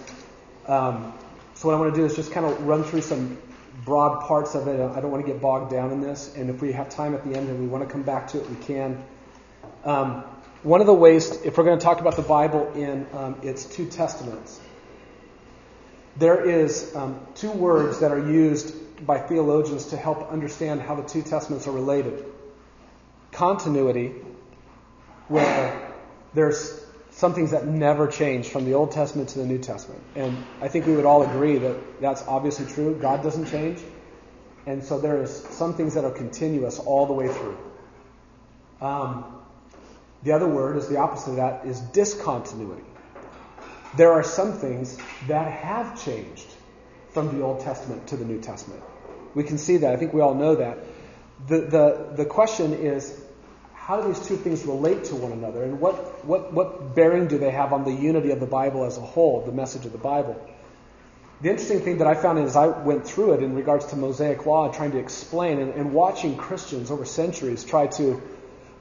um, 0.66 1.12
so 1.54 1.68
what 1.68 1.76
I 1.76 1.80
want 1.80 1.94
to 1.94 2.00
do 2.00 2.06
is 2.06 2.16
just 2.16 2.32
kind 2.32 2.46
of 2.46 2.66
run 2.66 2.82
through 2.82 3.02
some 3.02 3.38
broad 3.84 4.26
parts 4.26 4.54
of 4.54 4.66
it. 4.66 4.80
I 4.80 5.00
don't 5.00 5.10
want 5.10 5.24
to 5.24 5.30
get 5.30 5.40
bogged 5.40 5.70
down 5.70 5.92
in 5.92 6.00
this, 6.00 6.34
and 6.34 6.48
if 6.48 6.62
we 6.62 6.72
have 6.72 6.88
time 6.88 7.14
at 7.14 7.22
the 7.24 7.36
end 7.36 7.48
and 7.48 7.60
we 7.60 7.66
want 7.66 7.86
to 7.86 7.90
come 7.90 8.02
back 8.02 8.28
to 8.28 8.40
it, 8.40 8.48
we 8.48 8.56
can. 8.56 9.04
Um, 9.84 10.24
one 10.62 10.80
of 10.80 10.86
the 10.86 10.94
ways, 10.94 11.30
if 11.44 11.58
we're 11.58 11.64
going 11.64 11.78
to 11.78 11.84
talk 11.84 12.00
about 12.00 12.16
the 12.16 12.22
Bible 12.22 12.72
in 12.72 13.06
um, 13.12 13.36
its 13.42 13.66
two 13.66 13.86
testaments, 13.86 14.58
there 16.16 16.48
is 16.48 16.96
um, 16.96 17.20
two 17.34 17.50
words 17.50 18.00
that 18.00 18.10
are 18.10 18.30
used 18.30 18.74
by 19.06 19.18
theologians 19.18 19.86
to 19.86 19.96
help 19.98 20.30
understand 20.32 20.80
how 20.80 20.94
the 20.94 21.02
two 21.02 21.20
testaments 21.20 21.66
are 21.66 21.72
related. 21.72 22.24
Continuity, 23.32 24.14
where 25.28 25.92
there's 26.32 26.83
some 27.16 27.32
things 27.32 27.52
that 27.52 27.66
never 27.66 28.08
change 28.08 28.48
from 28.48 28.64
the 28.64 28.74
Old 28.74 28.90
Testament 28.90 29.28
to 29.30 29.38
the 29.38 29.46
New 29.46 29.58
Testament. 29.58 30.02
And 30.16 30.36
I 30.60 30.66
think 30.66 30.86
we 30.86 30.96
would 30.96 31.04
all 31.04 31.22
agree 31.22 31.58
that 31.58 32.00
that's 32.00 32.22
obviously 32.26 32.66
true. 32.66 32.98
God 33.00 33.22
doesn't 33.22 33.46
change. 33.46 33.78
And 34.66 34.82
so 34.82 34.98
there 34.98 35.22
is 35.22 35.30
some 35.50 35.74
things 35.74 35.94
that 35.94 36.04
are 36.04 36.10
continuous 36.10 36.80
all 36.80 37.06
the 37.06 37.12
way 37.12 37.28
through. 37.28 37.56
Um, 38.80 39.24
the 40.24 40.32
other 40.32 40.48
word 40.48 40.76
is 40.76 40.88
the 40.88 40.96
opposite 40.96 41.30
of 41.30 41.36
that 41.36 41.66
is 41.66 41.78
discontinuity. 41.80 42.82
There 43.96 44.12
are 44.12 44.24
some 44.24 44.54
things 44.54 44.98
that 45.28 45.52
have 45.52 46.02
changed 46.04 46.48
from 47.10 47.38
the 47.38 47.44
Old 47.44 47.60
Testament 47.60 48.08
to 48.08 48.16
the 48.16 48.24
New 48.24 48.40
Testament. 48.40 48.82
We 49.36 49.44
can 49.44 49.58
see 49.58 49.76
that. 49.78 49.92
I 49.92 49.96
think 49.96 50.14
we 50.14 50.20
all 50.20 50.34
know 50.34 50.56
that. 50.56 50.78
The, 51.46 51.60
the, 51.60 52.12
the 52.16 52.24
question 52.24 52.72
is 52.72 53.23
how 53.86 54.00
do 54.00 54.08
these 54.08 54.26
two 54.26 54.36
things 54.36 54.64
relate 54.64 55.04
to 55.04 55.14
one 55.14 55.32
another? 55.32 55.62
And 55.62 55.78
what, 55.78 56.24
what, 56.24 56.54
what 56.54 56.94
bearing 56.94 57.28
do 57.28 57.36
they 57.36 57.50
have 57.50 57.74
on 57.74 57.84
the 57.84 57.92
unity 57.92 58.30
of 58.30 58.40
the 58.40 58.46
Bible 58.46 58.84
as 58.84 58.96
a 58.96 59.02
whole, 59.02 59.44
the 59.44 59.52
message 59.52 59.84
of 59.84 59.92
the 59.92 59.98
Bible? 59.98 60.42
The 61.42 61.50
interesting 61.50 61.80
thing 61.80 61.98
that 61.98 62.06
I 62.06 62.14
found 62.14 62.38
as 62.38 62.56
I 62.56 62.68
went 62.68 63.06
through 63.06 63.34
it 63.34 63.42
in 63.42 63.54
regards 63.54 63.84
to 63.86 63.96
Mosaic 63.96 64.46
law, 64.46 64.72
trying 64.72 64.92
to 64.92 64.98
explain 64.98 65.58
and, 65.58 65.74
and 65.74 65.92
watching 65.92 66.38
Christians 66.38 66.90
over 66.90 67.04
centuries 67.04 67.62
try 67.62 67.88
to 67.98 68.22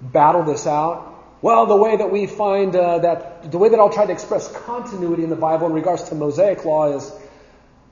battle 0.02 0.44
this 0.44 0.66
out. 0.66 1.42
Well, 1.42 1.66
the 1.66 1.76
way 1.76 1.98
that 1.98 2.10
we 2.10 2.26
find 2.26 2.74
uh, 2.74 3.00
that, 3.00 3.52
the 3.52 3.58
way 3.58 3.68
that 3.68 3.80
I'll 3.80 3.92
try 3.92 4.06
to 4.06 4.14
express 4.14 4.50
continuity 4.50 5.26
in 5.26 5.30
the 5.30 5.36
Bible 5.36 5.68
in 5.68 5.74
regards 5.74 6.04
to 6.04 6.16
Mosaic 6.16 6.64
law 6.64 6.96
is 6.96 7.12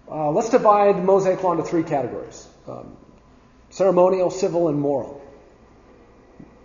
uh, 0.09 0.31
let's 0.31 0.49
divide 0.49 1.03
Mosaic 1.03 1.43
law 1.43 1.51
into 1.51 1.65
three 1.65 1.83
categories 1.83 2.47
um, 2.69 2.95
ceremonial, 3.69 4.31
civil, 4.31 4.69
and 4.69 4.79
moral. 4.79 5.20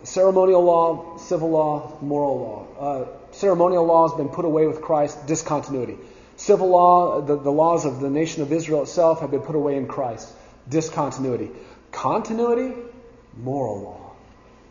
Ceremonial 0.03 0.63
law, 0.63 1.17
civil 1.17 1.49
law, 1.49 1.97
moral 2.01 2.39
law. 2.39 2.67
Uh, 2.79 3.07
ceremonial 3.31 3.85
law 3.85 4.07
has 4.07 4.17
been 4.17 4.29
put 4.29 4.45
away 4.45 4.67
with 4.67 4.81
Christ, 4.81 5.25
discontinuity. 5.27 5.97
Civil 6.35 6.69
law, 6.69 7.21
the, 7.21 7.35
the 7.35 7.51
laws 7.51 7.85
of 7.85 7.99
the 7.99 8.09
nation 8.09 8.43
of 8.43 8.51
Israel 8.51 8.83
itself 8.83 9.21
have 9.21 9.31
been 9.31 9.41
put 9.41 9.55
away 9.55 9.75
in 9.75 9.87
Christ, 9.87 10.31
discontinuity. 10.69 11.49
Continuity, 11.91 12.73
moral 13.35 13.81
law. 13.81 14.11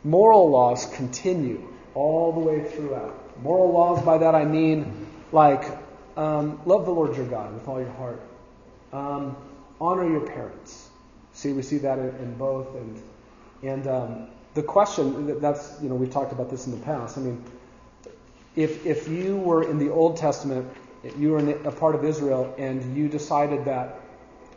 Moral 0.04 0.48
laws 0.50 0.86
continue 0.86 1.68
all 1.94 2.32
the 2.32 2.40
way 2.40 2.62
throughout. 2.70 3.42
Moral 3.42 3.72
laws, 3.72 4.02
by 4.02 4.18
that 4.18 4.34
I 4.34 4.44
mean 4.44 5.06
like 5.32 5.64
um, 6.16 6.60
love 6.64 6.84
the 6.84 6.92
Lord 6.92 7.16
your 7.16 7.26
God 7.26 7.52
with 7.52 7.66
all 7.68 7.80
your 7.80 7.92
heart, 7.92 8.22
um, 8.92 9.36
honor 9.80 10.08
your 10.08 10.26
parents. 10.26 10.88
See, 11.32 11.52
we 11.52 11.62
see 11.62 11.78
that 11.78 11.98
in, 11.98 12.08
in 12.16 12.34
both, 12.36 12.74
and 12.74 13.02
and 13.62 13.86
um, 13.86 14.28
the 14.56 14.62
question 14.62 15.38
that's 15.38 15.76
you 15.82 15.88
know 15.88 15.94
we've 15.94 16.10
talked 16.10 16.32
about 16.32 16.50
this 16.50 16.66
in 16.66 16.72
the 16.72 16.84
past. 16.84 17.18
I 17.18 17.20
mean, 17.20 17.44
if 18.56 18.84
if 18.86 19.06
you 19.06 19.36
were 19.36 19.70
in 19.70 19.78
the 19.78 19.90
Old 19.90 20.16
Testament, 20.16 20.66
you 21.16 21.32
were 21.32 21.38
a 21.38 21.70
part 21.70 21.94
of 21.94 22.04
Israel, 22.04 22.52
and 22.58 22.96
you 22.96 23.08
decided 23.08 23.66
that 23.66 24.00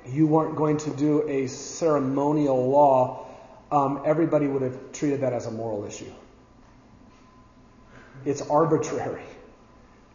you 0.08 0.26
weren't 0.26 0.56
going 0.56 0.78
to 0.78 0.90
do 0.92 1.28
a 1.28 1.48
ceremonial 1.48 2.70
law, 2.70 3.28
um, 3.72 4.02
everybody 4.06 4.48
would 4.48 4.62
have 4.62 4.94
treated 4.94 5.22
that 5.22 5.34
as 5.34 5.46
a 5.46 5.52
moral 5.52 5.86
issue. 5.86 6.12
It's 8.26 8.42
arbitrary 8.42 9.28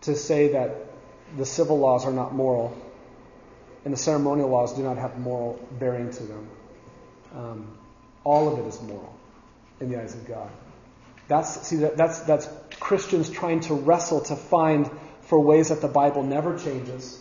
to 0.01 0.17
say 0.17 0.49
that 0.53 0.75
the 1.37 1.45
civil 1.45 1.79
laws 1.79 2.07
are 2.07 2.13
not 2.13 2.35
moral 2.35 2.77
and 3.85 3.93
the 3.93 3.99
ceremonial 3.99 4.49
laws 4.49 4.75
do 4.75 4.83
not 4.83 4.97
have 4.97 5.19
moral 5.19 5.59
bearing 5.79 6.11
to 6.11 6.23
them. 6.23 6.49
Um, 7.35 7.79
all 8.25 8.53
of 8.53 8.59
it 8.59 8.69
is 8.69 8.81
moral 8.83 9.15
in 9.81 9.91
the 9.91 10.01
eyes 10.01 10.15
of 10.15 10.27
God. 10.27 10.51
That's 11.29 11.67
see 11.67 11.77
that, 11.77 11.97
that's 11.97 12.21
that's 12.21 12.49
Christians 12.81 13.31
trying 13.31 13.61
to 13.61 13.75
wrestle 13.75 14.21
to 14.23 14.37
find 14.37 14.91
for 15.23 15.41
ways 15.41 15.71
that 15.71 15.81
the 15.81 15.89
Bible 15.89 16.23
never 16.23 16.59
changes, 16.59 17.19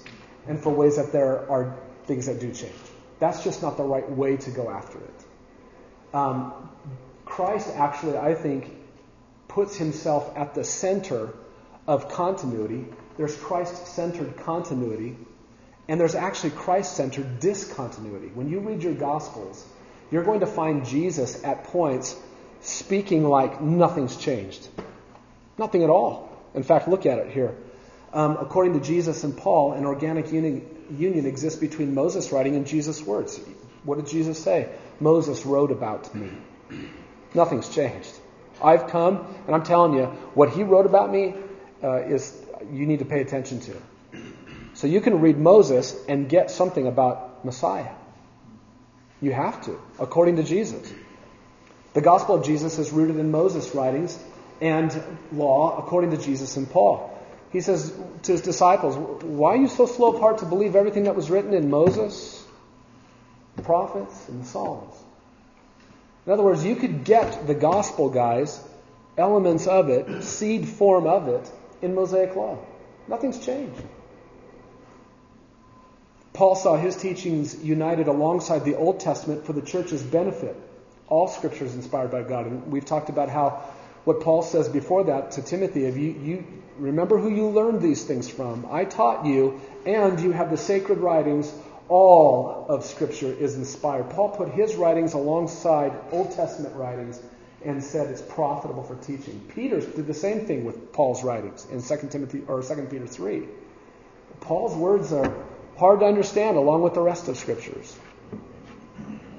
and 0.48 0.62
for 0.62 0.74
ways 0.74 0.98
that 0.98 1.12
there 1.12 1.50
are 1.50 1.78
things 2.06 2.26
that 2.26 2.40
do 2.40 2.52
change. 2.52 2.74
That's 3.20 3.44
just 3.44 3.62
not 3.62 3.78
the 3.78 3.84
right 3.84 4.10
way 4.10 4.38
to 4.38 4.52
go 4.52 4.70
after 4.70 5.00
it. 5.00 5.26
Um, 6.14 6.70
Christ 7.26 7.70
actually, 7.74 8.18
I 8.18 8.36
think, 8.36 8.76
puts 9.48 9.78
himself 9.78 10.34
at 10.36 10.54
the 10.54 10.64
center 10.64 11.34
of 11.88 12.10
continuity. 12.10 12.86
There's 13.16 13.36
Christ-centered 13.38 14.38
continuity, 14.38 15.16
and 15.88 16.00
there's 16.00 16.16
actually 16.16 16.50
Christ-centered 16.52 17.40
discontinuity. 17.40 18.30
When 18.34 18.50
you 18.50 18.60
read 18.60 18.82
your 18.82 18.96
Gospels, 18.96 19.64
you're 20.10 20.24
going 20.24 20.40
to 20.40 20.48
find 20.48 20.86
Jesus 20.86 21.44
at 21.44 21.66
points 21.66 22.16
speaking 22.64 23.24
like 23.24 23.62
nothing's 23.62 24.18
changed. 24.18 24.68
Nothing 25.58 25.84
at 25.84 25.90
all. 25.90 26.36
In 26.56 26.64
fact, 26.64 26.88
look 26.88 27.06
at 27.06 27.20
it 27.20 27.32
here. 27.32 27.56
Um, 28.14 28.38
according 28.40 28.74
to 28.74 28.80
Jesus 28.80 29.24
and 29.24 29.36
Paul, 29.36 29.74
an 29.74 29.86
organic 29.86 30.32
uni- 30.32 30.64
union 30.92 31.26
exists 31.26 31.60
between 31.60 31.94
Moses' 31.94 32.32
writing 32.32 32.56
and 32.56 32.66
Jesus' 32.66 33.02
words. 33.02 33.40
What 33.84 33.96
did 33.96 34.08
Jesus 34.08 34.42
say? 34.42 34.70
Moses 35.00 35.46
wrote 35.46 35.72
about 35.72 36.14
me. 36.16 36.32
Nothing's 37.34 37.70
changed. 37.70 38.12
I've 38.64 38.88
come, 38.88 39.26
and 39.48 39.56
I'm 39.56 39.64
telling 39.64 39.94
you, 39.94 40.06
what 40.36 40.50
he 40.52 40.64
wrote 40.64 40.86
about 40.86 41.12
me 41.12 41.36
uh, 41.84 42.04
is 42.04 42.40
you 42.72 42.86
need 42.86 43.00
to 43.00 43.06
pay 43.06 43.22
attention 43.22 43.60
to. 43.62 43.76
So 44.76 44.88
you 44.88 45.02
can 45.02 45.20
read 45.20 45.38
Moses 45.38 45.96
and 46.08 46.30
get 46.30 46.50
something 46.50 46.88
about 46.88 47.44
Messiah. 47.44 47.92
You 49.22 49.32
have 49.32 49.64
to, 49.66 49.80
according 50.00 50.38
to 50.38 50.44
Jesus. 50.44 50.94
The 51.94 52.02
gospel 52.02 52.36
of 52.36 52.46
Jesus 52.46 52.80
is 52.80 52.92
rooted 52.92 53.18
in 53.18 53.32
Moses' 53.32 53.74
writings 53.76 54.18
and 54.62 55.04
law, 55.32 55.78
according 55.78 56.12
to 56.12 56.18
Jesus 56.18 56.58
and 56.58 56.70
Paul. 56.70 57.10
He 57.52 57.62
says 57.62 57.94
to 58.24 58.32
his 58.32 58.42
disciples, 58.42 58.98
Why 59.24 59.52
are 59.52 59.58
you 59.58 59.68
so 59.68 59.86
slow 59.86 60.14
of 60.14 60.20
heart 60.20 60.40
to 60.40 60.46
believe 60.46 60.76
everything 60.76 61.04
that 61.04 61.16
was 61.16 61.30
written 61.30 61.54
in 61.54 61.70
Moses, 61.70 62.44
the 63.56 63.62
prophets, 63.62 64.28
and 64.28 64.42
the 64.42 64.48
Psalms? 64.48 64.96
In 66.26 66.34
other 66.34 66.42
words, 66.42 66.66
you 66.66 66.76
could 66.76 67.04
get 67.04 67.46
the 67.46 67.54
gospel, 67.54 68.10
guys, 68.10 68.60
elements 69.18 69.68
of 69.68 69.90
it, 69.90 70.24
seed 70.24 70.68
form 70.68 71.06
of 71.06 71.28
it, 71.28 71.52
in 71.84 71.94
Mosaic 71.94 72.36
law. 72.36 72.58
Nothing's 73.08 73.46
changed. 73.46 73.82
Paul 76.32 76.56
saw 76.56 76.78
his 76.78 76.96
teachings 76.96 77.64
united 77.64 78.08
alongside 78.08 78.66
the 78.66 78.76
Old 78.76 79.00
Testament 79.00 79.46
for 79.46 79.54
the 79.54 79.62
church's 79.62 80.02
benefit. 80.02 80.56
All 81.08 81.28
scripture 81.28 81.66
is 81.66 81.76
inspired 81.76 82.12
by 82.12 82.24
God. 82.24 82.46
And 82.46 82.72
we've 82.72 82.86
talked 82.86 83.10
about 83.10 83.30
how 83.30 83.64
what 84.06 84.22
Paul 84.22 84.42
says 84.42 84.68
before 84.68 85.06
that 85.06 85.32
to 85.32 85.42
Timothy, 85.42 85.86
if 85.86 85.98
you, 85.98 86.12
you 86.12 86.46
remember 86.78 87.18
who 87.18 87.30
you 87.30 87.48
learned 87.48 87.82
these 87.82 88.04
things 88.04 88.30
from. 88.30 88.68
I 88.70 88.86
taught 88.86 89.26
you, 89.26 89.62
and 89.86 90.20
you 90.20 90.32
have 90.32 90.50
the 90.50 90.58
sacred 90.58 91.00
writings. 91.00 91.54
All 91.90 92.66
of 92.68 92.86
Scripture 92.86 93.32
is 93.32 93.56
inspired. 93.56 94.10
Paul 94.10 94.30
put 94.30 94.50
his 94.50 94.76
writings 94.76 95.14
alongside 95.14 95.94
Old 96.12 96.32
Testament 96.32 96.76
writings 96.76 97.22
and 97.64 97.84
said 97.84 98.08
it's 98.10 98.22
profitable 98.22 98.84
for 98.84 98.96
teaching. 98.96 99.40
Peter 99.54 99.80
did 99.80 100.08
the 100.08 100.14
same 100.14 100.46
thing 100.46 100.66
with 100.66 100.92
Paul's 100.92 101.24
writings 101.24 101.66
in 101.72 101.82
2 101.82 102.08
Timothy 102.10 102.44
or 102.48 102.62
2 102.62 102.88
Peter 102.90 103.08
3. 103.08 103.44
Paul's 104.42 104.76
words 104.76 105.14
are 105.14 105.34
hard 105.78 106.02
to 106.02 106.06
understand 106.06 106.58
along 106.58 106.82
with 106.82 106.94
the 106.94 107.02
rest 107.02 107.28
of 107.28 107.38
scriptures. 107.38 107.96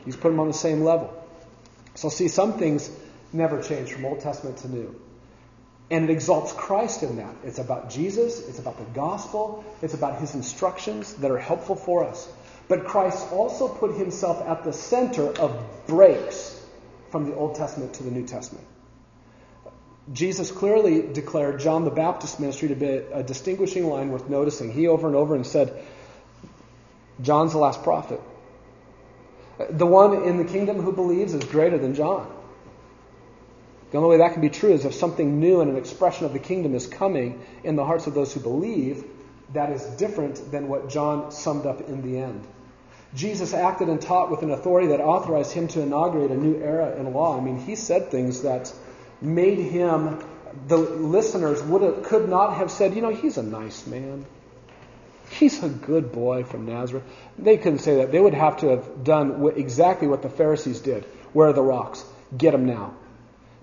He's 0.04 0.16
put 0.16 0.30
them 0.30 0.40
on 0.40 0.48
the 0.48 0.54
same 0.54 0.82
level. 0.82 1.23
So 1.94 2.08
see, 2.08 2.28
some 2.28 2.58
things 2.58 2.90
never 3.32 3.62
change 3.62 3.92
from 3.92 4.04
Old 4.04 4.20
Testament 4.20 4.58
to 4.58 4.68
New. 4.68 5.00
And 5.90 6.04
it 6.04 6.10
exalts 6.10 6.52
Christ 6.52 7.02
in 7.02 7.16
that. 7.16 7.34
It's 7.44 7.58
about 7.58 7.90
Jesus, 7.90 8.48
it's 8.48 8.58
about 8.58 8.78
the 8.78 8.84
gospel, 8.94 9.64
it's 9.82 9.94
about 9.94 10.20
his 10.20 10.34
instructions 10.34 11.14
that 11.14 11.30
are 11.30 11.38
helpful 11.38 11.76
for 11.76 12.04
us. 12.04 12.28
But 12.68 12.86
Christ 12.86 13.30
also 13.30 13.68
put 13.68 13.94
himself 13.94 14.42
at 14.48 14.64
the 14.64 14.72
center 14.72 15.28
of 15.38 15.86
breaks 15.86 16.60
from 17.10 17.28
the 17.28 17.36
Old 17.36 17.56
Testament 17.56 17.94
to 17.94 18.02
the 18.02 18.10
New 18.10 18.26
Testament. 18.26 18.66
Jesus 20.12 20.50
clearly 20.50 21.12
declared 21.12 21.60
John 21.60 21.84
the 21.84 21.90
Baptist's 21.90 22.38
ministry 22.38 22.68
to 22.68 22.74
be 22.74 22.86
a 22.86 23.22
distinguishing 23.22 23.86
line 23.86 24.10
worth 24.10 24.28
noticing. 24.28 24.72
He 24.72 24.86
over 24.86 25.06
and 25.06 25.16
over 25.16 25.34
and 25.34 25.46
said, 25.46 25.82
John's 27.22 27.52
the 27.52 27.58
last 27.58 27.82
prophet. 27.82 28.20
The 29.70 29.86
one 29.86 30.24
in 30.24 30.36
the 30.38 30.44
kingdom 30.44 30.80
who 30.80 30.92
believes 30.92 31.34
is 31.34 31.44
greater 31.44 31.78
than 31.78 31.94
John. 31.94 32.30
The 33.90 33.98
only 33.98 34.10
way 34.10 34.16
that 34.18 34.32
can 34.32 34.42
be 34.42 34.50
true 34.50 34.72
is 34.72 34.84
if 34.84 34.94
something 34.94 35.38
new 35.38 35.60
and 35.60 35.70
an 35.70 35.76
expression 35.76 36.26
of 36.26 36.32
the 36.32 36.40
kingdom 36.40 36.74
is 36.74 36.86
coming 36.86 37.40
in 37.62 37.76
the 37.76 37.84
hearts 37.84 38.08
of 38.08 38.14
those 38.14 38.32
who 38.34 38.40
believe 38.40 39.04
that 39.52 39.70
is 39.70 39.84
different 39.84 40.50
than 40.50 40.66
what 40.66 40.88
John 40.88 41.30
summed 41.30 41.64
up 41.64 41.80
in 41.88 42.02
the 42.02 42.18
end. 42.18 42.44
Jesus 43.14 43.54
acted 43.54 43.88
and 43.88 44.00
taught 44.02 44.30
with 44.30 44.42
an 44.42 44.50
authority 44.50 44.88
that 44.88 45.00
authorized 45.00 45.52
him 45.52 45.68
to 45.68 45.80
inaugurate 45.80 46.32
a 46.32 46.36
new 46.36 46.56
era 46.56 46.96
in 46.96 47.12
law. 47.12 47.38
I 47.38 47.40
mean, 47.40 47.58
he 47.58 47.76
said 47.76 48.10
things 48.10 48.42
that 48.42 48.72
made 49.20 49.58
him, 49.58 50.24
the 50.66 50.76
listeners 50.76 51.62
would 51.62 51.82
have, 51.82 52.02
could 52.02 52.28
not 52.28 52.56
have 52.56 52.72
said, 52.72 52.94
you 52.94 53.02
know, 53.02 53.14
he's 53.14 53.38
a 53.38 53.42
nice 53.44 53.86
man. 53.86 54.26
He's 55.30 55.62
a 55.62 55.68
good 55.68 56.12
boy 56.12 56.44
from 56.44 56.66
Nazareth. 56.66 57.04
They 57.38 57.56
couldn't 57.56 57.80
say 57.80 57.96
that. 57.96 58.12
They 58.12 58.20
would 58.20 58.34
have 58.34 58.58
to 58.58 58.68
have 58.68 59.04
done 59.04 59.52
exactly 59.56 60.06
what 60.06 60.22
the 60.22 60.28
Pharisees 60.28 60.80
did. 60.80 61.04
Where 61.32 61.48
are 61.48 61.52
the 61.52 61.62
rocks? 61.62 62.04
Get 62.36 62.54
him 62.54 62.66
now. 62.66 62.94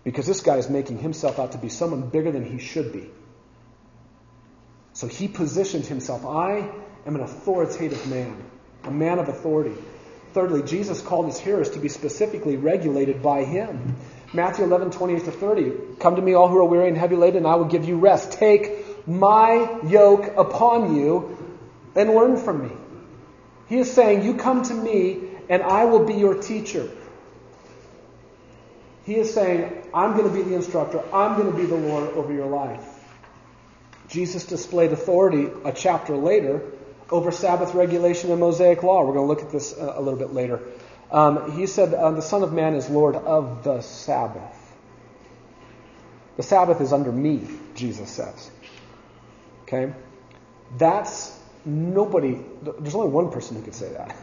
Because 0.04 0.26
this 0.26 0.42
guy 0.42 0.58
is 0.58 0.70
making 0.70 0.98
himself 0.98 1.40
out 1.40 1.52
to 1.52 1.58
be 1.58 1.70
someone 1.70 2.10
bigger 2.10 2.32
than 2.32 2.44
he 2.44 2.58
should 2.58 2.92
be. 2.92 3.10
So 4.94 5.08
he 5.08 5.28
positioned 5.28 5.86
himself. 5.86 6.26
I 6.26 6.70
am 7.06 7.16
an 7.16 7.22
authoritative 7.22 8.08
man, 8.08 8.44
a 8.84 8.92
man 8.92 9.20
of 9.20 9.30
authority. 9.30 9.76
Thirdly, 10.34 10.64
Jesus 10.64 11.02
called 11.02 11.28
his 11.28 11.40
hearers 11.40 11.70
to 11.72 11.80
be 11.80 11.90
specifically 11.90 12.58
regulated 12.58 13.22
by 13.22 13.44
him. 13.44 13.96
Matthew 14.34 14.66
11, 14.66 14.92
28 14.92 15.26
to 15.26 15.32
30. 15.32 15.72
Come 16.00 16.16
to 16.16 16.22
me, 16.22 16.34
all 16.34 16.48
who 16.48 16.58
are 16.58 16.66
weary 16.66 16.88
and 16.88 16.98
heavy 16.98 17.16
laden, 17.18 17.40
and 17.40 17.48
I 17.48 17.56
will 17.56 17.66
give 17.66 17.86
you 17.86 17.98
rest. 17.98 18.32
Take 18.32 19.08
my 19.08 19.80
yoke 19.84 20.34
upon 20.38 20.96
you 20.96 21.38
and 21.96 22.10
learn 22.12 22.38
from 22.38 22.68
me. 22.68 22.76
He 23.68 23.78
is 23.78 23.92
saying, 23.92 24.24
You 24.24 24.36
come 24.36 24.64
to 24.64 24.74
me, 24.74 25.20
and 25.50 25.64
I 25.64 25.86
will 25.86 26.06
be 26.06 26.16
your 26.16 26.42
teacher. 26.42 26.90
He 29.04 29.16
is 29.16 29.34
saying, 29.34 29.88
I'm 29.94 30.16
going 30.16 30.28
to 30.28 30.34
be 30.34 30.44
the 30.44 30.56
instructor. 30.56 31.02
I'm 31.14 31.36
going 31.36 31.52
to 31.52 31.58
be 31.58 31.66
the 31.66 31.76
Lord 31.76 32.10
over 32.14 32.32
your 32.32 32.48
life. 32.48 32.86
Jesus 34.08 34.46
displayed 34.46 34.92
authority 34.92 35.48
a 35.66 35.72
chapter 35.72 36.16
later 36.16 36.62
over 37.10 37.32
Sabbath 37.32 37.74
regulation 37.74 38.32
and 38.32 38.40
Mosaic 38.40 38.84
law. 38.84 39.06
We're 39.06 39.14
going 39.14 39.28
to 39.28 39.34
look 39.34 39.42
at 39.42 39.52
this 39.52 39.76
a, 39.78 40.00
little 40.00 40.20
bit 40.20 40.34
later. 40.34 40.62
Um, 41.12 41.58
he 41.58 41.66
said, 41.66 41.94
uh, 41.94 42.12
The 42.12 42.22
Son 42.22 42.44
of 42.44 42.54
Man 42.54 42.76
is 42.76 42.90
Lord 42.90 43.16
of 43.16 43.64
the 43.64 43.82
Sabbath. 43.82 44.58
The 46.38 46.44
Sabbath 46.44 46.82
is 46.82 46.94
under 46.94 47.12
me, 47.12 47.48
Jesus 47.76 48.10
says. 48.10 48.52
Okay? 49.64 49.94
That's 50.78 51.38
nobody, 51.66 52.40
there's 52.62 52.96
only 52.96 53.10
one 53.10 53.32
person 53.32 53.58
who 53.58 53.64
could 53.64 53.76
say 53.76 53.92
that. 53.94 54.16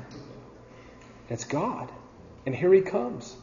It's 1.29 1.45
God. 1.45 1.91
And 2.47 2.55
here 2.55 2.73
he 2.73 2.81
comes 2.81 3.37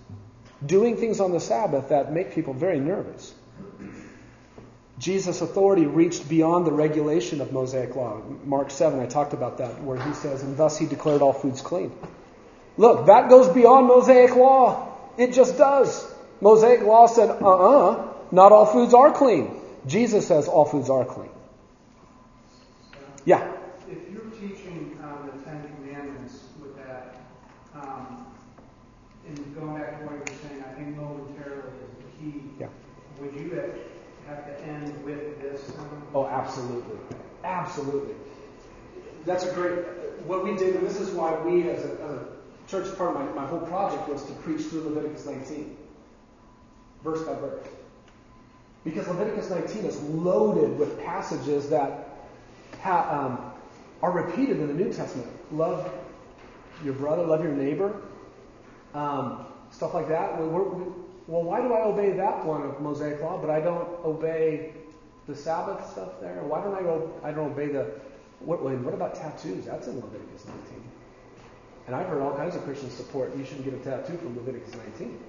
doing 0.65 0.97
things 0.97 1.19
on 1.19 1.31
the 1.31 1.39
Sabbath 1.39 1.89
that 1.89 2.11
make 2.11 2.33
people 2.33 2.53
very 2.53 2.79
nervous. 2.79 3.33
Jesus' 4.97 5.41
authority 5.41 5.85
reached 5.85 6.27
beyond 6.29 6.65
the 6.65 6.71
regulation 6.71 7.41
of 7.41 7.51
Mosaic 7.51 7.95
law. 7.95 8.21
Mark 8.45 8.71
7, 8.71 8.99
I 8.99 9.07
talked 9.07 9.33
about 9.33 9.57
that, 9.57 9.83
where 9.83 10.01
he 10.01 10.13
says, 10.13 10.41
and 10.41 10.55
thus 10.55 10.77
he 10.77 10.85
declared 10.85 11.21
all 11.21 11.33
foods 11.33 11.61
clean. 11.61 11.91
Look, 12.77 13.07
that 13.07 13.29
goes 13.29 13.49
beyond 13.49 13.87
Mosaic 13.87 14.35
law. 14.35 14.93
It 15.17 15.33
just 15.33 15.57
does. 15.57 16.05
Mosaic 16.39 16.81
law 16.81 17.07
said, 17.07 17.29
uh 17.29 17.33
uh-uh, 17.33 17.89
uh, 17.89 18.13
not 18.31 18.51
all 18.51 18.65
foods 18.65 18.93
are 18.93 19.11
clean. 19.11 19.61
Jesus 19.85 20.27
says 20.27 20.47
all 20.47 20.65
foods 20.65 20.89
are 20.89 21.05
clean. 21.05 21.29
Yeah. 23.25 23.54
Oh, 36.15 36.25
absolutely. 36.25 36.97
Absolutely. 37.43 38.15
That's 39.25 39.43
a 39.43 39.51
great, 39.51 39.79
what 40.25 40.45
we 40.45 40.55
did, 40.55 40.77
and 40.77 40.87
this 40.87 40.97
is 40.97 41.09
why 41.09 41.37
we 41.41 41.69
as 41.69 41.83
a, 41.83 41.91
as 41.91 42.11
a 42.11 42.27
church, 42.69 42.97
part 42.97 43.17
of 43.17 43.35
my, 43.35 43.41
my 43.41 43.45
whole 43.45 43.59
project 43.59 44.07
was 44.07 44.23
to 44.23 44.31
preach 44.35 44.61
through 44.67 44.83
Leviticus 44.83 45.25
19, 45.25 45.75
verse 47.03 47.21
by 47.23 47.33
verse. 47.33 47.67
Because 48.85 49.09
Leviticus 49.09 49.49
19 49.49 49.83
is 49.83 49.99
loaded 50.03 50.79
with 50.79 50.97
passages 51.03 51.69
that 51.69 52.07
ha, 52.81 53.25
um, 53.25 53.51
are 54.01 54.11
repeated 54.11 54.61
in 54.61 54.67
the 54.67 54.73
New 54.73 54.93
Testament. 54.93 55.27
Love 55.51 55.91
your 56.81 56.93
brother, 56.93 57.25
love 57.25 57.43
your 57.43 57.53
neighbor, 57.53 58.01
um, 58.93 59.45
stuff 59.69 59.93
like 59.93 60.07
that. 60.07 60.39
We, 60.39 60.47
we, 60.47 60.85
well, 61.27 61.43
why 61.43 61.59
do 61.59 61.73
I 61.73 61.81
obey 61.81 62.11
that 62.11 62.45
one 62.45 62.61
of 62.61 62.79
Mosaic 62.79 63.21
law, 63.21 63.37
but 63.37 63.49
I 63.49 63.59
don't 63.59 63.89
obey 64.05 64.71
the 65.27 65.35
Sabbath 65.35 65.89
stuff 65.91 66.19
there? 66.21 66.41
Why 66.43 66.63
don't 66.63 66.75
I 66.75 66.81
go? 66.81 67.11
I 67.23 67.31
don't 67.31 67.51
obey 67.51 67.67
the. 67.67 67.91
What, 68.39 68.61
what 68.61 68.93
about 68.93 69.15
tattoos? 69.15 69.65
That's 69.65 69.87
in 69.87 69.95
Leviticus 69.95 70.45
19. 70.45 70.83
And 71.87 71.95
I've 71.95 72.07
heard 72.07 72.21
all 72.21 72.35
kinds 72.35 72.55
of 72.55 72.63
Christians 72.63 72.93
support 72.93 73.35
you 73.37 73.45
shouldn't 73.45 73.65
get 73.65 73.73
a 73.73 73.77
tattoo 73.77 74.17
from 74.17 74.35
Leviticus 74.35 74.75
19. 74.99 75.19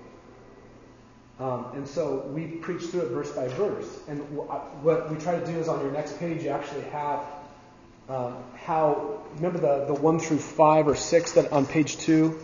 Um, 1.39 1.66
and 1.74 1.86
so 1.86 2.27
we 2.32 2.47
preach 2.47 2.82
through 2.85 3.02
it 3.02 3.09
verse 3.10 3.31
by 3.32 3.47
verse. 3.48 4.01
And 4.09 4.20
what 4.36 5.10
we 5.10 5.18
try 5.18 5.39
to 5.39 5.47
do 5.47 5.59
is 5.59 5.68
on 5.68 5.81
your 5.81 5.93
next 5.93 6.18
page, 6.18 6.43
you 6.43 6.48
actually 6.48 6.82
have 6.85 7.20
um, 8.09 8.36
how, 8.55 9.20
remember 9.35 9.59
the, 9.59 9.85
the 9.86 9.94
1 9.94 10.20
through 10.20 10.39
5 10.39 10.89
or 10.89 10.94
6 10.94 11.32
that 11.32 11.52
on 11.52 11.66
page 11.66 11.98
2? 11.98 12.39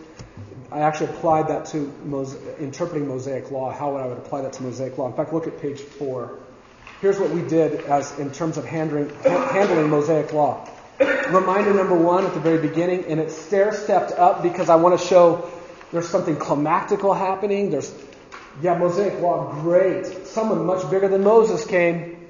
I 0.71 0.81
actually 0.81 1.07
applied 1.07 1.47
that 1.47 1.65
to 1.67 1.93
Mose- 2.03 2.37
interpreting 2.59 3.07
Mosaic 3.07 3.49
law, 3.49 3.71
how 3.71 3.93
would 3.93 4.01
I 4.01 4.07
would 4.07 4.17
apply 4.17 4.41
that 4.41 4.53
to 4.53 4.63
Mosaic 4.63 4.97
law. 4.97 5.07
In 5.07 5.13
fact, 5.13 5.33
look 5.33 5.47
at 5.47 5.59
page 5.59 5.79
4 5.79 6.39
here's 7.03 7.19
what 7.19 7.31
we 7.31 7.41
did 7.41 7.81
as 7.81 8.17
in 8.17 8.31
terms 8.31 8.55
of 8.55 8.63
handling, 8.63 9.13
handling 9.23 9.89
Mosaic 9.89 10.31
law. 10.31 10.65
Reminder 11.29 11.73
number 11.73 11.95
one 11.95 12.25
at 12.25 12.33
the 12.33 12.39
very 12.39 12.65
beginning, 12.65 13.03
and 13.07 13.19
it's 13.19 13.35
stair 13.35 13.73
stepped 13.73 14.13
up 14.13 14.41
because 14.41 14.69
I 14.69 14.77
want 14.77 14.97
to 14.97 15.05
show 15.05 15.51
there's 15.91 16.07
something 16.07 16.37
climactical 16.37 17.15
happening. 17.15 17.71
There's, 17.71 17.93
yeah, 18.61 18.77
Mosaic 18.77 19.19
law, 19.19 19.51
great. 19.51 20.27
Someone 20.27 20.65
much 20.65 20.89
bigger 20.89 21.09
than 21.09 21.25
Moses 21.25 21.67
came. 21.67 22.25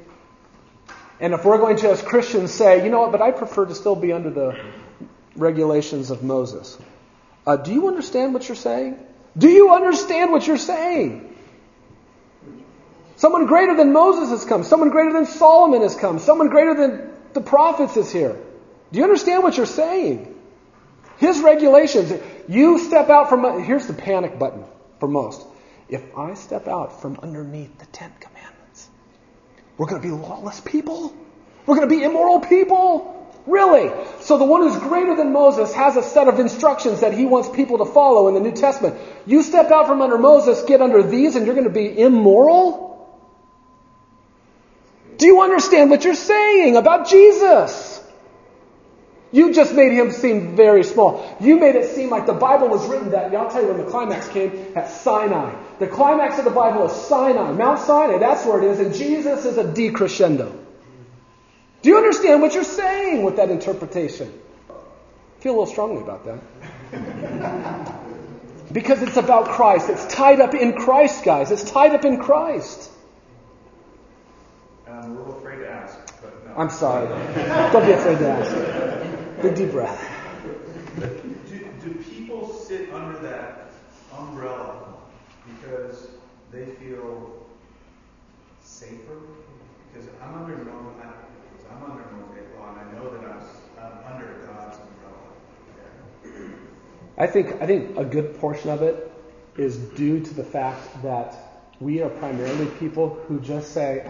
And 1.20 1.36
if 1.36 1.46
we're 1.46 1.60
going 1.60 1.78
to, 1.78 1.92
as 1.92 2.02
Christians, 2.02 2.52
say, 2.52 2.84
you 2.84 2.90
know 2.90 3.02
what, 3.02 3.12
but 3.12 3.22
I 3.22 3.30
prefer 3.30 3.68
to 3.68 3.76
still 3.76 3.96
be 3.96 4.12
under 4.12 4.32
the 4.32 4.60
regulations 5.36 6.10
of 6.10 6.24
Moses. 6.24 6.80
Uh, 7.46 7.58
do 7.58 7.72
you 7.72 7.90
understand 7.90 8.34
what 8.34 8.48
you're 8.48 8.56
saying? 8.56 8.98
Do 9.38 9.50
you 9.50 9.72
understand 9.72 10.32
what 10.32 10.48
you're 10.48 10.58
saying? 10.58 11.33
Someone 13.24 13.46
greater 13.46 13.74
than 13.74 13.94
Moses 13.94 14.32
has 14.32 14.44
come. 14.44 14.66
Someone 14.66 14.90
greater 14.90 15.14
than 15.14 15.26
Solomon 15.26 15.82
has 15.82 15.96
come. 15.96 16.20
Someone 16.20 16.50
greater 16.50 16.74
than 16.74 17.10
the 17.32 17.40
prophets 17.40 17.96
is 17.96 18.12
here. 18.12 18.38
Do 18.92 19.00
you 19.00 19.06
understand 19.06 19.44
what 19.44 19.56
you're 19.56 19.66
saying? 19.66 20.36
His 21.20 21.40
regulations. 21.40 22.12
You 22.50 22.80
step 22.80 23.10
out 23.10 23.30
from, 23.30 23.64
here's 23.64 23.88
the 23.88 23.94
panic 23.94 24.38
button 24.38 24.66
for 25.00 25.08
most. 25.08 25.42
If 25.88 26.04
I 26.18 26.34
step 26.34 26.68
out 26.68 27.02
from 27.02 27.18
underneath 27.24 27.80
the 27.80 27.86
Ten 27.86 28.12
Commandments, 28.20 28.90
we're 29.78 29.88
going 29.88 30.02
to 30.02 30.06
be 30.06 30.14
lawless 30.14 30.60
people? 30.60 31.16
We're 31.66 31.78
going 31.78 31.88
to 31.88 31.96
be 31.96 32.04
immoral 32.04 32.42
people? 32.42 33.32
Really? 33.48 33.90
So 34.20 34.38
the 34.38 34.44
one 34.44 34.64
who's 34.64 34.78
greater 34.78 35.16
than 35.16 35.32
Moses 35.32 35.74
has 35.74 35.96
a 35.96 36.04
set 36.04 36.28
of 36.28 36.40
instructions 36.42 37.00
that 37.00 37.14
he 37.14 37.26
wants 37.26 37.48
people 37.48 37.78
to 37.78 37.86
follow 37.86 38.28
in 38.28 38.34
the 38.34 38.42
New 38.42 38.52
Testament. 38.52 39.00
You 39.26 39.44
step 39.44 39.72
out 39.72 39.88
from 39.88 40.02
under 40.02 40.18
Moses, 40.18 40.62
get 40.64 40.82
under 40.82 41.02
these, 41.04 41.38
and 41.38 41.46
you're 41.46 41.56
going 41.56 41.70
to 41.70 41.74
be 41.74 41.98
immoral? 41.98 42.93
Do 45.24 45.28
you 45.28 45.40
understand 45.40 45.90
what 45.90 46.04
you're 46.04 46.16
saying 46.16 46.76
about 46.76 47.08
Jesus? 47.08 48.04
You 49.32 49.54
just 49.54 49.74
made 49.74 49.94
him 49.94 50.12
seem 50.12 50.58
very 50.58 50.84
small. 50.84 51.38
You 51.40 51.58
made 51.58 51.76
it 51.76 51.96
seem 51.96 52.10
like 52.10 52.26
the 52.26 52.34
Bible 52.34 52.68
was 52.68 52.86
written 52.90 53.12
that, 53.12 53.34
I'll 53.34 53.50
tell 53.50 53.62
you 53.62 53.70
when 53.70 53.78
the 53.78 53.90
climax 53.90 54.28
came, 54.28 54.74
at 54.76 54.90
Sinai. 54.90 55.56
The 55.80 55.88
climax 55.88 56.40
of 56.40 56.44
the 56.44 56.52
Bible 56.52 56.88
is 56.88 56.92
Sinai, 57.08 57.54
Mount 57.54 57.80
Sinai, 57.80 58.18
that's 58.18 58.46
where 58.46 58.62
it 58.62 58.70
is, 58.70 58.82
and 58.82 58.94
Jesus 58.94 59.46
is 59.46 59.58
a 59.58 59.64
decrescendo. 59.64 60.54
Do 61.84 61.90
you 61.90 61.96
understand 61.96 62.42
what 62.42 62.54
you're 62.54 62.66
saying 62.66 63.24
with 63.24 63.38
that 63.38 63.50
interpretation? 63.50 64.30
I 64.70 65.42
feel 65.42 65.54
a 65.54 65.56
little 65.56 65.68
strongly 65.68 66.02
about 66.02 66.26
that. 66.26 68.04
because 68.74 69.02
it's 69.02 69.16
about 69.16 69.46
Christ. 69.46 69.88
It's 69.88 70.06
tied 70.14 70.42
up 70.42 70.54
in 70.54 70.74
Christ, 70.74 71.24
guys. 71.24 71.50
It's 71.50 71.64
tied 71.64 71.96
up 71.96 72.04
in 72.04 72.18
Christ. 72.18 72.90
I'm 74.88 75.12
a 75.12 75.20
little 75.20 75.38
afraid 75.38 75.58
to 75.60 75.70
ask, 75.70 75.98
but 76.22 76.48
no. 76.48 76.56
I'm 76.56 76.70
sorry. 76.70 77.08
Don't 77.72 77.86
be 77.86 77.94
afraid 77.94 78.20
to 78.20 78.28
ask. 78.28 79.42
Big 79.42 79.56
deep 79.56 79.72
breath. 79.72 80.00
Do, 81.00 81.70
do 81.82 81.94
people 82.04 82.54
sit 82.54 82.92
under 82.94 83.18
that 83.20 83.72
umbrella 84.18 84.96
because 85.46 86.08
they 86.52 86.66
feel 86.66 87.46
safer? 88.62 89.18
Because 89.92 90.10
I'm 90.22 90.36
under 90.36 90.58
no, 90.64 90.94
I'm 91.72 91.92
under 91.92 92.04
Mosaic 92.12 92.48
law, 92.58 92.76
and 92.76 92.80
I 92.80 92.94
know 92.94 93.10
that 93.10 93.24
I'm, 93.26 93.42
I'm 93.80 94.14
under 94.14 94.34
God's 94.46 94.78
umbrella. 94.78 96.54
I 97.18 97.28
think 97.28 97.62
I 97.62 97.68
think 97.68 97.98
a 97.98 98.06
good 98.06 98.38
portion 98.40 98.70
of 98.70 98.82
it 98.82 99.12
is 99.58 99.78
due 99.78 100.20
to 100.20 100.34
the 100.34 100.44
fact 100.44 101.02
that 101.04 101.36
we 101.80 102.02
are 102.02 102.10
primarily 102.10 102.68
people 102.80 103.10
who 103.28 103.40
just 103.40 103.74
say, 103.74 104.10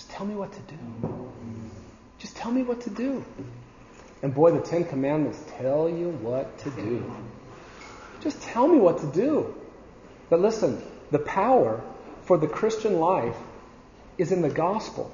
just 0.00 0.12
tell 0.12 0.26
me 0.26 0.34
what 0.34 0.50
to 0.50 0.60
do. 0.60 0.78
Just 2.20 2.34
tell 2.34 2.50
me 2.50 2.62
what 2.62 2.80
to 2.82 2.90
do. 2.90 3.22
And 4.22 4.34
boy, 4.34 4.52
the 4.52 4.62
Ten 4.62 4.84
Commandments 4.84 5.44
tell 5.58 5.90
you 5.90 6.08
what 6.08 6.58
to 6.60 6.70
do. 6.70 7.04
Just 8.22 8.40
tell 8.40 8.66
me 8.66 8.78
what 8.78 9.00
to 9.00 9.06
do. 9.12 9.54
But 10.30 10.40
listen, 10.40 10.82
the 11.10 11.18
power 11.18 11.82
for 12.22 12.38
the 12.38 12.46
Christian 12.46 12.98
life 12.98 13.36
is 14.16 14.32
in 14.32 14.40
the 14.40 14.48
gospel. 14.48 15.12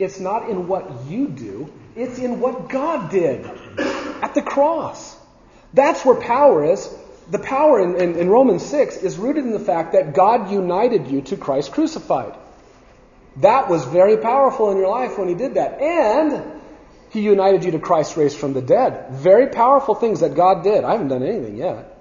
It's 0.00 0.18
not 0.18 0.50
in 0.50 0.66
what 0.66 1.06
you 1.06 1.28
do, 1.28 1.72
it's 1.94 2.18
in 2.18 2.40
what 2.40 2.68
God 2.68 3.12
did 3.12 3.46
at 3.46 4.34
the 4.34 4.42
cross. 4.42 5.16
That's 5.74 6.04
where 6.04 6.16
power 6.16 6.64
is. 6.64 6.92
The 7.30 7.38
power 7.38 7.80
in, 7.80 7.94
in, 7.94 8.16
in 8.18 8.28
Romans 8.28 8.66
6 8.66 8.96
is 8.96 9.16
rooted 9.16 9.44
in 9.44 9.52
the 9.52 9.60
fact 9.60 9.92
that 9.92 10.12
God 10.12 10.50
united 10.50 11.06
you 11.06 11.20
to 11.22 11.36
Christ 11.36 11.70
crucified. 11.70 12.34
That 13.40 13.68
was 13.68 13.84
very 13.84 14.16
powerful 14.16 14.70
in 14.70 14.78
your 14.78 14.88
life 14.88 15.18
when 15.18 15.28
he 15.28 15.34
did 15.34 15.54
that. 15.54 15.80
And 15.80 16.60
He 17.10 17.20
united 17.20 17.64
you 17.64 17.70
to 17.72 17.78
Christ 17.78 18.16
raised 18.16 18.36
from 18.36 18.52
the 18.52 18.62
dead. 18.62 19.10
Very 19.12 19.48
powerful 19.48 19.94
things 19.94 20.20
that 20.20 20.34
God 20.34 20.64
did. 20.64 20.84
I 20.84 20.92
haven't 20.92 21.08
done 21.08 21.22
anything 21.22 21.56
yet. 21.56 21.94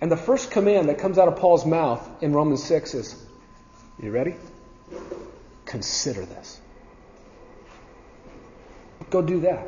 And 0.00 0.10
the 0.10 0.16
first 0.16 0.50
command 0.52 0.88
that 0.88 0.98
comes 0.98 1.18
out 1.18 1.28
of 1.28 1.36
Paul's 1.36 1.66
mouth 1.66 2.08
in 2.22 2.32
Romans 2.32 2.62
6 2.62 2.94
is 2.94 3.26
You 4.00 4.12
ready? 4.12 4.36
Consider 5.64 6.24
this. 6.24 6.60
Go 9.10 9.22
do 9.22 9.40
that. 9.40 9.66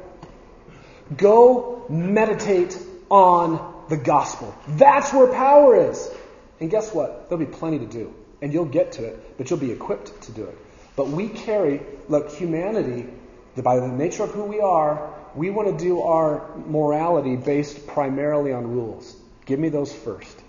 Go 1.16 1.84
meditate 1.88 2.78
on 3.10 3.84
the 3.88 3.96
gospel. 3.96 4.54
That's 4.68 5.12
where 5.12 5.26
power 5.26 5.90
is. 5.90 6.08
And 6.60 6.70
guess 6.70 6.94
what? 6.94 7.28
There'll 7.28 7.44
be 7.44 7.50
plenty 7.50 7.80
to 7.80 7.86
do. 7.86 8.14
And 8.42 8.52
you'll 8.52 8.64
get 8.64 8.92
to 8.92 9.04
it, 9.04 9.36
but 9.38 9.50
you'll 9.50 9.58
be 9.58 9.72
equipped 9.72 10.22
to 10.22 10.32
do 10.32 10.44
it. 10.44 10.58
But 10.96 11.08
we 11.08 11.28
carry, 11.28 11.80
look, 12.08 12.30
humanity, 12.32 13.06
by 13.56 13.80
the 13.80 13.88
nature 13.88 14.24
of 14.24 14.30
who 14.30 14.44
we 14.44 14.60
are, 14.60 15.14
we 15.34 15.50
want 15.50 15.76
to 15.76 15.84
do 15.84 16.00
our 16.00 16.56
morality 16.66 17.36
based 17.36 17.86
primarily 17.86 18.52
on 18.52 18.70
rules. 18.70 19.16
Give 19.46 19.58
me 19.58 19.68
those 19.68 19.92
first. 19.92 20.42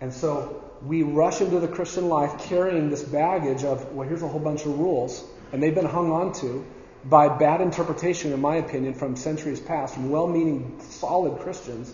And 0.00 0.12
so 0.12 0.62
we 0.86 1.02
rush 1.02 1.40
into 1.40 1.58
the 1.58 1.68
Christian 1.68 2.08
life 2.08 2.44
carrying 2.44 2.88
this 2.90 3.02
baggage 3.02 3.64
of, 3.64 3.92
well, 3.92 4.06
here's 4.06 4.22
a 4.22 4.28
whole 4.28 4.40
bunch 4.40 4.60
of 4.64 4.78
rules, 4.78 5.24
and 5.52 5.62
they've 5.62 5.74
been 5.74 5.86
hung 5.86 6.12
on 6.12 6.32
to 6.34 6.64
by 7.04 7.28
bad 7.28 7.60
interpretation, 7.60 8.32
in 8.32 8.40
my 8.40 8.56
opinion, 8.56 8.94
from 8.94 9.16
centuries 9.16 9.60
past, 9.60 9.94
from 9.94 10.10
well 10.10 10.26
meaning, 10.26 10.80
solid 10.80 11.40
Christians 11.40 11.92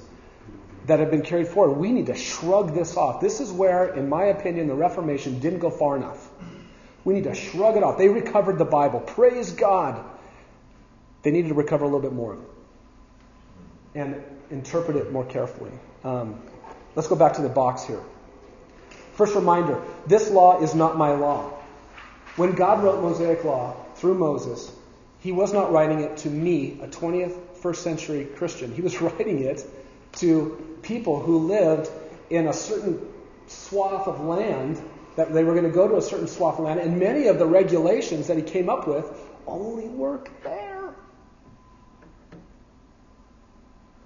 that 0.86 1.00
have 1.00 1.10
been 1.10 1.22
carried 1.22 1.48
forward. 1.48 1.78
We 1.78 1.92
need 1.92 2.06
to 2.06 2.14
shrug 2.14 2.74
this 2.74 2.96
off. 2.96 3.20
This 3.20 3.40
is 3.40 3.50
where, 3.50 3.94
in 3.94 4.08
my 4.08 4.24
opinion, 4.26 4.66
the 4.68 4.74
Reformation 4.74 5.40
didn't 5.40 5.60
go 5.60 5.70
far 5.70 5.96
enough. 5.96 6.28
We 7.04 7.14
need 7.14 7.24
to 7.24 7.34
shrug 7.34 7.76
it 7.76 7.82
off. 7.82 7.98
They 7.98 8.08
recovered 8.08 8.58
the 8.58 8.64
Bible. 8.64 9.00
Praise 9.00 9.52
God. 9.52 10.04
They 11.22 11.30
needed 11.30 11.48
to 11.48 11.54
recover 11.54 11.84
a 11.84 11.88
little 11.88 12.00
bit 12.00 12.12
more 12.12 12.38
and 13.94 14.22
interpret 14.50 14.96
it 14.96 15.12
more 15.12 15.24
carefully. 15.24 15.72
Um, 16.02 16.40
let's 16.94 17.08
go 17.08 17.16
back 17.16 17.34
to 17.34 17.42
the 17.42 17.48
box 17.48 17.84
here. 17.84 18.00
First 19.14 19.34
reminder 19.34 19.80
this 20.06 20.30
law 20.30 20.60
is 20.60 20.74
not 20.74 20.96
my 20.96 21.14
law. 21.14 21.50
When 22.36 22.52
God 22.52 22.82
wrote 22.82 23.00
Mosaic 23.00 23.44
law 23.44 23.76
through 23.94 24.14
Moses, 24.14 24.70
he 25.20 25.32
was 25.32 25.52
not 25.52 25.72
writing 25.72 26.00
it 26.00 26.18
to 26.18 26.28
me, 26.28 26.80
a 26.82 26.88
20th, 26.88 27.56
first 27.58 27.82
century 27.82 28.26
Christian. 28.36 28.74
He 28.74 28.82
was 28.82 29.00
writing 29.00 29.44
it 29.44 29.64
to 30.16 30.73
people 30.84 31.20
who 31.20 31.38
lived 31.38 31.90
in 32.30 32.46
a 32.46 32.52
certain 32.52 33.00
swath 33.46 34.06
of 34.06 34.20
land 34.20 34.80
that 35.16 35.32
they 35.32 35.44
were 35.44 35.52
going 35.52 35.64
to 35.64 35.70
go 35.70 35.88
to 35.88 35.96
a 35.96 36.02
certain 36.02 36.28
swath 36.28 36.58
of 36.58 36.64
land, 36.64 36.80
and 36.80 36.98
many 36.98 37.26
of 37.26 37.38
the 37.38 37.46
regulations 37.46 38.28
that 38.28 38.36
he 38.36 38.42
came 38.42 38.68
up 38.68 38.86
with 38.86 39.06
only 39.46 39.86
work 39.86 40.30
there. 40.42 40.94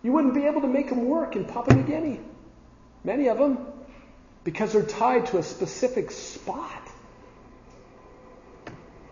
You 0.03 0.13
wouldn't 0.13 0.35
be 0.35 0.45
able 0.45 0.61
to 0.63 0.69
make 0.69 0.89
them 0.89 1.07
work 1.07 1.35
in 1.35 1.45
Papua 1.45 1.77
New 1.77 1.85
Guinea. 1.85 2.21
Many 3.05 3.29
of 3.29 3.39
them, 3.39 3.59
because 4.45 4.73
they're 4.73 4.83
tied 4.83 5.27
to 5.27 5.39
a 5.39 5.43
specific 5.43 6.11
spot. 6.11 6.83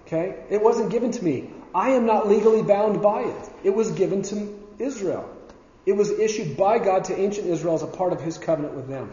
Okay? 0.06 0.36
It 0.50 0.62
wasn't 0.62 0.90
given 0.90 1.10
to 1.12 1.24
me. 1.24 1.50
I 1.74 1.90
am 1.90 2.06
not 2.06 2.28
legally 2.28 2.62
bound 2.62 3.02
by 3.02 3.22
it. 3.22 3.50
It 3.64 3.70
was 3.70 3.90
given 3.92 4.22
to 4.22 4.66
Israel. 4.78 5.35
It 5.86 5.92
was 5.92 6.10
issued 6.10 6.56
by 6.56 6.80
God 6.80 7.04
to 7.04 7.18
ancient 7.18 7.46
Israel 7.46 7.74
as 7.74 7.82
a 7.82 7.86
part 7.86 8.12
of 8.12 8.20
his 8.20 8.36
covenant 8.36 8.74
with 8.74 8.88
them. 8.88 9.12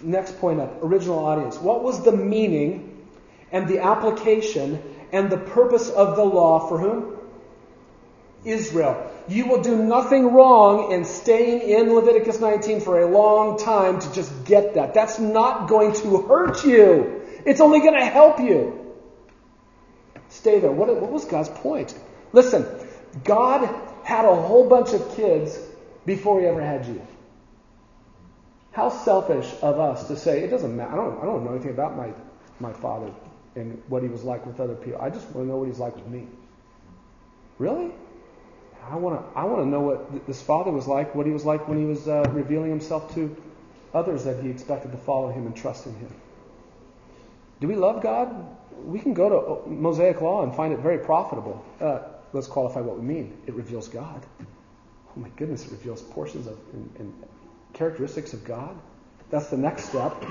Next 0.00 0.38
point 0.38 0.60
up 0.60 0.82
original 0.82 1.18
audience. 1.18 1.56
What 1.58 1.82
was 1.82 2.04
the 2.04 2.12
meaning 2.12 3.06
and 3.50 3.66
the 3.66 3.80
application 3.80 4.80
and 5.12 5.28
the 5.28 5.36
purpose 5.36 5.90
of 5.90 6.14
the 6.14 6.24
law 6.24 6.68
for 6.68 6.78
whom? 6.78 7.16
Israel. 8.44 9.10
You 9.26 9.46
will 9.46 9.62
do 9.62 9.76
nothing 9.76 10.32
wrong 10.32 10.92
in 10.92 11.04
staying 11.04 11.68
in 11.68 11.92
Leviticus 11.92 12.38
19 12.38 12.80
for 12.80 13.00
a 13.00 13.06
long 13.10 13.58
time 13.58 13.98
to 13.98 14.12
just 14.12 14.44
get 14.44 14.74
that. 14.74 14.94
That's 14.94 15.18
not 15.18 15.68
going 15.68 15.92
to 15.94 16.22
hurt 16.22 16.64
you. 16.64 17.22
It's 17.44 17.60
only 17.60 17.80
going 17.80 17.98
to 17.98 18.06
help 18.06 18.38
you. 18.38 18.94
Stay 20.28 20.60
there. 20.60 20.70
What, 20.70 20.88
what 21.00 21.10
was 21.10 21.24
God's 21.24 21.48
point? 21.48 21.98
Listen, 22.32 22.64
God 23.24 23.87
had 24.08 24.24
a 24.24 24.34
whole 24.34 24.66
bunch 24.66 24.94
of 24.94 25.14
kids 25.16 25.58
before 26.06 26.40
he 26.40 26.46
ever 26.46 26.62
had 26.62 26.86
you. 26.86 27.06
How 28.72 28.88
selfish 28.88 29.52
of 29.60 29.78
us 29.78 30.08
to 30.08 30.16
say, 30.16 30.42
it 30.42 30.48
doesn't 30.48 30.74
matter. 30.74 30.92
I 30.92 30.96
don't, 30.96 31.18
I 31.20 31.26
don't 31.26 31.44
know 31.44 31.50
anything 31.50 31.72
about 31.72 31.94
my, 31.94 32.10
my 32.58 32.72
father 32.72 33.12
and 33.54 33.82
what 33.88 34.02
he 34.02 34.08
was 34.08 34.24
like 34.24 34.46
with 34.46 34.60
other 34.60 34.76
people. 34.76 34.98
I 35.02 35.10
just 35.10 35.26
want 35.26 35.46
to 35.46 35.50
know 35.52 35.58
what 35.58 35.68
he's 35.68 35.78
like 35.78 35.94
with 35.94 36.06
me. 36.06 36.26
Really? 37.58 37.90
I 38.90 38.96
want 38.96 39.20
to, 39.20 39.38
I 39.38 39.44
want 39.44 39.60
to 39.64 39.68
know 39.68 39.80
what 39.80 40.26
this 40.26 40.40
father 40.40 40.70
was 40.70 40.86
like, 40.86 41.14
what 41.14 41.26
he 41.26 41.32
was 41.32 41.44
like 41.44 41.68
when 41.68 41.76
he 41.76 41.84
was 41.84 42.08
uh, 42.08 42.24
revealing 42.30 42.70
himself 42.70 43.14
to 43.14 43.36
others 43.92 44.24
that 44.24 44.42
he 44.42 44.48
expected 44.48 44.90
to 44.92 44.98
follow 44.98 45.28
him 45.28 45.44
and 45.44 45.54
trust 45.54 45.84
in 45.84 45.94
him. 45.96 46.14
Do 47.60 47.68
we 47.68 47.74
love 47.74 48.02
God? 48.02 48.56
We 48.86 49.00
can 49.00 49.12
go 49.12 49.28
to 49.28 49.68
Mosaic 49.68 50.22
Law 50.22 50.44
and 50.44 50.56
find 50.56 50.72
it 50.72 50.78
very 50.78 50.96
profitable. 50.96 51.62
Uh, 51.78 51.98
let's 52.32 52.46
qualify 52.46 52.80
what 52.80 52.98
we 52.98 53.04
mean. 53.04 53.36
It 53.46 53.54
reveals 53.54 53.88
God. 53.88 54.24
Oh 54.40 55.20
my 55.20 55.28
goodness, 55.30 55.64
it 55.66 55.72
reveals 55.72 56.02
portions 56.02 56.46
of 56.46 56.58
and, 56.72 56.90
and 56.98 57.14
characteristics 57.72 58.32
of 58.32 58.44
God. 58.44 58.76
That's 59.30 59.48
the 59.48 59.56
next 59.56 59.90
step. 59.90 60.24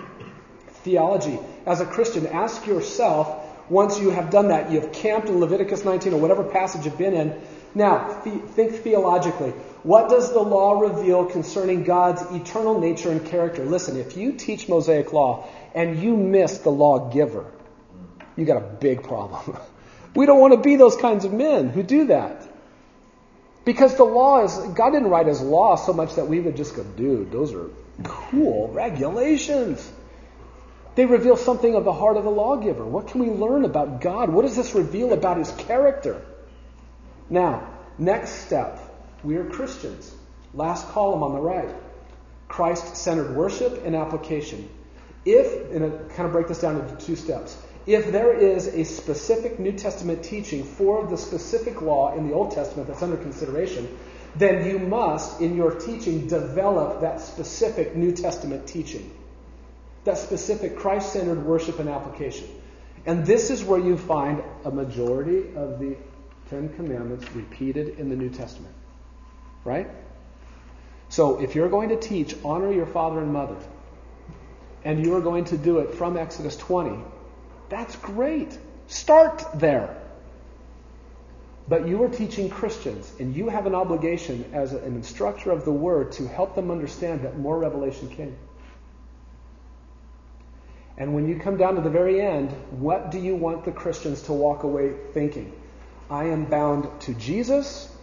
Theology. 0.83 1.39
As 1.65 1.81
a 1.81 1.85
Christian, 1.85 2.27
ask 2.27 2.65
yourself, 2.65 3.69
once 3.69 3.99
you 3.99 4.11
have 4.11 4.29
done 4.29 4.49
that, 4.49 4.71
you 4.71 4.79
have 4.79 4.91
camped 4.93 5.27
in 5.27 5.39
Leviticus 5.39 5.83
19 5.83 6.13
or 6.13 6.19
whatever 6.19 6.43
passage 6.43 6.85
you've 6.85 6.97
been 6.97 7.13
in, 7.13 7.41
now, 7.75 8.09
think 8.09 8.75
theologically. 8.75 9.51
What 9.83 10.09
does 10.09 10.33
the 10.33 10.39
law 10.39 10.79
reveal 10.79 11.25
concerning 11.25 11.83
God's 11.83 12.23
eternal 12.31 12.79
nature 12.79 13.11
and 13.11 13.23
character? 13.25 13.65
Listen, 13.65 13.97
if 13.97 14.17
you 14.17 14.33
teach 14.33 14.67
Mosaic 14.67 15.13
law 15.13 15.47
and 15.75 16.01
you 16.01 16.17
miss 16.17 16.57
the 16.59 16.71
lawgiver, 16.71 17.51
you 18.35 18.45
got 18.45 18.57
a 18.57 18.65
big 18.65 19.03
problem. 19.03 19.57
we 20.17 20.25
don't 20.25 20.39
want 20.39 20.53
to 20.53 20.59
be 20.59 20.77
those 20.77 20.97
kinds 20.97 21.25
of 21.25 21.31
men 21.31 21.69
who 21.69 21.83
do 21.83 22.07
that. 22.07 22.41
Because 23.65 23.95
the 23.97 24.03
law 24.03 24.43
is, 24.43 24.57
God 24.73 24.89
didn't 24.89 25.09
write 25.09 25.27
his 25.27 25.41
law 25.41 25.75
so 25.75 25.93
much 25.93 26.15
that 26.15 26.27
we 26.27 26.39
would 26.39 26.57
just 26.57 26.75
go, 26.75 26.83
dude, 26.83 27.31
those 27.31 27.53
are 27.53 27.69
cool 28.01 28.69
regulations. 28.69 29.87
They 30.95 31.05
reveal 31.05 31.37
something 31.37 31.75
of 31.75 31.83
the 31.83 31.93
heart 31.93 32.17
of 32.17 32.23
the 32.23 32.31
lawgiver. 32.31 32.83
What 32.83 33.09
can 33.09 33.21
we 33.21 33.29
learn 33.29 33.63
about 33.63 34.01
God? 34.01 34.31
What 34.31 34.41
does 34.41 34.55
this 34.55 34.73
reveal 34.73 35.13
about 35.13 35.37
his 35.37 35.51
character? 35.51 36.19
Now, 37.29 37.69
next 37.99 38.31
step. 38.31 38.79
We 39.23 39.35
are 39.35 39.45
Christians. 39.45 40.11
Last 40.55 40.87
column 40.89 41.21
on 41.21 41.33
the 41.33 41.41
right. 41.41 41.69
Christ 42.47 42.97
centered 42.97 43.35
worship 43.35 43.85
and 43.85 43.95
application. 43.95 44.67
If, 45.25 45.71
and 45.71 45.85
I 45.85 45.89
kind 46.15 46.25
of 46.25 46.31
break 46.31 46.47
this 46.47 46.61
down 46.61 46.79
into 46.79 47.05
two 47.05 47.15
steps. 47.15 47.55
If 47.87 48.11
there 48.11 48.33
is 48.33 48.67
a 48.67 48.83
specific 48.83 49.59
New 49.59 49.71
Testament 49.71 50.21
teaching 50.21 50.65
for 50.65 51.07
the 51.07 51.17
specific 51.17 51.81
law 51.81 52.13
in 52.17 52.27
the 52.27 52.33
Old 52.33 52.51
Testament 52.51 52.89
that's 52.89 53.01
under 53.01 53.15
consideration, 53.15 53.87
then 54.35 54.67
you 54.67 54.77
must, 54.77 55.39
in 55.39 55.55
your 55.55 55.71
teaching, 55.71 56.27
develop 56.27 56.99
that 56.99 57.21
specific 57.21 57.95
New 57.95 58.11
Testament 58.11 58.67
teaching. 58.67 59.09
That 60.03 60.17
specific 60.17 60.75
Christ 60.75 61.13
centered 61.13 61.45
worship 61.45 61.79
and 61.79 61.87
application. 61.87 62.49
And 63.05 63.25
this 63.25 63.49
is 63.49 63.63
where 63.63 63.79
you 63.79 63.95
find 63.95 64.43
a 64.65 64.71
majority 64.71 65.55
of 65.55 65.79
the 65.79 65.95
Ten 66.49 66.67
Commandments 66.75 67.25
repeated 67.33 67.99
in 67.99 68.09
the 68.09 68.17
New 68.17 68.29
Testament. 68.29 68.75
Right? 69.63 69.89
So 71.07 71.41
if 71.41 71.55
you're 71.55 71.69
going 71.69 71.89
to 71.89 71.97
teach 71.97 72.35
honor 72.43 72.71
your 72.73 72.85
father 72.85 73.19
and 73.19 73.31
mother, 73.31 73.55
and 74.83 75.05
you 75.05 75.15
are 75.15 75.21
going 75.21 75.45
to 75.45 75.57
do 75.57 75.79
it 75.79 75.95
from 75.95 76.17
Exodus 76.17 76.57
20, 76.57 77.01
that's 77.69 77.95
great. 77.97 78.57
Start 78.87 79.45
there. 79.55 79.95
But 81.67 81.87
you 81.87 82.01
are 82.03 82.09
teaching 82.09 82.49
Christians, 82.49 83.11
and 83.19 83.35
you 83.35 83.49
have 83.49 83.65
an 83.65 83.75
obligation 83.75 84.45
as 84.53 84.71
an 84.71 84.95
instructor 84.95 85.51
of 85.51 85.65
the 85.65 85.71
Word 85.71 86.13
to 86.13 86.27
help 86.27 86.55
them 86.55 86.71
understand 86.71 87.23
that 87.23 87.37
more 87.37 87.59
revelation 87.59 88.09
came. 88.09 88.37
And 90.97 91.13
when 91.13 91.27
you 91.27 91.39
come 91.39 91.57
down 91.57 91.75
to 91.75 91.81
the 91.81 91.89
very 91.89 92.21
end, 92.21 92.51
what 92.71 93.11
do 93.11 93.19
you 93.19 93.35
want 93.35 93.65
the 93.65 93.71
Christians 93.71 94.23
to 94.23 94.33
walk 94.33 94.63
away 94.63 94.93
thinking? 95.13 95.53
I 96.09 96.25
am 96.25 96.45
bound 96.45 97.01
to 97.01 97.13
Jesus 97.15 97.93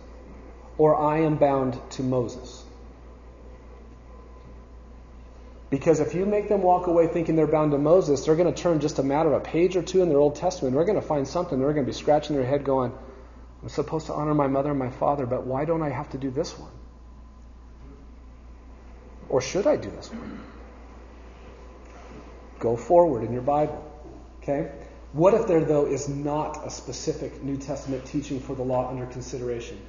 or 0.78 0.96
I 0.96 1.20
am 1.20 1.36
bound 1.36 1.78
to 1.90 2.02
Moses. 2.02 2.63
Because 5.74 5.98
if 5.98 6.14
you 6.14 6.24
make 6.24 6.48
them 6.48 6.62
walk 6.62 6.86
away 6.86 7.08
thinking 7.08 7.34
they're 7.34 7.48
bound 7.48 7.72
to 7.72 7.78
Moses, 7.78 8.24
they're 8.24 8.36
going 8.36 8.54
to 8.54 8.62
turn 8.62 8.78
just 8.78 9.00
a 9.00 9.02
matter 9.02 9.32
of 9.32 9.42
a 9.42 9.44
page 9.44 9.74
or 9.74 9.82
two 9.82 10.02
in 10.02 10.08
their 10.08 10.18
Old 10.18 10.36
Testament. 10.36 10.72
They're 10.72 10.84
going 10.84 11.00
to 11.00 11.04
find 11.04 11.26
something. 11.26 11.58
They're 11.58 11.72
going 11.72 11.84
to 11.84 11.90
be 11.90 11.98
scratching 11.98 12.36
their 12.36 12.46
head 12.46 12.62
going, 12.62 12.92
I'm 13.60 13.68
supposed 13.68 14.06
to 14.06 14.12
honor 14.12 14.34
my 14.34 14.46
mother 14.46 14.70
and 14.70 14.78
my 14.78 14.90
father, 14.90 15.26
but 15.26 15.44
why 15.44 15.64
don't 15.64 15.82
I 15.82 15.90
have 15.90 16.10
to 16.10 16.16
do 16.16 16.30
this 16.30 16.56
one? 16.56 16.70
Or 19.28 19.40
should 19.40 19.66
I 19.66 19.74
do 19.74 19.90
this 19.90 20.12
one? 20.12 20.40
Go 22.60 22.76
forward 22.76 23.24
in 23.24 23.32
your 23.32 23.42
Bible. 23.42 23.84
Okay? 24.44 24.70
What 25.12 25.34
if 25.34 25.48
there, 25.48 25.64
though, 25.64 25.86
is 25.86 26.08
not 26.08 26.64
a 26.64 26.70
specific 26.70 27.42
New 27.42 27.56
Testament 27.56 28.04
teaching 28.06 28.38
for 28.38 28.54
the 28.54 28.62
law 28.62 28.88
under 28.90 29.06
consideration? 29.06 29.80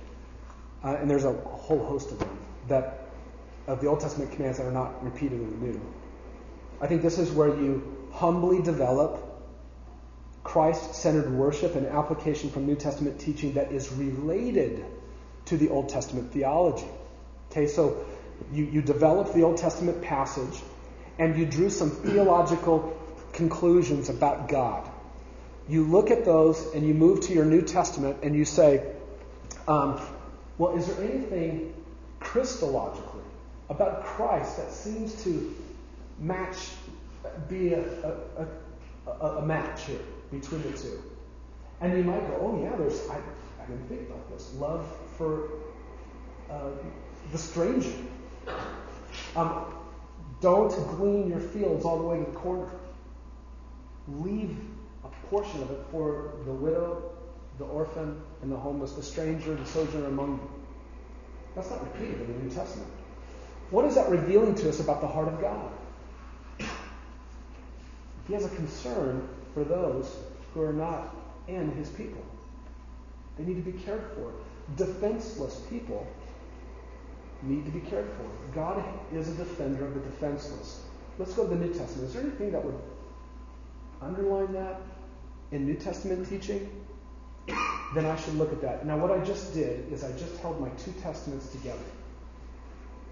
Uh, 0.84 0.96
and 0.96 1.08
there's 1.08 1.26
a 1.26 1.34
whole 1.34 1.86
host 1.86 2.12
of 2.12 2.18
them 2.18 2.40
that 2.70 3.05
of 3.68 3.82
the 3.82 3.88
Old 3.88 4.00
Testament 4.00 4.32
commands 4.32 4.58
that 4.58 4.66
are 4.66 4.72
not 4.72 5.04
repeated 5.04 5.40
in 5.40 5.50
the 5.50 5.66
New. 5.68 5.82
I 6.82 6.88
think 6.88 7.02
this 7.02 7.18
is 7.18 7.32
where 7.32 7.50
you 7.50 8.08
humbly 8.12 8.62
develop 8.62 9.22
Christ 10.44 10.94
centered 10.96 11.32
worship 11.32 11.76
and 11.76 11.88
application 11.88 12.52
from 12.52 12.68
New 12.68 12.76
Testament 12.76 13.20
teaching 13.20 13.54
that 13.54 13.72
is 13.72 13.92
related 13.92 14.86
to 15.46 15.58
the 15.58 15.70
Old 15.70 15.90
Testament 15.90 16.32
theology. 16.32 16.88
Okay, 17.52 17.68
so 17.68 18.06
you, 18.52 18.66
you 18.66 18.82
develop 18.82 19.34
the 19.34 19.44
Old 19.44 19.58
Testament 19.58 20.02
passage 20.02 20.62
and 21.18 21.38
you 21.38 21.46
drew 21.46 21.70
some 21.70 21.90
theological 21.90 22.96
conclusions 23.34 24.10
about 24.10 24.48
God. 24.48 24.90
You 25.68 25.86
look 25.86 26.12
at 26.12 26.26
those 26.26 26.74
and 26.74 26.88
you 26.88 26.94
move 26.94 27.22
to 27.22 27.34
your 27.34 27.46
New 27.46 27.64
Testament 27.64 28.18
and 28.22 28.36
you 28.36 28.46
say, 28.46 28.86
um, 29.68 30.00
well, 30.58 30.78
is 30.78 30.86
there 30.88 31.04
anything 31.04 31.74
Christologically 32.20 33.05
about 33.70 34.04
Christ 34.04 34.58
that 34.58 34.72
seems 34.72 35.24
to 35.24 35.56
match, 36.20 36.58
be 37.50 37.74
a, 37.74 37.84
a, 38.38 38.48
a, 39.08 39.38
a 39.38 39.46
match 39.46 39.84
here 39.86 40.00
between 40.32 40.62
the 40.64 40.78
two? 40.78 41.02
And 41.82 41.98
you 41.98 42.04
might 42.04 42.26
go, 42.28 42.38
oh, 42.42 42.64
yeah, 42.64 42.76
there's, 42.78 43.08
I, 43.10 43.18
I 43.62 43.66
didn't 43.66 43.88
think 43.88 44.10
about 44.10 44.30
this. 44.32 44.54
Love 44.56 44.86
for 45.18 45.50
uh, 46.50 46.70
the 47.32 47.38
stranger. 47.38 47.92
Um, 49.36 49.74
don't 50.42 50.72
glean 50.98 51.30
your 51.30 51.40
fields 51.40 51.86
all 51.86 51.98
the 51.98 52.04
way 52.04 52.20
to 52.20 52.26
the 52.26 52.38
corner. 52.38 52.70
Leave 54.08 54.58
a 55.04 55.08
portion 55.28 55.62
of 55.64 55.72
it 55.72 55.80
for 55.92 56.34
the 56.46 56.52
widow, 56.52 57.12
the 57.58 57.66
orphan, 57.66 58.22
and 58.42 58.52
the 58.52 58.58
homeless, 58.58 58.94
the 58.94 59.04
stranger, 59.04 59.56
the 59.56 59.66
sojourner 59.66 60.08
among 60.08 60.34
you. 60.34 60.50
That's 61.56 61.70
not 61.70 61.82
repeated 61.84 62.22
in 62.22 62.28
the 62.28 62.44
New 62.44 62.50
Testament. 62.50 62.90
What 63.72 63.86
is 63.86 63.96
that 63.96 64.10
revealing 64.10 64.56
to 64.56 64.70
us 64.70 64.80
about 64.80 65.02
the 65.02 65.08
heart 65.08 65.28
of 65.28 65.42
God? 65.42 65.72
He 68.28 68.34
has 68.34 68.46
a 68.46 68.50
concern 68.50 69.28
for 69.54 69.64
those 69.64 70.16
who 70.54 70.62
are 70.62 70.74
not 70.74 71.16
in 71.48 71.72
his 71.72 71.90
people. 71.90 72.24
They 73.38 73.44
need 73.44 73.64
to 73.64 73.72
be 73.72 73.78
cared 73.80 74.04
for. 74.16 74.32
Defenseless 74.78 75.62
people 75.70 76.08
need 77.44 77.66
to 77.66 77.72
be 77.72 77.82
cared 77.82 78.08
for. 78.18 78.56
God 78.56 78.84
is 79.14 79.28
a 79.28 79.34
defender 79.34 79.86
of 79.86 79.94
the 79.94 80.00
defenseless. 80.00 80.84
Let's 81.20 81.34
go 81.34 81.44
to 81.44 81.50
the 81.50 81.56
New 81.56 81.74
Testament. 81.74 82.08
Is 82.08 82.14
there 82.14 82.24
anything 82.24 82.52
that 82.52 82.64
would 82.64 82.80
underline 84.02 84.54
that 84.54 84.82
in 85.52 85.66
New 85.66 85.76
Testament 85.76 86.28
teaching? 86.28 86.70
Then 87.94 88.06
I 88.06 88.16
should 88.16 88.36
look 88.36 88.52
at 88.52 88.62
that. 88.62 88.86
Now, 88.86 88.98
what 88.98 89.12
I 89.12 89.24
just 89.24 89.54
did 89.54 89.92
is 89.94 90.04
I 90.04 90.12
just 90.14 90.38
held 90.38 90.60
my 90.60 90.70
two 90.70 90.92
testaments 91.02 91.50
together. 91.50 91.78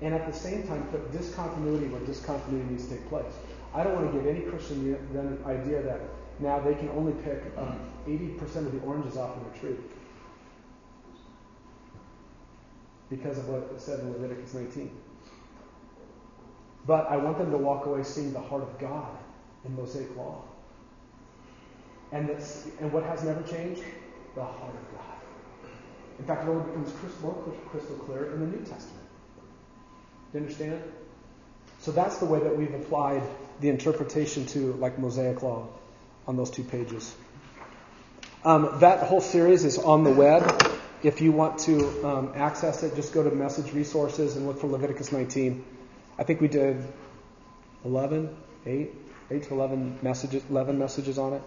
And 0.02 0.14
at 0.14 0.26
the 0.32 0.38
same 0.38 0.68
time, 0.68 0.84
put 0.88 1.12
discontinuity 1.12 1.88
where 1.88 2.02
discontinuity 2.02 2.70
needs 2.72 2.88
to 2.88 2.96
take 2.96 3.08
place. 3.10 3.34
I 3.74 3.84
don't 3.84 3.96
want 3.96 4.12
to 4.12 4.20
give 4.20 4.28
any 4.28 4.42
Christian 4.42 4.92
the 5.14 5.46
idea 5.46 5.82
that 5.82 6.02
now 6.40 6.60
they 6.60 6.76
can 6.76 6.90
only 6.90 7.14
pick 7.24 7.42
um, 7.58 7.80
80% 8.08 8.42
of 8.58 8.72
the 8.72 8.80
oranges 8.80 9.18
off 9.18 9.38
of 9.38 9.56
a 9.56 9.60
tree 9.60 9.76
because 13.10 13.38
of 13.38 13.48
what 13.48 13.72
it 13.74 13.80
said 13.80 14.00
in 14.00 14.12
Leviticus 14.12 14.54
19. 14.54 14.92
But 16.86 17.08
I 17.10 17.18
want 17.18 17.38
them 17.38 17.52
to 17.52 17.58
walk 17.58 17.86
away 17.86 18.04
seeing 18.04 18.34
the 18.34 18.42
heart 18.42 18.64
of 18.64 18.78
God 18.80 19.18
in 19.66 19.76
Mosaic 19.76 20.16
law. 20.18 20.44
And, 22.12 22.28
this, 22.28 22.68
and 22.80 22.92
what 22.92 23.04
has 23.04 23.24
never 23.24 23.42
changed? 23.44 23.84
The 24.36 24.44
heart 24.44 24.76
of 24.76 24.98
God. 24.98 25.72
In 26.20 26.26
fact, 26.26 26.44
it 26.44 26.50
only 26.50 26.66
becomes 26.66 26.92
crystal, 27.00 27.32
crystal 27.70 27.96
clear 27.98 28.34
in 28.34 28.40
the 28.40 28.48
New 28.48 28.64
Testament. 28.66 29.03
You 30.34 30.40
understand? 30.40 30.82
So 31.82 31.92
that's 31.92 32.18
the 32.18 32.26
way 32.26 32.40
that 32.40 32.58
we've 32.58 32.74
applied 32.74 33.22
the 33.60 33.70
interpretation 33.70 34.46
to 34.48 34.74
like 34.74 34.98
Mosaic 34.98 35.44
law 35.44 35.68
on 36.28 36.38
those 36.38 36.50
two 36.50 36.64
pages. 36.64 37.16
Um, 38.44 38.80
that 38.80 39.08
whole 39.08 39.22
series 39.22 39.64
is 39.64 39.78
on 39.78 40.04
the 40.04 40.10
web. 40.10 40.44
If 41.04 41.22
you 41.22 41.32
want 41.32 41.60
to 41.60 42.08
um, 42.08 42.34
access 42.36 42.82
it, 42.82 42.96
just 42.96 43.14
go 43.14 43.24
to 43.24 43.30
message 43.30 43.74
resources 43.74 44.36
and 44.36 44.48
look 44.48 44.60
for 44.60 44.68
Leviticus 44.68 45.12
19. 45.12 45.64
I 46.18 46.24
think 46.24 46.42
we 46.42 46.48
did 46.48 46.84
11, 47.86 48.36
8, 48.66 48.92
8 49.30 49.44
to 49.44 49.54
11 49.54 50.00
messages, 50.02 50.44
11 50.50 50.80
messages 50.80 51.18
on 51.18 51.34
it, 51.34 51.42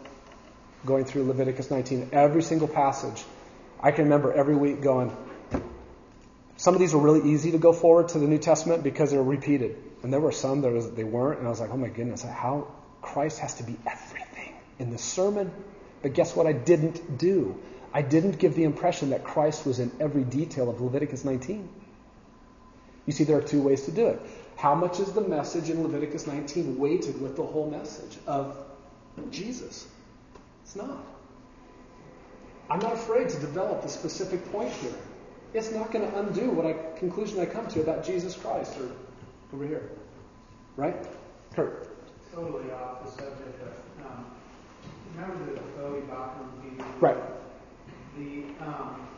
going 0.85 1.05
through 1.05 1.25
Leviticus 1.25 1.71
19. 1.71 2.11
Every 2.13 2.43
single 2.43 2.69
passage. 2.69 3.25
I 3.81 3.91
can 3.91 4.05
remember 4.05 4.33
every 4.33 4.55
week 4.55 4.81
going, 4.81 5.15
some 6.57 6.75
of 6.75 6.81
these 6.81 6.95
were 6.95 7.01
really 7.01 7.31
easy 7.31 7.53
to 7.53 7.59
go 7.59 7.73
forward 7.73 8.09
to 8.09 8.19
the 8.19 8.27
New 8.27 8.39
Testament 8.39 8.83
because 8.83 9.11
they're 9.11 9.23
repeated. 9.23 9.77
And 10.03 10.13
there 10.13 10.21
were 10.21 10.33
some 10.33 10.63
that 10.63 10.97
they 10.97 11.05
weren't. 11.05 11.39
And 11.39 11.47
I 11.47 11.51
was 11.51 11.61
like, 11.61 11.71
oh 11.71 11.77
my 11.77 11.89
goodness, 11.89 12.23
how 12.23 12.69
Christ 13.03 13.41
has 13.41 13.55
to 13.55 13.63
be 13.63 13.77
everything 13.87 14.55
in 14.79 14.91
the 14.91 14.99
sermon. 14.99 15.51
But 16.03 16.15
guess 16.15 16.35
what 16.35 16.47
I 16.47 16.53
didn't 16.53 17.19
do? 17.19 17.61
I 17.93 18.03
didn't 18.03 18.39
give 18.39 18.55
the 18.55 18.65
impression 18.65 19.11
that 19.11 19.25
Christ 19.25 19.67
was 19.67 19.79
in 19.79 19.91
every 20.01 20.25
detail 20.25 20.71
of 20.71 20.81
Leviticus 20.81 21.25
19. 21.25 21.69
You 23.07 23.13
see, 23.13 23.25
there 23.25 23.39
are 23.39 23.43
two 23.43 23.63
ways 23.63 23.83
to 23.83 23.93
do 23.93 24.09
it. 24.09 24.21
How 24.57 24.75
much 24.75 25.01
is 25.01 25.13
the 25.13 25.21
message 25.21 25.71
in 25.71 25.83
Leviticus 25.83 26.27
19 26.27 26.79
weighted 26.79 27.21
with 27.21 27.37
the 27.37 27.45
whole 27.45 27.71
message 27.71 28.19
of 28.27 28.57
Jesus? 29.31 29.87
It's 30.65 30.77
not. 30.77 31.05
I'm 32.69 32.81
not 32.81 32.95
afraid 32.95 33.29
to 33.29 33.39
develop 33.39 33.83
the 33.83 33.89
specific 33.89 34.51
point 34.51 34.73
here. 34.73 34.95
It's 35.57 35.73
not 35.73 35.91
going 35.91 36.11
to 36.11 36.19
undo 36.19 36.51
what 36.51 36.67
I 36.67 36.75
conclusion 36.99 37.41
I 37.41 37.47
come 37.47 37.67
to 37.69 37.81
about 37.81 38.05
Jesus 38.05 38.37
Christ 38.37 38.77
or 38.79 38.91
over 39.55 39.67
here. 39.67 39.91
Right? 40.77 41.07
Kurt. 41.55 41.89
Totally 42.35 42.71
off 42.73 43.05
the 43.05 43.11
subject, 43.11 43.59
but 43.59 44.07
um, 44.07 44.27
remember 45.15 45.55
the 45.55 45.61
Bowie 45.79 46.01
Bachman 46.03 46.85
Right 47.01 47.17
the 48.17 48.45
um, 48.65 49.09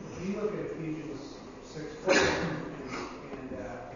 if 0.00 0.26
you 0.26 0.40
look 0.40 0.54
at 0.54 0.72
Ephesians 0.72 1.34
six 1.62 1.86
and, 2.08 2.18
and 2.18 3.60
uh, 3.60 3.92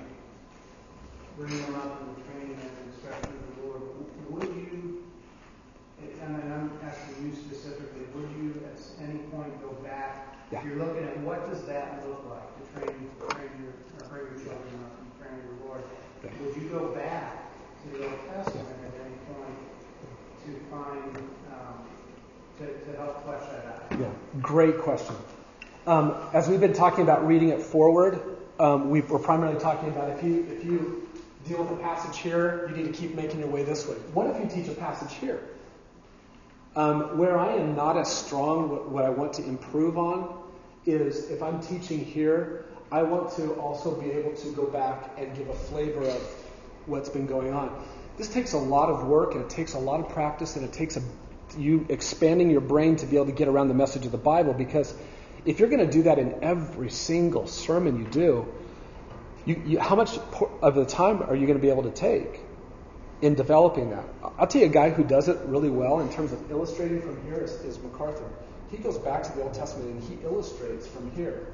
bringing 1.39 1.63
them 1.63 1.75
up 1.77 2.03
in 2.03 2.15
the 2.15 2.29
training 2.29 2.59
and 2.61 2.93
instruction 2.93 3.33
of 3.33 3.57
the 3.57 3.67
Lord, 3.67 3.83
would 4.29 4.57
you? 4.57 5.05
And 6.23 6.53
I'm 6.53 6.79
asking 6.85 7.27
you 7.27 7.35
specifically, 7.35 8.03
would 8.15 8.31
you 8.37 8.63
at 8.67 9.09
any 9.09 9.19
point 9.31 9.61
go 9.63 9.75
back? 9.89 10.37
Yeah. 10.53 10.59
If 10.59 10.65
you're 10.67 10.77
looking 10.77 11.05
at 11.05 11.19
what 11.21 11.49
does 11.51 11.65
that 11.65 12.05
look 12.07 12.25
like 12.29 12.49
to 12.57 12.63
train, 12.73 13.11
train 13.31 13.51
your, 13.61 13.73
or 13.73 14.09
bring 14.09 14.25
your 14.29 14.39
children 14.45 14.73
up 14.85 15.01
and 15.01 15.09
train 15.21 15.35
your 15.45 15.69
Lord, 15.69 15.83
yeah. 16.25 16.31
would 16.41 16.57
you 16.57 16.69
go 16.69 16.95
back 16.95 17.53
to 17.83 17.99
the 17.99 18.05
Old 18.05 18.21
Testament 18.29 18.69
at 18.69 18.93
any 19.01 19.17
point 19.33 19.59
to 20.45 20.51
find 20.71 21.17
um, 21.53 21.85
to, 22.59 22.67
to 22.67 22.97
help 22.97 23.25
flesh 23.25 23.45
that 23.51 23.67
out? 23.67 24.01
Yeah, 24.01 24.41
great 24.41 24.79
question. 24.79 25.17
Um, 25.87 26.15
as 26.33 26.49
we've 26.49 26.61
been 26.61 26.75
talking 26.75 27.03
about 27.03 27.27
reading 27.27 27.49
it 27.49 27.63
forward, 27.63 28.21
um, 28.61 28.91
we 28.91 29.01
are 29.01 29.19
primarily 29.19 29.59
talking 29.61 29.89
about 29.89 30.11
if 30.11 30.23
you 30.23 30.47
if 30.51 30.65
you 30.65 31.09
deal 31.47 31.63
with 31.63 31.79
a 31.79 31.83
passage 31.83 32.19
here, 32.19 32.69
you 32.69 32.77
need 32.77 32.93
to 32.93 32.93
keep 32.93 33.15
making 33.15 33.41
your 33.41 33.49
way 33.49 33.63
this 33.63 33.87
way. 33.87 33.95
What 34.13 34.27
if 34.27 34.43
you 34.43 34.63
teach 34.63 34.71
a 34.71 34.75
passage 34.75 35.17
here? 35.19 35.41
Um, 36.77 37.19
where 37.19 37.39
I 37.39 37.57
am 37.57 37.75
not 37.75 37.97
as 37.97 38.15
strong, 38.15 38.93
what, 38.93 39.05
I 39.05 39.11
want 39.11 39.33
to 39.35 39.45
improve 39.45 39.99
on 39.99 40.43
is 40.87 41.31
if 41.31 41.43
I'm 41.43 41.61
teaching 41.61 42.05
here, 42.05 42.67
I 42.93 43.03
want 43.03 43.35
to 43.37 43.53
also 43.55 44.01
be 44.01 44.11
able 44.11 44.35
to 44.35 44.53
go 44.53 44.67
back 44.67 45.11
and 45.19 45.37
give 45.37 45.49
a 45.49 45.55
flavor 45.55 46.03
of 46.03 46.23
what's 46.87 47.09
been 47.09 47.27
going 47.27 47.53
on. 47.53 47.85
This 48.17 48.29
takes 48.29 48.53
a 48.53 48.59
lot 48.59 48.89
of 48.89 49.07
work 49.07 49.35
and 49.35 49.45
it 49.45 49.51
takes 49.51 49.75
a 49.75 49.79
lot 49.79 50.01
of 50.01 50.09
practice 50.09 50.57
and 50.57 50.65
it 50.65 50.73
takes 50.73 50.97
a 50.97 51.03
you 51.57 51.87
expanding 51.89 52.51
your 52.51 52.61
brain 52.61 52.97
to 52.97 53.07
be 53.07 53.17
able 53.17 53.27
to 53.27 53.33
get 53.33 53.49
around 53.49 53.69
the 53.69 53.75
message 53.75 54.05
of 54.05 54.13
the 54.13 54.19
Bible 54.19 54.53
because 54.53 54.95
if 55.47 55.61
you're 55.61 55.69
going 55.69 55.85
to 55.85 55.91
do 55.91 56.03
that 56.03 56.19
in 56.19 56.43
every 56.43 56.91
single 56.91 57.47
sermon 57.47 57.99
you 57.99 58.05
do, 58.11 58.47
you, 59.47 59.63
you, 59.65 59.79
how 59.79 59.97
much 59.97 60.19
of 60.61 60.75
the 60.75 60.85
time 60.85 61.23
are 61.23 61.35
you 61.35 61.47
going 61.47 61.59
to 61.59 61.63
be 61.63 61.71
able 61.71 61.85
to 61.85 61.91
take 61.91 62.41
in 63.21 63.35
developing 63.35 63.91
that? 63.91 64.05
I'll 64.39 64.47
tell 64.47 64.61
you 64.61 64.69
a 64.69 64.71
guy 64.71 64.91
who 64.91 65.05
does 65.05 65.29
it 65.29 65.39
really 65.45 65.71
well 65.71 66.01
in 66.01 66.13
terms 66.13 66.33
of 66.33 66.51
illustrating 66.51 67.01
from 67.01 67.23
here 67.25 67.39
is, 67.39 67.53
is 67.63 67.79
MacArthur. 67.79 68.29
He 68.71 68.77
goes 68.77 68.99
back 68.99 69.23
to 69.25 69.33
the 69.33 69.43
Old 69.43 69.55
Testament 69.55 69.91
and 69.91 70.03
he 70.03 70.25
illustrates 70.25 70.87
from 70.87 71.11
here. 71.13 71.47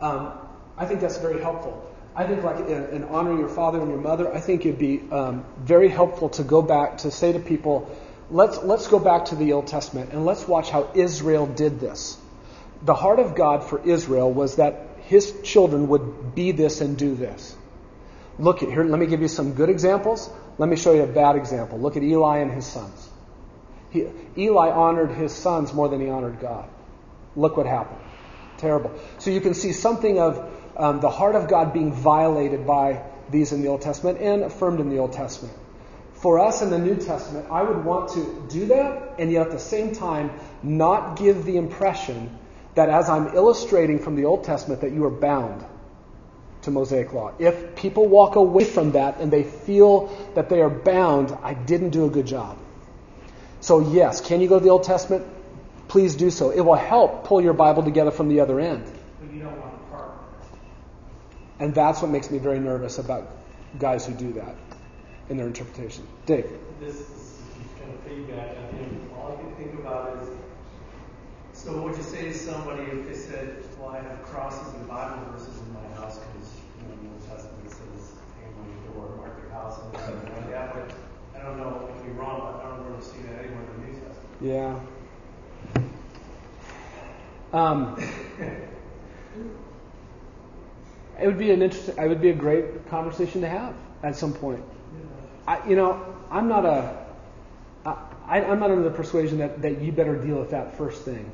Um, 0.00 0.32
I 0.76 0.86
think 0.86 1.00
that's 1.00 1.18
very 1.18 1.40
helpful. 1.40 1.90
I 2.16 2.26
think, 2.26 2.44
like 2.44 2.58
in, 2.68 2.84
in, 2.90 3.04
honoring 3.04 3.38
your 3.38 3.48
father 3.48 3.80
and 3.80 3.90
your 3.90 4.00
mother, 4.00 4.32
I 4.32 4.40
think 4.40 4.64
it'd 4.64 4.78
be 4.78 5.02
um, 5.10 5.44
very 5.58 5.88
helpful 5.88 6.28
to 6.30 6.44
go 6.44 6.62
back 6.62 6.98
to 6.98 7.10
say 7.10 7.32
to 7.32 7.40
people, 7.40 7.90
let's, 8.30 8.58
let's 8.62 8.86
go 8.86 9.00
back 9.00 9.26
to 9.26 9.34
the 9.34 9.52
Old 9.52 9.66
Testament 9.66 10.12
and 10.12 10.24
let's 10.24 10.46
watch 10.46 10.70
how 10.70 10.90
Israel 10.94 11.46
did 11.46 11.80
this. 11.80 12.16
The 12.82 12.94
heart 12.94 13.18
of 13.18 13.34
God 13.34 13.64
for 13.64 13.80
Israel 13.84 14.32
was 14.32 14.56
that 14.56 14.86
his 15.06 15.40
children 15.42 15.88
would 15.88 16.34
be 16.34 16.52
this 16.52 16.80
and 16.80 16.96
do 16.96 17.14
this. 17.14 17.56
Look 18.38 18.62
at 18.62 18.68
here, 18.68 18.84
let 18.84 18.98
me 18.98 19.06
give 19.06 19.20
you 19.20 19.28
some 19.28 19.54
good 19.54 19.68
examples. 19.68 20.30
Let 20.58 20.68
me 20.68 20.76
show 20.76 20.92
you 20.92 21.02
a 21.02 21.06
bad 21.06 21.36
example. 21.36 21.78
Look 21.78 21.96
at 21.96 22.02
Eli 22.02 22.38
and 22.38 22.50
his 22.50 22.66
sons. 22.66 23.08
He, 23.90 24.06
Eli 24.36 24.70
honored 24.70 25.10
his 25.10 25.32
sons 25.32 25.72
more 25.72 25.88
than 25.88 26.00
he 26.00 26.08
honored 26.08 26.40
God. 26.40 26.68
Look 27.36 27.56
what 27.56 27.66
happened. 27.66 28.00
Terrible. 28.58 28.92
So 29.18 29.30
you 29.30 29.40
can 29.40 29.54
see 29.54 29.72
something 29.72 30.20
of 30.20 30.52
um, 30.76 31.00
the 31.00 31.10
heart 31.10 31.34
of 31.34 31.48
God 31.48 31.72
being 31.72 31.92
violated 31.92 32.66
by 32.66 33.02
these 33.30 33.52
in 33.52 33.62
the 33.62 33.68
Old 33.68 33.82
Testament 33.82 34.20
and 34.20 34.42
affirmed 34.42 34.80
in 34.80 34.90
the 34.90 34.98
Old 34.98 35.12
Testament. 35.12 35.56
For 36.14 36.38
us 36.38 36.62
in 36.62 36.70
the 36.70 36.78
New 36.78 36.96
Testament, 36.96 37.46
I 37.50 37.62
would 37.62 37.84
want 37.84 38.10
to 38.10 38.46
do 38.48 38.66
that 38.66 39.14
and 39.18 39.30
yet 39.30 39.46
at 39.46 39.52
the 39.52 39.58
same 39.58 39.94
time 39.94 40.30
not 40.62 41.18
give 41.18 41.44
the 41.44 41.56
impression 41.56 42.38
that 42.76 42.88
as 42.88 43.08
I'm 43.08 43.34
illustrating 43.34 43.98
from 43.98 44.16
the 44.16 44.24
Old 44.24 44.44
Testament 44.44 44.80
that 44.82 44.92
you 44.92 45.04
are 45.04 45.10
bound 45.10 45.64
to 46.64 46.70
Mosaic 46.70 47.12
law. 47.12 47.32
If 47.38 47.76
people 47.76 48.06
walk 48.06 48.36
away 48.36 48.64
from 48.64 48.92
that 48.92 49.20
and 49.20 49.32
they 49.32 49.44
feel 49.44 50.06
that 50.34 50.48
they 50.48 50.60
are 50.60 50.70
bound, 50.70 51.36
I 51.42 51.54
didn't 51.54 51.90
do 51.90 52.06
a 52.06 52.10
good 52.10 52.26
job. 52.26 52.58
So, 53.60 53.80
yes, 53.92 54.20
can 54.20 54.40
you 54.40 54.48
go 54.48 54.58
to 54.58 54.64
the 54.64 54.70
Old 54.70 54.84
Testament? 54.84 55.26
Please 55.88 56.16
do 56.16 56.30
so. 56.30 56.50
It 56.50 56.60
will 56.60 56.74
help 56.74 57.24
pull 57.24 57.40
your 57.40 57.54
Bible 57.54 57.82
together 57.82 58.10
from 58.10 58.28
the 58.28 58.40
other 58.40 58.60
end. 58.60 58.84
But 59.20 59.32
you 59.32 59.42
don't 59.42 59.58
want 59.60 59.72
to 59.72 59.96
part. 59.96 60.10
And 61.60 61.74
that's 61.74 62.02
what 62.02 62.10
makes 62.10 62.30
me 62.30 62.38
very 62.38 62.58
nervous 62.58 62.98
about 62.98 63.30
guys 63.78 64.06
who 64.06 64.14
do 64.14 64.32
that 64.34 64.54
in 65.28 65.36
their 65.36 65.46
interpretation. 65.46 66.06
Dave. 66.26 66.50
This 66.80 66.96
is 66.96 67.38
kind 67.78 67.92
of 67.92 68.00
feedback. 68.00 68.50
I 68.50 68.76
think 68.76 69.12
all 69.16 69.32
I 69.32 69.42
can 69.42 69.54
think 69.56 69.74
about 69.78 70.22
is 70.22 70.28
so 71.54 71.72
what 71.80 71.84
would 71.84 71.96
you 71.96 72.02
say 72.02 72.24
to 72.24 72.34
somebody 72.34 72.82
if 72.82 73.08
they 73.08 73.14
said, 73.14 73.64
Well, 73.80 73.88
I 73.88 74.00
have 74.02 74.22
crosses 74.24 74.74
and 74.74 74.86
Bible 74.86 75.24
verses 75.32 75.56
in 75.64 75.72
my 75.72 75.80
house 75.96 76.18
because 76.18 76.50
you 76.76 76.84
know, 76.84 76.98
the 77.00 77.08
Old 77.08 77.24
Testament 77.24 77.70
says, 77.70 78.12
hang 78.36 78.52
on 78.52 78.68
your 78.84 79.00
door, 79.64 79.70
house, 79.70 79.80
and 79.82 79.96
something 80.02 80.32
like 80.34 80.50
that. 80.50 80.74
But 80.74 80.92
I 81.38 81.44
don't 81.44 81.56
know, 81.58 81.88
I 81.88 81.92
could 81.92 82.06
be 82.06 82.12
wrong, 82.12 82.40
but 82.40 82.64
I 82.64 82.76
don't 82.76 82.86
really 82.90 83.02
see 83.02 83.22
that 83.22 83.44
anywhere 83.44 83.62
in 83.62 83.80
the 83.80 83.86
New 83.86 83.94
Testament. 84.00 84.38
Yeah. 84.40 84.80
Um, 87.52 87.96
it 91.20 91.26
would 91.26 91.38
be 91.38 91.50
an 91.50 91.62
interesting. 91.62 91.96
It 91.96 92.08
would 92.08 92.20
be 92.20 92.30
a 92.30 92.34
great 92.34 92.88
conversation 92.88 93.40
to 93.42 93.48
have 93.48 93.74
at 94.02 94.16
some 94.16 94.32
point. 94.32 94.62
I, 95.46 95.66
you 95.68 95.76
know, 95.76 96.04
I'm 96.30 96.48
not 96.48 96.64
a. 96.64 97.04
I, 98.26 98.40
I'm 98.40 98.58
not 98.58 98.70
under 98.70 98.82
the 98.82 98.90
persuasion 98.90 99.36
that, 99.38 99.60
that 99.60 99.82
you 99.82 99.92
better 99.92 100.16
deal 100.16 100.36
with 100.36 100.50
that 100.50 100.78
first 100.78 101.02
thing. 101.02 101.30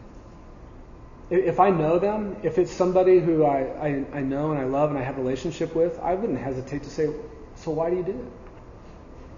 If 1.30 1.60
I 1.60 1.70
know 1.70 2.00
them, 2.00 2.36
if 2.42 2.58
it's 2.58 2.72
somebody 2.72 3.20
who 3.20 3.44
I, 3.44 3.60
I, 3.60 4.04
I 4.12 4.20
know 4.22 4.50
and 4.50 4.58
I 4.58 4.64
love 4.64 4.90
and 4.90 4.98
I 4.98 5.02
have 5.02 5.16
a 5.16 5.22
relationship 5.22 5.76
with, 5.76 6.00
I 6.00 6.14
wouldn't 6.14 6.40
hesitate 6.40 6.82
to 6.82 6.90
say, 6.90 7.08
so 7.62 7.70
why 7.70 7.90
do 7.90 7.96
you 7.96 8.02
do 8.02 8.12
it? 8.12 8.32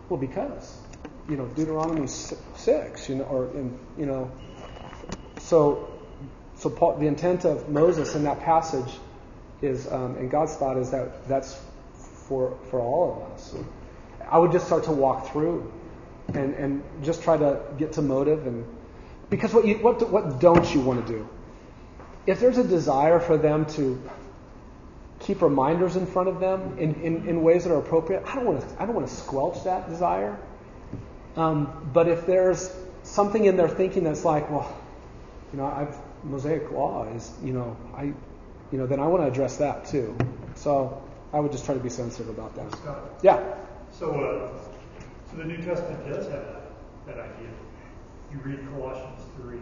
Well, 0.09 0.20
because, 0.20 0.78
you 1.28 1.36
know, 1.36 1.47
Deuteronomy 1.47 2.07
6, 2.07 3.09
you 3.09 3.16
know, 3.16 3.24
or, 3.24 3.47
in, 3.55 3.78
you 3.99 4.07
know, 4.07 4.31
so, 5.39 5.89
so 6.57 6.70
Paul, 6.70 6.99
the 6.99 7.07
intent 7.07 7.44
of 7.44 7.69
Moses 7.69 8.15
in 8.15 8.24
that 8.24 8.40
passage 8.40 8.99
is, 9.61 9.90
um, 9.90 10.16
and 10.16 10.31
God's 10.31 10.55
thought 10.55 10.77
is 10.77 10.90
that 10.90 11.28
that's 11.28 11.61
for, 12.28 12.59
for 12.70 12.81
all 12.81 13.27
of 13.27 13.32
us. 13.32 13.55
I 14.31 14.39
would 14.39 14.53
just 14.53 14.66
start 14.66 14.85
to 14.85 14.93
walk 14.93 15.31
through 15.32 15.73
and, 16.35 16.55
and 16.55 16.82
just 17.03 17.23
try 17.23 17.36
to 17.36 17.61
get 17.78 17.93
to 17.94 18.03
motive 18.03 18.47
and 18.47 18.65
because 19.32 19.55
what 19.55 19.66
you 19.66 19.77
what 19.77 20.11
what 20.11 20.40
don't 20.40 20.74
you 20.74 20.81
want 20.81 21.07
to 21.07 21.12
do? 21.12 21.28
If 22.27 22.39
there's 22.40 22.59
a 22.59 22.65
desire 22.65 23.19
for 23.19 23.39
them 23.39 23.65
to 23.77 24.01
keep 25.23 25.43
reminders 25.43 25.97
in 25.97 26.07
front 26.07 26.28
of 26.28 26.40
them 26.40 26.78
in, 26.78 26.94
in, 27.03 27.28
in 27.28 27.43
ways 27.43 27.65
that 27.65 27.73
are 27.73 27.78
appropriate, 27.78 28.23
I 28.27 28.35
don't 28.35 28.44
want 28.44 28.61
to 28.61 28.82
I 28.82 28.86
don't 28.86 28.94
want 28.94 29.09
to 29.09 29.15
squelch 29.15 29.65
that 29.65 29.89
desire. 29.89 30.36
Um, 31.36 31.90
but 31.93 32.09
if 32.09 32.27
there's 32.27 32.74
something 33.03 33.44
in 33.44 33.57
their 33.57 33.69
thinking 33.69 34.05
that's 34.05 34.24
like, 34.24 34.51
well, 34.51 34.77
you 35.53 35.59
know, 35.59 35.66
I've 35.66 35.97
Mosaic 36.24 36.70
law 36.70 37.05
is, 37.15 37.32
you 37.43 37.53
know, 37.53 37.77
I, 37.97 38.05
you 38.05 38.78
know, 38.78 38.86
then 38.86 39.01
I 39.01 39.07
want 39.07 39.24
to 39.24 39.28
address 39.28 39.57
that 39.57 39.85
too. 39.86 40.16
So 40.55 41.03
I 41.32 41.40
would 41.40 41.53
just 41.53 41.65
try 41.65 41.74
to 41.74 41.81
be 41.81 41.89
sensitive 41.89 42.28
about 42.28 42.55
that. 42.55 42.78
Yeah. 43.23 43.43
So, 43.90 44.12
uh, 44.12 44.59
so 45.31 45.36
the 45.36 45.44
New 45.44 45.59
Testament 45.59 46.07
does 46.07 46.27
have 46.28 46.44
that, 46.44 46.73
that 47.07 47.19
idea. 47.19 47.49
You 48.32 48.39
read 48.44 48.66
Colossians 48.70 49.23
3. 49.36 49.59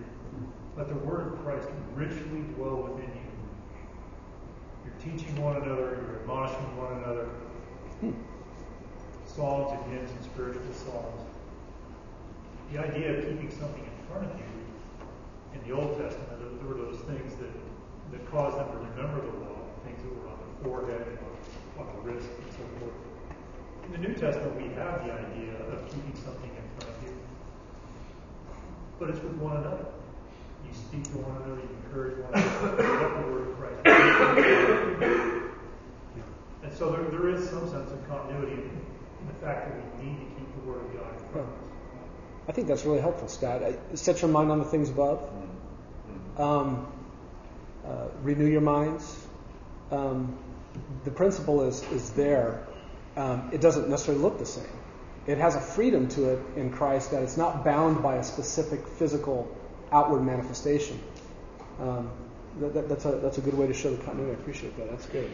Let 0.76 0.88
the 0.88 0.94
word 0.94 1.32
of 1.32 1.44
Christ 1.44 1.68
richly 1.94 2.40
dwell 2.54 2.76
within 2.82 3.10
you. 3.10 3.19
Teaching 5.00 5.32
one 5.40 5.56
another, 5.56 5.96
you're 5.96 6.20
admonishing 6.20 6.76
one 6.76 7.00
another. 7.00 7.24
Hmm. 8.04 8.20
Psalms 9.24 9.72
and 9.72 9.80
hymns 9.96 10.12
and 10.12 10.24
spiritual 10.28 10.76
songs. 10.76 11.24
The 12.68 12.84
idea 12.84 13.16
of 13.16 13.24
keeping 13.24 13.48
something 13.48 13.80
in 13.80 13.96
front 14.04 14.28
of 14.28 14.36
you 14.36 14.44
in 15.56 15.60
the 15.64 15.72
Old 15.72 15.96
Testament, 15.96 16.36
there 16.36 16.68
were 16.68 16.76
those 16.76 17.00
things 17.08 17.32
that, 17.40 17.48
that 18.12 18.20
caused 18.28 18.60
them 18.60 18.68
to 18.68 18.76
remember 18.92 19.24
the 19.24 19.40
law, 19.40 19.64
things 19.88 20.04
that 20.04 20.12
were 20.12 20.28
on 20.28 20.36
the 20.36 20.68
forehead, 20.68 21.16
on 21.80 21.88
the 21.96 22.00
wrist, 22.04 22.28
and 22.28 22.52
so 22.52 22.64
forth. 22.76 22.92
In 23.88 23.96
the 23.96 24.04
New 24.04 24.12
Testament, 24.12 24.52
we 24.60 24.68
have 24.76 25.00
the 25.00 25.16
idea 25.16 25.56
of 25.72 25.80
keeping 25.88 26.12
something 26.12 26.52
in 26.52 26.66
front 26.76 26.92
of 26.92 27.00
you, 27.08 27.16
but 29.00 29.08
it's 29.08 29.24
with 29.24 29.40
one 29.40 29.56
another. 29.64 29.96
You 30.70 30.76
speak 30.76 31.04
to 31.12 31.18
one 31.18 31.36
another, 31.42 31.60
you 31.60 31.68
encourage 31.84 32.18
one 32.18 32.32
another, 32.34 32.82
you 32.82 32.92
let 33.02 33.10
the 33.18 33.32
word 33.32 33.44
of 33.48 33.54
Christ. 33.58 33.78
And 36.62 36.72
so 36.78 36.92
there, 36.92 37.04
there 37.10 37.28
is 37.30 37.48
some 37.50 37.68
sense 37.68 37.90
of 37.90 38.08
continuity 38.08 38.52
in, 38.52 38.70
in 39.20 39.26
the 39.26 39.34
fact 39.44 39.66
that 39.66 39.74
we 39.74 39.82
need 40.04 40.16
to 40.18 40.26
keep 40.36 40.54
the 40.54 40.60
word 40.70 40.84
of 40.84 40.92
God 40.94 41.12
in 41.12 41.28
front 41.32 41.48
of 41.48 41.54
us. 41.54 41.60
I 42.48 42.52
think 42.52 42.68
that's 42.68 42.84
really 42.84 43.00
helpful, 43.00 43.28
Scott. 43.28 43.62
Set 43.94 44.22
your 44.22 44.30
mind 44.30 44.50
on 44.52 44.58
the 44.60 44.64
things 44.64 44.90
above. 44.90 45.28
Um, 46.38 46.86
uh, 47.84 48.08
renew 48.22 48.46
your 48.46 48.60
minds. 48.60 49.26
Um, 49.90 50.38
the 51.04 51.10
principle 51.10 51.62
is 51.62 51.82
is 51.90 52.10
there. 52.10 52.66
Um, 53.16 53.50
it 53.52 53.60
doesn't 53.60 53.88
necessarily 53.88 54.22
look 54.22 54.38
the 54.38 54.46
same. 54.46 54.64
It 55.26 55.38
has 55.38 55.56
a 55.56 55.60
freedom 55.60 56.08
to 56.10 56.30
it 56.30 56.40
in 56.56 56.70
Christ 56.70 57.10
that 57.10 57.22
it's 57.22 57.36
not 57.36 57.64
bound 57.64 58.02
by 58.02 58.16
a 58.16 58.24
specific 58.24 58.86
physical 58.86 59.56
outward 59.92 60.20
manifestation. 60.20 60.98
Um, 61.80 62.10
that, 62.60 62.74
that, 62.74 62.88
that's 62.88 63.04
a 63.04 63.12
that's 63.12 63.38
a 63.38 63.40
good 63.40 63.54
way 63.54 63.66
to 63.66 63.74
show 63.74 63.90
the 63.94 64.02
continuity. 64.02 64.36
I 64.36 64.40
appreciate 64.40 64.76
that. 64.76 64.90
That's 64.90 65.06
good. 65.06 65.30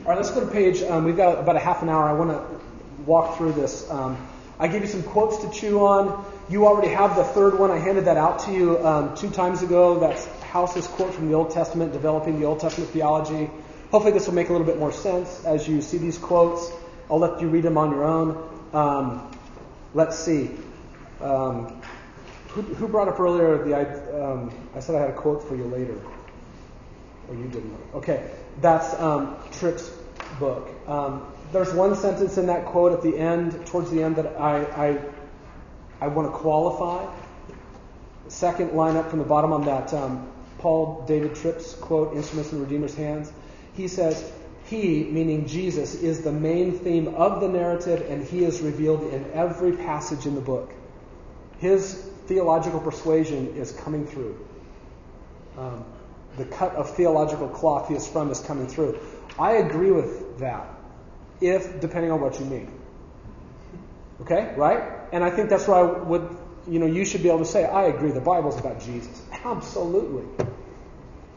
All 0.00 0.10
right, 0.10 0.16
let's 0.16 0.30
go 0.30 0.40
to 0.40 0.50
page. 0.50 0.82
Um, 0.82 1.04
we've 1.04 1.16
got 1.16 1.38
about 1.38 1.56
a 1.56 1.60
half 1.60 1.82
an 1.82 1.88
hour. 1.88 2.04
I 2.04 2.12
want 2.12 2.30
to 2.30 3.02
walk 3.04 3.38
through 3.38 3.52
this. 3.52 3.88
Um, 3.90 4.28
I 4.58 4.68
gave 4.68 4.82
you 4.82 4.88
some 4.88 5.02
quotes 5.02 5.38
to 5.38 5.50
chew 5.50 5.86
on. 5.86 6.24
You 6.48 6.66
already 6.66 6.88
have 6.88 7.16
the 7.16 7.24
third 7.24 7.58
one. 7.58 7.70
I 7.70 7.78
handed 7.78 8.04
that 8.04 8.16
out 8.16 8.40
to 8.40 8.52
you 8.52 8.84
um, 8.86 9.16
two 9.16 9.30
times 9.30 9.62
ago. 9.62 9.98
That's 9.98 10.26
House's 10.42 10.86
quote 10.86 11.14
from 11.14 11.28
the 11.28 11.34
Old 11.34 11.50
Testament, 11.50 11.92
developing 11.92 12.38
the 12.38 12.46
Old 12.46 12.60
Testament 12.60 12.90
theology. 12.90 13.50
Hopefully, 13.90 14.12
this 14.12 14.26
will 14.26 14.34
make 14.34 14.48
a 14.48 14.52
little 14.52 14.66
bit 14.66 14.78
more 14.78 14.92
sense 14.92 15.44
as 15.44 15.66
you 15.66 15.80
see 15.80 15.98
these 15.98 16.18
quotes. 16.18 16.70
I'll 17.10 17.18
let 17.18 17.40
you 17.40 17.48
read 17.48 17.62
them 17.62 17.78
on 17.78 17.90
your 17.90 18.04
own. 18.04 18.48
Um, 18.72 19.36
let's 19.94 20.18
see. 20.18 20.50
Um, 21.20 21.80
who, 22.62 22.88
brought 22.88 23.08
up 23.08 23.18
earlier 23.18 23.62
the 23.64 24.24
um, 24.24 24.54
I 24.74 24.80
said 24.80 24.94
I 24.94 25.00
had 25.00 25.10
a 25.10 25.14
quote 25.14 25.42
for 25.46 25.56
you 25.56 25.64
later. 25.64 25.98
Or 27.28 27.34
you 27.34 27.44
didn't. 27.44 27.76
Okay, 27.94 28.30
that's 28.60 28.94
um, 29.00 29.36
Tripp's 29.52 29.90
book. 30.38 30.68
Um, 30.88 31.32
there's 31.52 31.72
one 31.72 31.96
sentence 31.96 32.38
in 32.38 32.46
that 32.46 32.66
quote 32.66 32.92
at 32.92 33.02
the 33.02 33.16
end, 33.16 33.66
towards 33.66 33.90
the 33.90 34.02
end, 34.02 34.16
that 34.16 34.40
I, 34.40 34.64
I, 34.64 35.00
I 36.00 36.08
want 36.08 36.30
to 36.30 36.36
qualify. 36.36 37.12
Second 38.28 38.72
line 38.72 38.96
up 38.96 39.10
from 39.10 39.18
the 39.18 39.24
bottom 39.24 39.52
on 39.52 39.64
that 39.64 39.92
um, 39.92 40.30
Paul 40.58 41.04
David 41.06 41.34
Tripp's 41.34 41.74
quote, 41.74 42.14
Instruments 42.14 42.52
in 42.52 42.58
the 42.58 42.64
Redeemer's 42.64 42.94
Hands. 42.94 43.30
He 43.74 43.88
says, 43.88 44.30
He, 44.64 45.04
meaning 45.04 45.46
Jesus, 45.46 45.94
is 45.94 46.22
the 46.22 46.32
main 46.32 46.78
theme 46.78 47.14
of 47.14 47.40
the 47.40 47.48
narrative, 47.48 48.06
and 48.08 48.24
He 48.24 48.44
is 48.44 48.60
revealed 48.60 49.12
in 49.12 49.30
every 49.32 49.72
passage 49.72 50.26
in 50.26 50.34
the 50.34 50.40
book. 50.40 50.72
His 51.58 52.10
theological 52.26 52.80
persuasion 52.80 53.54
is 53.56 53.72
coming 53.72 54.06
through. 54.06 54.46
Um, 55.56 55.84
the 56.36 56.44
cut 56.44 56.74
of 56.74 56.96
theological 56.96 57.48
cloth 57.48 57.88
he 57.88 57.94
is 57.94 58.08
from 58.08 58.30
is 58.30 58.40
coming 58.40 58.66
through. 58.66 58.98
I 59.38 59.52
agree 59.52 59.90
with 59.90 60.38
that 60.38 60.66
if 61.40 61.80
depending 61.80 62.10
on 62.10 62.20
what 62.20 62.38
you 62.40 62.46
mean. 62.46 62.70
Okay, 64.22 64.54
right? 64.56 64.82
And 65.12 65.22
I 65.22 65.30
think 65.30 65.50
that's 65.50 65.66
where 65.66 65.76
I 65.76 65.82
would, 65.82 66.36
you 66.68 66.78
know, 66.78 66.86
you 66.86 67.04
should 67.04 67.22
be 67.22 67.28
able 67.28 67.40
to 67.40 67.44
say, 67.44 67.64
I 67.64 67.84
agree, 67.84 68.10
the 68.10 68.20
Bible's 68.20 68.58
about 68.58 68.80
Jesus. 68.80 69.22
Absolutely. 69.44 70.24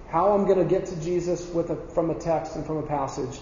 How 0.10 0.34
I'm 0.34 0.46
going 0.46 0.60
to 0.60 0.66
get 0.66 0.86
to 0.88 0.96
Jesus 1.02 1.48
with 1.50 1.70
a, 1.70 1.76
from 1.76 2.10
a 2.10 2.16
text 2.16 2.56
and 2.56 2.66
from 2.66 2.78
a 2.78 2.84
passage, 2.84 3.40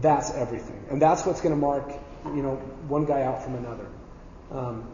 that's 0.00 0.32
everything. 0.32 0.84
And 0.90 1.00
that's 1.00 1.24
what's 1.24 1.40
going 1.40 1.54
to 1.54 1.60
mark, 1.60 1.92
you 2.24 2.42
know, 2.42 2.56
one 2.88 3.04
guy 3.04 3.22
out 3.22 3.44
from 3.44 3.54
another. 3.54 3.86
Um, 4.50 4.88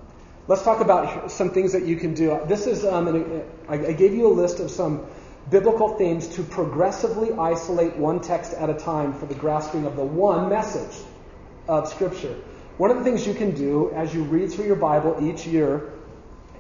let's 0.49 0.62
talk 0.62 0.81
about 0.81 1.31
some 1.31 1.51
things 1.51 1.73
that 1.73 1.85
you 1.85 1.97
can 1.97 2.15
do. 2.15 2.41
This 2.47 2.66
is, 2.66 2.85
um, 2.85 3.07
an, 3.07 3.45
I, 3.69 3.93
gave 3.93 4.15
you 4.15 4.27
a 4.27 4.35
list 4.35 4.59
of 4.61 4.70
some 4.70 5.07
biblical 5.51 5.97
themes 5.97 6.27
to 6.29 6.43
progressively 6.43 7.33
isolate 7.35 7.97
one 7.97 8.20
text 8.20 8.55
at 8.55 8.69
a 8.69 8.75
time 8.75 9.12
for 9.12 9.27
the 9.27 9.35
grasping 9.35 9.85
of 9.85 9.95
the 9.95 10.05
one 10.05 10.49
message 10.49 11.05
of 11.69 11.89
Scripture. 11.89 12.35
One 12.79 12.91
of 12.91 12.97
the 12.97 13.05
things 13.05 13.27
you 13.27 13.35
can 13.35 13.53
do 13.53 13.93
as 13.95 14.15
you 14.15 14.25
read 14.25 14.51
through 14.51 14.66
your 14.66 14.77
Bible 14.77 15.19
each 15.20 15.47
year 15.47 15.93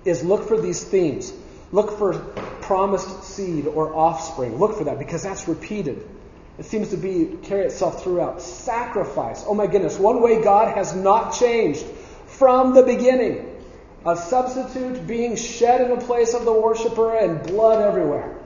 is 0.04 0.22
look 0.22 0.46
for 0.46 0.60
these 0.60 0.84
themes. 0.84 1.32
Look 1.72 1.98
for 1.98 2.18
promised 2.60 3.24
seed 3.24 3.66
or 3.66 3.94
offspring. 3.94 4.58
Look 4.58 4.76
for 4.76 4.84
that 4.84 4.98
because 4.98 5.22
that's 5.22 5.48
repeated. 5.48 6.06
It 6.58 6.64
seems 6.64 6.90
to 6.90 6.96
be 6.96 7.38
carry 7.42 7.66
itself 7.66 8.02
throughout. 8.02 8.42
Sacrifice. 8.42 9.44
Oh 9.46 9.54
my 9.54 9.66
goodness, 9.66 9.98
one 9.98 10.20
way 10.20 10.42
God 10.42 10.76
has 10.76 10.94
not 10.94 11.34
changed 11.34 11.84
from 12.26 12.74
the 12.74 12.82
beginning. 12.82 13.57
A 14.06 14.16
substitute 14.16 15.06
being 15.06 15.36
shed 15.36 15.80
in 15.80 15.98
the 15.98 16.04
place 16.04 16.34
of 16.34 16.44
the 16.44 16.52
worshiper 16.52 17.16
and 17.16 17.42
blood 17.42 17.82
everywhere. 17.82 18.36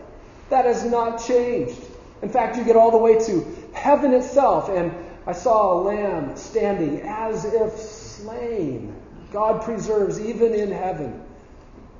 That 0.50 0.64
has 0.64 0.84
not 0.84 1.22
changed. 1.24 1.80
In 2.22 2.28
fact, 2.28 2.56
you 2.56 2.64
get 2.64 2.76
all 2.76 2.90
the 2.90 2.98
way 2.98 3.18
to 3.26 3.68
heaven 3.72 4.14
itself, 4.14 4.68
and 4.68 4.94
I 5.26 5.32
saw 5.32 5.72
a 5.72 5.78
lamb 5.82 6.36
standing 6.36 7.02
as 7.02 7.44
if 7.44 7.72
slain. 7.74 8.94
God 9.32 9.62
preserves 9.62 10.20
even 10.20 10.54
in 10.54 10.70
heaven 10.70 11.22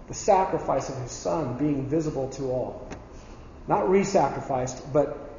the 0.08 0.14
sacrifice 0.14 0.88
of 0.88 0.96
his 0.98 1.10
son 1.10 1.56
being 1.56 1.86
visible 1.86 2.28
to 2.30 2.50
all. 2.50 2.88
Not 3.68 3.88
re 3.88 4.04
sacrificed, 4.04 4.92
but 4.92 5.30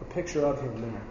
a 0.00 0.04
picture 0.04 0.44
of 0.44 0.60
him 0.60 0.80
there. 0.80 1.02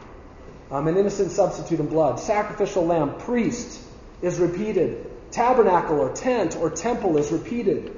Um, 0.72 0.88
an 0.88 0.98
innocent 0.98 1.32
substitute 1.32 1.80
in 1.80 1.88
blood. 1.88 2.20
Sacrificial 2.20 2.86
lamb, 2.86 3.18
priest 3.20 3.82
is 4.22 4.40
repeated. 4.40 5.07
Tabernacle 5.32 6.00
or 6.00 6.14
tent 6.14 6.56
or 6.56 6.70
temple 6.70 7.18
is 7.18 7.32
repeated. 7.32 7.96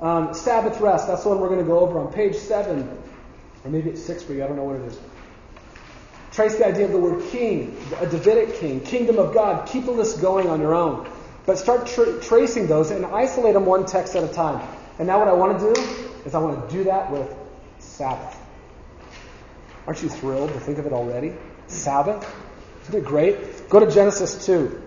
Um, 0.00 0.34
Sabbath 0.34 0.80
rest, 0.80 1.06
that's 1.06 1.22
the 1.22 1.30
one 1.30 1.40
we're 1.40 1.48
going 1.48 1.60
to 1.60 1.66
go 1.66 1.80
over 1.80 1.98
on 1.98 2.12
page 2.12 2.36
7, 2.36 2.86
or 3.64 3.70
maybe 3.70 3.90
it's 3.90 4.02
6 4.02 4.22
for 4.24 4.34
you, 4.34 4.44
I 4.44 4.46
don't 4.46 4.56
know 4.56 4.64
what 4.64 4.76
it 4.76 4.86
is. 4.86 4.98
Trace 6.32 6.56
the 6.56 6.66
idea 6.66 6.84
of 6.84 6.92
the 6.92 6.98
word 6.98 7.24
king, 7.30 7.78
a 7.98 8.06
Davidic 8.06 8.56
king, 8.56 8.80
kingdom 8.80 9.18
of 9.18 9.32
God. 9.32 9.66
Keep 9.66 9.86
the 9.86 9.92
list 9.92 10.20
going 10.20 10.50
on 10.50 10.60
your 10.60 10.74
own. 10.74 11.08
But 11.46 11.58
start 11.58 11.86
tra- 11.86 12.20
tracing 12.20 12.66
those 12.66 12.90
and 12.90 13.06
isolate 13.06 13.54
them 13.54 13.64
one 13.64 13.86
text 13.86 14.14
at 14.16 14.22
a 14.22 14.28
time. 14.28 14.68
And 14.98 15.06
now 15.06 15.18
what 15.18 15.28
I 15.28 15.32
want 15.32 15.58
to 15.58 15.74
do 15.74 15.80
is 16.26 16.34
I 16.34 16.38
want 16.38 16.68
to 16.68 16.76
do 16.76 16.84
that 16.84 17.10
with 17.10 17.34
Sabbath. 17.78 18.38
Aren't 19.86 20.02
you 20.02 20.10
thrilled 20.10 20.52
to 20.52 20.60
think 20.60 20.76
of 20.76 20.84
it 20.84 20.92
already? 20.92 21.32
Sabbath? 21.68 22.30
Isn't 22.82 22.96
it 22.96 23.04
great? 23.04 23.70
Go 23.70 23.80
to 23.80 23.90
Genesis 23.90 24.44
2. 24.44 24.85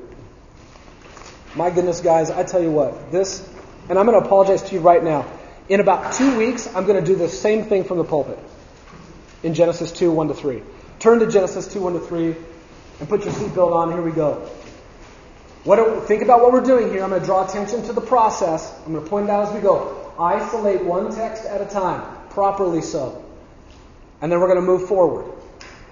My 1.55 1.71
goodness, 1.71 2.01
guys, 2.01 2.29
I 2.29 2.43
tell 2.43 2.61
you 2.61 2.69
what, 2.69 3.11
this, 3.11 3.47
and 3.89 3.97
I'm 3.97 4.05
going 4.05 4.19
to 4.19 4.25
apologize 4.25 4.61
to 4.69 4.75
you 4.75 4.81
right 4.81 5.03
now. 5.03 5.25
In 5.67 5.79
about 5.79 6.13
two 6.13 6.37
weeks, 6.37 6.67
I'm 6.75 6.85
going 6.85 7.03
to 7.03 7.05
do 7.05 7.15
the 7.15 7.27
same 7.27 7.65
thing 7.65 7.85
from 7.85 7.97
the 7.97 8.03
pulpit 8.03 8.37
in 9.41 9.55
Genesis 9.55 9.91
2 9.91 10.11
1 10.11 10.27
to 10.27 10.33
3. 10.35 10.61
Turn 10.99 11.19
to 11.19 11.27
Genesis 11.27 11.71
2 11.73 11.81
1 11.81 11.93
to 11.93 11.99
3 11.99 12.35
and 12.99 13.09
put 13.09 13.25
your 13.25 13.33
seatbelt 13.33 13.73
on. 13.73 13.91
Here 13.91 14.01
we 14.01 14.11
go. 14.11 14.47
What 15.63 16.07
think 16.07 16.21
about 16.21 16.41
what 16.41 16.53
we're 16.53 16.61
doing 16.61 16.91
here. 16.91 17.03
I'm 17.03 17.09
going 17.09 17.21
to 17.21 17.25
draw 17.25 17.47
attention 17.47 17.83
to 17.83 17.93
the 17.93 18.01
process. 18.01 18.71
I'm 18.85 18.93
going 18.93 19.03
to 19.03 19.09
point 19.09 19.25
it 19.25 19.31
out 19.31 19.47
as 19.47 19.53
we 19.53 19.59
go. 19.59 20.13
Isolate 20.19 20.83
one 20.83 21.13
text 21.13 21.45
at 21.45 21.61
a 21.61 21.65
time, 21.65 22.29
properly 22.29 22.81
so. 22.81 23.25
And 24.21 24.31
then 24.31 24.39
we're 24.39 24.47
going 24.47 24.59
to 24.59 24.65
move 24.65 24.87
forward. 24.87 25.33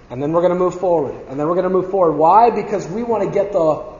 And 0.09 0.21
then 0.21 0.33
we're 0.33 0.41
going 0.41 0.53
to 0.53 0.59
move 0.59 0.79
forward. 0.79 1.15
And 1.29 1.39
then 1.39 1.47
we're 1.47 1.55
going 1.55 1.63
to 1.63 1.69
move 1.69 1.89
forward. 1.89 2.13
Why? 2.13 2.51
Because 2.51 2.87
we 2.87 3.03
want 3.03 3.23
to 3.23 3.29
get 3.31 3.51
the 3.51 3.96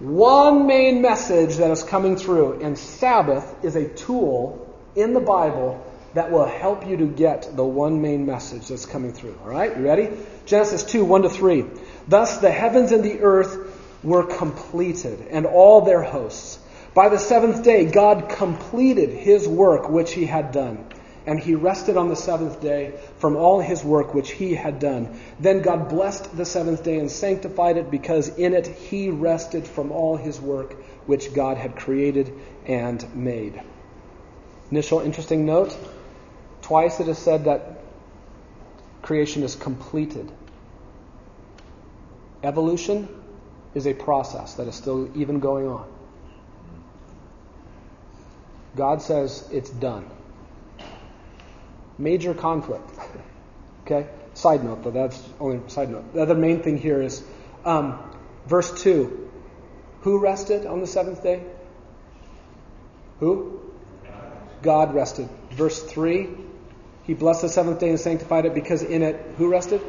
one 0.00 0.66
main 0.66 1.02
message 1.02 1.56
that 1.56 1.70
is 1.70 1.82
coming 1.82 2.16
through, 2.16 2.62
and 2.62 2.78
Sabbath 2.78 3.54
is 3.62 3.76
a 3.76 3.86
tool 3.86 4.66
in 4.96 5.12
the 5.12 5.20
Bible 5.20 5.84
that 6.14 6.30
will 6.30 6.46
help 6.46 6.86
you 6.86 6.96
to 6.96 7.06
get 7.06 7.54
the 7.54 7.64
one 7.64 8.00
main 8.00 8.24
message 8.24 8.68
that's 8.68 8.86
coming 8.86 9.12
through. 9.12 9.38
All 9.42 9.50
right, 9.50 9.76
you 9.76 9.84
ready? 9.84 10.08
Genesis 10.46 10.84
2 10.84 11.04
1 11.04 11.22
to 11.22 11.28
3. 11.28 11.64
Thus 12.08 12.38
the 12.38 12.50
heavens 12.50 12.92
and 12.92 13.04
the 13.04 13.20
earth 13.20 13.58
were 14.02 14.24
completed, 14.24 15.28
and 15.30 15.44
all 15.44 15.82
their 15.82 16.02
hosts. 16.02 16.58
By 16.94 17.10
the 17.10 17.18
seventh 17.18 17.62
day, 17.62 17.84
God 17.84 18.30
completed 18.30 19.10
his 19.10 19.46
work 19.46 19.90
which 19.90 20.12
he 20.12 20.24
had 20.24 20.50
done 20.50 20.89
and 21.26 21.38
he 21.38 21.54
rested 21.54 21.96
on 21.96 22.08
the 22.08 22.16
seventh 22.16 22.60
day 22.60 22.98
from 23.18 23.36
all 23.36 23.60
his 23.60 23.84
work 23.84 24.14
which 24.14 24.30
he 24.32 24.54
had 24.54 24.78
done. 24.78 25.20
Then 25.38 25.60
God 25.60 25.88
blessed 25.88 26.36
the 26.36 26.44
seventh 26.44 26.82
day 26.82 26.98
and 26.98 27.10
sanctified 27.10 27.76
it 27.76 27.90
because 27.90 28.28
in 28.38 28.54
it 28.54 28.66
he 28.66 29.10
rested 29.10 29.66
from 29.66 29.92
all 29.92 30.16
his 30.16 30.40
work 30.40 30.72
which 31.06 31.34
God 31.34 31.56
had 31.56 31.76
created 31.76 32.32
and 32.66 33.14
made. 33.14 33.60
Initial 34.70 35.00
interesting 35.00 35.44
note 35.44 35.76
twice 36.62 37.00
it 37.00 37.08
is 37.08 37.18
said 37.18 37.44
that 37.44 37.80
creation 39.02 39.42
is 39.42 39.56
completed. 39.56 40.30
Evolution 42.42 43.08
is 43.74 43.86
a 43.86 43.92
process 43.92 44.54
that 44.54 44.66
is 44.66 44.74
still 44.74 45.10
even 45.16 45.40
going 45.40 45.66
on. 45.66 45.86
God 48.76 49.02
says 49.02 49.48
it's 49.52 49.68
done 49.68 50.10
major 52.00 52.34
conflict. 52.34 52.88
okay? 53.84 54.08
Side 54.34 54.64
note, 54.64 54.82
though, 54.82 54.90
that's 54.90 55.22
only 55.38 55.60
side 55.68 55.90
note. 55.90 56.12
The 56.14 56.22
other 56.22 56.34
main 56.34 56.62
thing 56.62 56.78
here 56.78 57.02
is 57.02 57.22
um, 57.64 57.98
verse 58.46 58.82
2. 58.82 59.30
Who 60.02 60.18
rested 60.18 60.66
on 60.66 60.80
the 60.80 60.86
seventh 60.86 61.22
day? 61.22 61.42
Who? 63.18 63.60
God 64.62 64.94
rested. 64.94 65.28
Verse 65.50 65.82
3. 65.82 66.28
He 67.04 67.14
blessed 67.14 67.42
the 67.42 67.48
seventh 67.48 67.80
day 67.80 67.90
and 67.90 68.00
sanctified 68.00 68.46
it 68.46 68.54
because 68.54 68.82
in 68.82 69.02
it, 69.02 69.20
who 69.36 69.50
rested? 69.50 69.80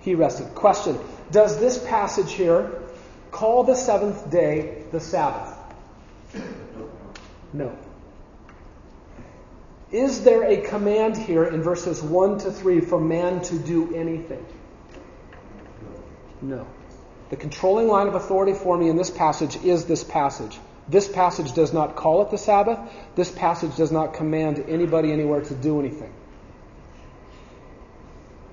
He 0.00 0.14
rested. 0.14 0.54
Question 0.54 0.98
Does 1.30 1.58
this 1.58 1.78
passage 1.84 2.32
here 2.32 2.82
call 3.30 3.64
the 3.64 3.74
seventh 3.74 4.30
day 4.30 4.84
the 4.92 5.00
Sabbath? 5.00 5.58
No. 7.52 7.76
Is 9.92 10.24
there 10.24 10.44
a 10.44 10.62
command 10.62 11.18
here 11.18 11.44
in 11.44 11.62
verses 11.62 12.02
1 12.02 12.38
to 12.40 12.50
3 12.50 12.80
for 12.80 12.98
man 12.98 13.42
to 13.42 13.58
do 13.58 13.94
anything? 13.94 14.44
No. 16.40 16.66
The 17.28 17.36
controlling 17.36 17.88
line 17.88 18.08
of 18.08 18.14
authority 18.14 18.54
for 18.54 18.76
me 18.76 18.88
in 18.88 18.96
this 18.96 19.10
passage 19.10 19.62
is 19.62 19.84
this 19.84 20.02
passage. 20.02 20.58
This 20.88 21.08
passage 21.08 21.52
does 21.52 21.74
not 21.74 21.94
call 21.94 22.22
it 22.22 22.30
the 22.30 22.38
Sabbath. 22.38 22.78
This 23.14 23.30
passage 23.30 23.76
does 23.76 23.92
not 23.92 24.14
command 24.14 24.64
anybody 24.66 25.12
anywhere 25.12 25.42
to 25.42 25.54
do 25.54 25.78
anything. 25.78 26.12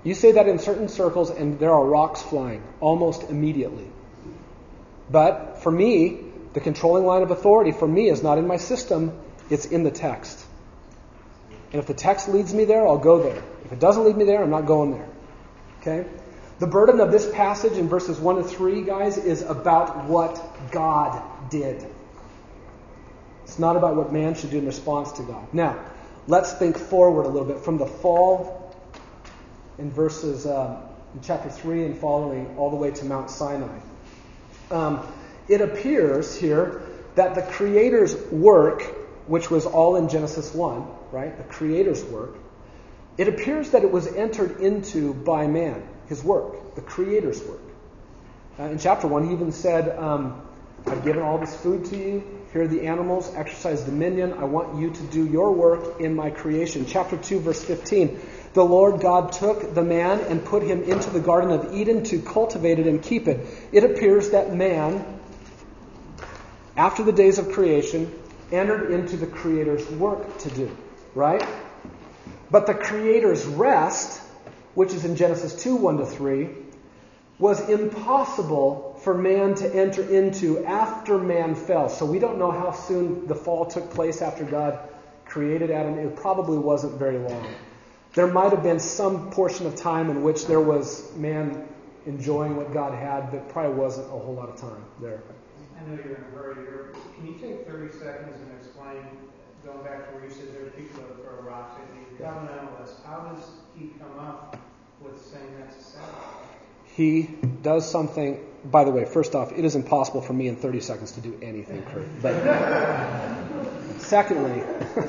You 0.03 0.13
say 0.13 0.33
that 0.33 0.47
in 0.47 0.59
certain 0.59 0.89
circles, 0.89 1.29
and 1.29 1.57
there 1.57 1.71
are 1.71 1.85
rocks 1.85 2.21
flying 2.21 2.63
almost 2.79 3.23
immediately. 3.29 3.87
But 5.09 5.61
for 5.61 5.71
me, 5.71 6.19
the 6.53 6.59
controlling 6.59 7.05
line 7.05 7.23
of 7.23 7.31
authority 7.31 7.71
for 7.71 7.87
me 7.87 8.09
is 8.09 8.23
not 8.23 8.37
in 8.37 8.47
my 8.47 8.57
system, 8.57 9.17
it's 9.49 9.65
in 9.65 9.83
the 9.83 9.91
text. 9.91 10.45
And 11.71 11.79
if 11.79 11.87
the 11.87 11.93
text 11.93 12.29
leads 12.29 12.53
me 12.53 12.65
there, 12.65 12.87
I'll 12.87 12.97
go 12.97 13.21
there. 13.21 13.43
If 13.65 13.71
it 13.71 13.79
doesn't 13.79 14.03
lead 14.03 14.17
me 14.17 14.25
there, 14.25 14.41
I'm 14.41 14.49
not 14.49 14.65
going 14.65 14.91
there. 14.91 15.07
Okay? 15.81 16.09
The 16.59 16.67
burden 16.67 16.99
of 16.99 17.11
this 17.11 17.29
passage 17.31 17.73
in 17.73 17.87
verses 17.87 18.19
1 18.19 18.37
to 18.37 18.43
3, 18.43 18.81
guys, 18.83 19.17
is 19.17 19.43
about 19.43 20.05
what 20.05 20.71
God 20.71 21.49
did. 21.49 21.85
It's 23.43 23.59
not 23.59 23.77
about 23.77 23.95
what 23.95 24.11
man 24.11 24.35
should 24.35 24.51
do 24.51 24.57
in 24.57 24.65
response 24.65 25.11
to 25.13 25.23
God. 25.23 25.53
Now, 25.53 25.79
let's 26.27 26.53
think 26.53 26.77
forward 26.77 27.25
a 27.25 27.29
little 27.29 27.47
bit 27.47 27.59
from 27.59 27.77
the 27.77 27.85
fall 27.85 28.75
in 29.77 29.89
verses 29.91 30.45
uh, 30.45 30.81
in 31.13 31.21
chapter 31.21 31.49
3 31.49 31.85
and 31.85 31.97
following 31.97 32.57
all 32.57 32.69
the 32.69 32.75
way 32.75 32.91
to 32.91 33.05
Mount 33.05 33.29
Sinai. 33.29 33.79
Um, 34.69 35.07
it 35.47 35.61
appears 35.61 36.35
here 36.35 36.81
that 37.15 37.35
the 37.35 37.41
Creator's 37.41 38.15
work, 38.31 38.81
which 39.27 39.49
was 39.49 39.65
all 39.65 39.95
in 39.95 40.09
Genesis 40.09 40.53
1, 40.53 40.85
right? 41.11 41.35
The 41.37 41.43
Creator's 41.43 42.03
work. 42.03 42.35
It 43.17 43.27
appears 43.27 43.71
that 43.71 43.83
it 43.83 43.91
was 43.91 44.07
entered 44.07 44.61
into 44.61 45.13
by 45.13 45.47
man, 45.47 45.83
his 46.07 46.23
work, 46.23 46.75
the 46.75 46.81
Creator's 46.81 47.43
work. 47.43 47.59
Uh, 48.57 48.63
in 48.63 48.77
chapter 48.77 49.07
1, 49.07 49.27
he 49.27 49.33
even 49.33 49.51
said, 49.51 49.97
um, 49.97 50.41
I've 50.87 51.03
given 51.03 51.21
all 51.21 51.37
this 51.37 51.55
food 51.55 51.85
to 51.85 51.97
you. 51.97 52.23
Here 52.53 52.63
are 52.63 52.67
the 52.67 52.87
animals. 52.87 53.33
Exercise 53.35 53.81
dominion. 53.81 54.33
I 54.33 54.45
want 54.45 54.79
you 54.79 54.89
to 54.91 55.03
do 55.03 55.27
your 55.27 55.51
work 55.51 55.99
in 55.99 56.15
my 56.15 56.29
creation. 56.29 56.85
Chapter 56.85 57.17
2, 57.17 57.41
verse 57.41 57.63
15. 57.63 58.19
The 58.53 58.63
Lord 58.63 59.01
God 59.01 59.31
took 59.31 59.75
the 59.75 59.83
man 59.83 60.21
and 60.21 60.43
put 60.43 60.63
him 60.63 60.83
into 60.83 61.09
the 61.09 61.19
Garden 61.19 61.51
of 61.51 61.73
Eden 61.73 62.03
to 62.05 62.21
cultivate 62.21 62.79
it 62.79 62.87
and 62.87 63.03
keep 63.03 63.27
it. 63.27 63.45
It 63.71 63.83
appears 63.83 64.31
that 64.31 64.55
man, 64.55 65.19
after 66.75 67.03
the 67.03 67.11
days 67.11 67.37
of 67.37 67.51
creation, 67.51 68.11
entered 68.51 68.91
into 68.91 69.17
the 69.17 69.27
Creator's 69.27 69.87
work 69.91 70.37
to 70.39 70.49
do 70.49 70.75
right? 71.15 71.45
But 72.51 72.65
the 72.65 72.73
Creator's 72.73 73.45
rest, 73.45 74.21
which 74.75 74.93
is 74.93 75.05
in 75.05 75.15
Genesis 75.15 75.61
2 75.63 75.75
1 75.75 75.97
to 75.97 76.05
3, 76.05 76.49
was 77.37 77.69
impossible 77.69 78.99
for 79.03 79.13
man 79.13 79.55
to 79.55 79.73
enter 79.73 80.03
into 80.03 80.65
after 80.65 81.17
man 81.17 81.55
fell. 81.55 81.89
So 81.89 82.05
we 82.05 82.19
don't 82.19 82.37
know 82.37 82.51
how 82.51 82.71
soon 82.71 83.27
the 83.27 83.35
fall 83.35 83.65
took 83.65 83.91
place 83.91 84.21
after 84.21 84.43
God 84.43 84.77
created 85.25 85.71
Adam. 85.71 85.97
It 85.97 86.15
probably 86.15 86.57
wasn't 86.57 86.99
very 86.99 87.17
long. 87.17 87.47
There 88.13 88.27
might 88.27 88.51
have 88.51 88.63
been 88.63 88.79
some 88.79 89.31
portion 89.31 89.67
of 89.67 89.75
time 89.75 90.09
in 90.09 90.23
which 90.23 90.47
there 90.47 90.59
was 90.59 91.15
man 91.15 91.67
enjoying 92.05 92.57
what 92.57 92.73
God 92.73 92.93
had, 92.93 93.31
but 93.31 93.47
probably 93.49 93.75
wasn't 93.77 94.07
a 94.07 94.17
whole 94.17 94.33
lot 94.33 94.49
of 94.49 94.59
time 94.59 94.83
there. 94.99 95.21
I 95.77 95.87
know 95.87 95.95
you're 95.95 96.15
in 96.15 96.23
a 96.23 96.35
hurry. 96.35 96.93
Can 97.15 97.27
you 97.27 97.33
take 97.39 97.67
30 97.67 97.93
seconds 97.93 98.35
and 98.41 98.57
explain? 98.57 98.69
explain, 98.79 99.03
going 99.65 99.83
back 99.83 100.07
to 100.07 100.15
where 100.15 100.18
you 100.29 100.35
said 100.35 100.53
there's 100.53 100.73
people 100.73 101.01
that 101.03 101.43
rocks 101.43 101.79
at 101.79 101.87
you, 101.95 102.23
covenantalists, 102.23 103.03
how 103.05 103.19
does 103.31 103.43
he 103.75 103.87
come 103.99 104.19
up 104.19 104.57
with 105.01 105.19
saying 105.25 105.47
that's 105.59 105.77
a 105.77 105.83
Sabbath? 105.83 106.15
He 106.95 107.23
does 107.63 107.89
something. 107.89 108.45
By 108.65 108.83
the 108.83 108.91
way, 108.91 109.05
first 109.05 109.35
off, 109.35 109.51
it 109.53 109.65
is 109.65 109.75
impossible 109.75 110.21
for 110.21 110.33
me 110.33 110.47
in 110.47 110.57
30 110.57 110.81
seconds 110.81 111.13
to 111.13 111.21
do 111.21 111.39
anything, 111.41 111.81
Kurt. 111.83 112.21
But 112.21 112.35
secondly, 113.99 114.63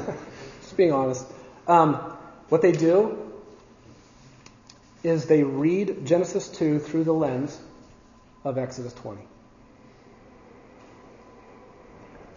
just 0.63 0.77
being 0.77 0.93
honest, 0.93 1.27
um, 1.67 1.95
what 2.49 2.63
they 2.63 2.73
do 2.73 3.19
is 5.03 5.27
they 5.27 5.43
read 5.43 6.07
Genesis 6.07 6.49
2 6.49 6.79
through 6.79 7.05
the 7.05 7.13
lens 7.13 7.59
of 8.45 8.57
Exodus 8.57 8.95
20. 8.95 9.21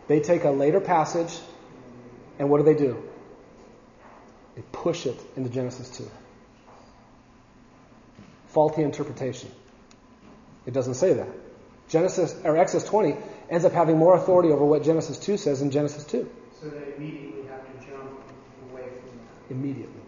They 0.08 0.20
take 0.20 0.44
a 0.44 0.52
later 0.52 0.82
passage, 0.82 1.40
and 2.40 2.50
what 2.50 2.58
do 2.58 2.64
they 2.64 2.76
do? 2.76 3.02
They 4.56 4.64
push 4.72 5.06
it 5.06 5.20
into 5.36 5.50
Genesis 5.50 5.90
2. 5.98 6.10
Faulty 8.48 8.84
interpretation. 8.84 9.50
It 10.66 10.74
doesn't 10.74 10.96
say 10.96 11.14
that. 11.14 11.28
Genesis 11.90 12.36
or 12.44 12.58
Exodus 12.58 12.88
20 12.88 13.16
ends 13.50 13.66
up 13.66 13.74
having 13.74 13.98
more 13.98 14.16
authority 14.16 14.50
over 14.50 14.66
what 14.66 14.84
Genesis 14.84 15.18
2 15.20 15.38
says 15.38 15.62
in 15.62 15.72
Genesis 15.72 16.04
2. 16.06 16.30
So 16.62 16.70
they 16.70 16.94
immediately 16.96 17.44
have 17.48 17.62
to 17.68 17.86
jump 17.86 18.12
away 18.72 18.84
from 18.84 19.18
that. 19.18 19.54
Immediately. 19.54 20.02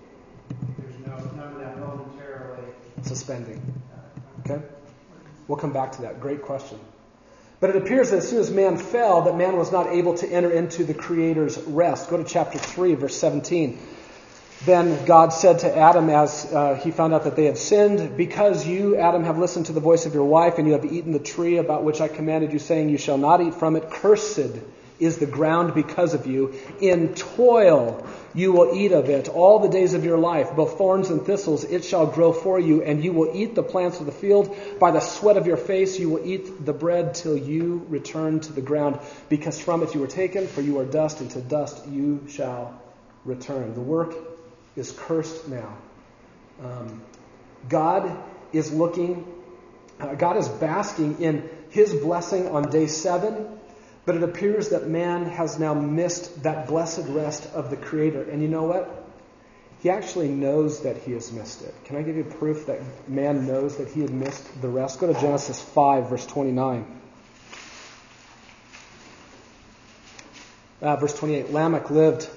There's 0.80 1.00
no 1.06 1.18
none 1.36 1.54
of 1.54 1.60
that 1.60 1.78
momentarily. 1.80 2.64
Suspending. 3.02 3.62
Uh, 3.94 4.52
okay? 4.52 4.66
We'll 5.48 5.58
come 5.58 5.74
back 5.74 5.92
to 5.94 6.04
that. 6.04 6.20
Great 6.20 6.42
question. 6.42 6.80
But 7.60 7.70
it 7.70 7.78
appears 7.78 8.12
that 8.12 8.18
as 8.18 8.30
soon 8.30 8.40
as 8.40 8.52
man 8.52 8.78
fell, 8.78 9.24
that 9.24 9.36
man 9.36 9.58
was 9.58 9.72
not 9.72 9.88
able 9.88 10.16
to 10.18 10.28
enter 10.28 10.52
into 10.52 10.84
the 10.84 10.94
Creator's 10.94 11.58
rest. 11.58 12.10
Go 12.10 12.18
to 12.18 12.24
chapter 12.24 12.58
3, 12.58 12.96
verse 12.96 13.18
17. 13.18 13.80
Then 14.66 15.06
God 15.06 15.32
said 15.32 15.60
to 15.60 15.78
Adam 15.78 16.10
as 16.10 16.52
uh, 16.52 16.76
he 16.76 16.92
found 16.92 17.14
out 17.14 17.26
that 17.26 17.36
they 17.36 17.46
had 17.46 17.58
sinned, 17.58 18.18
Because 18.18 18.66
you, 18.66 18.98
Adam, 18.98 19.24
have 19.24 19.38
listened 19.38 19.68
to 19.68 19.74
the 19.74 19.80
voice 19.80 20.06
of 20.06 20.14
your 20.14 20.26
wife, 20.26 20.58
and 20.58 20.68
you 20.68 20.74
have 20.74 20.86
eaten 20.86 21.12
the 21.12 21.20
tree 21.20 21.58
about 21.58 21.84
which 21.84 22.02
I 22.02 22.08
commanded 22.08 22.52
you, 22.52 22.60
saying, 22.60 22.90
You 22.90 22.98
shall 22.98 23.18
not 23.18 23.42
eat 23.42 23.54
from 23.54 23.76
it, 23.76 23.90
cursed 23.90 24.36
is 25.00 25.18
the 25.18 25.26
ground 25.26 25.74
because 25.74 26.14
of 26.14 26.28
you. 26.28 26.54
In 26.80 27.14
toil 27.14 28.08
you 28.36 28.52
will 28.52 28.76
eat 28.76 28.92
of 28.92 29.10
it 29.10 29.30
all 29.30 29.60
the 29.60 29.70
days 29.70 29.94
of 29.94 30.04
your 30.04 30.18
life. 30.18 30.56
Both 30.56 30.78
thorns 30.78 31.10
and 31.10 31.26
thistles 31.26 31.64
it 31.64 31.86
shall 31.86 32.06
grow 32.06 32.34
for 32.34 32.60
you, 32.60 32.84
and 32.84 33.04
you 33.04 33.14
will 33.14 33.32
eat 33.34 33.56
the 33.56 33.64
plants 33.64 34.02
of 34.02 34.06
the 34.06 34.12
field. 34.12 34.56
By 34.78 34.92
the 34.92 35.00
sweat 35.00 35.38
of 35.38 35.48
your 35.48 35.58
face 35.58 35.98
you 35.98 36.10
will 36.10 36.26
eat 36.26 36.66
the 36.66 36.74
bread 36.74 37.16
till 37.16 37.38
you 37.38 37.86
return 37.88 38.42
to 38.42 38.54
the 38.54 38.62
ground, 38.62 39.00
because 39.30 39.60
from 39.60 39.84
it 39.84 39.94
you 39.94 40.02
were 40.02 40.08
taken, 40.08 40.48
for 40.48 40.62
you 40.62 40.80
are 40.80 40.86
dust, 40.86 41.22
and 41.22 41.32
to 41.32 41.42
dust 41.42 41.88
you 41.88 42.26
shall 42.28 42.82
return. 43.24 43.74
The 43.74 43.82
work 43.82 44.14
is 44.76 44.92
cursed 44.92 45.48
now. 45.48 45.78
Um, 46.62 47.02
God 47.70 48.18
is 48.52 48.72
looking, 48.72 49.26
uh, 50.00 50.16
God 50.16 50.38
is 50.38 50.50
basking 50.50 51.22
in 51.22 51.50
his 51.70 51.94
blessing 51.94 52.50
on 52.50 52.70
day 52.70 52.88
seven, 52.88 53.48
but 54.06 54.16
it 54.16 54.24
appears 54.24 54.70
that 54.70 54.88
man 54.88 55.26
has 55.26 55.60
now 55.60 55.74
missed 55.74 56.44
that 56.44 56.68
blessed 56.68 57.06
rest 57.08 57.46
of 57.54 57.70
the 57.70 57.78
Creator. 57.78 58.24
And 58.24 58.42
you 58.42 58.48
know 58.48 58.64
what? 58.64 59.04
He 59.82 59.90
actually 59.90 60.30
knows 60.30 60.82
that 60.82 60.98
he 60.98 61.12
has 61.14 61.32
missed 61.32 61.62
it. 61.62 61.74
Can 61.86 61.98
I 61.98 62.02
give 62.02 62.16
you 62.16 62.24
proof 62.24 62.68
that 62.68 62.82
man 63.08 63.46
knows 63.46 63.78
that 63.78 63.90
he 63.90 64.02
had 64.02 64.12
missed 64.12 64.62
the 64.62 64.70
rest? 64.70 65.00
Go 65.00 65.12
to 65.12 65.20
Genesis 65.20 65.62
5, 65.62 66.10
verse 66.10 66.26
29. 66.26 66.86
Uh, 70.82 70.96
verse 70.98 71.18
28 71.18 71.52
Lamech 71.52 71.90
lived 71.90 72.30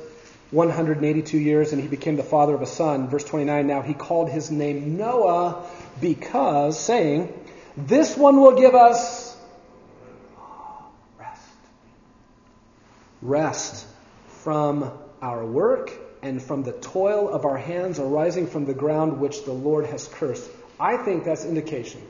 182 0.50 1.36
years 1.36 1.72
and 1.72 1.82
he 1.82 1.88
became 1.88 2.16
the 2.16 2.22
father 2.22 2.54
of 2.54 2.62
a 2.62 2.66
son. 2.66 3.08
Verse 3.08 3.24
29 3.24 3.66
Now 3.66 3.82
he 3.82 3.94
called 3.94 4.30
his 4.30 4.50
name 4.50 4.96
Noah 4.96 5.66
because, 6.00 6.78
saying, 6.80 7.32
This 7.76 8.16
one 8.16 8.40
will 8.40 8.56
give 8.56 8.74
us 8.74 9.36
rest. 11.18 11.42
Rest 13.22 13.86
from 14.42 14.92
our 15.20 15.44
work 15.44 15.92
and 16.22 16.42
from 16.42 16.62
the 16.62 16.72
toil 16.72 17.28
of 17.28 17.44
our 17.44 17.58
hands 17.58 17.98
arising 17.98 18.46
from 18.46 18.64
the 18.64 18.74
ground 18.74 19.20
which 19.20 19.44
the 19.44 19.52
Lord 19.52 19.86
has 19.86 20.08
cursed. 20.08 20.48
I 20.80 20.96
think 20.96 21.24
that's 21.24 21.44
indication 21.44 22.00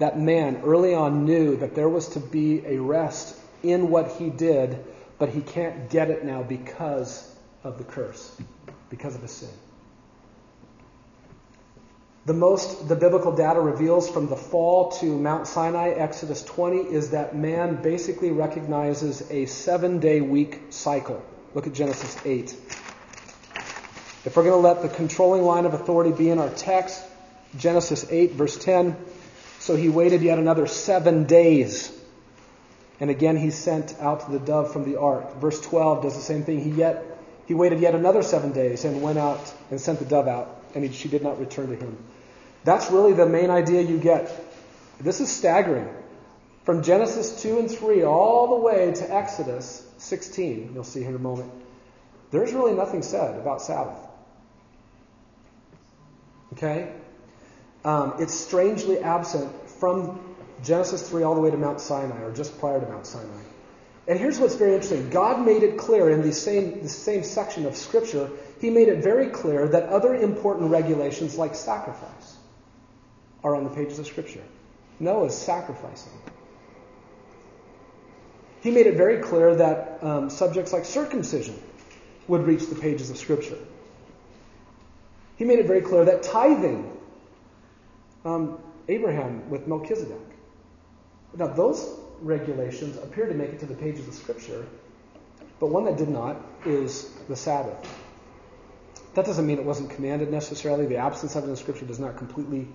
that 0.00 0.18
man 0.18 0.62
early 0.64 0.94
on 0.94 1.26
knew 1.26 1.56
that 1.56 1.74
there 1.74 1.88
was 1.88 2.08
to 2.08 2.20
be 2.20 2.64
a 2.66 2.78
rest 2.78 3.38
in 3.62 3.90
what 3.90 4.12
he 4.12 4.30
did, 4.30 4.82
but 5.18 5.28
he 5.28 5.42
can't 5.42 5.90
get 5.90 6.10
it 6.10 6.24
now 6.24 6.42
because 6.42 7.32
of 7.62 7.76
the 7.76 7.84
curse, 7.84 8.34
because 8.88 9.14
of 9.14 9.20
his 9.20 9.30
sin. 9.30 9.50
The 12.30 12.36
most 12.36 12.86
the 12.86 12.94
biblical 12.94 13.34
data 13.34 13.60
reveals 13.60 14.08
from 14.08 14.28
the 14.28 14.36
fall 14.36 14.92
to 15.00 15.18
Mount 15.18 15.48
Sinai, 15.48 15.88
Exodus 15.88 16.44
20, 16.44 16.76
is 16.76 17.10
that 17.10 17.34
man 17.34 17.82
basically 17.82 18.30
recognizes 18.30 19.28
a 19.32 19.46
seven 19.46 19.98
day 19.98 20.20
week 20.20 20.60
cycle. 20.70 21.24
Look 21.54 21.66
at 21.66 21.72
Genesis 21.72 22.16
8. 22.24 22.54
If 24.24 24.36
we're 24.36 24.44
going 24.44 24.54
to 24.54 24.58
let 24.58 24.80
the 24.80 24.88
controlling 24.88 25.42
line 25.42 25.66
of 25.66 25.74
authority 25.74 26.12
be 26.12 26.30
in 26.30 26.38
our 26.38 26.50
text, 26.50 27.02
Genesis 27.58 28.06
8, 28.08 28.34
verse 28.34 28.56
10, 28.58 28.96
so 29.58 29.74
he 29.74 29.88
waited 29.88 30.22
yet 30.22 30.38
another 30.38 30.68
seven 30.68 31.24
days. 31.24 31.90
And 33.00 33.10
again 33.10 33.38
he 33.38 33.50
sent 33.50 33.98
out 33.98 34.30
the 34.30 34.38
dove 34.38 34.72
from 34.72 34.84
the 34.84 35.00
ark. 35.00 35.34
Verse 35.40 35.60
12 35.60 36.04
does 36.04 36.14
the 36.14 36.22
same 36.22 36.44
thing. 36.44 36.62
He 36.62 36.70
yet 36.70 37.04
he 37.46 37.54
waited 37.54 37.80
yet 37.80 37.96
another 37.96 38.22
seven 38.22 38.52
days 38.52 38.84
and 38.84 39.02
went 39.02 39.18
out 39.18 39.52
and 39.72 39.80
sent 39.80 39.98
the 39.98 40.04
dove 40.04 40.28
out, 40.28 40.62
and 40.76 40.84
he, 40.84 40.92
she 40.92 41.08
did 41.08 41.24
not 41.24 41.40
return 41.40 41.70
to 41.70 41.74
him. 41.74 41.98
That's 42.64 42.90
really 42.90 43.12
the 43.12 43.26
main 43.26 43.50
idea 43.50 43.82
you 43.82 43.98
get. 43.98 44.30
This 45.00 45.20
is 45.20 45.30
staggering. 45.30 45.88
From 46.64 46.82
Genesis 46.82 47.42
2 47.42 47.58
and 47.58 47.70
3 47.70 48.04
all 48.04 48.48
the 48.48 48.56
way 48.56 48.92
to 48.92 49.14
Exodus 49.14 49.86
16, 49.98 50.72
you'll 50.74 50.84
see 50.84 51.00
here 51.00 51.08
in 51.08 51.16
a 51.16 51.18
moment, 51.18 51.50
there's 52.30 52.52
really 52.52 52.74
nothing 52.74 53.02
said 53.02 53.38
about 53.40 53.62
Sabbath. 53.62 53.96
Okay? 56.52 56.92
Um, 57.84 58.14
it's 58.18 58.34
strangely 58.34 58.98
absent 58.98 59.50
from 59.80 60.20
Genesis 60.62 61.08
3 61.08 61.22
all 61.22 61.34
the 61.34 61.40
way 61.40 61.50
to 61.50 61.56
Mount 61.56 61.80
Sinai, 61.80 62.20
or 62.22 62.32
just 62.32 62.58
prior 62.60 62.78
to 62.78 62.86
Mount 62.86 63.06
Sinai. 63.06 63.42
And 64.06 64.18
here's 64.18 64.38
what's 64.38 64.56
very 64.56 64.74
interesting. 64.74 65.08
God 65.08 65.44
made 65.44 65.62
it 65.62 65.78
clear 65.78 66.10
in 66.10 66.20
the 66.20 66.32
same, 66.32 66.82
the 66.82 66.88
same 66.88 67.22
section 67.22 67.64
of 67.64 67.74
Scripture, 67.74 68.30
He 68.60 68.68
made 68.68 68.88
it 68.88 69.02
very 69.02 69.28
clear 69.28 69.66
that 69.68 69.84
other 69.84 70.14
important 70.14 70.70
regulations 70.70 71.38
like 71.38 71.54
sacrifice 71.54 72.36
are 73.42 73.54
on 73.54 73.64
the 73.64 73.70
pages 73.70 73.98
of 73.98 74.06
Scripture. 74.06 74.42
Noah's 74.98 75.36
sacrificing. 75.36 76.12
He 78.62 78.70
made 78.70 78.86
it 78.86 78.94
very 78.94 79.18
clear 79.18 79.54
that 79.54 79.98
um, 80.02 80.28
subjects 80.28 80.72
like 80.72 80.84
circumcision 80.84 81.58
would 82.28 82.46
reach 82.46 82.66
the 82.66 82.74
pages 82.74 83.10
of 83.10 83.16
Scripture. 83.16 83.58
He 85.36 85.44
made 85.44 85.58
it 85.58 85.66
very 85.66 85.80
clear 85.80 86.04
that 86.04 86.22
tithing, 86.22 86.98
um, 88.24 88.58
Abraham 88.88 89.48
with 89.48 89.66
Melchizedek. 89.66 90.18
Now, 91.36 91.46
those 91.46 91.98
regulations 92.20 92.96
appear 92.98 93.26
to 93.26 93.34
make 93.34 93.50
it 93.50 93.60
to 93.60 93.66
the 93.66 93.74
pages 93.74 94.06
of 94.06 94.14
Scripture, 94.14 94.66
but 95.58 95.68
one 95.68 95.86
that 95.86 95.96
did 95.96 96.08
not 96.08 96.36
is 96.66 97.10
the 97.28 97.36
Sabbath. 97.36 97.78
That 99.14 99.24
doesn't 99.24 99.46
mean 99.46 99.58
it 99.58 99.64
wasn't 99.64 99.90
commanded 99.90 100.30
necessarily. 100.30 100.86
The 100.86 100.96
absence 100.96 101.34
of 101.36 101.44
it 101.44 101.48
in 101.48 101.56
Scripture 101.56 101.86
does 101.86 101.98
not 101.98 102.16
completely 102.18 102.68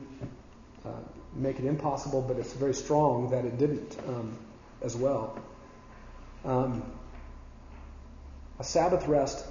uh, 0.85 0.89
make 1.33 1.59
it 1.59 1.65
impossible, 1.65 2.21
but 2.21 2.37
it's 2.37 2.53
very 2.53 2.73
strong 2.73 3.29
that 3.31 3.45
it 3.45 3.57
didn't 3.57 3.97
um, 4.07 4.37
as 4.81 4.95
well. 4.95 5.37
Um, 6.43 6.83
a 8.59 8.63
Sabbath 8.63 9.07
rest 9.07 9.45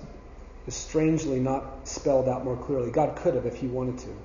is 0.66 0.74
strangely 0.74 1.40
not 1.40 1.86
spelled 1.86 2.28
out 2.28 2.44
more 2.44 2.56
clearly. 2.56 2.90
God 2.90 3.16
could 3.16 3.34
have 3.34 3.46
if 3.46 3.56
He 3.56 3.66
wanted 3.66 3.98
to. 3.98 4.16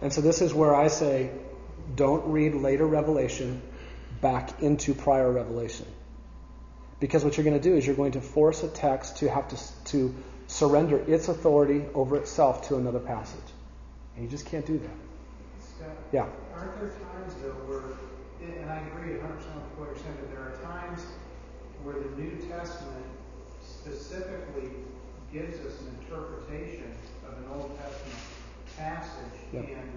And 0.00 0.12
so 0.12 0.20
this 0.20 0.42
is 0.42 0.52
where 0.54 0.74
I 0.74 0.88
say, 0.88 1.30
don't 1.94 2.30
read 2.30 2.54
later 2.54 2.86
revelation 2.86 3.62
back 4.20 4.62
into 4.62 4.94
prior 4.94 5.30
revelation. 5.30 5.86
Because 7.00 7.24
what 7.24 7.36
you're 7.36 7.44
going 7.44 7.60
to 7.60 7.68
do 7.68 7.76
is 7.76 7.86
you're 7.86 7.96
going 7.96 8.12
to 8.12 8.20
force 8.20 8.62
a 8.62 8.68
text 8.68 9.18
to 9.18 9.28
have 9.28 9.48
to, 9.48 9.84
to 9.86 10.14
surrender 10.46 10.98
its 10.98 11.28
authority 11.28 11.84
over 11.94 12.16
itself 12.16 12.68
to 12.68 12.76
another 12.76 13.00
passage. 13.00 13.38
And 14.14 14.24
you 14.24 14.30
just 14.30 14.46
can't 14.46 14.64
do 14.64 14.78
that. 14.78 15.05
Yeah. 16.12 16.26
Aren't 16.54 16.78
there 16.80 16.90
times 16.90 17.34
though 17.42 17.58
where, 17.66 17.98
and 18.40 18.70
I 18.70 18.78
agree 18.92 19.18
100% 19.18 19.20
with 19.20 19.74
what 19.76 19.88
you're 19.90 19.98
saying, 19.98 20.16
but 20.20 20.30
there 20.30 20.44
are 20.46 20.56
times 20.62 21.02
where 21.82 21.98
the 21.98 22.10
New 22.20 22.36
Testament 22.48 23.04
specifically 23.60 24.70
gives 25.32 25.58
us 25.66 25.80
an 25.82 25.96
interpretation 26.00 26.94
of 27.26 27.36
an 27.38 27.44
Old 27.52 27.76
Testament 27.78 28.22
passage, 28.78 29.38
Yep. 29.52 29.64
and 29.68 29.90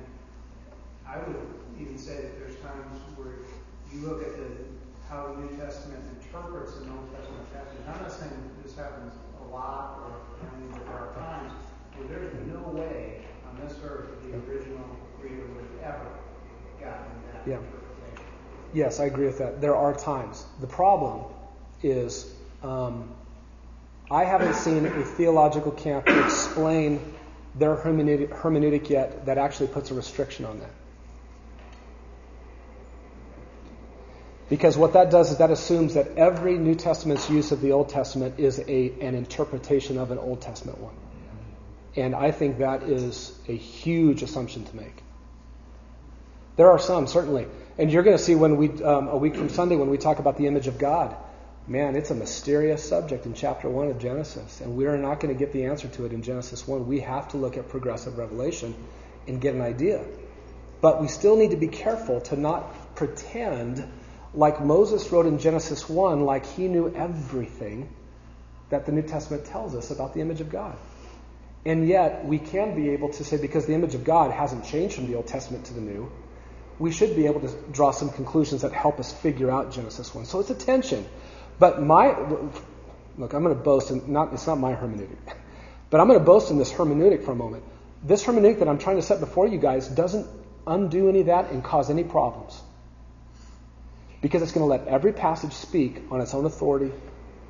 I 1.08 1.18
would 1.20 1.38
even 1.80 1.98
say 1.98 2.16
that 2.22 2.40
there's 2.40 2.58
times 2.62 2.98
where 3.16 3.46
you 3.94 4.06
look 4.08 4.22
at 4.22 4.36
the 4.38 4.46
how 5.10 5.34
the 5.34 5.42
New 5.42 5.58
Testament 5.58 6.04
interprets 6.22 6.78
an 6.78 6.90
Old 6.94 7.10
Testament 7.18 7.46
passage. 7.54 7.82
I'm 7.90 7.98
not 8.02 8.12
saying 8.12 8.30
this 8.62 8.76
happens 8.76 9.14
a 9.42 9.48
lot 9.50 10.06
or 10.06 10.14
only 10.46 10.70
there 10.86 10.94
are 10.94 11.14
times 11.18 11.52
where 11.98 12.06
there's 12.08 12.34
no 12.46 12.62
way 12.70 13.26
on 13.50 13.58
this 13.60 13.74
earth 13.84 14.10
that 14.10 14.22
the 14.22 14.38
original 14.46 14.86
reader 15.22 15.46
would 15.56 15.66
have 15.82 15.96
ever 15.96 16.10
gotten 16.80 17.06
that 17.34 17.48
Yeah. 17.48 17.60
Yes, 18.74 19.00
I 19.00 19.06
agree 19.06 19.26
with 19.26 19.40
that. 19.40 19.62
There 19.62 19.76
are 19.76 19.96
times. 19.96 20.46
The 20.62 20.68
problem 20.68 21.26
is 21.82 22.32
um, 22.62 23.10
I 24.12 24.26
haven't 24.26 24.56
seen 24.56 24.86
a 24.86 25.04
theological 25.04 25.72
camp 25.72 26.08
explain 26.08 27.00
their 27.56 27.76
hermeneutic, 27.76 28.30
hermeneutic 28.30 28.90
yet 28.90 29.26
that 29.26 29.38
actually 29.38 29.68
puts 29.68 29.92
a 29.92 29.94
restriction 29.94 30.46
on 30.46 30.60
that. 30.60 30.72
Because 34.50 34.76
what 34.76 34.94
that 34.94 35.12
does 35.12 35.32
is 35.32 35.38
that 35.38 35.52
assumes 35.52 35.94
that 35.94 36.18
every 36.18 36.58
New 36.58 36.74
Testament's 36.74 37.30
use 37.30 37.52
of 37.52 37.62
the 37.62 37.72
Old 37.72 37.90
Testament 37.90 38.40
is 38.40 38.60
a, 38.60 38.94
an 39.00 39.14
interpretation 39.14 40.00
of 40.00 40.10
an 40.10 40.18
Old 40.18 40.42
Testament 40.42 40.80
one. 40.80 40.96
And 41.96 42.16
I 42.16 42.32
think 42.32 42.58
that 42.58 42.84
is 42.84 43.38
a 43.48 43.56
huge 43.56 44.24
assumption 44.24 44.66
to 44.66 44.76
make. 44.76 45.04
There 46.60 46.70
are 46.70 46.78
some, 46.78 47.08
certainly. 47.08 47.48
And 47.78 47.90
you're 47.90 48.04
going 48.04 48.18
to 48.18 48.22
see 48.22 48.36
when 48.36 48.58
we, 48.58 48.68
um, 48.84 49.08
a 49.08 49.16
week 49.16 49.38
from 49.38 49.48
Sunday, 49.48 49.78
when 49.78 49.90
we 49.90 49.98
talk 49.98 50.20
about 50.20 50.36
the 50.36 50.46
image 50.46 50.68
of 50.68 50.78
God, 50.78 51.16
man, 51.68 51.96
it's 51.96 52.12
a 52.12 52.16
mysterious 52.16 52.84
subject 52.84 53.26
in 53.26 53.34
chapter 53.34 53.70
1 53.70 53.88
of 53.92 53.98
Genesis. 53.98 54.60
And 54.60 54.76
we're 54.76 54.98
not 54.98 55.22
going 55.22 55.34
to 55.34 55.40
get 55.40 55.54
the 55.54 55.68
answer 55.68 55.88
to 55.88 56.06
it 56.06 56.12
in 56.12 56.22
Genesis 56.22 56.68
1. 56.68 56.86
We 56.86 57.00
have 57.00 57.30
to 57.30 57.38
look 57.38 57.56
at 57.56 57.70
progressive 57.70 58.18
revelation 58.18 58.76
and 59.26 59.40
get 59.40 59.56
an 59.56 59.62
idea. 59.62 60.04
But 60.82 61.00
we 61.00 61.08
still 61.08 61.38
need 61.38 61.52
to 61.52 61.56
be 61.56 61.70
careful 61.70 62.20
to 62.24 62.36
not 62.36 62.94
pretend 62.94 63.90
like 64.34 64.60
Moses 64.60 65.10
wrote 65.14 65.28
in 65.28 65.40
Genesis 65.40 65.88
1, 65.88 66.26
like 66.26 66.46
he 66.46 66.68
knew 66.68 66.94
everything 66.94 67.88
that 68.70 68.86
the 68.86 68.92
New 68.92 69.04
Testament 69.04 69.46
tells 69.46 69.76
us 69.76 69.92
about 69.92 70.14
the 70.14 70.20
image 70.20 70.42
of 70.42 70.50
God. 70.50 70.76
And 71.66 71.88
yet, 71.88 72.26
we 72.26 72.38
can 72.38 72.76
be 72.76 72.90
able 72.90 73.14
to 73.14 73.24
say, 73.24 73.38
because 73.38 73.66
the 73.66 73.76
image 73.76 73.96
of 73.96 74.04
God 74.04 74.32
hasn't 74.32 74.66
changed 74.66 74.96
from 74.96 75.08
the 75.08 75.16
Old 75.16 75.28
Testament 75.28 75.64
to 75.68 75.74
the 75.74 75.80
New, 75.80 76.12
we 76.80 76.92
should 76.92 77.16
be 77.16 77.26
able 77.26 77.42
to 77.42 77.54
draw 77.72 77.92
some 77.92 78.10
conclusions 78.10 78.62
that 78.62 78.72
help 78.72 79.00
us 79.00 79.12
figure 79.12 79.52
out 79.52 79.72
Genesis 79.72 80.16
1. 80.16 80.26
So 80.26 80.40
it's 80.40 80.50
a 80.50 80.56
tension. 80.56 81.06
But 81.60 81.84
my, 81.84 82.18
look, 83.18 83.34
I'm 83.34 83.44
going 83.44 83.56
to 83.56 83.62
boast, 83.62 83.92
and 83.92 84.08
not, 84.08 84.34
it's 84.34 84.48
not 84.48 84.58
my 84.58 84.74
hermeneutic, 84.74 85.18
but 85.90 86.00
I'm 86.00 86.08
going 86.08 86.20
to 86.20 86.26
boast 86.26 86.52
in 86.52 86.58
this 86.58 86.72
hermeneutic 86.72 87.26
for 87.26 87.34
a 87.34 87.36
moment. 87.36 87.64
This 88.02 88.24
hermeneutic 88.24 88.60
that 88.60 88.70
I'm 88.70 88.78
trying 88.78 88.96
to 88.96 89.02
set 89.02 89.20
before 89.20 89.46
you 89.46 89.58
guys 89.58 89.90
doesn't 89.90 90.26
undo 90.66 91.10
any 91.10 91.20
of 91.20 91.26
that 91.26 91.52
and 91.52 91.62
cause 91.62 91.90
any 91.90 92.06
problems. 92.06 92.62
Because 94.22 94.42
it's 94.42 94.54
going 94.54 94.64
to 94.64 94.70
let 94.70 94.88
every 94.88 95.12
passage 95.12 95.54
speak 95.54 96.02
on 96.12 96.22
its 96.22 96.34
own 96.34 96.46
authority, 96.46 96.94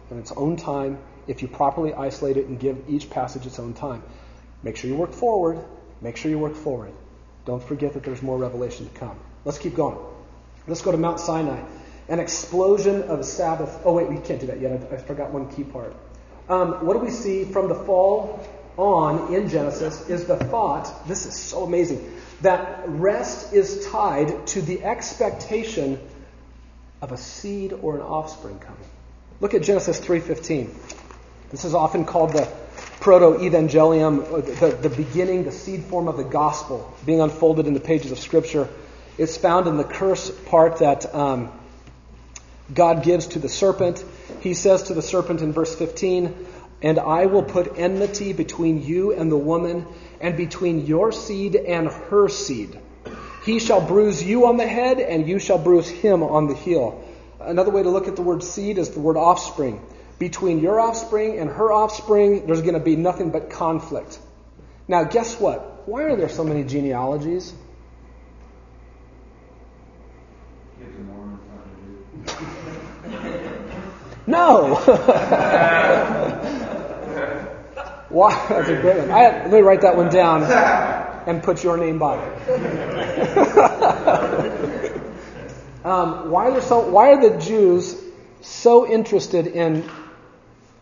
in 0.10 0.18
its 0.18 0.32
own 0.32 0.58
time, 0.58 0.98
if 1.28 1.44
you 1.44 1.48
properly 1.48 1.94
isolate 1.94 2.38
it 2.38 2.48
and 2.48 2.60
give 2.60 2.84
each 2.88 3.12
passage 3.12 3.46
its 3.46 3.60
own 3.60 3.76
time. 3.76 4.02
Make 4.64 4.76
sure 4.76 4.90
you 4.90 4.96
work 4.96 5.14
forward. 5.14 5.64
Make 6.02 6.18
sure 6.18 6.32
you 6.32 6.40
work 6.40 6.56
forward. 6.56 6.94
Don't 7.50 7.64
forget 7.64 7.94
that 7.94 8.04
there's 8.04 8.22
more 8.22 8.38
revelation 8.38 8.88
to 8.88 9.00
come. 9.00 9.20
Let's 9.44 9.58
keep 9.58 9.74
going. 9.74 9.98
Let's 10.68 10.84
go 10.84 10.92
to 10.92 11.00
Mount 11.00 11.20
Sinai. 11.20 11.60
An 12.08 12.20
explosion 12.20 13.02
of 13.02 13.26
Sabbath. 13.26 13.76
Oh, 13.84 13.94
wait, 13.94 14.08
we 14.08 14.18
can't 14.18 14.40
do 14.40 14.46
that 14.46 14.62
yet. 14.62 14.72
I, 14.72 14.94
I 14.94 14.98
forgot 15.00 15.32
one 15.32 15.50
key 15.50 15.64
part. 15.64 15.96
Um, 16.48 16.86
what 16.86 16.94
do 16.94 17.00
we 17.00 17.10
see 17.10 17.46
from 17.46 17.68
the 17.68 17.74
fall 17.74 18.48
on 18.78 19.34
in 19.34 19.50
Genesis 19.50 20.08
is 20.08 20.26
the 20.26 20.36
thought, 20.38 21.08
this 21.08 21.26
is 21.26 21.34
so 21.36 21.64
amazing, 21.64 22.22
that 22.42 22.84
rest 22.86 23.52
is 23.52 23.88
tied 23.88 24.46
to 24.46 24.62
the 24.62 24.84
expectation 24.84 26.00
of 27.02 27.12
a 27.12 27.18
seed 27.18 27.74
or 27.74 27.96
an 27.96 28.02
offspring 28.02 28.60
coming. 28.60 28.90
Look 29.40 29.56
at 29.56 29.64
Genesis 29.64 30.00
3:15. 30.00 30.70
This 31.50 31.66
is 31.66 31.74
often 31.74 32.06
called 32.06 32.34
the 32.34 32.48
proto-evangelium, 33.00 34.60
the, 34.60 34.90
the 34.90 34.96
beginning, 34.96 35.44
the 35.44 35.52
seed 35.52 35.84
form 35.86 36.08
of 36.08 36.18
the 36.18 36.24
gospel 36.24 36.94
being 37.06 37.22
unfolded 37.22 37.68
in 37.68 37.74
the 37.74 37.80
pages 37.80 38.12
of 38.12 38.20
Scripture. 38.20 38.68
It's 39.18 39.38
found 39.38 39.68
in 39.68 39.78
the 39.78 39.84
curse 39.84 40.30
part 40.46 40.80
that 40.80 41.14
um, 41.14 41.52
God 42.74 43.04
gives 43.04 43.28
to 43.28 43.40
the 43.40 43.50
serpent. 43.50 44.04
He 44.42 44.54
says 44.54 44.84
to 44.84 44.94
the 44.94 45.02
serpent 45.02 45.42
in 45.42 45.54
verse 45.54 45.76
15, 45.76 46.48
And 46.82 47.00
I 47.00 47.26
will 47.26 47.44
put 47.44 47.78
enmity 47.78 48.34
between 48.34 48.84
you 48.84 49.14
and 49.14 49.32
the 49.32 49.38
woman, 49.38 49.86
and 50.22 50.36
between 50.36 50.86
your 50.86 51.12
seed 51.12 51.56
and 51.56 51.88
her 51.88 52.28
seed. 52.28 52.78
He 53.46 53.60
shall 53.60 53.86
bruise 53.86 54.22
you 54.22 54.48
on 54.48 54.58
the 54.58 54.68
head, 54.68 55.00
and 55.00 55.28
you 55.28 55.40
shall 55.40 55.58
bruise 55.58 55.90
him 55.90 56.22
on 56.22 56.48
the 56.48 56.56
heel. 56.56 57.04
Another 57.40 57.72
way 57.72 57.82
to 57.82 57.90
look 57.90 58.08
at 58.08 58.18
the 58.18 58.22
word 58.22 58.44
seed 58.44 58.78
is 58.78 58.90
the 58.90 59.00
word 59.00 59.16
offspring. 59.16 59.82
Between 60.20 60.60
your 60.60 60.80
offspring 60.82 61.40
and 61.40 61.50
her 61.50 61.72
offspring, 61.72 62.46
there's 62.46 62.62
going 62.62 62.74
to 62.74 62.80
be 62.80 62.98
nothing 62.98 63.32
but 63.32 63.50
conflict. 63.50 64.20
Now, 64.88 65.06
guess 65.06 65.40
what? 65.40 65.88
Why 65.88 66.04
are 66.04 66.16
there 66.16 66.30
so 66.30 66.44
many 66.44 66.64
genealogies? 66.64 67.54
No! 74.28 74.76
Why? 78.10 78.46
That's 78.50 78.70
a 78.70 78.80
great 78.80 78.98
one. 78.98 79.10
I, 79.10 79.42
let 79.44 79.52
me 79.52 79.62
write 79.62 79.82
that 79.82 79.96
one 79.98 80.10
down 80.10 80.44
and 80.44 81.42
put 81.42 81.64
your 81.64 81.78
name 81.78 81.98
by 81.98 82.24
it. 82.24 82.48
um, 85.86 86.30
why, 86.30 86.52
are 86.52 86.62
so, 86.62 86.88
why 86.90 87.14
are 87.14 87.30
the 87.30 87.40
Jews 87.40 88.00
so 88.42 88.88
interested 88.88 89.48
in 89.48 89.84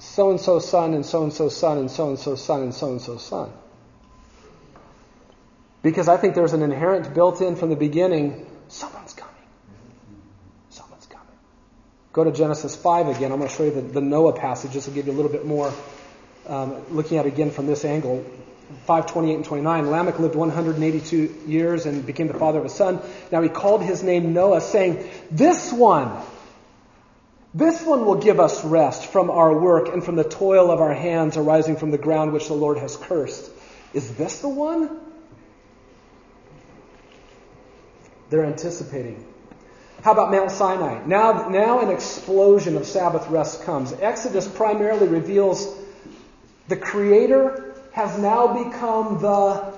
so 0.07 0.31
and 0.31 0.39
so 0.39 0.59
son 0.59 0.93
and 0.93 1.05
so 1.05 1.23
and 1.23 1.33
so 1.33 1.49
son 1.49 1.77
and 1.77 1.91
so 1.91 2.09
and 2.09 2.19
so 2.19 2.35
son 2.35 2.63
and 2.63 2.73
so 2.73 2.91
and 2.91 3.01
so 3.01 3.17
son? 3.17 3.51
Because 5.83 6.07
I 6.07 6.17
think 6.17 6.35
there's 6.35 6.53
an 6.53 6.63
inherent 6.63 7.13
built 7.13 7.41
in 7.41 7.55
from 7.55 7.69
the 7.69 7.75
beginning 7.75 8.45
someone's 8.67 9.13
coming. 9.13 9.33
Someone's 10.69 11.05
coming. 11.05 11.27
Go 12.13 12.23
to 12.23 12.31
Genesis 12.31 12.75
5 12.75 13.09
again. 13.09 13.31
I'm 13.31 13.37
going 13.37 13.49
to 13.49 13.55
show 13.55 13.63
you 13.63 13.71
the, 13.71 13.81
the 13.81 14.01
Noah 14.01 14.33
passage. 14.33 14.73
This 14.73 14.87
will 14.87 14.93
give 14.93 15.07
you 15.07 15.13
a 15.13 15.15
little 15.15 15.31
bit 15.31 15.45
more, 15.45 15.71
um, 16.47 16.75
looking 16.93 17.17
at 17.17 17.25
it 17.25 17.33
again 17.33 17.51
from 17.51 17.67
this 17.67 17.85
angle. 17.85 18.25
528 18.85 19.35
and 19.35 19.45
29. 19.45 19.91
Lamech 19.91 20.19
lived 20.19 20.35
182 20.35 21.43
years 21.47 21.85
and 21.85 22.05
became 22.05 22.27
the 22.27 22.33
father 22.33 22.59
of 22.59 22.65
a 22.65 22.69
son. 22.69 22.99
Now 23.31 23.41
he 23.41 23.47
called 23.47 23.81
his 23.81 24.03
name 24.03 24.33
Noah, 24.33 24.59
saying, 24.59 25.09
This 25.31 25.71
one, 25.71 26.11
this 27.53 27.81
one 27.83 28.05
will 28.05 28.15
give 28.15 28.39
us 28.39 28.63
rest 28.63 29.07
from 29.07 29.29
our 29.29 29.57
work 29.57 29.89
and 29.89 30.03
from 30.03 30.15
the 30.15 30.23
toil 30.23 30.69
of 30.69 30.81
our 30.81 30.93
hands 30.93 31.37
arising 31.37 31.77
from 31.77 31.91
the 31.91 31.97
ground 31.97 32.33
which 32.33 32.47
the 32.47 32.53
Lord 32.53 32.77
has 32.77 32.95
cursed. 32.95 33.49
Is 33.93 34.15
this 34.15 34.39
the 34.39 34.49
one? 34.49 34.99
They're 38.29 38.45
anticipating. 38.45 39.25
How 40.03 40.11
about 40.11 40.31
Mount 40.31 40.51
Sinai? 40.51 41.05
Now, 41.05 41.49
now 41.49 41.79
an 41.79 41.89
explosion 41.89 42.77
of 42.77 42.85
Sabbath 42.85 43.27
rest 43.29 43.63
comes. 43.63 43.93
Exodus 43.93 44.47
primarily 44.47 45.07
reveals 45.07 45.73
the 46.67 46.75
Creator 46.75 47.75
has 47.93 48.17
now 48.19 48.63
become 48.63 49.21
the 49.21 49.73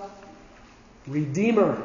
Redeemer. 1.08 1.82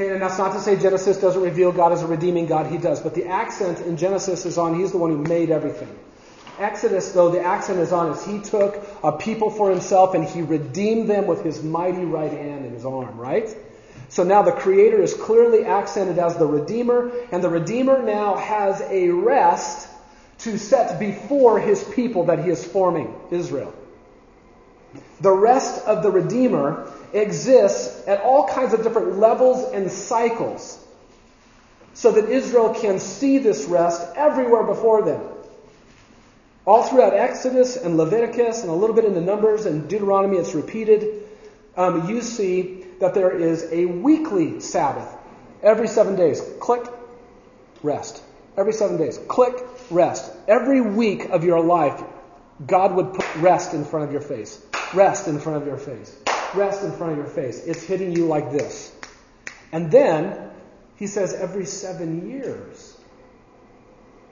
Okay, 0.00 0.12
and 0.14 0.22
that's 0.22 0.38
not 0.38 0.54
to 0.54 0.60
say 0.60 0.80
Genesis 0.80 1.18
doesn't 1.18 1.42
reveal 1.42 1.72
God 1.72 1.92
as 1.92 2.00
a 2.00 2.06
redeeming 2.06 2.46
God, 2.46 2.72
He 2.72 2.78
does. 2.78 3.00
But 3.00 3.14
the 3.14 3.26
accent 3.26 3.80
in 3.80 3.98
Genesis 3.98 4.46
is 4.46 4.56
on 4.56 4.80
He's 4.80 4.92
the 4.92 4.96
one 4.96 5.10
who 5.10 5.18
made 5.18 5.50
everything. 5.50 5.94
Exodus, 6.58 7.12
though, 7.12 7.30
the 7.30 7.42
accent 7.42 7.80
is 7.80 7.92
on 7.92 8.10
is 8.12 8.24
He 8.24 8.40
took 8.40 8.82
a 9.04 9.12
people 9.12 9.50
for 9.50 9.68
Himself 9.68 10.14
and 10.14 10.24
He 10.24 10.40
redeemed 10.40 11.06
them 11.06 11.26
with 11.26 11.44
His 11.44 11.62
mighty 11.62 12.06
right 12.06 12.32
hand 12.32 12.64
and 12.64 12.72
His 12.72 12.86
arm, 12.86 13.18
right? 13.18 13.54
So 14.08 14.24
now 14.24 14.40
the 14.40 14.52
Creator 14.52 15.02
is 15.02 15.12
clearly 15.12 15.66
accented 15.66 16.18
as 16.18 16.34
the 16.34 16.46
Redeemer, 16.46 17.12
and 17.30 17.44
the 17.44 17.50
Redeemer 17.50 18.02
now 18.02 18.36
has 18.36 18.80
a 18.80 19.10
rest 19.10 19.86
to 20.38 20.56
set 20.56 20.98
before 20.98 21.60
His 21.60 21.84
people 21.84 22.24
that 22.24 22.42
He 22.42 22.48
is 22.48 22.64
forming, 22.64 23.14
Israel. 23.30 23.74
The 25.20 25.30
rest 25.30 25.84
of 25.84 26.02
the 26.02 26.10
Redeemer 26.10 26.90
exists 27.14 28.06
at 28.06 28.20
all 28.22 28.48
kinds 28.48 28.72
of 28.72 28.82
different 28.82 29.18
levels 29.18 29.72
and 29.72 29.90
cycles 29.90 30.78
so 31.94 32.12
that 32.12 32.28
Israel 32.30 32.74
can 32.74 32.98
see 32.98 33.38
this 33.38 33.66
rest 33.66 34.16
everywhere 34.16 34.64
before 34.64 35.02
them. 35.02 35.20
All 36.64 36.82
throughout 36.82 37.14
Exodus 37.14 37.76
and 37.76 37.96
Leviticus 37.96 38.62
and 38.62 38.70
a 38.70 38.74
little 38.74 38.94
bit 38.94 39.04
in 39.04 39.14
the 39.14 39.20
Numbers 39.20 39.66
and 39.66 39.88
Deuteronomy, 39.88 40.36
it's 40.36 40.54
repeated. 40.54 41.24
Um, 41.76 42.08
you 42.08 42.22
see 42.22 42.84
that 43.00 43.14
there 43.14 43.36
is 43.36 43.66
a 43.72 43.86
weekly 43.86 44.60
Sabbath 44.60 45.08
every 45.62 45.88
seven 45.88 46.16
days. 46.16 46.42
Click, 46.60 46.86
rest. 47.82 48.22
Every 48.56 48.72
seven 48.72 48.98
days. 48.98 49.18
Click, 49.26 49.54
rest. 49.90 50.30
Every 50.46 50.80
week 50.80 51.30
of 51.30 51.44
your 51.44 51.60
life, 51.60 52.02
God 52.66 52.94
would 52.94 53.14
put 53.14 53.36
rest 53.36 53.72
in 53.72 53.84
front 53.84 54.06
of 54.06 54.12
your 54.12 54.20
face. 54.20 54.62
Rest 54.92 55.28
in 55.28 55.38
front 55.38 55.62
of 55.62 55.66
your 55.66 55.78
face. 55.78 56.19
Rest 56.54 56.82
in 56.82 56.92
front 56.92 57.12
of 57.12 57.18
your 57.18 57.26
face. 57.26 57.64
It's 57.64 57.82
hitting 57.82 58.12
you 58.12 58.26
like 58.26 58.50
this. 58.50 58.92
And 59.72 59.90
then, 59.90 60.50
he 60.96 61.06
says 61.06 61.32
every 61.32 61.64
seven 61.64 62.30
years, 62.30 62.96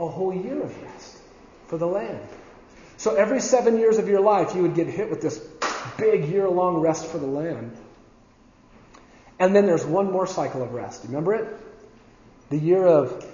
a 0.01 0.09
whole 0.09 0.35
year 0.35 0.62
of 0.62 0.82
rest 0.82 1.19
for 1.66 1.78
the 1.78 1.86
land. 1.86 2.28
So 2.97 3.15
every 3.15 3.40
seven 3.40 3.78
years 3.78 3.99
of 3.99 4.09
your 4.09 4.20
life, 4.20 4.55
you 4.55 4.62
would 4.62 4.74
get 4.74 4.89
hit 4.89 5.11
with 5.11 5.20
this 5.20 5.39
big 5.97 6.28
year 6.28 6.49
long 6.49 6.78
rest 6.78 7.07
for 7.07 7.19
the 7.19 7.27
land. 7.27 7.77
And 9.39 9.55
then 9.55 9.66
there's 9.66 9.85
one 9.85 10.11
more 10.11 10.27
cycle 10.27 10.62
of 10.62 10.73
rest. 10.73 11.05
Remember 11.05 11.35
it? 11.35 11.57
The 12.51 12.59
year 12.59 12.85
of 12.85 13.24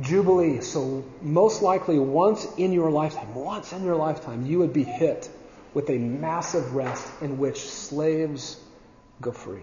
Jubilee. 0.00 0.60
So, 0.60 1.04
most 1.22 1.62
likely, 1.62 1.98
once 1.98 2.46
in 2.56 2.72
your 2.72 2.90
lifetime, 2.90 3.34
once 3.34 3.72
in 3.72 3.82
your 3.84 3.96
lifetime, 3.96 4.44
you 4.46 4.58
would 4.58 4.72
be 4.72 4.84
hit 4.84 5.28
with 5.74 5.90
a 5.90 5.98
massive 5.98 6.74
rest 6.74 7.06
in 7.20 7.38
which 7.38 7.68
slaves 7.68 8.60
go 9.20 9.32
free. 9.32 9.62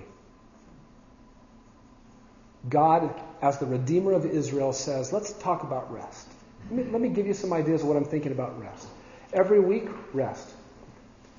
God, 2.69 3.13
as 3.41 3.59
the 3.59 3.65
Redeemer 3.65 4.13
of 4.13 4.25
Israel, 4.25 4.73
says, 4.73 5.13
let's 5.13 5.33
talk 5.33 5.63
about 5.63 5.91
rest. 5.91 6.27
Let 6.69 6.85
me, 6.85 6.91
let 6.91 7.01
me 7.01 7.09
give 7.09 7.27
you 7.27 7.33
some 7.33 7.53
ideas 7.53 7.81
of 7.81 7.87
what 7.87 7.97
I'm 7.97 8.05
thinking 8.05 8.31
about 8.31 8.59
rest. 8.59 8.87
Every 9.33 9.59
week, 9.59 9.87
rest. 10.13 10.49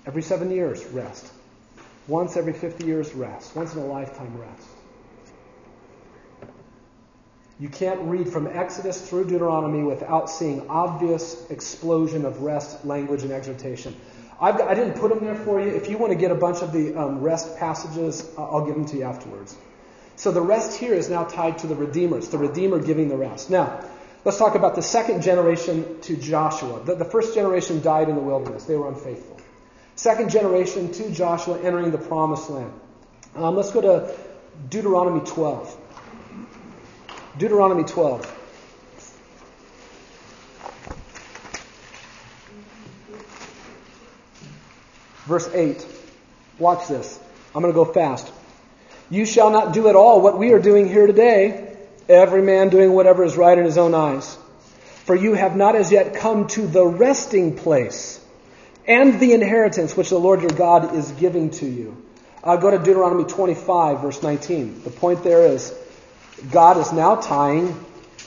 Every 0.06 0.22
seven 0.22 0.51
years, 0.51 0.84
rest. 0.86 1.32
Once 2.06 2.36
every 2.36 2.52
50 2.52 2.86
years, 2.86 3.12
rest. 3.14 3.56
Once 3.56 3.74
in 3.74 3.80
a 3.80 3.86
lifetime, 3.86 4.38
rest. 4.38 4.68
You 7.59 7.68
can't 7.70 8.01
read 8.02 8.28
from 8.28 8.47
Exodus 8.47 9.09
through 9.09 9.24
Deuteronomy 9.24 9.82
without 9.82 10.28
seeing 10.28 10.68
obvious 10.68 11.51
explosion 11.51 12.26
of 12.26 12.43
rest, 12.43 12.84
language, 12.84 13.22
and 13.22 13.32
exhortation. 13.32 13.97
I've, 14.40 14.60
I 14.60 14.74
did 14.74 14.88
not 14.88 14.96
put 14.96 15.08
them 15.08 15.24
there 15.24 15.34
for 15.34 15.60
you. 15.60 15.68
If 15.68 15.88
you 15.88 15.96
want 15.96 16.12
to 16.12 16.18
get 16.18 16.30
a 16.30 16.34
bunch 16.34 16.62
of 16.62 16.72
the 16.72 16.94
um, 16.94 17.20
rest 17.20 17.56
passages, 17.56 18.28
I'll 18.36 18.66
give 18.66 18.74
them 18.74 18.86
to 18.86 18.96
you 18.96 19.04
afterwards. 19.04 19.56
So 20.16 20.30
the 20.30 20.42
rest 20.42 20.78
here 20.78 20.94
is 20.94 21.08
now 21.08 21.24
tied 21.24 21.58
to 21.58 21.66
the 21.66 21.74
Redeemer. 21.74 22.18
It's 22.18 22.28
the 22.28 22.38
Redeemer 22.38 22.78
giving 22.78 23.08
the 23.08 23.16
rest. 23.16 23.50
Now, 23.50 23.82
let's 24.24 24.38
talk 24.38 24.54
about 24.54 24.74
the 24.74 24.82
second 24.82 25.22
generation 25.22 26.00
to 26.02 26.16
Joshua. 26.16 26.82
The, 26.84 26.94
the 26.94 27.04
first 27.04 27.34
generation 27.34 27.80
died 27.80 28.08
in 28.08 28.14
the 28.14 28.20
wilderness, 28.20 28.64
they 28.64 28.76
were 28.76 28.88
unfaithful. 28.88 29.40
Second 29.94 30.30
generation 30.30 30.92
to 30.92 31.10
Joshua 31.10 31.58
entering 31.62 31.90
the 31.90 31.98
promised 31.98 32.50
land. 32.50 32.72
Um, 33.34 33.56
let's 33.56 33.70
go 33.70 33.80
to 33.80 34.14
Deuteronomy 34.68 35.20
12. 35.20 35.76
Deuteronomy 37.38 37.84
12. 37.84 38.35
Verse 45.27 45.48
8. 45.53 45.85
Watch 46.59 46.89
this. 46.89 47.19
I'm 47.55 47.62
going 47.62 47.73
to 47.73 47.77
go 47.77 47.85
fast. 47.85 48.32
You 49.11 49.27
shall 49.27 49.51
not 49.51 49.73
do 49.73 49.89
at 49.89 49.94
all 49.94 50.20
what 50.20 50.39
we 50.39 50.53
are 50.53 50.59
doing 50.59 50.89
here 50.89 51.07
today, 51.07 51.77
every 52.09 52.43
man 52.43 52.70
doing 52.70 52.93
whatever 52.93 53.24
is 53.24 53.36
right 53.36 53.57
in 53.57 53.65
his 53.65 53.78
own 53.78 53.94
eyes. 53.94 54.36
For 55.05 55.15
you 55.15 55.35
have 55.35 55.57
not 55.57 55.77
as 55.77 55.93
yet 55.93 56.16
come 56.16 56.48
to 56.48 56.66
the 56.66 56.85
resting 56.85 57.57
place 57.57 58.20
and 58.86 59.20
the 59.20 59.32
inheritance 59.32 59.97
which 59.97 60.11
the 60.11 60.19
Lord 60.19 60.40
your 60.40 60.51
God 60.51 60.94
is 60.94 61.11
giving 61.12 61.51
to 61.51 61.66
you. 61.66 62.03
Uh, 62.43 62.57
go 62.57 62.70
to 62.70 62.78
Deuteronomy 62.78 63.24
25, 63.24 64.01
verse 64.01 64.23
19. 64.23 64.82
The 64.82 64.90
point 64.90 65.24
there 65.24 65.47
is 65.47 65.74
God 66.51 66.78
is 66.78 66.93
now 66.93 67.16
tying 67.16 67.85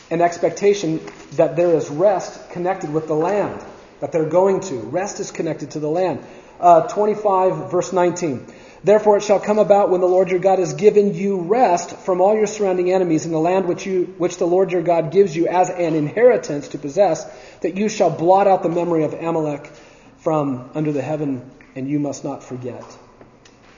an 0.09 0.21
expectation 0.21 0.99
that 1.33 1.55
there 1.55 1.75
is 1.75 1.89
rest 1.89 2.49
connected 2.51 2.91
with 2.91 3.07
the 3.07 3.15
land 3.15 3.61
that 3.99 4.11
they're 4.11 4.29
going 4.29 4.61
to. 4.61 4.79
Rest 4.79 5.19
is 5.19 5.31
connected 5.31 5.71
to 5.71 5.79
the 5.79 5.89
land. 5.89 6.25
Uh, 6.59 6.87
25, 6.87 7.71
verse 7.71 7.93
19. 7.93 8.45
Therefore 8.83 9.17
it 9.17 9.23
shall 9.23 9.39
come 9.39 9.59
about 9.59 9.89
when 9.89 10.01
the 10.01 10.07
Lord 10.07 10.29
your 10.29 10.39
God 10.39 10.59
has 10.59 10.73
given 10.73 11.13
you 11.13 11.41
rest 11.41 11.91
from 11.97 12.21
all 12.21 12.35
your 12.35 12.47
surrounding 12.47 12.91
enemies 12.91 13.25
in 13.25 13.31
the 13.31 13.39
land 13.39 13.67
which 13.67 13.85
you 13.85 14.13
which 14.17 14.37
the 14.37 14.47
Lord 14.47 14.71
your 14.71 14.81
God 14.81 15.11
gives 15.11 15.35
you 15.35 15.47
as 15.47 15.69
an 15.69 15.95
inheritance 15.95 16.69
to 16.69 16.77
possess, 16.77 17.25
that 17.61 17.75
you 17.75 17.89
shall 17.89 18.09
blot 18.09 18.47
out 18.47 18.63
the 18.63 18.69
memory 18.69 19.03
of 19.03 19.13
Amalek 19.13 19.69
from 20.17 20.69
under 20.73 20.91
the 20.91 21.01
heaven, 21.01 21.49
and 21.75 21.89
you 21.89 21.99
must 21.99 22.23
not 22.23 22.43
forget. 22.43 22.85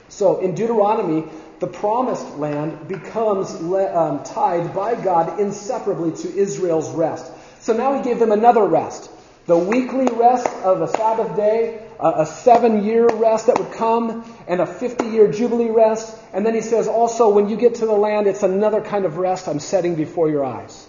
So 0.10 0.40
in 0.40 0.56
Deuteronomy, 0.56 1.24
the 1.60 1.68
promised 1.68 2.38
land 2.38 2.88
becomes 2.88 3.54
um, 3.54 4.24
tied 4.24 4.74
by 4.74 4.96
God 4.96 5.40
inseparably 5.40 6.12
to 6.24 6.36
Israel's 6.36 6.90
rest. 6.92 7.32
So 7.62 7.74
now 7.74 7.96
he 7.96 8.04
gave 8.04 8.20
them 8.20 8.32
another 8.32 8.66
rest. 8.66 9.10
The 9.46 9.58
weekly 9.58 10.06
rest 10.06 10.48
of 10.64 10.82
a 10.82 10.88
Sabbath 10.88 11.36
day, 11.36 11.88
a 12.02 12.26
seven 12.26 12.84
year 12.84 13.08
rest 13.08 13.48
that 13.48 13.60
would 13.60 13.74
come, 13.74 14.26
and 14.48 14.60
a 14.60 14.66
50 14.66 15.06
year 15.06 15.32
Jubilee 15.32 15.70
rest. 15.70 16.18
And 16.34 16.46
then 16.46 16.56
he 16.56 16.62
says 16.62 16.88
also, 16.88 17.30
when 17.30 17.48
you 17.48 17.58
get 17.58 17.76
to 17.76 17.86
the 17.86 17.94
land, 17.94 18.28
it's 18.28 18.44
another 18.44 18.82
kind 18.82 19.06
of 19.06 19.18
rest 19.18 19.48
I'm 19.48 19.60
setting 19.60 19.96
before 19.96 20.30
your 20.30 20.44
eyes. 20.44 20.88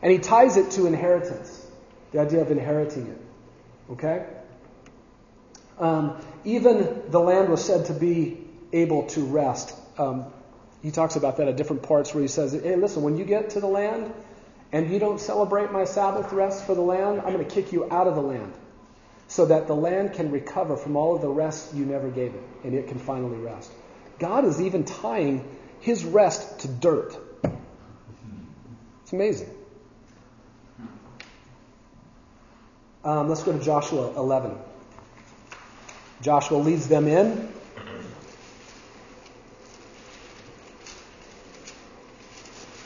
And 0.00 0.12
he 0.12 0.18
ties 0.18 0.56
it 0.56 0.70
to 0.72 0.86
inheritance, 0.86 1.66
the 2.12 2.20
idea 2.20 2.40
of 2.40 2.50
inheriting 2.50 3.08
it. 3.08 3.20
Okay? 3.92 4.26
Um, 5.78 6.20
even 6.44 7.02
the 7.08 7.20
land 7.20 7.48
was 7.48 7.64
said 7.64 7.86
to 7.86 7.92
be 7.92 8.38
able 8.72 9.06
to 9.08 9.24
rest. 9.24 9.74
Um, 9.98 10.26
he 10.82 10.92
talks 10.92 11.16
about 11.16 11.38
that 11.38 11.48
at 11.48 11.56
different 11.56 11.82
parts 11.82 12.14
where 12.14 12.22
he 12.22 12.28
says, 12.28 12.52
hey, 12.52 12.76
listen, 12.76 13.02
when 13.02 13.16
you 13.16 13.24
get 13.24 13.50
to 13.50 13.60
the 13.60 13.66
land 13.66 14.12
and 14.70 14.92
you 14.92 15.00
don't 15.00 15.18
celebrate 15.18 15.72
my 15.72 15.84
Sabbath 15.84 16.32
rest 16.32 16.64
for 16.66 16.74
the 16.74 16.82
land, 16.82 17.22
I'm 17.22 17.32
going 17.32 17.44
to 17.44 17.52
kick 17.52 17.72
you 17.72 17.90
out 17.90 18.06
of 18.06 18.14
the 18.14 18.22
land 18.22 18.52
so 19.28 19.46
that 19.46 19.66
the 19.66 19.74
land 19.74 20.12
can 20.12 20.30
recover 20.30 20.76
from 20.76 20.96
all 20.96 21.14
of 21.16 21.22
the 21.22 21.28
rest 21.28 21.74
you 21.74 21.84
never 21.84 22.08
gave 22.08 22.34
it 22.34 22.42
and 22.62 22.74
it 22.74 22.88
can 22.88 22.98
finally 22.98 23.38
rest. 23.38 23.70
God 24.18 24.44
is 24.44 24.60
even 24.60 24.84
tying 24.84 25.46
his 25.80 26.04
rest 26.04 26.60
to 26.60 26.68
dirt. 26.68 27.16
It's 29.02 29.12
amazing. 29.12 29.50
Um, 33.04 33.28
let's 33.28 33.42
go 33.42 33.52
to 33.52 33.62
Joshua 33.62 34.14
11. 34.16 34.56
Joshua 36.22 36.56
leads 36.56 36.88
them 36.88 37.06
in. 37.06 37.52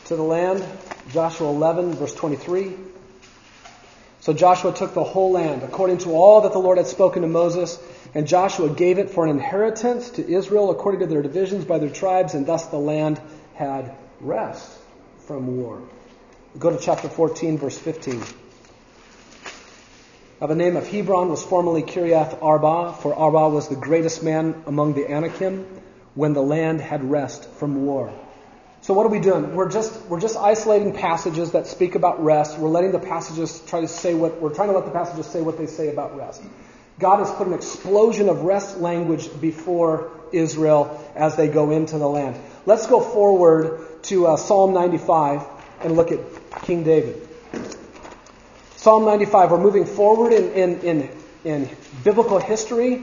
To 0.07 0.17
the 0.17 0.23
land, 0.23 0.65
Joshua 1.13 1.51
11, 1.51 1.93
verse 1.93 2.15
23. 2.15 2.88
So 4.29 4.35
Joshua 4.35 4.75
took 4.75 4.93
the 4.93 5.05
whole 5.05 5.33
land, 5.33 5.63
according 5.63 5.99
to 6.01 6.11
all 6.11 6.43
that 6.43 6.53
the 6.53 6.59
Lord 6.59 6.77
had 6.77 6.87
spoken 6.87 7.23
to 7.23 7.29
Moses, 7.29 7.79
and 8.15 8.29
Joshua 8.29 8.69
gave 8.69 8.99
it 8.99 9.09
for 9.09 9.25
an 9.25 9.31
inheritance 9.31 10.11
to 10.11 10.31
Israel 10.31 10.71
according 10.71 11.01
to 11.01 11.07
their 11.07 11.23
divisions 11.23 11.65
by 11.65 11.79
their 11.79 11.89
tribes, 11.89 12.35
and 12.35 12.45
thus 12.45 12.67
the 12.67 12.77
land 12.77 13.19
had 13.55 13.97
rest 14.21 14.71
from 15.21 15.57
war. 15.57 15.81
Go 16.59 16.69
to 16.69 16.77
chapter 16.77 17.09
14, 17.09 17.57
verse 17.57 17.79
15. 17.79 18.23
Now, 20.43 20.47
the 20.47 20.55
name 20.55 20.77
of 20.77 20.87
Hebron 20.87 21.31
was 21.31 21.43
formerly 21.43 21.83
Kiriath 21.83 22.43
Arba, 22.43 22.99
for 23.01 23.15
Arba 23.15 23.49
was 23.49 23.69
the 23.69 23.77
greatest 23.77 24.23
man 24.23 24.63
among 24.67 24.93
the 24.93 25.11
Anakim 25.11 25.65
when 26.15 26.35
the 26.35 26.43
land 26.43 26.83
had 26.83 27.03
rest 27.03 27.49
from 27.53 27.87
war. 27.87 28.13
So 28.81 28.95
what 28.95 29.07
are 29.07 29.11
we 29.11 29.21
doing? 29.21 29.55
We're 29.55 29.71
just 29.71 30.07
we're 30.07 30.21
just 30.21 30.37
isolating 30.37 30.93
passages 30.95 31.53
that 31.53 31.67
speak 31.67 31.95
about 31.95 32.23
rest. 32.23 32.59
We're 32.59 32.69
letting 32.69 32.93
the 32.93 32.99
passages 32.99 33.61
try 33.67 33.81
to 33.81 33.89
say 33.89 34.15
what 34.15 34.41
we're 34.41 34.55
trying 34.55 34.69
to 34.69 34.75
let 34.75 34.85
the 34.85 34.93
passages 34.93 35.27
say 35.27 35.41
what 35.41 35.59
they 35.59 35.67
say 35.67 35.89
about 35.89 36.17
rest. 36.17 36.43
God 36.99 37.19
has 37.19 37.31
put 37.31 37.47
an 37.47 37.53
explosion 37.53 38.29
of 38.29 38.43
rest 38.43 38.79
language 38.79 39.29
before 39.41 40.11
Israel 40.33 41.13
as 41.15 41.37
they 41.37 41.49
go 41.49 41.71
into 41.71 41.99
the 41.99 42.09
land. 42.09 42.37
Let's 42.67 42.87
go 42.87 43.01
forward 43.01 44.03
to 44.05 44.27
uh, 44.27 44.37
Psalm 44.37 44.75
95 44.75 45.43
and 45.81 45.97
look 45.97 46.11
at 46.11 46.21
King 46.63 46.83
David. 46.83 47.29
Psalm 48.77 49.05
95, 49.05 49.51
we're 49.51 49.59
moving 49.59 49.87
forward 49.87 50.33
in, 50.33 50.53
in, 50.53 50.81
in, 50.81 51.11
in 51.45 51.71
biblical 52.05 52.39
history. 52.39 53.03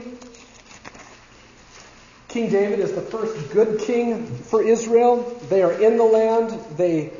King 2.28 2.50
David 2.50 2.80
is 2.80 2.92
the 2.92 3.00
first 3.00 3.50
good 3.50 3.80
king 3.80 4.26
for 4.26 4.62
Israel. 4.62 5.22
They 5.48 5.62
are 5.62 5.72
in 5.72 5.96
the 5.96 6.04
land. 6.04 6.50
They 6.76 7.12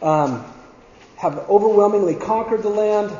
um, 0.00 0.44
have 1.16 1.38
overwhelmingly 1.50 2.14
conquered 2.14 2.62
the 2.62 2.70
land. 2.70 3.16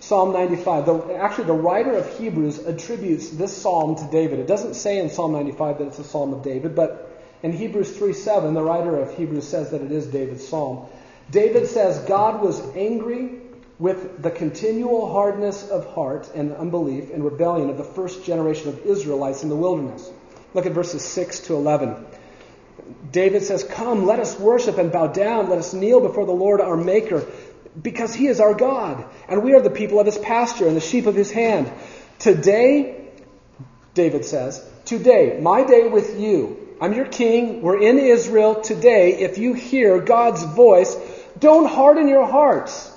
Psalm 0.00 0.32
95. 0.32 0.86
The, 0.86 1.14
actually, 1.14 1.44
the 1.44 1.52
writer 1.52 1.92
of 1.96 2.18
Hebrews 2.18 2.58
attributes 2.58 3.30
this 3.30 3.56
psalm 3.56 3.94
to 3.96 4.08
David. 4.10 4.40
It 4.40 4.48
doesn't 4.48 4.74
say 4.74 4.98
in 4.98 5.08
Psalm 5.08 5.32
95 5.32 5.78
that 5.78 5.86
it's 5.86 5.98
a 6.00 6.04
psalm 6.04 6.34
of 6.34 6.42
David, 6.42 6.74
but 6.74 7.08
in 7.42 7.52
Hebrews 7.52 7.96
3:7, 7.96 8.54
the 8.54 8.62
writer 8.62 8.98
of 8.98 9.14
Hebrews 9.14 9.46
says 9.46 9.70
that 9.70 9.82
it 9.82 9.90
is 9.92 10.06
David's 10.06 10.46
psalm. 10.46 10.86
David 11.30 11.68
says 11.68 11.98
God 12.00 12.42
was 12.42 12.60
angry 12.76 13.30
with 13.78 14.22
the 14.22 14.30
continual 14.30 15.12
hardness 15.12 15.68
of 15.68 15.86
heart 15.86 16.30
and 16.34 16.52
unbelief 16.52 17.12
and 17.12 17.24
rebellion 17.24 17.68
of 17.68 17.78
the 17.78 17.84
first 17.84 18.24
generation 18.24 18.68
of 18.68 18.86
Israelites 18.86 19.42
in 19.42 19.48
the 19.48 19.56
wilderness. 19.56 20.10
Look 20.54 20.66
at 20.66 20.72
verses 20.72 21.02
6 21.04 21.40
to 21.40 21.54
11. 21.54 22.04
David 23.10 23.42
says, 23.42 23.64
Come, 23.64 24.06
let 24.06 24.20
us 24.20 24.38
worship 24.38 24.78
and 24.78 24.92
bow 24.92 25.08
down. 25.08 25.48
Let 25.48 25.58
us 25.58 25.72
kneel 25.72 26.00
before 26.00 26.26
the 26.26 26.32
Lord 26.32 26.60
our 26.60 26.76
Maker, 26.76 27.26
because 27.80 28.14
he 28.14 28.26
is 28.26 28.40
our 28.40 28.54
God, 28.54 29.04
and 29.28 29.42
we 29.42 29.54
are 29.54 29.60
the 29.60 29.70
people 29.70 29.98
of 29.98 30.06
his 30.06 30.18
pasture 30.18 30.66
and 30.66 30.76
the 30.76 30.80
sheep 30.80 31.06
of 31.06 31.14
his 31.14 31.30
hand. 31.30 31.72
Today, 32.18 33.08
David 33.94 34.24
says, 34.24 34.66
Today, 34.84 35.38
my 35.40 35.64
day 35.64 35.88
with 35.88 36.18
you. 36.18 36.58
I'm 36.80 36.94
your 36.94 37.06
king. 37.06 37.62
We're 37.62 37.80
in 37.80 37.98
Israel 37.98 38.60
today. 38.60 39.20
If 39.20 39.38
you 39.38 39.54
hear 39.54 40.00
God's 40.00 40.42
voice, 40.42 40.96
don't 41.38 41.66
harden 41.66 42.08
your 42.08 42.26
hearts 42.26 42.90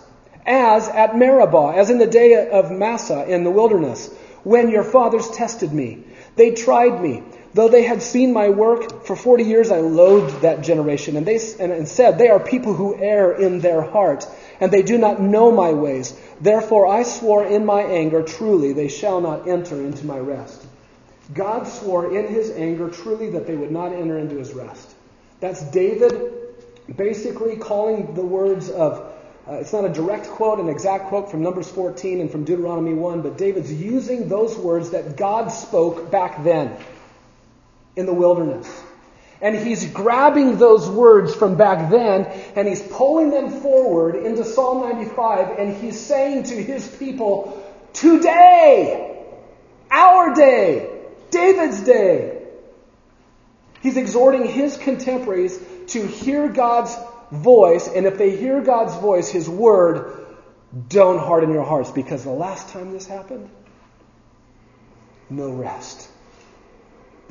as 0.46 0.88
at 0.90 1.16
Meribah, 1.16 1.74
as 1.76 1.90
in 1.90 2.00
the 2.00 2.08
day 2.08 2.50
of 2.50 2.72
Massah 2.72 3.28
in 3.28 3.44
the 3.44 3.52
wilderness, 3.52 4.12
when 4.44 4.70
your 4.70 4.84
fathers 4.84 5.30
tested 5.30 5.72
me. 5.72 6.04
They 6.36 6.52
tried 6.52 7.02
me. 7.02 7.24
Though 7.56 7.70
they 7.70 7.84
had 7.84 8.04
seen 8.04 8.34
my 8.34 8.50
work 8.50 9.06
for 9.06 9.16
40 9.16 9.46
years, 9.46 9.72
I 9.72 9.78
loathed 9.78 10.42
that 10.42 10.60
generation. 10.60 11.16
And 11.16 11.26
they 11.26 11.40
and 11.58 11.88
said, 11.88 12.18
They 12.18 12.28
are 12.28 12.38
people 12.38 12.74
who 12.74 13.02
err 13.02 13.32
in 13.32 13.62
their 13.62 13.82
heart, 13.82 14.28
and 14.60 14.74
they 14.74 14.84
do 14.84 14.98
not 14.98 15.22
know 15.22 15.54
my 15.54 15.72
ways. 15.72 16.14
Therefore 16.42 16.86
I 16.86 17.04
swore 17.04 17.46
in 17.46 17.66
my 17.66 17.82
anger, 17.82 18.24
truly 18.24 18.74
they 18.74 18.90
shall 18.90 19.22
not 19.22 19.48
enter 19.48 19.76
into 19.76 20.06
my 20.06 20.20
rest. 20.20 20.66
God 21.34 21.66
swore 21.66 22.14
in 22.18 22.28
his 22.28 22.52
anger 22.52 22.90
truly 22.90 23.30
that 23.30 23.48
they 23.48 23.56
would 23.56 23.72
not 23.72 23.94
enter 23.94 24.20
into 24.20 24.36
his 24.36 24.52
rest. 24.54 24.94
That's 25.40 25.64
David 25.64 26.34
basically 26.94 27.56
calling 27.56 28.16
the 28.16 28.26
words 28.26 28.70
of 28.70 29.14
uh, 29.48 29.54
it's 29.54 29.72
not 29.72 29.86
a 29.86 29.90
direct 29.90 30.28
quote, 30.28 30.60
an 30.60 30.68
exact 30.68 31.06
quote 31.06 31.32
from 31.32 31.42
Numbers 31.42 31.70
14 31.70 32.20
and 32.20 32.32
from 32.32 32.44
Deuteronomy 32.44 32.96
1, 32.96 33.22
but 33.22 33.38
David's 33.38 33.72
using 33.72 34.28
those 34.28 34.58
words 34.58 34.90
that 34.90 35.16
God 35.16 35.50
spoke 35.50 36.12
back 36.12 36.44
then 36.44 36.76
in 37.96 38.06
the 38.06 38.14
wilderness. 38.14 38.84
And 39.42 39.56
he's 39.56 39.86
grabbing 39.92 40.58
those 40.58 40.90
words 40.90 41.36
from 41.36 41.56
back 41.56 41.90
then 41.90 42.26
and 42.56 42.68
he's 42.68 42.82
pulling 42.82 43.30
them 43.30 43.50
forward 43.50 44.16
into 44.16 44.44
Psalm 44.44 44.90
95 44.90 45.60
and 45.60 45.76
he's 45.76 46.00
saying 46.00 46.44
to 46.44 46.56
his 46.56 46.88
people, 46.88 47.62
Today, 47.94 49.24
our 49.92 50.34
day, 50.34 50.90
David's 51.32 51.82
day. 51.82 52.44
He's 53.82 53.98
exhorting 53.98 54.46
his 54.48 54.78
contemporaries 54.78 55.60
to 55.90 56.06
hear 56.08 56.50
God's 56.50 56.96
voice, 57.32 57.88
and 57.88 58.06
if 58.06 58.18
they 58.18 58.36
hear 58.36 58.62
God's 58.62 58.96
voice, 58.96 59.30
His 59.30 59.50
word, 59.50 60.26
don't 60.90 61.20
harden 61.20 61.52
your 61.52 61.64
hearts 61.64 61.92
because 61.92 62.24
the 62.24 62.32
last 62.32 62.70
time 62.70 62.92
this 62.92 63.08
happened, 63.08 63.50
no 65.30 65.52
rest. 65.52 66.10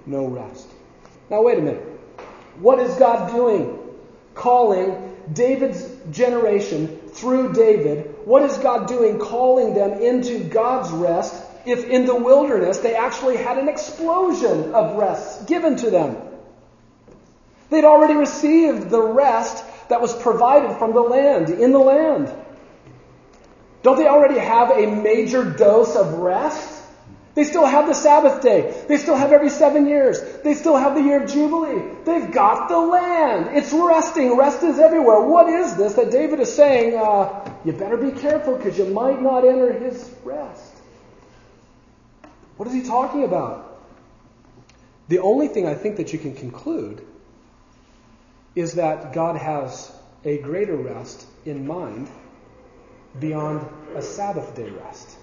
No 0.06 0.26
rest. 0.26 0.68
Now, 1.30 1.42
wait 1.42 1.58
a 1.58 1.62
minute. 1.62 1.82
What 2.60 2.78
is 2.78 2.94
God 2.96 3.32
doing? 3.32 3.78
Calling 4.34 5.16
David's 5.32 5.88
generation 6.10 7.00
through 7.08 7.52
David. 7.52 8.14
What 8.24 8.42
is 8.42 8.56
God 8.58 8.88
doing 8.88 9.18
calling 9.18 9.74
them 9.74 10.00
into 10.00 10.44
God's 10.44 10.90
rest 10.90 11.42
if 11.66 11.84
in 11.86 12.04
the 12.04 12.14
wilderness 12.14 12.78
they 12.78 12.94
actually 12.94 13.36
had 13.36 13.58
an 13.58 13.68
explosion 13.68 14.74
of 14.74 14.96
rest 14.96 15.46
given 15.46 15.76
to 15.76 15.90
them? 15.90 16.16
They'd 17.70 17.84
already 17.84 18.14
received 18.14 18.90
the 18.90 19.02
rest 19.02 19.64
that 19.88 20.00
was 20.00 20.14
provided 20.14 20.78
from 20.78 20.92
the 20.92 21.00
land, 21.00 21.50
in 21.50 21.72
the 21.72 21.78
land. 21.78 22.32
Don't 23.82 23.96
they 23.96 24.06
already 24.06 24.38
have 24.38 24.70
a 24.70 24.86
major 24.86 25.44
dose 25.44 25.96
of 25.96 26.14
rest? 26.14 26.73
They 27.34 27.42
still 27.42 27.66
have 27.66 27.86
the 27.86 27.94
Sabbath 27.94 28.42
day. 28.42 28.84
They 28.86 28.96
still 28.96 29.16
have 29.16 29.32
every 29.32 29.50
seven 29.50 29.86
years. 29.86 30.20
They 30.44 30.54
still 30.54 30.76
have 30.76 30.94
the 30.94 31.02
year 31.02 31.22
of 31.22 31.30
Jubilee. 31.30 31.82
They've 32.04 32.30
got 32.30 32.68
the 32.68 32.78
land. 32.78 33.56
It's 33.56 33.72
resting. 33.72 34.36
Rest 34.36 34.62
is 34.62 34.78
everywhere. 34.78 35.20
What 35.20 35.48
is 35.48 35.74
this 35.76 35.94
that 35.94 36.12
David 36.12 36.38
is 36.38 36.54
saying? 36.54 36.96
Uh, 36.96 37.52
you 37.64 37.72
better 37.72 37.96
be 37.96 38.12
careful 38.12 38.56
because 38.56 38.78
you 38.78 38.86
might 38.86 39.20
not 39.20 39.44
enter 39.44 39.72
his 39.72 40.14
rest. 40.22 40.74
What 42.56 42.68
is 42.68 42.74
he 42.74 42.82
talking 42.82 43.24
about? 43.24 43.80
The 45.08 45.18
only 45.18 45.48
thing 45.48 45.66
I 45.66 45.74
think 45.74 45.96
that 45.96 46.12
you 46.12 46.20
can 46.20 46.36
conclude 46.36 47.04
is 48.54 48.74
that 48.74 49.12
God 49.12 49.36
has 49.36 49.92
a 50.24 50.38
greater 50.38 50.76
rest 50.76 51.26
in 51.44 51.66
mind 51.66 52.08
beyond 53.18 53.66
a 53.96 54.02
Sabbath 54.02 54.54
day 54.54 54.70
rest. 54.70 55.16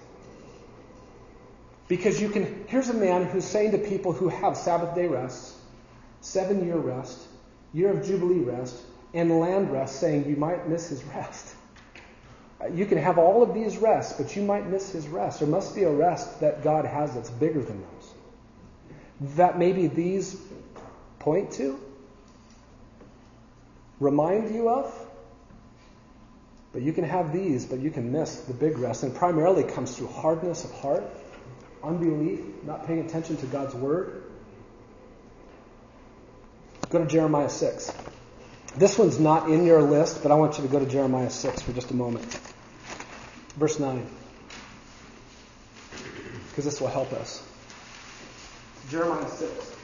Because 1.88 2.20
you 2.20 2.28
can, 2.28 2.64
here's 2.68 2.88
a 2.88 2.94
man 2.94 3.24
who's 3.24 3.44
saying 3.44 3.72
to 3.72 3.78
people 3.78 4.12
who 4.12 4.28
have 4.28 4.56
Sabbath 4.56 4.94
day 4.94 5.06
rests, 5.06 5.56
seven 6.20 6.64
year 6.64 6.76
rest, 6.76 7.18
year 7.72 7.90
of 7.90 8.04
Jubilee 8.04 8.40
rest, 8.40 8.76
and 9.14 9.40
land 9.40 9.70
rest, 9.70 10.00
saying 10.00 10.28
you 10.28 10.36
might 10.36 10.68
miss 10.68 10.88
his 10.88 11.02
rest. 11.04 11.54
Uh, 12.60 12.68
you 12.68 12.86
can 12.86 12.98
have 12.98 13.18
all 13.18 13.42
of 13.42 13.54
these 13.54 13.78
rests, 13.78 14.14
but 14.20 14.34
you 14.36 14.42
might 14.42 14.68
miss 14.68 14.90
his 14.90 15.08
rest. 15.08 15.40
There 15.40 15.48
must 15.48 15.74
be 15.74 15.82
a 15.82 15.90
rest 15.90 16.40
that 16.40 16.62
God 16.62 16.84
has 16.84 17.14
that's 17.14 17.30
bigger 17.30 17.62
than 17.62 17.80
those. 17.80 19.34
That 19.36 19.58
maybe 19.58 19.88
these 19.88 20.40
point 21.18 21.52
to 21.52 21.78
remind 24.00 24.54
you 24.54 24.68
of. 24.68 25.08
But 26.72 26.82
you 26.82 26.92
can 26.92 27.04
have 27.04 27.32
these, 27.32 27.66
but 27.66 27.80
you 27.80 27.90
can 27.90 28.12
miss 28.12 28.40
the 28.42 28.54
big 28.54 28.78
rest. 28.78 29.02
And 29.02 29.14
primarily 29.14 29.62
comes 29.62 29.96
through 29.96 30.08
hardness 30.08 30.64
of 30.64 30.72
heart, 30.72 31.04
unbelief, 31.82 32.40
not 32.64 32.86
paying 32.86 33.00
attention 33.00 33.36
to 33.38 33.46
God's 33.46 33.74
word. 33.74 34.22
Go 36.90 36.98
to 36.98 37.06
Jeremiah 37.06 37.48
6. 37.48 37.92
This 38.76 38.98
one's 38.98 39.18
not 39.18 39.50
in 39.50 39.64
your 39.64 39.82
list, 39.82 40.22
but 40.22 40.32
I 40.32 40.34
want 40.34 40.58
you 40.58 40.64
to 40.64 40.68
go 40.68 40.78
to 40.78 40.86
Jeremiah 40.86 41.30
6 41.30 41.62
for 41.62 41.72
just 41.72 41.90
a 41.90 41.94
moment. 41.94 42.24
Verse 43.56 43.78
9. 43.78 44.06
Because 46.48 46.64
this 46.64 46.80
will 46.80 46.88
help 46.88 47.12
us. 47.12 47.46
Jeremiah 48.90 49.28
6. 49.28 49.76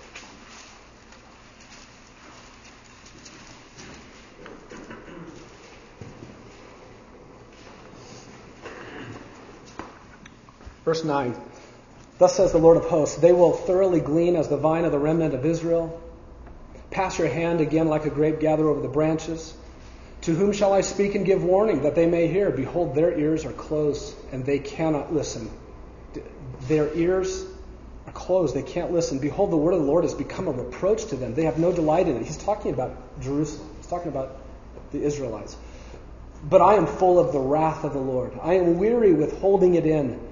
Verse 10.85 11.05
9. 11.05 11.35
Thus 12.19 12.35
says 12.35 12.51
the 12.53 12.59
Lord 12.59 12.77
of 12.77 12.85
hosts, 12.85 13.16
they 13.16 13.32
will 13.32 13.53
thoroughly 13.53 14.01
glean 14.01 14.35
as 14.35 14.49
the 14.49 14.57
vine 14.57 14.85
of 14.85 14.93
the 14.93 14.99
remnant 14.99 15.35
of 15.35 15.47
Israel. 15.47 16.01
Pass 16.90 17.19
your 17.19 17.28
hand 17.28 17.61
again 17.61 17.89
like 17.89 18.07
a 18.07 18.11
grape 18.11 18.40
gather 18.40 18.66
over 18.66 18.81
the 18.81 18.89
branches. 18.89 19.55
To 20.23 20.35
whom 20.35 20.53
shall 20.53 20.73
I 20.73 20.81
speak 20.81 21.15
and 21.15 21.24
give 21.24 21.45
warning 21.45 21.82
that 21.82 21.95
they 21.95 22.07
may 22.07 22.27
hear? 22.27 22.51
Behold, 22.51 22.95
their 22.95 23.16
ears 23.16 23.45
are 23.45 23.53
closed 23.53 24.16
and 24.32 24.45
they 24.45 24.59
cannot 24.59 25.15
listen. 25.15 25.49
Their 26.62 26.93
ears 26.95 27.45
are 28.07 28.12
closed, 28.12 28.55
they 28.55 28.62
can't 28.62 28.90
listen. 28.90 29.20
Behold, 29.20 29.53
the 29.53 29.57
word 29.57 29.74
of 29.74 29.81
the 29.81 29.86
Lord 29.86 30.03
has 30.03 30.15
become 30.15 30.49
a 30.49 30.51
reproach 30.51 31.05
to 31.07 31.16
them. 31.16 31.35
They 31.35 31.45
have 31.45 31.59
no 31.59 31.73
delight 31.73 32.09
in 32.09 32.16
it. 32.16 32.27
He's 32.27 32.36
talking 32.36 32.73
about 32.73 33.20
Jerusalem, 33.20 33.70
he's 33.77 33.86
talking 33.86 34.09
about 34.09 34.40
the 34.90 35.03
Israelites. 35.03 35.57
But 36.43 36.62
I 36.62 36.74
am 36.74 36.86
full 36.86 37.19
of 37.19 37.32
the 37.32 37.39
wrath 37.39 37.85
of 37.85 37.93
the 37.93 38.01
Lord. 38.01 38.32
I 38.43 38.55
am 38.55 38.78
weary 38.78 39.12
with 39.12 39.39
holding 39.39 39.74
it 39.74 39.86
in. 39.86 40.28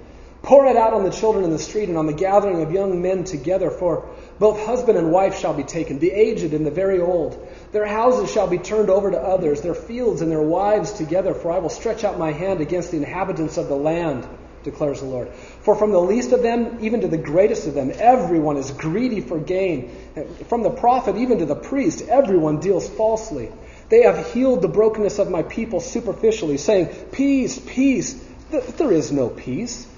Pour 0.46 0.64
it 0.66 0.76
out 0.76 0.94
on 0.94 1.02
the 1.02 1.10
children 1.10 1.44
in 1.44 1.50
the 1.50 1.58
street 1.58 1.88
and 1.88 1.98
on 1.98 2.06
the 2.06 2.12
gathering 2.12 2.62
of 2.62 2.70
young 2.70 3.02
men 3.02 3.24
together, 3.24 3.68
for 3.68 4.08
both 4.38 4.64
husband 4.64 4.96
and 4.96 5.10
wife 5.10 5.36
shall 5.36 5.52
be 5.52 5.64
taken, 5.64 5.98
the 5.98 6.12
aged 6.12 6.54
and 6.54 6.64
the 6.64 6.70
very 6.70 7.00
old. 7.00 7.48
Their 7.72 7.84
houses 7.84 8.30
shall 8.30 8.46
be 8.46 8.58
turned 8.58 8.88
over 8.88 9.10
to 9.10 9.18
others, 9.18 9.60
their 9.60 9.74
fields 9.74 10.22
and 10.22 10.30
their 10.30 10.40
wives 10.40 10.92
together, 10.92 11.34
for 11.34 11.50
I 11.50 11.58
will 11.58 11.68
stretch 11.68 12.04
out 12.04 12.16
my 12.16 12.30
hand 12.30 12.60
against 12.60 12.92
the 12.92 12.96
inhabitants 12.96 13.56
of 13.56 13.66
the 13.66 13.74
land, 13.74 14.24
declares 14.62 15.00
the 15.00 15.08
Lord. 15.08 15.30
For 15.62 15.74
from 15.74 15.90
the 15.90 16.00
least 16.00 16.30
of 16.30 16.42
them, 16.42 16.78
even 16.80 17.00
to 17.00 17.08
the 17.08 17.18
greatest 17.18 17.66
of 17.66 17.74
them, 17.74 17.90
everyone 17.96 18.56
is 18.56 18.70
greedy 18.70 19.22
for 19.22 19.40
gain. 19.40 19.90
From 20.48 20.62
the 20.62 20.70
prophet 20.70 21.16
even 21.16 21.38
to 21.38 21.46
the 21.46 21.56
priest, 21.56 22.06
everyone 22.08 22.60
deals 22.60 22.88
falsely. 22.88 23.50
They 23.88 24.02
have 24.02 24.32
healed 24.32 24.62
the 24.62 24.68
brokenness 24.68 25.18
of 25.18 25.28
my 25.28 25.42
people 25.42 25.80
superficially, 25.80 26.56
saying, 26.56 26.86
Peace, 27.10 27.58
peace. 27.58 28.24
There 28.76 28.92
is 28.92 29.10
no 29.10 29.28
peace. 29.28 29.88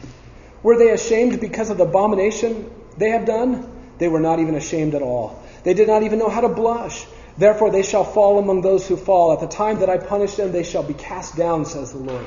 Were 0.63 0.77
they 0.77 0.91
ashamed 0.91 1.41
because 1.41 1.71
of 1.71 1.79
the 1.79 1.85
abomination 1.85 2.71
they 2.97 3.11
have 3.11 3.27
done? 3.27 3.71
They 3.99 4.09
were 4.09 4.21
not 4.21 4.41
even 4.41 4.55
ashamed 4.55 4.95
at 4.95 5.03
all. 5.03 5.43
They 5.65 5.75
did 5.75 5.89
not 5.89 6.03
even 6.03 6.19
know 6.19 6.29
how 6.29 6.41
to 6.41 6.49
blush. 6.49 7.07
Therefore 7.37 7.71
they 7.71 7.83
shall 7.83 8.05
fall 8.05 8.39
among 8.39 8.63
those 8.63 8.87
who 8.87 8.97
fall. 8.97 9.33
At 9.33 9.41
the 9.41 9.47
time 9.47 9.81
that 9.81 9.91
I 9.91 9.99
punish 9.99 10.35
them, 10.35 10.51
they 10.51 10.65
shall 10.65 10.83
be 10.83 10.95
cast 10.95 11.37
down, 11.37 11.65
says 11.65 11.93
the 11.93 11.99
Lord. 11.99 12.27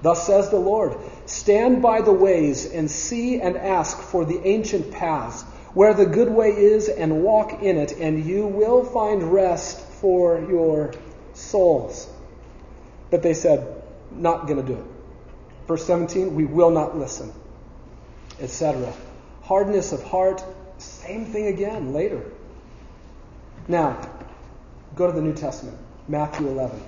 Thus 0.00 0.26
says 0.26 0.48
the 0.50 0.58
Lord 0.58 0.96
Stand 1.26 1.82
by 1.82 2.00
the 2.00 2.12
ways 2.12 2.70
and 2.70 2.90
see 2.90 3.40
and 3.40 3.56
ask 3.56 4.00
for 4.00 4.24
the 4.24 4.40
ancient 4.46 4.90
paths, 4.92 5.42
where 5.74 5.92
the 5.92 6.06
good 6.06 6.30
way 6.30 6.50
is, 6.50 6.88
and 6.88 7.22
walk 7.22 7.62
in 7.62 7.76
it, 7.76 7.92
and 7.92 8.24
you 8.24 8.46
will 8.46 8.84
find 8.84 9.32
rest 9.32 9.80
for 10.00 10.40
your 10.48 10.94
souls. 11.34 12.08
But 13.10 13.22
they 13.22 13.34
said, 13.34 13.82
Not 14.10 14.46
going 14.46 14.60
to 14.60 14.66
do 14.66 14.78
it. 14.78 14.86
Verse 15.66 15.84
17, 15.84 16.34
we 16.34 16.46
will 16.46 16.70
not 16.70 16.96
listen 16.96 17.32
etc. 18.40 18.92
Hardness 19.42 19.92
of 19.92 20.02
heart, 20.02 20.42
same 20.78 21.26
thing 21.26 21.46
again 21.46 21.92
later. 21.92 22.22
Now, 23.66 23.98
go 24.94 25.06
to 25.06 25.12
the 25.12 25.20
New 25.20 25.34
Testament, 25.34 25.76
Matthew 26.08 26.48
11. 26.48 26.82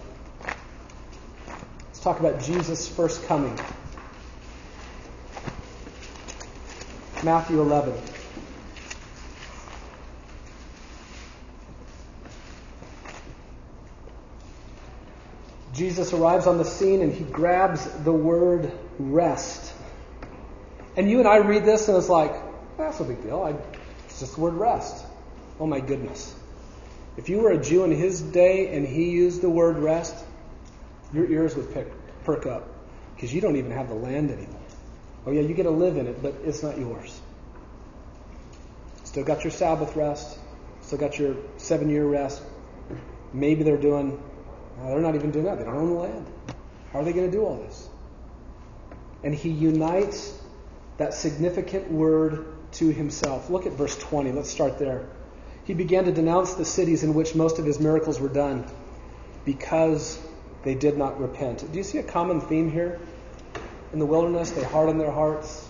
Let's 1.86 2.00
talk 2.00 2.20
about 2.20 2.40
Jesus' 2.42 2.88
first 2.88 3.26
coming. 3.26 3.58
Matthew 7.22 7.60
11. 7.60 7.92
Jesus 15.80 16.12
arrives 16.12 16.46
on 16.46 16.58
the 16.58 16.64
scene 16.64 17.00
and 17.00 17.12
he 17.12 17.24
grabs 17.24 17.84
the 18.04 18.12
word 18.12 18.70
rest. 18.98 19.69
And 21.00 21.10
you 21.10 21.18
and 21.18 21.26
I 21.26 21.38
read 21.38 21.64
this 21.64 21.88
and 21.88 21.96
it's 21.96 22.10
like, 22.10 22.34
that's 22.76 23.00
no 23.00 23.06
big 23.06 23.22
deal. 23.22 23.42
I, 23.42 23.54
it's 24.04 24.20
just 24.20 24.34
the 24.34 24.42
word 24.42 24.52
rest. 24.52 25.02
Oh 25.58 25.66
my 25.66 25.80
goodness. 25.80 26.34
If 27.16 27.30
you 27.30 27.38
were 27.38 27.52
a 27.52 27.58
Jew 27.58 27.84
in 27.84 27.90
his 27.90 28.20
day 28.20 28.76
and 28.76 28.86
he 28.86 29.08
used 29.08 29.40
the 29.40 29.48
word 29.48 29.78
rest, 29.78 30.14
your 31.14 31.24
ears 31.24 31.56
would 31.56 31.72
pick, 31.72 31.90
perk 32.24 32.44
up 32.44 32.68
because 33.14 33.32
you 33.32 33.40
don't 33.40 33.56
even 33.56 33.70
have 33.70 33.88
the 33.88 33.94
land 33.94 34.30
anymore. 34.30 34.60
Oh, 35.24 35.30
yeah, 35.30 35.40
you 35.40 35.54
get 35.54 35.62
to 35.62 35.70
live 35.70 35.96
in 35.96 36.06
it, 36.06 36.22
but 36.22 36.34
it's 36.44 36.62
not 36.62 36.76
yours. 36.76 37.18
Still 39.04 39.24
got 39.24 39.42
your 39.42 39.52
Sabbath 39.52 39.96
rest, 39.96 40.38
still 40.82 40.98
got 40.98 41.18
your 41.18 41.34
seven 41.56 41.88
year 41.88 42.04
rest. 42.04 42.42
Maybe 43.32 43.62
they're 43.62 43.78
doing, 43.78 44.22
no, 44.76 44.88
they're 44.90 45.00
not 45.00 45.14
even 45.14 45.30
doing 45.30 45.46
that. 45.46 45.56
They 45.56 45.64
don't 45.64 45.76
own 45.76 45.94
the 45.94 45.98
land. 45.98 46.26
How 46.92 46.98
are 46.98 47.04
they 47.04 47.14
going 47.14 47.30
to 47.30 47.32
do 47.34 47.42
all 47.42 47.56
this? 47.56 47.88
And 49.24 49.34
he 49.34 49.48
unites 49.48 50.36
that 51.00 51.14
significant 51.14 51.90
word 51.90 52.44
to 52.72 52.92
himself. 52.92 53.48
Look 53.48 53.64
at 53.64 53.72
verse 53.72 53.96
20. 53.96 54.32
Let's 54.32 54.50
start 54.50 54.78
there. 54.78 55.06
He 55.64 55.72
began 55.72 56.04
to 56.04 56.12
denounce 56.12 56.54
the 56.54 56.64
cities 56.66 57.02
in 57.02 57.14
which 57.14 57.34
most 57.34 57.58
of 57.58 57.64
his 57.64 57.80
miracles 57.80 58.20
were 58.20 58.28
done 58.28 58.66
because 59.46 60.20
they 60.62 60.74
did 60.74 60.98
not 60.98 61.18
repent. 61.18 61.64
Do 61.72 61.78
you 61.78 61.84
see 61.84 61.96
a 61.96 62.02
common 62.02 62.42
theme 62.42 62.70
here? 62.70 63.00
In 63.94 63.98
the 63.98 64.04
wilderness, 64.04 64.50
they 64.50 64.62
hardened 64.62 65.00
their 65.00 65.10
hearts. 65.10 65.66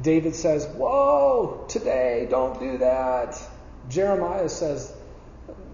David 0.00 0.34
says, 0.34 0.64
Whoa, 0.64 1.66
today, 1.68 2.26
don't 2.30 2.58
do 2.58 2.78
that. 2.78 3.38
Jeremiah 3.90 4.48
says, 4.48 4.90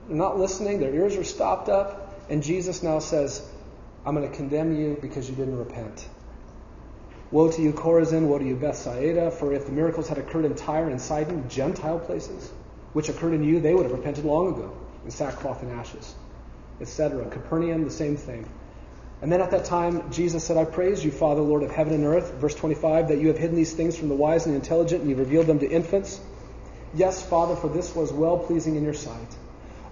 not 0.08 0.38
listening, 0.40 0.80
their 0.80 0.92
ears 0.92 1.14
are 1.16 1.22
stopped 1.22 1.68
up. 1.68 2.16
And 2.28 2.42
Jesus 2.42 2.82
now 2.82 2.98
says, 2.98 3.46
I'm 4.04 4.16
going 4.16 4.28
to 4.28 4.36
condemn 4.36 4.76
you 4.76 4.98
because 5.00 5.30
you 5.30 5.36
didn't 5.36 5.56
repent. 5.56 6.08
Woe 7.30 7.50
to 7.50 7.60
you, 7.60 7.72
Chorazin, 7.72 8.26
woe 8.26 8.38
to 8.38 8.44
you, 8.44 8.56
Bethsaida, 8.56 9.30
for 9.30 9.52
if 9.52 9.66
the 9.66 9.72
miracles 9.72 10.08
had 10.08 10.16
occurred 10.16 10.46
in 10.46 10.54
Tyre 10.54 10.88
and 10.88 11.00
Sidon, 11.00 11.48
Gentile 11.50 11.98
places, 11.98 12.50
which 12.94 13.10
occurred 13.10 13.34
in 13.34 13.44
you, 13.44 13.60
they 13.60 13.74
would 13.74 13.84
have 13.84 13.92
repented 13.92 14.24
long 14.24 14.54
ago 14.54 14.74
in 15.04 15.10
sackcloth 15.10 15.62
and 15.62 15.72
ashes, 15.72 16.14
etc. 16.80 17.28
Capernaum, 17.28 17.84
the 17.84 17.90
same 17.90 18.16
thing. 18.16 18.48
And 19.20 19.30
then 19.30 19.42
at 19.42 19.50
that 19.50 19.66
time, 19.66 20.10
Jesus 20.10 20.44
said, 20.44 20.56
I 20.56 20.64
praise 20.64 21.04
you, 21.04 21.10
Father, 21.10 21.42
Lord 21.42 21.62
of 21.62 21.70
heaven 21.70 21.92
and 21.92 22.04
earth, 22.04 22.32
verse 22.34 22.54
25, 22.54 23.08
that 23.08 23.18
you 23.18 23.28
have 23.28 23.36
hidden 23.36 23.56
these 23.56 23.74
things 23.74 23.96
from 23.96 24.08
the 24.08 24.14
wise 24.14 24.46
and 24.46 24.54
the 24.54 24.60
intelligent, 24.60 25.02
and 25.02 25.10
you 25.10 25.16
revealed 25.16 25.46
them 25.46 25.58
to 25.58 25.68
infants. 25.68 26.20
Yes, 26.94 27.22
Father, 27.22 27.56
for 27.56 27.68
this 27.68 27.94
was 27.94 28.10
well 28.12 28.38
pleasing 28.38 28.76
in 28.76 28.84
your 28.84 28.94
sight. 28.94 29.36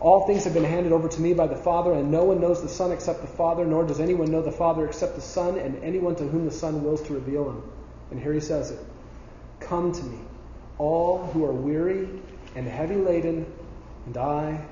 All 0.00 0.26
things 0.26 0.44
have 0.44 0.52
been 0.52 0.64
handed 0.64 0.92
over 0.92 1.08
to 1.08 1.20
me 1.20 1.32
by 1.32 1.46
the 1.46 1.56
Father, 1.56 1.92
and 1.92 2.10
no 2.10 2.24
one 2.24 2.40
knows 2.40 2.60
the 2.60 2.68
Son 2.68 2.92
except 2.92 3.22
the 3.22 3.26
Father, 3.26 3.64
nor 3.64 3.84
does 3.84 3.98
anyone 3.98 4.30
know 4.30 4.42
the 4.42 4.52
Father 4.52 4.86
except 4.86 5.14
the 5.14 5.22
Son, 5.22 5.58
and 5.58 5.82
anyone 5.82 6.14
to 6.16 6.24
whom 6.24 6.44
the 6.44 6.50
Son 6.50 6.84
wills 6.84 7.02
to 7.02 7.14
reveal 7.14 7.48
him. 7.48 7.62
And 8.10 8.20
here 8.20 8.32
he 8.32 8.40
says 8.40 8.70
it 8.70 8.80
Come 9.60 9.92
to 9.92 10.02
me, 10.04 10.18
all 10.78 11.26
who 11.26 11.44
are 11.44 11.52
weary 11.52 12.08
and 12.54 12.66
heavy 12.66 12.96
laden, 12.96 13.46
and 14.06 14.16
I 14.16 14.64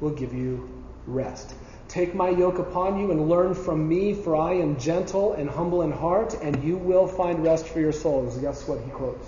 will 0.00 0.10
give 0.10 0.32
you 0.32 0.68
rest. 1.06 1.54
Take 1.88 2.14
my 2.14 2.30
yoke 2.30 2.58
upon 2.58 2.98
you 2.98 3.10
and 3.10 3.28
learn 3.28 3.54
from 3.54 3.88
me, 3.88 4.14
for 4.14 4.36
I 4.36 4.54
am 4.54 4.78
gentle 4.78 5.34
and 5.34 5.50
humble 5.50 5.82
in 5.82 5.90
heart, 5.90 6.34
and 6.40 6.62
you 6.62 6.76
will 6.76 7.06
find 7.06 7.42
rest 7.42 7.66
for 7.66 7.80
your 7.80 7.92
souls. 7.92 8.38
Guess 8.38 8.66
what 8.68 8.80
he 8.80 8.90
quotes? 8.90 9.26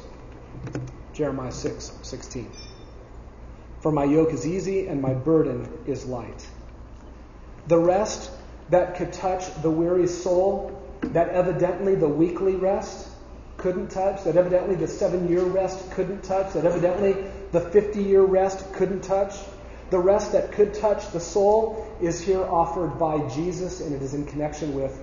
Jeremiah 1.13 1.53
6 1.53 1.93
16. 2.03 2.51
For 3.85 3.93
my 3.93 4.05
yoke 4.05 4.33
is 4.33 4.47
easy 4.47 4.87
and 4.87 5.03
my 5.03 5.13
burden 5.13 5.69
is 5.87 6.07
light. 6.07 6.49
The 7.67 7.77
rest 7.77 8.31
that 8.71 8.97
could 8.97 9.13
touch 9.13 9.45
the 9.61 9.71
weary 9.71 10.07
soul, 10.07 10.81
that 11.03 11.29
evidently 11.29 11.95
the 11.95 12.09
weekly 12.09 12.55
rest 12.55 13.07
couldn't 13.59 13.91
touch, 13.91 14.25
that 14.25 14.39
evidently 14.39 14.75
the 14.75 14.89
seven 14.89 15.29
year 15.29 15.43
rest 15.43 15.91
couldn't 15.91 16.25
touch, 16.25 16.55
that 16.55 16.65
evidently 16.65 17.27
the 17.53 17.61
50 17.61 18.03
year 18.03 18.23
rest 18.23 18.73
couldn't 18.73 19.03
touch, 19.03 19.35
the 19.91 19.99
rest 19.99 20.33
that 20.33 20.53
could 20.53 20.73
touch 20.73 21.11
the 21.11 21.21
soul 21.21 21.87
is 22.01 22.23
here 22.23 22.43
offered 22.43 22.99
by 22.99 23.29
Jesus, 23.29 23.83
and 23.83 23.95
it 23.95 24.01
is 24.01 24.15
in 24.15 24.25
connection 24.25 24.73
with 24.73 24.99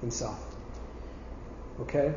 Himself. 0.00 0.44
Okay? 1.82 2.12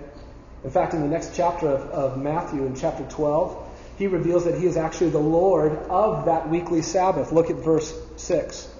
In 0.63 0.71
fact, 0.71 0.95
in 0.95 1.01
the 1.01 1.07
next 1.07 1.35
chapter 1.35 1.67
of, 1.67 1.81
of 1.91 2.17
Matthew, 2.17 2.65
in 2.65 2.75
chapter 2.75 3.03
12, 3.03 3.64
he 3.97 4.07
reveals 4.07 4.45
that 4.45 4.59
he 4.59 4.65
is 4.65 4.77
actually 4.77 5.11
the 5.11 5.19
Lord 5.19 5.73
of 5.89 6.25
that 6.25 6.49
weekly 6.49 6.81
Sabbath. 6.81 7.31
Look 7.31 7.49
at 7.49 7.55
verse 7.57 7.93
6. 8.17 8.73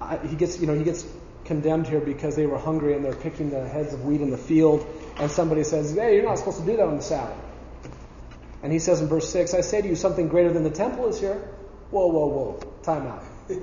I, 0.00 0.16
he 0.18 0.36
gets, 0.36 0.58
you 0.60 0.66
know, 0.66 0.74
he 0.74 0.82
gets 0.82 1.06
condemned 1.44 1.86
here 1.86 2.00
because 2.00 2.36
they 2.36 2.46
were 2.46 2.58
hungry 2.58 2.94
and 2.94 3.04
they're 3.04 3.14
picking 3.14 3.50
the 3.50 3.68
heads 3.68 3.92
of 3.92 4.04
wheat 4.04 4.20
in 4.20 4.30
the 4.30 4.38
field, 4.38 4.86
and 5.18 5.30
somebody 5.30 5.64
says, 5.64 5.94
Hey, 5.94 6.16
you're 6.16 6.24
not 6.24 6.38
supposed 6.38 6.60
to 6.60 6.66
do 6.66 6.76
that 6.76 6.86
on 6.86 6.96
the 6.96 7.02
Sabbath. 7.02 7.36
And 8.62 8.72
he 8.72 8.78
says 8.78 9.00
in 9.00 9.08
verse 9.08 9.30
6, 9.30 9.54
I 9.54 9.62
say 9.62 9.80
to 9.80 9.88
you, 9.88 9.96
something 9.96 10.28
greater 10.28 10.52
than 10.52 10.64
the 10.64 10.70
temple 10.70 11.08
is 11.08 11.18
here. 11.18 11.36
Whoa, 11.90 12.06
whoa, 12.06 12.26
whoa. 12.26 12.72
Time 12.82 13.06
out. 13.06 13.24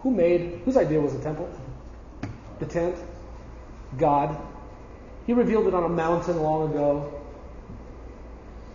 Who 0.00 0.10
made, 0.10 0.60
whose 0.64 0.76
idea 0.76 1.00
was 1.00 1.14
the 1.14 1.22
temple? 1.22 1.48
The 2.58 2.66
tent? 2.66 2.96
God. 3.96 4.36
He 5.26 5.32
revealed 5.32 5.66
it 5.66 5.74
on 5.74 5.84
a 5.84 5.88
mountain 5.88 6.42
long 6.42 6.70
ago. 6.70 7.23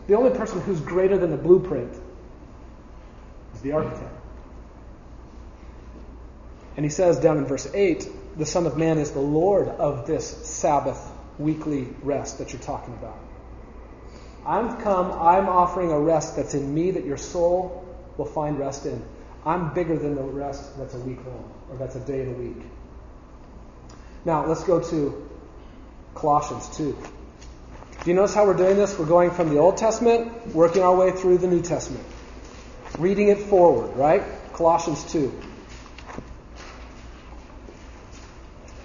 The 0.10 0.16
only 0.16 0.36
person 0.36 0.60
who's 0.62 0.80
greater 0.80 1.20
than 1.20 1.30
the 1.30 1.38
blueprint 1.38 1.94
is 3.54 3.62
the 3.62 3.74
architect. 3.74 4.12
And 6.76 6.84
he 6.84 6.90
says 6.90 7.20
down 7.20 7.38
in 7.38 7.46
verse 7.46 7.70
8, 7.72 8.10
the 8.36 8.46
Son 8.48 8.66
of 8.66 8.76
Man 8.76 8.98
is 8.98 9.12
the 9.12 9.20
Lord 9.20 9.68
of 9.68 10.08
this 10.08 10.28
Sabbath 10.48 11.00
weekly 11.38 11.90
rest 12.02 12.40
that 12.40 12.52
you're 12.52 12.62
talking 12.64 12.96
about. 12.96 13.20
I'm 14.48 14.82
come, 14.82 15.12
I'm 15.12 15.48
offering 15.48 15.92
a 15.92 16.00
rest 16.00 16.36
that's 16.36 16.56
in 16.56 16.74
me 16.74 16.90
that 16.90 17.06
your 17.06 17.18
soul 17.18 17.86
will 18.18 18.26
find 18.26 18.58
rest 18.58 18.88
in. 18.88 19.06
I'm 19.46 19.76
bigger 19.76 19.96
than 19.96 20.16
the 20.16 20.24
rest 20.24 20.76
that's 20.80 20.96
a 20.96 21.00
week 21.02 21.24
long, 21.24 21.54
or 21.70 21.78
that's 21.78 21.96
a 21.96 22.00
day 22.00 22.22
in 22.22 22.30
a 22.30 22.38
week. 22.38 22.64
Now, 24.26 24.48
let's 24.48 24.64
go 24.64 24.80
to 24.90 25.30
Colossians 26.16 26.76
2. 26.78 26.98
Do 28.04 28.10
you 28.10 28.16
notice 28.16 28.34
how 28.34 28.46
we're 28.46 28.54
doing 28.54 28.78
this? 28.78 28.98
We're 28.98 29.06
going 29.06 29.32
from 29.32 29.50
the 29.50 29.58
Old 29.58 29.76
Testament, 29.76 30.56
working 30.56 30.84
our 30.84 30.96
way 30.96 31.12
through 31.12 31.40
the 31.40 31.48
New 31.48 31.62
Testament, 31.62 32.06
reading 32.98 33.28
it 33.28 33.40
forward, 33.40 33.98
right? 33.98 34.24
Colossians 34.54 35.04
2. 35.12 35.38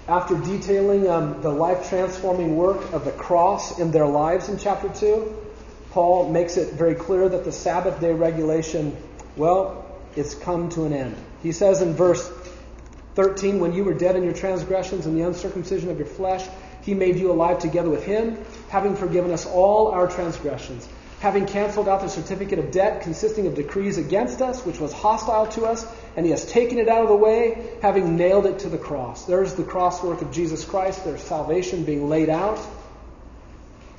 After 0.09 0.37
detailing 0.37 1.09
um, 1.09 1.41
the 1.43 1.51
life 1.51 1.89
transforming 1.89 2.57
work 2.57 2.93
of 2.93 3.05
the 3.05 3.13
cross 3.13 3.79
in 3.79 3.93
their 3.93 4.07
lives 4.07 4.49
in 4.49 4.59
chapter 4.59 4.89
2, 4.89 5.33
Paul 5.93 6.33
makes 6.33 6.57
it 6.57 6.75
very 6.75 6.97
clear 6.97 7.29
that 7.29 7.45
the 7.45 7.53
Sabbath 7.53 8.01
day 8.01 8.13
regulation, 8.13 8.97
well, 9.37 9.97
it's 10.17 10.35
come 10.35 10.71
to 10.71 10.87
an 10.87 10.93
end. 10.93 11.17
He 11.41 11.53
says 11.53 11.83
in 11.83 11.95
verse 11.95 12.29
13, 13.15 13.61
When 13.61 13.75
you 13.75 13.85
were 13.85 13.95
dead 13.95 14.17
in 14.17 14.25
your 14.25 14.33
transgressions 14.33 15.07
and 15.07 15.17
the 15.17 15.23
uncircumcision 15.25 15.89
of 15.89 15.99
your 15.99 16.09
flesh, 16.09 16.45
he 16.85 16.95
made 16.95 17.17
you 17.17 17.31
alive 17.31 17.59
together 17.59 17.89
with 17.89 18.05
him, 18.05 18.39
having 18.69 18.95
forgiven 18.97 19.31
us 19.31 19.47
all 19.47 19.89
our 19.89 20.07
transgressions, 20.07 20.87
having 21.21 21.47
canceled 21.47 21.89
out 21.89 22.03
the 22.03 22.09
certificate 22.09 22.59
of 22.59 22.71
debt 22.71 23.03
consisting 23.03 23.47
of 23.47 23.55
decrees 23.55 23.97
against 23.97 24.43
us, 24.43 24.65
which 24.67 24.79
was 24.79 24.93
hostile 24.93 25.47
to 25.47 25.65
us, 25.65 25.87
and 26.17 26.27
he 26.27 26.31
has 26.31 26.45
taken 26.45 26.79
it 26.79 26.89
out 26.89 27.03
of 27.03 27.09
the 27.09 27.17
way, 27.17 27.77
having 27.81 28.17
nailed 28.17 28.45
it 28.45 28.59
to 28.61 28.69
the 28.69 28.77
cross. 28.77 29.25
There's 29.25 29.55
the 29.55 29.65
cross 29.65 30.03
work 30.03 30.21
of 30.21 30.31
Jesus 30.31 30.65
Christ. 30.65 31.05
There's 31.05 31.23
salvation 31.23 31.85
being 31.85 32.09
laid 32.11 32.29
out. 32.29 32.61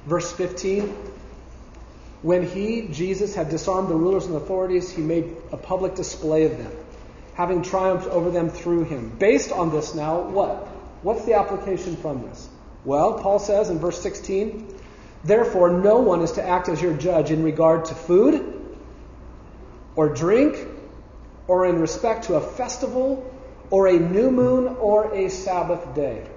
Verse 0.06 0.32
15. 0.32 0.96
When 2.22 2.48
he, 2.48 2.88
Jesus, 2.88 3.36
had 3.36 3.50
disarmed 3.50 3.90
the 3.90 3.96
rulers 3.96 4.26
and 4.26 4.36
authorities, 4.36 4.92
he 4.92 5.02
made 5.02 5.36
a 5.52 5.58
public 5.58 5.96
display 5.96 6.46
of 6.46 6.58
them, 6.58 6.72
having 7.34 7.64
triumphed 7.64 8.08
over 8.08 8.30
them 8.30 8.50
through 8.50 8.86
him. 8.86 9.10
Based 9.10 9.52
on 9.52 9.72
this 9.72 9.96
now, 9.96 10.22
what? 10.22 10.68
What's 11.02 11.26
the 11.26 11.34
application 11.34 11.96
from 11.98 12.24
this? 12.24 12.50
Well, 12.86 13.16
Paul 13.16 13.40
says 13.40 13.70
in 13.70 13.80
verse 13.80 14.00
16, 14.02 14.80
Therefore, 15.24 15.72
no 15.72 15.98
one 15.98 16.22
is 16.22 16.34
to 16.34 16.48
act 16.48 16.70
as 16.70 16.80
your 16.80 16.94
judge 16.94 17.32
in 17.32 17.44
regard 17.44 17.86
to 17.86 17.96
food 17.96 18.78
or 19.96 20.10
drink 20.10 20.68
or 21.48 21.66
in 21.66 21.80
respect 21.82 22.26
to 22.26 22.36
a 22.36 22.42
festival 22.42 23.32
or 23.72 23.88
a 23.88 23.94
new 23.94 24.30
moon 24.30 24.68
or 24.80 25.14
a 25.16 25.30
Sabbath 25.30 25.96
day. 25.96 26.28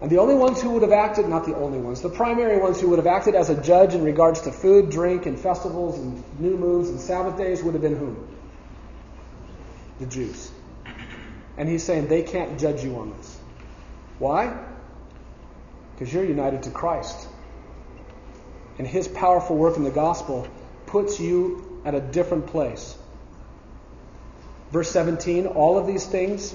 And 0.00 0.10
the 0.10 0.18
only 0.18 0.34
ones 0.34 0.60
who 0.60 0.70
would 0.72 0.82
have 0.82 0.92
acted, 0.92 1.28
not 1.28 1.46
the 1.46 1.56
only 1.56 1.78
ones, 1.78 2.02
the 2.02 2.10
primary 2.10 2.58
ones 2.58 2.80
who 2.80 2.88
would 2.90 2.98
have 2.98 3.06
acted 3.06 3.36
as 3.36 3.48
a 3.48 3.62
judge 3.62 3.94
in 3.94 4.02
regards 4.02 4.40
to 4.42 4.50
food, 4.50 4.90
drink, 4.90 5.26
and 5.26 5.38
festivals 5.38 5.98
and 5.98 6.22
new 6.40 6.56
moons 6.56 6.88
and 6.88 7.00
Sabbath 7.00 7.38
days 7.38 7.62
would 7.62 7.74
have 7.74 7.82
been 7.82 7.96
whom? 7.96 8.28
The 10.00 10.06
Jews. 10.06 10.50
And 11.56 11.68
he's 11.68 11.84
saying 11.84 12.08
they 12.08 12.22
can't 12.22 12.58
judge 12.58 12.82
you 12.82 12.98
on 12.98 13.16
this. 13.16 13.38
Why? 14.18 14.58
Because 15.94 16.12
you're 16.12 16.24
united 16.24 16.64
to 16.64 16.70
Christ. 16.70 17.28
And 18.78 18.86
his 18.86 19.06
powerful 19.06 19.56
work 19.56 19.76
in 19.76 19.84
the 19.84 19.90
gospel 19.90 20.48
puts 20.86 21.20
you 21.20 21.80
at 21.84 21.94
a 21.94 22.00
different 22.00 22.46
place. 22.46 22.96
Verse 24.70 24.90
17, 24.90 25.46
all 25.46 25.78
of 25.78 25.86
these 25.86 26.04
things 26.04 26.54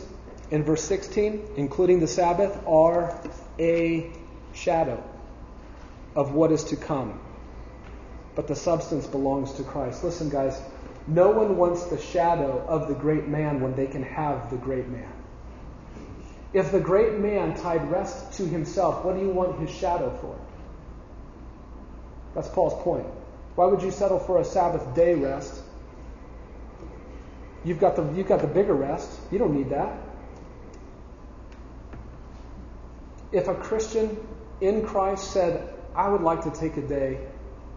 in 0.52 0.64
verse 0.64 0.84
16, 0.84 1.53
including 1.56 1.99
the 1.99 2.07
Sabbath, 2.07 2.61
are 2.68 3.18
a 3.57 4.11
shadow 4.53 5.02
of 6.16 6.34
what 6.34 6.52
is 6.52 6.66
to 6.66 6.76
come. 6.76 7.20
But 8.36 8.48
the 8.48 8.56
substance 8.56 9.06
belongs 9.07 9.53
to 9.53 9.64
Christ. 9.64 10.03
Listen, 10.03 10.30
guys, 10.30 10.60
no 11.07 11.30
one 11.32 11.57
wants 11.57 11.86
the 11.86 11.99
shadow 11.99 12.66
of 12.68 12.88
the 12.88 12.94
great 12.94 13.28
man 13.28 13.61
when 13.61 13.76
they 13.76 13.88
can 13.88 14.03
have 14.03 14.49
the 14.49 14.57
great 14.57 14.88
man. 14.88 15.11
If 16.54 16.72
the 16.72 16.80
great 16.80 17.14
man 17.14 17.56
tied 17.56 17.90
rest 17.92 18.34
to 18.34 18.46
himself, 18.46 19.06
what 19.06 19.16
do 19.16 19.22
you 19.22 19.30
want 19.30 19.60
his 19.60 19.70
shadow 19.70 20.10
for? 20.22 20.40
That's 22.34 22.48
Paul's 22.48 22.82
point. 22.84 23.06
Why 23.56 23.66
would 23.66 23.82
you 23.82 23.92
settle 23.92 24.20
for 24.20 24.40
a 24.40 24.46
Sabbath 24.46 24.96
day 24.96 25.14
rest? 25.14 25.62
You've 27.64 27.80
got 27.80 27.96
the, 27.96 28.04
you've 28.14 28.28
got 28.28 28.42
the 28.42 28.48
bigger 28.48 28.74
rest. 28.74 29.20
You 29.32 29.38
don't 29.38 29.54
need 29.54 29.70
that. 29.70 29.98
If 33.32 33.48
a 33.48 33.54
Christian 33.54 34.18
in 34.62 34.86
Christ 34.86 35.32
said, 35.32 35.74
I 35.96 36.10
would 36.10 36.22
like 36.22 36.44
to 36.44 36.52
take 36.52 36.78
a 36.78 36.82
day 36.82 37.20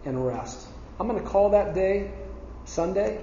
and 0.05 0.25
rest, 0.25 0.67
I'm 0.99 1.07
going 1.07 1.21
to 1.21 1.27
call 1.27 1.49
that 1.51 1.75
day 1.75 2.11
Sunday, 2.65 3.19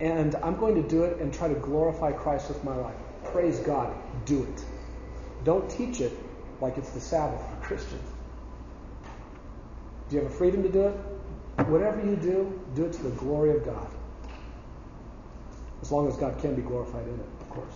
and 0.00 0.34
I'm 0.36 0.56
going 0.56 0.74
to 0.82 0.88
do 0.88 1.04
it 1.04 1.20
and 1.20 1.32
try 1.32 1.48
to 1.48 1.54
glorify 1.54 2.12
Christ 2.12 2.48
with 2.48 2.64
my 2.64 2.74
life. 2.74 2.96
Praise 3.24 3.60
God. 3.60 3.94
Do 4.26 4.44
it. 4.44 4.64
Don't 5.44 5.68
teach 5.70 6.00
it 6.00 6.12
like 6.60 6.76
it's 6.78 6.90
the 6.90 7.00
Sabbath 7.00 7.40
for 7.40 7.66
Christians. 7.66 8.10
Do 10.08 10.16
you 10.16 10.22
have 10.22 10.30
a 10.30 10.34
freedom 10.34 10.62
to 10.62 10.68
do 10.68 10.82
it? 10.82 10.96
Whatever 11.68 12.04
you 12.04 12.16
do, 12.16 12.60
do 12.74 12.84
it 12.84 12.92
to 12.92 13.02
the 13.02 13.10
glory 13.10 13.56
of 13.56 13.64
God. 13.64 13.88
As 15.82 15.90
long 15.90 16.08
as 16.08 16.16
God 16.16 16.38
can 16.40 16.54
be 16.54 16.62
glorified 16.62 17.06
in 17.06 17.14
it, 17.14 17.26
of 17.40 17.50
course. 17.50 17.72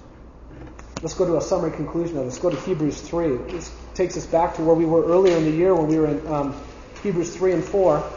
Let's 1.02 1.14
go 1.14 1.26
to 1.26 1.36
a 1.38 1.40
summary 1.40 1.70
conclusion 1.70 2.18
of 2.18 2.26
this. 2.26 2.38
Go 2.38 2.50
to 2.50 2.60
Hebrews 2.60 3.00
3. 3.00 3.36
This 3.52 3.74
takes 3.94 4.16
us 4.16 4.26
back 4.26 4.56
to 4.56 4.62
where 4.62 4.74
we 4.74 4.84
were 4.84 5.04
earlier 5.04 5.36
in 5.36 5.44
the 5.44 5.50
year 5.50 5.74
when 5.74 5.86
we 5.86 5.98
were 5.98 6.08
in 6.08 6.26
um, 6.26 6.62
Hebrews 7.02 7.34
3 7.34 7.52
and 7.52 7.64
4. 7.64 8.12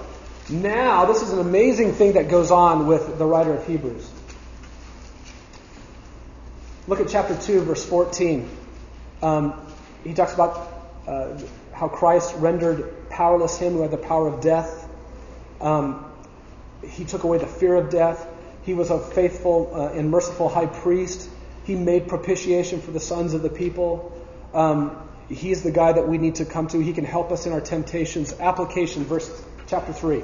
Now, 0.49 1.05
this 1.05 1.21
is 1.21 1.31
an 1.31 1.39
amazing 1.39 1.93
thing 1.93 2.13
that 2.13 2.29
goes 2.29 2.51
on 2.51 2.85
with 2.87 3.17
the 3.17 3.25
writer 3.25 3.53
of 3.53 3.65
Hebrews. 3.65 4.09
Look 6.85 6.99
at 6.99 7.07
chapter 7.07 7.37
2, 7.37 7.61
verse 7.61 7.85
14. 7.85 8.49
Um, 9.21 9.53
he 10.03 10.13
talks 10.13 10.33
about 10.33 10.69
uh, 11.07 11.39
how 11.71 11.87
Christ 11.87 12.35
rendered 12.35 13.09
powerless 13.09 13.57
him 13.57 13.73
who 13.73 13.83
had 13.83 13.91
the 13.91 13.97
power 13.97 14.27
of 14.27 14.41
death. 14.41 14.89
Um, 15.61 16.11
he 16.85 17.05
took 17.05 17.23
away 17.23 17.37
the 17.37 17.47
fear 17.47 17.75
of 17.75 17.89
death. 17.89 18.27
He 18.63 18.73
was 18.73 18.89
a 18.89 18.99
faithful 18.99 19.71
uh, 19.73 19.97
and 19.97 20.11
merciful 20.11 20.49
high 20.49 20.65
priest. 20.65 21.29
He 21.63 21.75
made 21.75 22.09
propitiation 22.09 22.81
for 22.81 22.91
the 22.91 22.99
sons 22.99 23.33
of 23.33 23.41
the 23.43 23.49
people. 23.49 24.11
Um, 24.53 25.07
he's 25.29 25.63
the 25.63 25.71
guy 25.71 25.93
that 25.93 26.09
we 26.09 26.17
need 26.17 26.35
to 26.35 26.45
come 26.45 26.67
to. 26.67 26.79
He 26.79 26.91
can 26.91 27.05
help 27.05 27.31
us 27.31 27.45
in 27.45 27.53
our 27.53 27.61
temptations. 27.61 28.37
Application, 28.41 29.05
verse 29.05 29.31
chapter 29.67 29.93
3. 29.93 30.21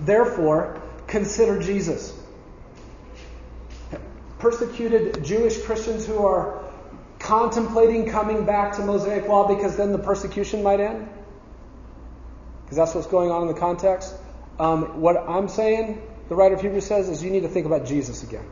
Therefore, 0.00 0.80
consider 1.06 1.60
Jesus. 1.60 2.17
Persecuted 4.38 5.24
Jewish 5.24 5.62
Christians 5.62 6.06
who 6.06 6.24
are 6.24 6.64
contemplating 7.18 8.08
coming 8.08 8.44
back 8.44 8.76
to 8.76 8.82
Mosaic 8.82 9.26
law 9.26 9.48
because 9.48 9.76
then 9.76 9.92
the 9.92 9.98
persecution 9.98 10.62
might 10.62 10.80
end? 10.80 11.08
Because 12.64 12.76
that's 12.76 12.94
what's 12.94 13.06
going 13.06 13.30
on 13.30 13.42
in 13.42 13.48
the 13.48 13.58
context. 13.58 14.14
Um, 14.58 15.00
what 15.00 15.16
I'm 15.16 15.48
saying, 15.48 16.02
the 16.28 16.34
writer 16.34 16.54
of 16.54 16.60
Hebrews 16.60 16.86
says, 16.86 17.08
is 17.08 17.22
you 17.22 17.30
need 17.30 17.42
to 17.42 17.48
think 17.48 17.66
about 17.66 17.86
Jesus 17.86 18.22
again. 18.22 18.44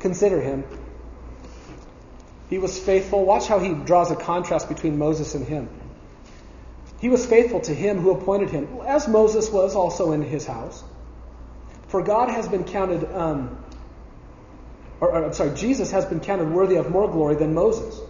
Consider 0.00 0.40
him. 0.40 0.64
He 2.48 2.58
was 2.58 2.78
faithful. 2.78 3.24
Watch 3.24 3.46
how 3.46 3.58
he 3.58 3.72
draws 3.72 4.10
a 4.10 4.16
contrast 4.16 4.68
between 4.68 4.98
Moses 4.98 5.34
and 5.34 5.46
him. 5.46 5.68
He 7.00 7.08
was 7.08 7.26
faithful 7.26 7.60
to 7.62 7.74
him 7.74 7.98
who 7.98 8.12
appointed 8.12 8.50
him, 8.50 8.68
as 8.86 9.08
Moses 9.08 9.50
was 9.50 9.74
also 9.74 10.12
in 10.12 10.22
his 10.22 10.46
house. 10.46 10.84
For 11.88 12.02
God 12.02 12.28
has 12.28 12.48
been 12.48 12.64
counted, 12.64 13.04
um, 13.12 13.61
or, 15.02 15.10
or 15.10 15.24
I'm 15.24 15.32
sorry, 15.32 15.50
Jesus 15.56 15.90
has 15.90 16.06
been 16.06 16.20
counted 16.20 16.48
worthy 16.48 16.76
of 16.76 16.88
more 16.88 17.10
glory 17.10 17.34
than 17.34 17.54
Moses, 17.54 18.00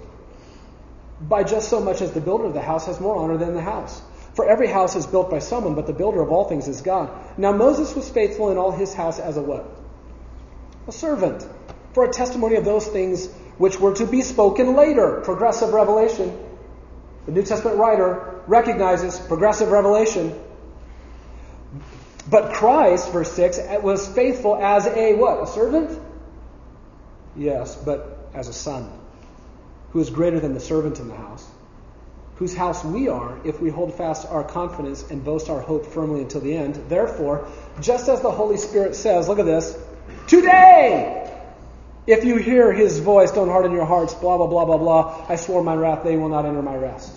by 1.22 1.42
just 1.42 1.70
so 1.70 1.80
much 1.80 2.02
as 2.02 2.12
the 2.12 2.20
builder 2.20 2.44
of 2.44 2.52
the 2.52 2.60
house 2.60 2.84
has 2.84 3.00
more 3.00 3.16
honor 3.16 3.38
than 3.38 3.54
the 3.54 3.62
house. 3.62 4.02
For 4.34 4.46
every 4.48 4.66
house 4.66 4.94
is 4.94 5.06
built 5.06 5.30
by 5.30 5.38
someone, 5.38 5.74
but 5.74 5.86
the 5.86 5.94
builder 5.94 6.20
of 6.20 6.30
all 6.30 6.44
things 6.44 6.68
is 6.68 6.82
God. 6.82 7.10
Now 7.38 7.52
Moses 7.52 7.94
was 7.94 8.10
faithful 8.10 8.50
in 8.50 8.58
all 8.58 8.72
his 8.72 8.92
house 8.92 9.18
as 9.18 9.38
a 9.38 9.42
what? 9.42 9.66
A 10.86 10.92
servant, 10.92 11.46
for 11.94 12.04
a 12.04 12.10
testimony 12.10 12.56
of 12.56 12.64
those 12.66 12.86
things 12.86 13.26
which 13.56 13.80
were 13.80 13.94
to 13.94 14.06
be 14.06 14.20
spoken 14.20 14.76
later. 14.76 15.22
Progressive 15.24 15.72
revelation. 15.72 16.38
The 17.24 17.32
New 17.32 17.42
Testament 17.42 17.78
writer 17.78 18.42
recognizes 18.46 19.18
progressive 19.18 19.70
revelation. 19.70 20.38
But 22.28 22.52
Christ, 22.52 23.12
verse 23.12 23.32
6, 23.32 23.58
was 23.82 24.06
faithful 24.08 24.56
as 24.56 24.86
a 24.86 25.14
what? 25.14 25.42
A 25.42 25.46
servant? 25.46 25.98
Yes, 27.36 27.76
but 27.76 28.30
as 28.34 28.48
a 28.48 28.52
son, 28.52 28.90
who 29.90 30.00
is 30.00 30.10
greater 30.10 30.40
than 30.40 30.54
the 30.54 30.60
servant 30.60 30.98
in 31.00 31.08
the 31.08 31.16
house 31.16 31.48
whose 32.42 32.56
house 32.56 32.84
we 32.84 33.08
are 33.08 33.38
if 33.44 33.60
we 33.60 33.70
hold 33.70 33.94
fast 33.94 34.26
our 34.26 34.42
confidence 34.42 35.08
and 35.10 35.24
boast 35.24 35.48
our 35.48 35.60
hope 35.60 35.86
firmly 35.86 36.22
until 36.22 36.40
the 36.40 36.52
end. 36.52 36.74
Therefore, 36.88 37.46
just 37.80 38.08
as 38.08 38.20
the 38.20 38.32
Holy 38.32 38.56
Spirit 38.56 38.96
says, 38.96 39.28
look 39.28 39.38
at 39.38 39.44
this, 39.46 39.78
today, 40.26 41.30
if 42.04 42.24
you 42.24 42.38
hear 42.38 42.72
his 42.72 42.98
voice, 42.98 43.30
don't 43.30 43.48
harden 43.48 43.70
your 43.70 43.84
hearts, 43.84 44.14
blah, 44.14 44.36
blah, 44.38 44.48
blah, 44.48 44.64
blah, 44.64 44.78
blah. 44.78 45.26
I 45.28 45.36
swore 45.36 45.62
my 45.62 45.76
wrath, 45.76 46.02
they 46.02 46.16
will 46.16 46.30
not 46.30 46.44
enter 46.44 46.62
my 46.62 46.74
rest. 46.74 47.16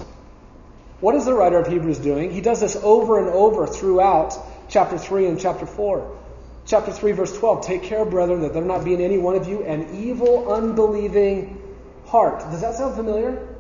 What 0.99 1.15
is 1.15 1.25
the 1.25 1.33
writer 1.33 1.57
of 1.57 1.65
Hebrews 1.65 1.97
doing? 1.97 2.29
He 2.29 2.41
does 2.41 2.61
this 2.61 2.75
over 2.75 3.17
and 3.17 3.29
over 3.29 3.65
throughout 3.65 4.37
chapter 4.69 4.99
3 4.99 5.25
and 5.25 5.39
chapter 5.39 5.65
4. 5.65 6.17
Chapter 6.65 6.91
3, 6.91 7.11
verse 7.11 7.37
12 7.37 7.65
Take 7.65 7.83
care, 7.83 8.05
brethren, 8.05 8.41
that 8.41 8.53
there 8.53 8.63
not 8.63 8.83
be 8.83 8.93
in 8.93 9.01
any 9.01 9.17
one 9.17 9.35
of 9.35 9.47
you 9.47 9.63
an 9.63 9.95
evil, 9.95 10.51
unbelieving 10.51 11.61
heart. 12.05 12.39
Does 12.51 12.61
that 12.61 12.75
sound 12.75 12.95
familiar? 12.95 13.55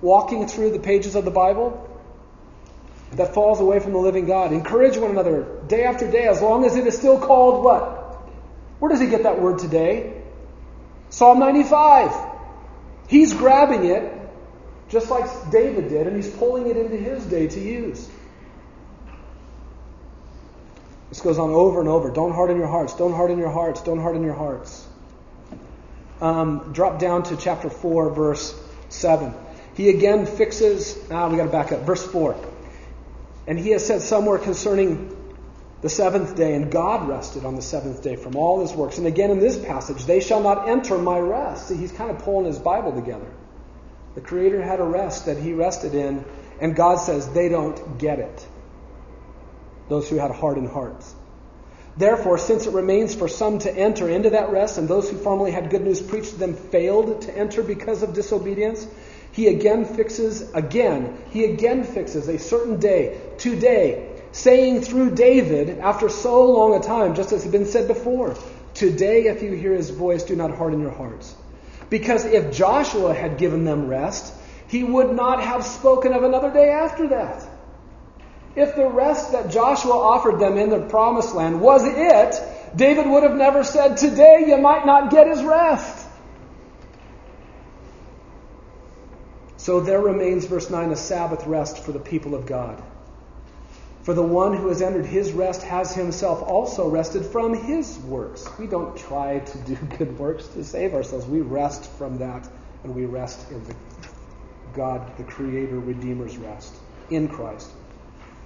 walking 0.00 0.46
through 0.46 0.70
the 0.70 0.78
pages 0.78 1.14
of 1.14 1.24
the 1.24 1.30
Bible 1.30 1.84
that 3.12 3.34
falls 3.34 3.60
away 3.60 3.80
from 3.80 3.92
the 3.92 3.98
living 3.98 4.26
God. 4.26 4.52
Encourage 4.52 4.96
one 4.96 5.10
another 5.10 5.60
day 5.66 5.84
after 5.84 6.10
day 6.10 6.26
as 6.26 6.40
long 6.40 6.64
as 6.64 6.76
it 6.76 6.86
is 6.86 6.96
still 6.96 7.18
called 7.18 7.64
what? 7.64 8.16
Where 8.78 8.90
does 8.90 9.00
he 9.00 9.08
get 9.08 9.24
that 9.24 9.40
word 9.40 9.58
today? 9.58 10.22
Psalm 11.10 11.38
95. 11.38 12.12
He's 13.08 13.32
grabbing 13.32 13.86
it 13.86 14.14
just 14.88 15.10
like 15.10 15.50
David 15.50 15.88
did, 15.88 16.06
and 16.06 16.16
he's 16.16 16.28
pulling 16.28 16.68
it 16.68 16.76
into 16.76 16.96
his 16.96 17.24
day 17.26 17.46
to 17.46 17.60
use. 17.60 18.08
This 21.08 21.20
goes 21.20 21.38
on 21.38 21.50
over 21.50 21.80
and 21.80 21.88
over. 21.88 22.10
Don't 22.10 22.32
harden 22.32 22.58
your 22.58 22.66
hearts. 22.66 22.94
Don't 22.94 23.14
harden 23.14 23.38
your 23.38 23.50
hearts. 23.50 23.82
Don't 23.82 24.00
harden 24.00 24.22
your 24.22 24.34
hearts. 24.34 24.86
Um, 26.20 26.72
drop 26.72 26.98
down 26.98 27.22
to 27.24 27.36
chapter 27.36 27.70
4, 27.70 28.10
verse 28.10 28.54
7. 28.88 29.32
He 29.74 29.88
again 29.90 30.26
fixes, 30.26 30.98
ah, 31.10 31.28
we 31.28 31.36
got 31.36 31.44
to 31.44 31.50
back 31.50 31.72
up, 31.72 31.82
verse 31.82 32.04
4. 32.04 32.36
And 33.46 33.58
he 33.58 33.70
has 33.70 33.86
said 33.86 34.02
somewhere 34.02 34.38
concerning 34.38 35.14
the 35.80 35.88
seventh 35.88 36.34
day, 36.34 36.54
and 36.54 36.72
God 36.72 37.08
rested 37.08 37.44
on 37.44 37.54
the 37.54 37.62
seventh 37.62 38.02
day 38.02 38.16
from 38.16 38.36
all 38.36 38.60
his 38.60 38.72
works. 38.72 38.98
And 38.98 39.06
again 39.06 39.30
in 39.30 39.38
this 39.38 39.56
passage, 39.56 40.04
they 40.04 40.20
shall 40.20 40.42
not 40.42 40.68
enter 40.68 40.98
my 40.98 41.18
rest. 41.18 41.68
See, 41.68 41.76
he's 41.76 41.92
kind 41.92 42.10
of 42.10 42.18
pulling 42.18 42.46
his 42.46 42.58
Bible 42.58 42.92
together. 42.92 43.26
The 44.16 44.20
Creator 44.20 44.60
had 44.62 44.80
a 44.80 44.84
rest 44.84 45.26
that 45.26 45.38
he 45.38 45.52
rested 45.52 45.94
in, 45.94 46.24
and 46.60 46.74
God 46.74 46.96
says 46.96 47.28
they 47.32 47.48
don't 47.48 47.98
get 47.98 48.18
it. 48.18 48.46
Those 49.88 50.08
who 50.08 50.16
had 50.16 50.30
hardened 50.30 50.68
hearts. 50.68 51.14
Therefore, 51.96 52.38
since 52.38 52.66
it 52.66 52.74
remains 52.74 53.14
for 53.14 53.26
some 53.26 53.58
to 53.60 53.72
enter 53.74 54.08
into 54.08 54.30
that 54.30 54.50
rest, 54.50 54.78
and 54.78 54.86
those 54.86 55.10
who 55.10 55.16
formerly 55.16 55.50
had 55.50 55.70
good 55.70 55.82
news 55.82 56.00
preached 56.00 56.30
to 56.30 56.38
them 56.38 56.54
failed 56.54 57.22
to 57.22 57.36
enter 57.36 57.62
because 57.62 58.02
of 58.02 58.14
disobedience, 58.14 58.86
he 59.32 59.48
again 59.48 59.84
fixes, 59.84 60.52
again, 60.52 61.18
he 61.30 61.44
again 61.44 61.84
fixes 61.84 62.28
a 62.28 62.38
certain 62.38 62.78
day, 62.78 63.20
today, 63.38 64.20
saying 64.30 64.82
through 64.82 65.14
David, 65.14 65.80
after 65.80 66.08
so 66.08 66.50
long 66.50 66.74
a 66.74 66.80
time, 66.80 67.14
just 67.14 67.32
as 67.32 67.42
had 67.42 67.52
been 67.52 67.66
said 67.66 67.88
before, 67.88 68.36
Today, 68.74 69.26
if 69.26 69.42
you 69.42 69.52
hear 69.52 69.72
his 69.72 69.90
voice, 69.90 70.22
do 70.22 70.36
not 70.36 70.52
harden 70.52 70.80
your 70.80 70.92
hearts. 70.92 71.34
Because 71.90 72.24
if 72.24 72.52
Joshua 72.52 73.12
had 73.12 73.36
given 73.36 73.64
them 73.64 73.88
rest, 73.88 74.32
he 74.68 74.84
would 74.84 75.12
not 75.12 75.42
have 75.42 75.64
spoken 75.64 76.12
of 76.12 76.22
another 76.22 76.52
day 76.52 76.70
after 76.70 77.08
that. 77.08 77.44
If 78.58 78.74
the 78.74 78.88
rest 78.88 79.30
that 79.30 79.52
Joshua 79.52 79.92
offered 79.92 80.40
them 80.40 80.56
in 80.58 80.70
the 80.70 80.80
promised 80.80 81.32
land 81.32 81.60
was 81.60 81.84
it, 81.86 82.42
David 82.74 83.08
would 83.08 83.22
have 83.22 83.36
never 83.36 83.62
said, 83.62 83.96
Today 83.96 84.46
you 84.48 84.56
might 84.56 84.84
not 84.84 85.12
get 85.12 85.28
his 85.28 85.44
rest. 85.44 86.08
So 89.58 89.78
there 89.78 90.00
remains, 90.00 90.46
verse 90.46 90.70
9, 90.70 90.90
a 90.90 90.96
Sabbath 90.96 91.46
rest 91.46 91.78
for 91.78 91.92
the 91.92 92.00
people 92.00 92.34
of 92.34 92.46
God. 92.46 92.82
For 94.02 94.12
the 94.12 94.24
one 94.24 94.56
who 94.56 94.66
has 94.70 94.82
entered 94.82 95.06
his 95.06 95.30
rest 95.30 95.62
has 95.62 95.94
himself 95.94 96.42
also 96.42 96.88
rested 96.88 97.26
from 97.26 97.54
his 97.54 97.96
works. 98.00 98.44
We 98.58 98.66
don't 98.66 98.96
try 98.96 99.38
to 99.38 99.58
do 99.58 99.76
good 99.98 100.18
works 100.18 100.48
to 100.48 100.64
save 100.64 100.94
ourselves. 100.94 101.26
We 101.26 101.42
rest 101.42 101.88
from 101.92 102.18
that, 102.18 102.48
and 102.82 102.92
we 102.92 103.04
rest 103.04 103.52
in 103.52 103.62
the 103.62 103.76
God, 104.74 105.16
the 105.16 105.22
Creator, 105.22 105.78
Redeemer's 105.78 106.36
rest 106.36 106.74
in 107.08 107.28
Christ. 107.28 107.70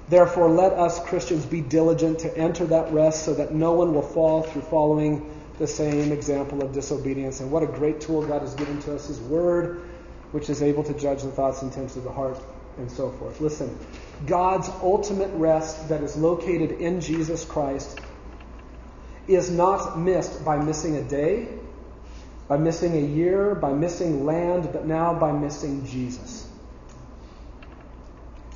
Therefore, 0.09 0.51
let 0.51 0.73
us 0.73 1.03
Christians 1.05 1.47
be 1.47 1.61
diligent 1.61 2.21
to 2.21 2.37
enter 2.37 2.67
that 2.67 2.93
rest 2.93 3.25
so 3.25 3.35
that 3.35 3.55
no 3.55 3.73
one 3.73 3.95
will 3.95 4.03
fall 4.03 4.43
through 4.43 4.63
following 4.63 5.31
the 5.59 5.67
same 5.67 6.13
example 6.13 6.63
of 6.63 6.73
disobedience. 6.73 7.41
And 7.41 7.51
what 7.51 7.63
a 7.63 7.67
great 7.67 8.01
tool 8.01 8.27
God 8.27 8.43
has 8.43 8.55
given 8.55 8.81
to 8.83 8.95
us, 8.95 9.07
His 9.07 9.21
Word, 9.21 9.83
which 10.33 10.51
is 10.51 10.63
able 10.63 10.83
to 10.85 10.95
judge 10.95 11.23
the 11.23 11.31
thoughts 11.31 11.63
and 11.63 11.71
intents 11.71 11.97
of 11.97 12.05
the 12.05 12.13
heart 12.13 12.39
and 12.79 12.91
so 12.91 13.11
forth. 13.11 13.41
Listen, 13.41 13.79
God's 14.27 14.69
ultimate 14.83 15.31
rest 15.35 15.89
that 15.89 16.03
is 16.03 16.17
located 16.17 16.73
in 16.73 17.01
Jesus 17.01 17.45
Christ 17.45 17.99
is 19.29 19.51
not 19.51 19.99
missed 19.99 20.45
by 20.45 20.57
missing 20.57 20.97
a 20.97 21.03
day, 21.03 21.49
by 22.49 22.57
missing 22.57 22.97
a 22.97 23.07
year, 23.07 23.55
by 23.55 23.73
missing 23.73 24.25
land, 24.25 24.71
but 24.73 24.87
now 24.87 25.15
by 25.15 25.33
missing 25.33 25.87
Jesus. 25.87 26.42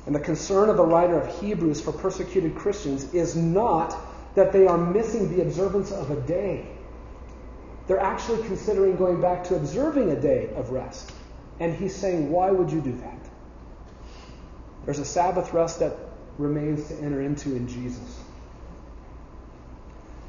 And 0.07 0.15
the 0.15 0.21
concern 0.21 0.69
of 0.69 0.77
the 0.77 0.85
writer 0.85 1.19
of 1.19 1.41
Hebrews 1.41 1.81
for 1.81 1.91
persecuted 1.91 2.55
Christians 2.55 3.13
is 3.13 3.35
not 3.35 3.93
that 4.35 4.53
they 4.53 4.65
are 4.65 4.77
missing 4.77 5.35
the 5.35 5.41
observance 5.41 5.91
of 5.91 6.09
a 6.11 6.21
day. 6.21 6.65
They're 7.87 7.99
actually 7.99 8.47
considering 8.47 8.95
going 8.95 9.19
back 9.19 9.43
to 9.45 9.57
observing 9.57 10.11
a 10.11 10.15
day 10.19 10.49
of 10.55 10.69
rest. 10.69 11.11
And 11.59 11.75
he's 11.75 11.93
saying, 11.93 12.31
why 12.31 12.51
would 12.51 12.71
you 12.71 12.79
do 12.79 12.93
that? 12.93 13.19
There's 14.85 14.99
a 14.99 15.05
Sabbath 15.05 15.51
rest 15.53 15.79
that 15.79 15.97
remains 16.37 16.87
to 16.87 16.95
enter 16.99 17.21
into 17.21 17.53
in 17.53 17.67
Jesus. 17.67 18.21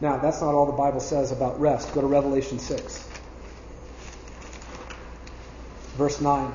Now, 0.00 0.18
that's 0.18 0.40
not 0.40 0.54
all 0.54 0.66
the 0.66 0.72
Bible 0.72 1.00
says 1.00 1.30
about 1.30 1.60
rest. 1.60 1.94
Go 1.94 2.00
to 2.00 2.06
Revelation 2.08 2.58
6, 2.58 3.08
verse 5.96 6.20
9. 6.20 6.52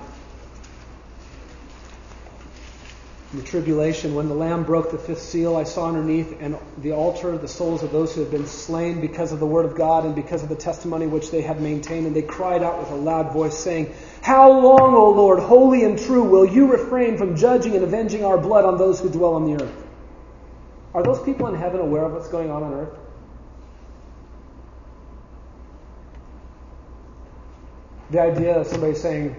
In 3.34 3.40
the 3.40 3.46
tribulation, 3.46 4.14
when 4.14 4.28
the 4.28 4.36
Lamb 4.36 4.64
broke 4.64 4.92
the 4.92 4.98
fifth 5.00 5.24
seal, 5.24 5.56
I 5.56 5.64
saw 5.64 5.88
underneath 5.88 6.40
and 6.40 6.56
the 6.78 6.92
altar 6.92 7.36
the 7.36 7.48
souls 7.48 7.82
of 7.82 7.92
those 7.92 8.14
who 8.14 8.22
had 8.22 8.30
been 8.30 8.46
slain 8.46 9.02
because 9.02 9.32
of 9.32 9.40
the 9.40 9.46
word 9.48 9.66
of 9.66 9.76
God 9.76 10.06
and 10.06 10.14
because 10.14 10.44
of 10.44 10.50
the 10.50 10.56
testimony 10.56 11.08
which 11.08 11.32
they 11.32 11.42
had 11.42 11.60
maintained, 11.60 12.06
and 12.06 12.16
they 12.16 12.22
cried 12.22 12.62
out 12.62 12.78
with 12.78 12.92
a 12.92 12.96
loud 12.96 13.34
voice, 13.34 13.58
saying, 13.58 13.92
How 14.22 14.52
long, 14.52 14.94
O 14.94 15.10
Lord, 15.10 15.40
holy 15.40 15.84
and 15.84 15.98
true, 15.98 16.22
will 16.22 16.46
you 16.46 16.72
refrain 16.72 17.18
from 17.18 17.36
judging 17.36 17.74
and 17.74 17.84
avenging 17.84 18.24
our 18.24 18.38
blood 18.38 18.66
on 18.66 18.78
those 18.78 19.00
who 19.00 19.10
dwell 19.10 19.34
on 19.34 19.46
the 19.46 19.64
earth? 19.64 19.84
Are 20.94 21.02
those 21.02 21.24
people 21.24 21.48
in 21.48 21.56
heaven 21.56 21.82
aware 21.82 22.06
of 22.06 22.14
what's 22.14 22.30
going 22.30 22.52
on 22.52 22.62
on 22.62 22.74
earth? 22.76 22.96
The 28.12 28.22
idea 28.22 28.60
of 28.60 28.68
somebody 28.68 28.94
saying, 28.94 29.36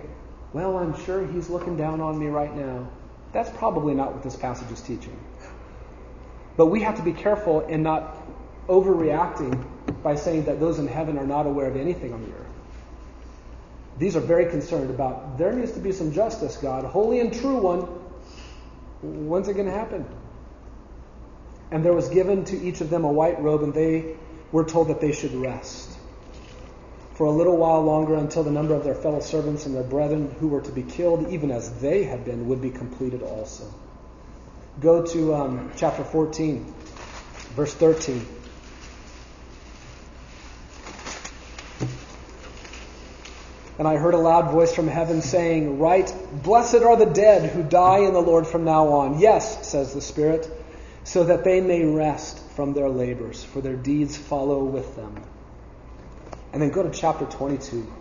Well, 0.53 0.79
I'm 0.79 1.01
sure 1.05 1.25
he's 1.29 1.49
looking 1.49 1.77
down 1.77 2.01
on 2.01 2.19
me 2.19 2.27
right 2.27 2.53
now. 2.57 2.89
That's 3.35 3.51
probably 3.51 3.95
not 3.95 4.15
what 4.15 4.23
this 4.23 4.37
passage 4.37 4.71
is 4.71 4.81
teaching. 4.81 5.19
But 6.57 6.67
we 6.67 6.83
have 6.83 6.97
to 6.97 7.03
be 7.03 7.13
careful 7.13 7.61
in 7.67 7.83
not 7.83 8.17
overreacting 8.69 9.63
by 10.05 10.15
saying 10.15 10.45
that 10.45 10.61
those 10.61 10.79
in 10.79 10.87
heaven 10.87 11.19
are 11.19 11.27
not 11.27 11.47
aware 11.47 11.67
of 11.67 11.77
anything 11.77 12.15
on 12.15 12.23
the 12.23 12.29
earth. 12.29 12.47
These 13.99 14.15
are 14.15 14.21
very 14.21 14.47
concerned 14.47 14.89
about 14.89 15.37
there 15.37 15.53
needs 15.53 15.73
to 15.73 15.81
be 15.81 15.91
some 15.91 16.13
justice, 16.13 16.57
God, 16.57 16.85
holy 16.85 17.19
and 17.21 17.35
true 17.35 17.59
one. 17.59 17.81
When's 19.03 19.49
it 19.49 19.55
going 19.55 19.67
to 19.67 19.73
happen? 19.73 20.07
And 21.73 21.85
there 21.85 21.93
was 21.93 22.09
given 22.09 22.45
to 22.47 22.57
each 22.57 22.81
of 22.81 22.89
them 22.89 23.05
a 23.05 23.13
white 23.13 23.43
robe, 23.43 23.65
and 23.65 23.75
they 23.75 24.15
were 24.53 24.65
told 24.65 24.89
that 24.89 25.01
they 25.01 25.13
should 25.13 25.35
rest 25.35 25.94
for 27.15 27.27
a 27.27 27.31
little 27.31 27.57
while 27.57 27.83
longer 27.83 28.17
until 28.17 28.43
the 28.43 28.51
number 28.51 28.75
of 28.75 28.83
their 28.83 28.95
fellow 28.95 29.21
servants 29.21 29.67
and 29.67 29.75
their 29.75 29.85
brethren 29.85 30.35
who 30.41 30.49
were 30.49 30.61
to 30.61 30.73
be 30.73 30.83
killed, 30.83 31.31
even 31.31 31.51
as 31.51 31.71
they 31.81 32.03
had 32.03 32.25
been, 32.25 32.49
would 32.49 32.61
be 32.61 32.71
completed 32.71 33.23
also. 33.23 33.73
Go 34.81 35.07
to 35.07 35.35
um, 35.35 35.73
chapter 35.77 36.03
14, 36.03 36.75
verse 37.55 37.73
13. 37.75 38.27
And 43.79 43.89
I 43.89 43.97
heard 43.97 44.15
a 44.15 44.19
loud 44.19 44.51
voice 44.51 44.75
from 44.75 44.89
heaven 44.89 45.23
saying, 45.23 45.79
Write, 45.79 46.15
Blessed 46.43 46.83
are 46.83 46.97
the 46.97 47.07
dead 47.07 47.51
who 47.51 47.63
die 47.63 47.99
in 47.99 48.13
the 48.13 48.23
Lord 48.23 48.47
from 48.47 48.65
now 48.65 48.89
on. 48.89 49.21
Yes, 49.21 49.69
says 49.69 49.95
the 49.95 50.01
Spirit, 50.01 50.49
so 51.05 51.25
that 51.25 51.45
they 51.45 51.61
may 51.61 51.85
rest 51.85 52.41
from 52.55 52.73
their 52.73 52.89
labors, 52.89 53.43
for 53.43 53.61
their 53.61 53.77
deeds 53.77 54.17
follow 54.17 54.65
with 54.65 54.95
them. 54.97 55.23
And 56.55 56.63
then 56.63 56.71
go 56.71 56.85
to 56.85 56.91
chapter 56.91 57.25
22. 57.27 57.93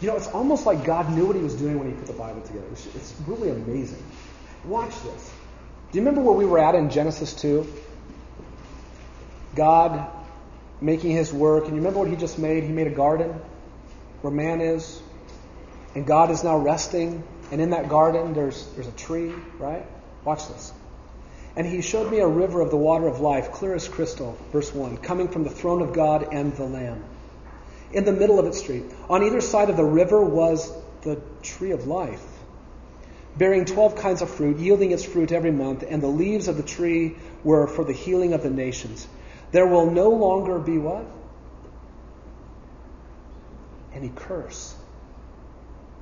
You 0.00 0.08
know, 0.08 0.16
it's 0.16 0.28
almost 0.28 0.64
like 0.64 0.82
God 0.82 1.12
knew 1.12 1.26
what 1.26 1.36
he 1.36 1.42
was 1.42 1.54
doing 1.54 1.78
when 1.78 1.88
he 1.88 1.94
put 1.94 2.06
the 2.06 2.14
Bible 2.14 2.40
together. 2.40 2.66
It's, 2.72 3.14
really 3.26 3.50
amazing. 3.50 4.02
Watch 4.64 4.94
this. 5.02 5.30
Do 5.90 5.98
you 5.98 6.00
remember 6.00 6.22
where 6.22 6.34
we 6.34 6.46
were 6.46 6.58
at 6.58 6.74
in 6.74 6.88
Genesis 6.88 7.34
2? 7.34 7.70
God 9.54 10.10
making 10.80 11.10
his 11.10 11.34
work. 11.34 11.64
And 11.64 11.74
you 11.74 11.80
remember 11.80 11.98
what 11.98 12.08
he 12.08 12.16
just 12.16 12.38
made? 12.38 12.64
He 12.64 12.72
made 12.72 12.86
a 12.86 12.94
garden 12.94 13.38
where 14.22 14.32
man 14.32 14.62
is. 14.62 15.02
And 15.94 16.06
God 16.06 16.30
is 16.30 16.42
now 16.42 16.56
resting. 16.56 17.22
And 17.50 17.60
in 17.60 17.70
that 17.70 17.90
garden, 17.90 18.32
there's, 18.32 18.66
there's 18.68 18.88
a 18.88 18.92
tree, 18.92 19.34
right? 19.58 19.84
Watch 20.24 20.48
this. 20.48 20.72
And 21.54 21.66
he 21.66 21.82
showed 21.82 22.10
me 22.10 22.20
a 22.20 22.26
river 22.26 22.60
of 22.60 22.70
the 22.70 22.76
water 22.76 23.06
of 23.06 23.20
life, 23.20 23.52
clear 23.52 23.74
as 23.74 23.86
crystal, 23.88 24.38
verse 24.52 24.74
1, 24.74 24.98
coming 24.98 25.28
from 25.28 25.44
the 25.44 25.50
throne 25.50 25.82
of 25.82 25.92
God 25.92 26.28
and 26.32 26.54
the 26.56 26.64
Lamb. 26.64 27.04
In 27.92 28.04
the 28.04 28.12
middle 28.12 28.38
of 28.38 28.46
its 28.46 28.58
street, 28.58 28.84
on 29.10 29.22
either 29.22 29.42
side 29.42 29.68
of 29.68 29.76
the 29.76 29.84
river 29.84 30.22
was 30.22 30.72
the 31.02 31.20
tree 31.42 31.72
of 31.72 31.86
life, 31.86 32.24
bearing 33.36 33.66
12 33.66 33.96
kinds 33.96 34.22
of 34.22 34.30
fruit, 34.30 34.58
yielding 34.58 34.92
its 34.92 35.04
fruit 35.04 35.30
every 35.30 35.50
month, 35.50 35.84
and 35.86 36.02
the 36.02 36.08
leaves 36.08 36.48
of 36.48 36.56
the 36.56 36.62
tree 36.62 37.16
were 37.44 37.66
for 37.66 37.84
the 37.84 37.92
healing 37.92 38.32
of 38.32 38.42
the 38.42 38.50
nations. 38.50 39.06
There 39.50 39.66
will 39.66 39.90
no 39.90 40.08
longer 40.08 40.58
be 40.58 40.78
what? 40.78 41.04
Any 43.94 44.10
curse. 44.14 44.74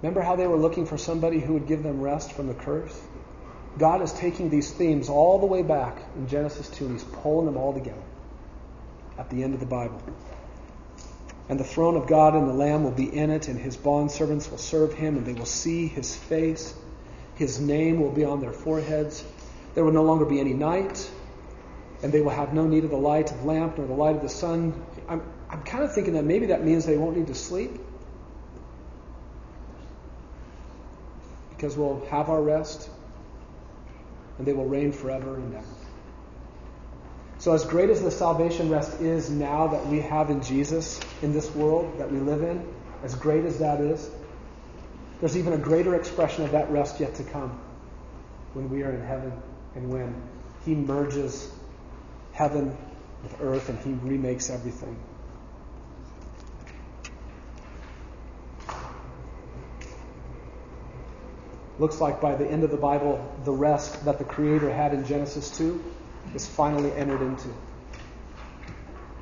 Remember 0.00 0.20
how 0.20 0.36
they 0.36 0.46
were 0.46 0.56
looking 0.56 0.86
for 0.86 0.96
somebody 0.96 1.40
who 1.40 1.54
would 1.54 1.66
give 1.66 1.82
them 1.82 2.00
rest 2.00 2.32
from 2.32 2.46
the 2.46 2.54
curse? 2.54 2.98
God 3.78 4.02
is 4.02 4.12
taking 4.12 4.50
these 4.50 4.70
themes 4.70 5.08
all 5.08 5.38
the 5.38 5.46
way 5.46 5.62
back 5.62 6.02
in 6.16 6.28
Genesis 6.28 6.68
2 6.70 6.86
and 6.86 6.94
he's 6.94 7.04
pulling 7.04 7.46
them 7.46 7.56
all 7.56 7.72
together 7.72 8.02
at 9.18 9.30
the 9.30 9.42
end 9.42 9.54
of 9.54 9.60
the 9.60 9.66
Bible. 9.66 10.00
And 11.48 11.58
the 11.58 11.64
throne 11.64 11.96
of 11.96 12.06
God 12.06 12.34
and 12.34 12.48
the 12.48 12.52
Lamb 12.52 12.84
will 12.84 12.92
be 12.92 13.12
in 13.12 13.30
it, 13.30 13.48
and 13.48 13.58
his 13.58 13.76
bondservants 13.76 14.50
will 14.50 14.58
serve 14.58 14.92
him, 14.94 15.16
and 15.16 15.26
they 15.26 15.32
will 15.32 15.46
see 15.46 15.88
his 15.88 16.14
face. 16.14 16.72
His 17.34 17.58
name 17.60 18.00
will 18.00 18.12
be 18.12 18.24
on 18.24 18.40
their 18.40 18.52
foreheads. 18.52 19.24
There 19.74 19.84
will 19.84 19.92
no 19.92 20.04
longer 20.04 20.24
be 20.24 20.38
any 20.38 20.52
night, 20.52 21.10
and 22.04 22.12
they 22.12 22.20
will 22.20 22.30
have 22.30 22.54
no 22.54 22.68
need 22.68 22.84
of 22.84 22.90
the 22.90 22.96
light 22.96 23.32
of 23.32 23.44
lamp 23.44 23.78
nor 23.78 23.86
the 23.88 23.94
light 23.94 24.14
of 24.14 24.22
the 24.22 24.28
sun. 24.28 24.80
I'm, 25.08 25.22
I'm 25.48 25.62
kind 25.62 25.82
of 25.82 25.92
thinking 25.92 26.14
that 26.14 26.24
maybe 26.24 26.46
that 26.46 26.64
means 26.64 26.86
they 26.86 26.96
won't 26.96 27.16
need 27.16 27.26
to 27.26 27.34
sleep 27.34 27.72
because 31.50 31.76
we'll 31.76 32.06
have 32.10 32.30
our 32.30 32.40
rest 32.40 32.88
and 34.40 34.46
they 34.46 34.54
will 34.54 34.64
reign 34.64 34.90
forever 34.90 35.36
and 35.36 35.54
ever. 35.54 35.66
So, 37.40 37.52
as 37.52 37.62
great 37.66 37.90
as 37.90 38.00
the 38.00 38.10
salvation 38.10 38.70
rest 38.70 38.98
is 39.02 39.28
now 39.28 39.66
that 39.66 39.86
we 39.86 40.00
have 40.00 40.30
in 40.30 40.42
Jesus 40.42 40.98
in 41.20 41.34
this 41.34 41.54
world 41.54 41.98
that 41.98 42.10
we 42.10 42.20
live 42.20 42.42
in, 42.42 42.66
as 43.04 43.14
great 43.14 43.44
as 43.44 43.58
that 43.58 43.82
is, 43.82 44.10
there's 45.20 45.36
even 45.36 45.52
a 45.52 45.58
greater 45.58 45.94
expression 45.94 46.42
of 46.42 46.52
that 46.52 46.70
rest 46.70 47.00
yet 47.00 47.16
to 47.16 47.22
come 47.22 47.60
when 48.54 48.70
we 48.70 48.82
are 48.82 48.92
in 48.92 49.02
heaven 49.02 49.30
and 49.74 49.92
when 49.92 50.22
He 50.64 50.74
merges 50.74 51.52
heaven 52.32 52.74
with 53.22 53.36
earth 53.42 53.68
and 53.68 53.78
He 53.80 53.92
remakes 54.08 54.48
everything. 54.48 54.96
Looks 61.80 61.98
like 61.98 62.20
by 62.20 62.34
the 62.34 62.46
end 62.46 62.62
of 62.62 62.70
the 62.70 62.76
Bible, 62.76 63.26
the 63.44 63.52
rest 63.52 64.04
that 64.04 64.18
the 64.18 64.24
Creator 64.24 64.70
had 64.70 64.92
in 64.92 65.06
Genesis 65.06 65.56
2 65.56 65.82
is 66.34 66.46
finally 66.46 66.92
entered 66.92 67.22
into. 67.22 67.48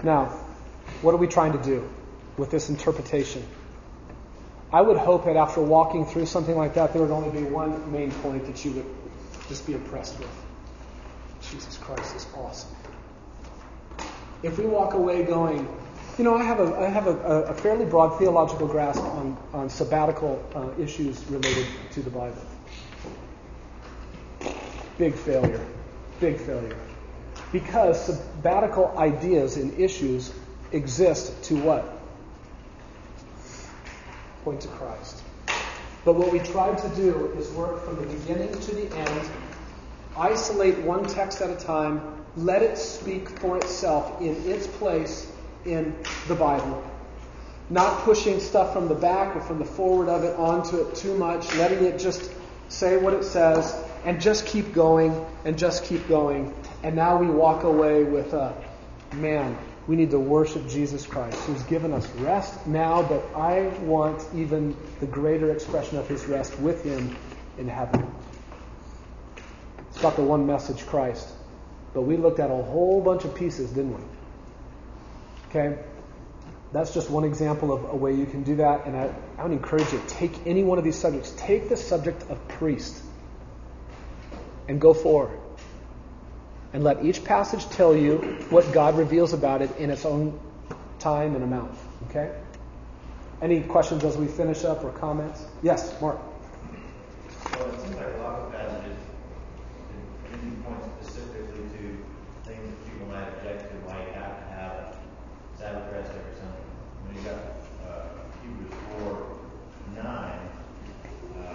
Now, 0.02 0.24
what 1.00 1.14
are 1.14 1.18
we 1.18 1.28
trying 1.28 1.52
to 1.52 1.62
do 1.62 1.88
with 2.36 2.50
this 2.50 2.68
interpretation? 2.68 3.46
I 4.72 4.82
would 4.82 4.96
hope 4.96 5.26
that 5.26 5.36
after 5.36 5.60
walking 5.60 6.04
through 6.04 6.26
something 6.26 6.56
like 6.56 6.74
that, 6.74 6.92
there 6.92 7.00
would 7.00 7.12
only 7.12 7.30
be 7.30 7.46
one 7.46 7.92
main 7.92 8.10
point 8.10 8.46
that 8.46 8.64
you 8.64 8.72
would 8.72 8.86
just 9.48 9.64
be 9.64 9.74
impressed 9.74 10.18
with. 10.18 10.28
Jesus 11.52 11.78
Christ 11.78 12.16
is 12.16 12.26
awesome. 12.36 12.74
If 14.42 14.58
we 14.58 14.66
walk 14.66 14.94
away 14.94 15.22
going, 15.22 15.68
you 16.18 16.24
know, 16.24 16.36
I 16.36 16.42
have 16.42 16.58
a, 16.58 16.76
I 16.80 16.88
have 16.88 17.06
a, 17.06 17.16
a 17.44 17.54
fairly 17.54 17.84
broad 17.84 18.18
theological 18.18 18.66
grasp 18.66 19.00
on, 19.00 19.36
on 19.52 19.70
sabbatical 19.70 20.44
uh, 20.52 20.82
issues 20.82 21.24
related 21.26 21.68
to 21.92 22.02
the 22.02 22.10
Bible. 22.10 22.42
Big 24.98 25.14
failure. 25.14 25.64
Big 26.18 26.38
failure. 26.38 26.76
Because 27.52 28.04
sabbatical 28.04 28.92
ideas 28.98 29.56
and 29.56 29.78
issues 29.78 30.34
exist 30.72 31.44
to 31.44 31.56
what? 31.56 32.00
Point 34.42 34.60
to 34.62 34.68
Christ. 34.68 35.22
But 36.04 36.16
what 36.16 36.32
we 36.32 36.40
tried 36.40 36.78
to 36.78 36.88
do 36.96 37.32
is 37.38 37.48
work 37.52 37.84
from 37.84 37.96
the 37.96 38.12
beginning 38.12 38.52
to 38.52 38.74
the 38.74 38.92
end, 38.96 39.30
isolate 40.16 40.78
one 40.78 41.06
text 41.06 41.40
at 41.42 41.50
a 41.50 41.64
time, 41.64 42.24
let 42.36 42.62
it 42.62 42.76
speak 42.76 43.28
for 43.28 43.56
itself 43.56 44.20
in 44.20 44.34
its 44.50 44.66
place 44.66 45.30
in 45.64 45.96
the 46.26 46.34
Bible. 46.34 46.82
Not 47.70 48.00
pushing 48.00 48.40
stuff 48.40 48.72
from 48.72 48.88
the 48.88 48.94
back 48.94 49.36
or 49.36 49.40
from 49.40 49.58
the 49.58 49.64
forward 49.64 50.08
of 50.08 50.24
it 50.24 50.34
onto 50.36 50.78
it 50.78 50.94
too 50.94 51.16
much, 51.16 51.54
letting 51.56 51.84
it 51.84 51.98
just 51.98 52.30
say 52.68 52.96
what 52.96 53.12
it 53.12 53.24
says, 53.24 53.76
and 54.04 54.20
just 54.20 54.46
keep 54.46 54.72
going 54.72 55.26
and 55.44 55.58
just 55.58 55.84
keep 55.84 56.06
going. 56.08 56.54
And 56.82 56.96
now 56.96 57.18
we 57.18 57.26
walk 57.26 57.64
away 57.64 58.04
with 58.04 58.32
a 58.32 58.54
man, 59.14 59.56
we 59.86 59.96
need 59.96 60.10
to 60.10 60.18
worship 60.18 60.68
Jesus 60.68 61.06
Christ, 61.06 61.36
who's 61.40 61.62
given 61.64 61.92
us 61.92 62.08
rest 62.16 62.66
now, 62.66 63.02
but 63.02 63.24
I 63.34 63.68
want 63.82 64.24
even 64.34 64.76
the 65.00 65.06
greater 65.06 65.50
expression 65.50 65.98
of 65.98 66.06
his 66.06 66.26
rest 66.26 66.58
with 66.60 66.84
him 66.84 67.16
in 67.58 67.68
heaven. 67.68 68.10
It's 69.88 69.98
about 69.98 70.16
the 70.16 70.22
one 70.22 70.46
message, 70.46 70.86
Christ. 70.86 71.28
But 71.94 72.02
we 72.02 72.16
looked 72.16 72.38
at 72.38 72.50
a 72.50 72.54
whole 72.54 73.00
bunch 73.00 73.24
of 73.24 73.34
pieces, 73.34 73.70
didn't 73.70 73.94
we? 73.94 74.02
Okay? 75.48 75.78
That's 76.72 76.92
just 76.92 77.08
one 77.10 77.24
example 77.24 77.72
of 77.72 77.84
a 77.84 77.96
way 77.96 78.14
you 78.14 78.26
can 78.26 78.42
do 78.42 78.56
that. 78.56 78.86
And 78.86 78.96
I, 78.96 79.14
I 79.38 79.42
would 79.42 79.52
encourage 79.52 79.90
you 79.92 80.02
take 80.06 80.46
any 80.46 80.62
one 80.64 80.78
of 80.78 80.84
these 80.84 80.96
subjects. 80.96 81.32
Take 81.36 81.68
the 81.68 81.76
subject 81.76 82.24
of 82.30 82.46
priest 82.48 83.02
and 84.68 84.80
go 84.80 84.92
forward 84.92 85.38
and 86.72 86.84
let 86.84 87.04
each 87.04 87.24
passage 87.24 87.66
tell 87.70 87.96
you 87.96 88.18
what 88.50 88.70
God 88.72 88.98
reveals 88.98 89.32
about 89.32 89.62
it 89.62 89.74
in 89.78 89.90
its 89.90 90.04
own 90.04 90.38
time 90.98 91.34
and 91.34 91.42
amount. 91.42 91.78
Okay? 92.10 92.30
Any 93.40 93.60
questions 93.62 94.04
as 94.04 94.16
we 94.16 94.26
finish 94.26 94.64
up 94.64 94.84
or 94.84 94.90
comments? 94.90 95.44
Yes, 95.62 95.98
Mark. 96.00 96.18
Well, 97.52 97.70
it 97.70 97.80
seems 97.80 97.94
like 97.94 98.14
a 98.14 98.18
lot 98.18 98.40
of 98.40 98.52
passages 98.52 98.98
didn't 100.30 100.62
point 100.64 100.82
specifically 101.00 101.62
to 101.62 102.04
things 102.44 102.68
that 102.68 102.90
people 102.90 103.06
might 103.06 103.28
object 103.38 103.70
to, 103.70 103.88
might 103.88 104.08
have 104.12 104.38
to 104.38 104.54
have 104.54 104.72
a 104.72 104.96
Sabbath 105.56 105.92
rest 105.92 106.10
every 106.10 106.34
Sunday. 106.34 106.66
When 107.04 107.16
you 107.16 107.22
got 107.22 107.38
uh, 107.86 108.06
Hebrews 108.42 108.74
4 108.98 109.38
9, 109.94 110.04
uh, 111.38 111.54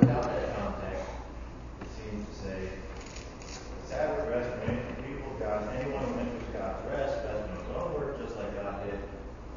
without 0.00 0.22
that 0.22 0.56
context, 0.56 1.04
it 1.80 1.88
seems 1.96 2.28
to 2.28 2.34
say 2.44 2.68
Sabbath 3.86 4.28
rest 4.28 4.50
for 4.52 4.70
any 4.70 4.80
people 5.02 5.32
of 5.32 5.40
God, 5.40 5.74
anyone 5.76 6.04
who 6.04 6.20
enters 6.20 6.42
God's 6.52 6.84
rest 6.90 7.22
does 7.24 7.50
his 7.50 7.76
own 7.76 7.94
work 7.94 8.20
just 8.22 8.36
like 8.36 8.54
God 8.62 8.84
did. 8.84 9.00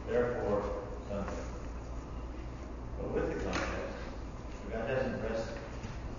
Therefore, 0.08 0.64
Sunday. 1.10 1.32
But 2.98 3.12
with 3.12 3.28
the 3.34 3.44
context, 3.44 3.96
God 4.72 4.88
doesn't 4.88 5.22
rest 5.24 5.48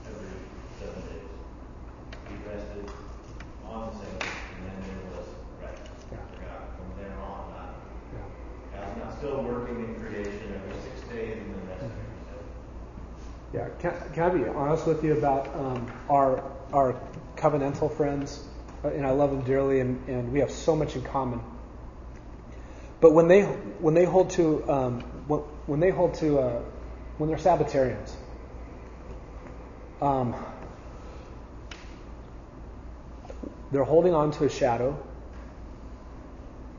every 0.07 0.29
seven 0.79 1.01
days. 1.09 1.29
He 2.29 2.35
rested 2.49 2.91
on 3.67 3.89
the 3.89 3.97
seventh, 3.97 4.29
and 4.57 4.67
then 4.67 4.77
there 4.85 5.01
was 5.17 5.27
rest 5.63 5.83
Yeah. 6.13 6.19
for 6.19 6.43
God. 6.45 6.63
From 6.77 7.03
there 7.03 7.17
on, 7.17 7.51
not 7.57 7.75
Yeah. 8.13 8.79
God's 8.79 8.97
not 8.99 9.19
still 9.19 9.43
working 9.43 9.77
in 9.85 9.95
creation 9.97 10.53
every 10.53 10.77
six 10.85 11.09
days 11.09 11.39
and 11.39 11.55
then 11.55 11.69
resting 11.69 11.97
every 11.97 12.21
seven. 12.29 12.47
Yeah, 13.55 13.69
can, 13.81 14.13
can 14.13 14.23
I 14.25 14.29
be 14.29 14.45
honest 14.73 14.87
with 14.87 15.05
you 15.05 15.13
about 15.13 15.55
um, 15.55 15.93
our 16.09 16.43
our 16.73 16.99
covenantal 17.37 17.95
friends? 17.95 18.43
Uh, 18.83 18.89
And 18.89 19.07
I 19.07 19.11
love 19.11 19.31
them 19.31 19.43
dearly, 19.43 19.81
and, 19.81 20.09
and 20.09 20.33
we 20.33 20.41
have 20.41 20.51
so 20.51 20.75
much 20.75 20.97
in 20.97 21.03
common. 21.03 21.41
But 22.99 23.13
when 23.13 23.29
they 23.29 23.43
when 23.43 23.93
they 23.93 24.07
hold 24.07 24.31
to 24.31 24.71
um, 24.71 25.01
when, 25.29 25.41
when 25.67 25.81
they 25.81 25.91
hold 25.91 26.15
to 26.15 26.39
uh, 26.39 26.63
when 27.19 27.29
they're 27.29 27.39
Sabbatarians, 27.39 28.15
um, 30.01 30.35
they're 33.73 33.85
holding 33.85 34.15
on 34.15 34.31
to 34.31 34.45
a 34.45 34.49
shadow, 34.49 34.97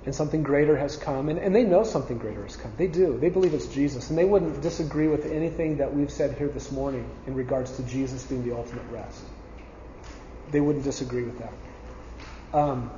and 0.06 0.14
something 0.14 0.44
greater 0.44 0.76
has 0.78 0.98
come, 0.98 1.30
and, 1.30 1.40
and 1.40 1.56
they 1.56 1.64
know 1.64 1.84
something 1.84 2.18
greater 2.18 2.44
has 2.44 2.56
come. 2.58 2.74
They 2.78 2.88
do. 2.88 3.18
They 3.20 3.30
believe 3.30 3.54
it's 3.54 3.68
Jesus, 3.68 4.10
and 4.10 4.18
they 4.18 4.26
wouldn't 4.26 4.62
disagree 4.62 5.08
with 5.08 5.26
anything 5.26 5.78
that 5.78 5.94
we've 5.94 6.12
said 6.12 6.38
here 6.38 6.50
this 6.50 6.72
morning 6.72 7.10
in 7.26 7.36
regards 7.36 7.78
to 7.78 7.84
Jesus 7.84 8.24
being 8.26 8.44
the 8.44 8.56
ultimate 8.56 8.86
rest. 8.92 9.24
They 10.52 10.60
wouldn't 10.60 10.84
disagree 10.84 11.24
with 11.24 11.40
that. 11.40 11.54
Um, 12.58 12.92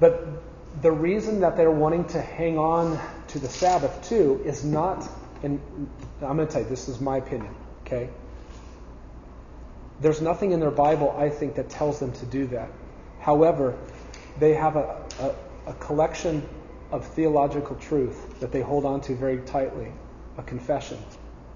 but 0.00 0.42
the 0.82 0.90
reason 0.90 1.40
that 1.40 1.56
they're 1.56 1.70
wanting 1.70 2.06
to 2.06 2.20
hang 2.20 2.58
on 2.58 2.98
to 3.28 3.38
the 3.38 3.48
Sabbath 3.48 4.08
too 4.08 4.42
is 4.44 4.64
not, 4.64 5.08
and 5.44 5.60
I'm 6.20 6.36
going 6.36 6.46
to 6.48 6.52
tell 6.52 6.62
you, 6.62 6.68
this 6.68 6.88
is 6.88 7.00
my 7.00 7.18
opinion, 7.18 7.54
okay? 7.86 8.08
There's 10.00 10.20
nothing 10.20 10.50
in 10.50 10.58
their 10.58 10.72
Bible, 10.72 11.14
I 11.16 11.28
think, 11.28 11.54
that 11.54 11.70
tells 11.70 12.00
them 12.00 12.12
to 12.14 12.26
do 12.26 12.48
that. 12.48 12.68
However, 13.20 13.78
they 14.40 14.54
have 14.54 14.74
a, 14.74 15.04
a, 15.20 15.34
a 15.66 15.72
collection 15.74 16.46
of 16.90 17.06
theological 17.06 17.76
truth 17.76 18.40
that 18.40 18.52
they 18.52 18.60
hold 18.60 18.84
on 18.84 19.00
to 19.02 19.14
very 19.14 19.38
tightly, 19.38 19.92
a 20.36 20.42
confession 20.42 20.98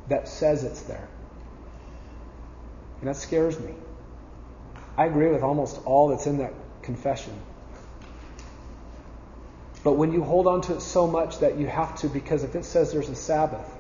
that 0.09 0.29
says 0.29 0.65
it's 0.65 0.83
there. 0.83 1.09
And 3.01 3.09
that 3.09 3.17
scares 3.17 3.59
me. 3.61 3.75
I 4.97 5.07
agree 5.07 5.29
with 5.29 5.43
almost 5.43 5.81
all 5.85 6.09
that's 6.09 6.27
in 6.27 6.39
that 6.39 6.55
confession. 6.83 7.35
But 9.85 9.93
when 9.93 10.13
you 10.13 10.25
hold 10.25 10.47
on 10.47 10.63
to 10.63 10.75
it 10.75 10.81
so 10.81 11.07
much 11.07 11.41
that 11.41 11.59
you 11.59 11.67
have 11.67 11.99
to, 12.01 12.09
because 12.09 12.43
if 12.45 12.57
it 12.57 12.65
says 12.65 12.93
there's 12.93 13.09
a 13.09 13.15
Sabbath, 13.15 13.71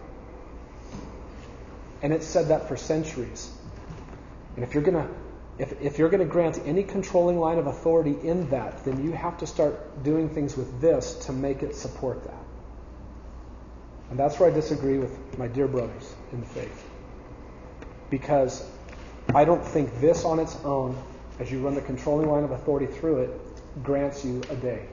and 2.03 2.13
it's 2.13 2.27
said 2.27 2.49
that 2.49 2.69
for 2.69 2.77
centuries, 2.77 3.51
and 4.55 4.65
if 4.65 4.75
you're 4.75 4.83
gonna 4.83 5.09
if, 5.59 5.81
if 5.81 5.99
you're 5.99 6.10
going 6.10 6.23
to 6.23 6.31
grant 6.31 6.60
any 6.67 6.83
controlling 6.83 7.39
line 7.39 7.59
of 7.59 7.67
authority 7.67 8.17
in 8.23 8.49
that, 8.51 8.85
then 8.85 9.02
you 9.02 9.12
have 9.12 9.39
to 9.39 9.47
start 9.47 10.02
doing 10.05 10.28
things 10.28 10.57
with 10.57 10.81
this 10.81 11.15
to 11.26 11.33
make 11.33 11.62
it 11.62 11.75
support 11.75 12.25
that. 12.25 12.44
And 14.10 14.18
that's 14.18 14.39
where 14.39 14.51
I 14.51 14.52
disagree 14.52 14.99
with 14.99 15.39
my 15.39 15.49
dear 15.49 15.67
brothers 15.67 16.15
in 16.33 16.41
the 16.41 16.47
faith. 16.47 16.89
Because 18.10 18.68
I 19.35 19.44
don't 19.44 19.65
think 19.65 19.99
this 20.01 20.25
on 20.25 20.39
its 20.39 20.57
own, 20.65 20.97
as 21.41 21.51
you 21.51 21.60
run 21.60 21.75
the 21.75 21.81
controlling 21.81 22.28
line 22.31 22.44
of 22.44 22.51
authority 22.51 22.86
through 22.86 23.23
it, 23.23 23.31
grants 23.83 24.25
you 24.25 24.43
a 24.51 24.57
day. 24.57 24.86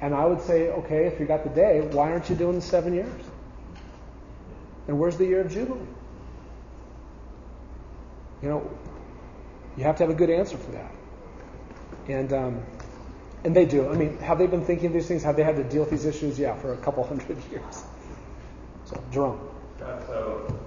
And 0.00 0.14
I 0.14 0.24
would 0.24 0.40
say, 0.40 0.68
okay, 0.68 1.06
if 1.06 1.18
you 1.18 1.26
got 1.26 1.42
the 1.42 1.50
day, 1.50 1.80
why 1.80 2.12
aren't 2.12 2.30
you 2.30 2.36
doing 2.36 2.54
the 2.54 2.62
seven 2.62 2.94
years? 2.94 3.22
And 4.88 4.98
where's 4.98 5.16
the 5.16 5.24
year 5.24 5.40
of 5.40 5.50
Jubilee? 5.50 5.80
You 8.42 8.48
know, 8.48 8.78
you 9.76 9.84
have 9.84 9.96
to 9.96 10.04
have 10.04 10.10
a 10.10 10.14
good 10.14 10.30
answer 10.30 10.56
for 10.56 10.72
that. 10.72 10.90
And 12.08 12.32
um, 12.32 12.62
and 13.44 13.54
they 13.54 13.64
do. 13.64 13.88
I 13.88 13.94
mean, 13.94 14.18
have 14.18 14.38
they 14.38 14.46
been 14.46 14.64
thinking 14.64 14.86
of 14.88 14.92
these 14.92 15.06
things? 15.06 15.22
Have 15.22 15.36
they 15.36 15.44
had 15.44 15.56
to 15.56 15.64
deal 15.64 15.82
with 15.82 15.90
these 15.90 16.04
issues? 16.04 16.38
Yeah, 16.38 16.54
for 16.56 16.72
a 16.72 16.76
couple 16.78 17.04
hundred 17.04 17.36
years. 17.50 17.84
So, 18.84 19.02
Jerome. 19.10 19.40
Uh, 19.82 20.06
so, 20.06 20.60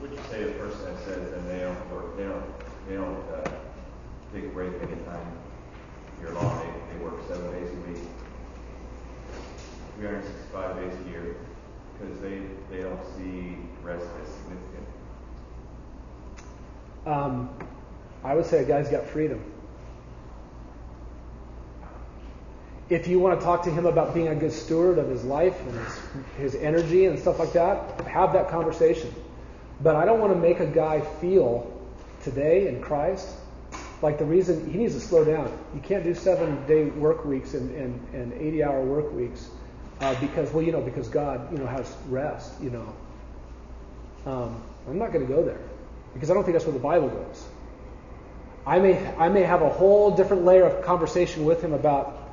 would 0.00 0.10
you 0.10 0.18
say 0.30 0.44
the 0.44 0.52
person 0.52 0.84
that 0.84 0.98
says 1.04 1.30
that 1.30 1.46
they 1.48 1.60
don't 1.60 1.92
work, 1.92 2.16
they 2.16 2.24
don't, 2.24 2.44
they 2.88 2.94
don't 2.94 3.24
uh, 3.30 3.50
take 4.32 4.44
a 4.44 4.48
break 4.48 4.72
anytime 4.82 5.36
year 6.20 6.32
long, 6.32 6.58
they, 6.58 6.94
they 6.94 7.04
work 7.04 7.14
seven 7.28 7.50
days 7.52 7.70
a 7.70 7.90
week, 7.90 8.02
365 9.98 10.76
days 10.76 10.92
a 11.06 11.10
year, 11.10 11.36
because 11.98 12.20
they, 12.20 12.42
they 12.70 12.82
don't 12.82 13.04
see 13.16 13.56
rest 13.82 14.06
as 14.22 14.28
significant? 14.28 14.75
Um, 17.06 17.48
I 18.24 18.34
would 18.34 18.44
say 18.44 18.62
a 18.62 18.64
guy's 18.64 18.90
got 18.90 19.04
freedom. 19.06 19.40
If 22.88 23.06
you 23.06 23.18
want 23.18 23.38
to 23.38 23.44
talk 23.44 23.62
to 23.64 23.70
him 23.70 23.86
about 23.86 24.14
being 24.14 24.28
a 24.28 24.34
good 24.34 24.52
steward 24.52 24.98
of 24.98 25.08
his 25.08 25.24
life 25.24 25.58
and 25.60 25.74
his, 25.74 26.00
his 26.52 26.54
energy 26.56 27.06
and 27.06 27.18
stuff 27.18 27.38
like 27.38 27.52
that, 27.52 28.00
have 28.06 28.32
that 28.32 28.48
conversation. 28.48 29.12
But 29.80 29.96
I 29.96 30.04
don't 30.04 30.20
want 30.20 30.32
to 30.32 30.38
make 30.38 30.60
a 30.60 30.66
guy 30.66 31.00
feel 31.00 31.72
today 32.22 32.68
in 32.68 32.80
Christ 32.80 33.28
like 34.02 34.18
the 34.18 34.24
reason 34.24 34.70
he 34.70 34.78
needs 34.78 34.94
to 34.94 35.00
slow 35.00 35.24
down. 35.24 35.56
You 35.74 35.80
can't 35.80 36.04
do 36.04 36.14
seven 36.14 36.64
day 36.66 36.84
work 36.84 37.24
weeks 37.24 37.54
and, 37.54 37.74
and, 37.74 38.14
and 38.14 38.32
80 38.32 38.64
hour 38.64 38.82
work 38.82 39.12
weeks 39.12 39.48
uh, 40.00 40.14
because, 40.20 40.52
well, 40.52 40.64
you 40.64 40.72
know, 40.72 40.80
because 40.82 41.08
God, 41.08 41.50
you 41.52 41.58
know, 41.58 41.66
has 41.66 41.96
rest, 42.08 42.60
you 42.60 42.70
know. 42.70 42.94
Um, 44.26 44.62
I'm 44.88 44.98
not 44.98 45.12
going 45.12 45.26
to 45.26 45.32
go 45.32 45.42
there 45.42 45.60
because 46.16 46.30
I 46.30 46.34
don't 46.34 46.44
think 46.44 46.54
that's 46.54 46.64
where 46.64 46.72
the 46.72 46.78
Bible 46.78 47.08
goes. 47.08 47.46
I 48.66 48.78
may, 48.78 49.06
I 49.16 49.28
may 49.28 49.42
have 49.42 49.60
a 49.60 49.68
whole 49.68 50.16
different 50.16 50.44
layer 50.44 50.64
of 50.64 50.82
conversation 50.84 51.44
with 51.44 51.62
him 51.62 51.74
about, 51.74 52.32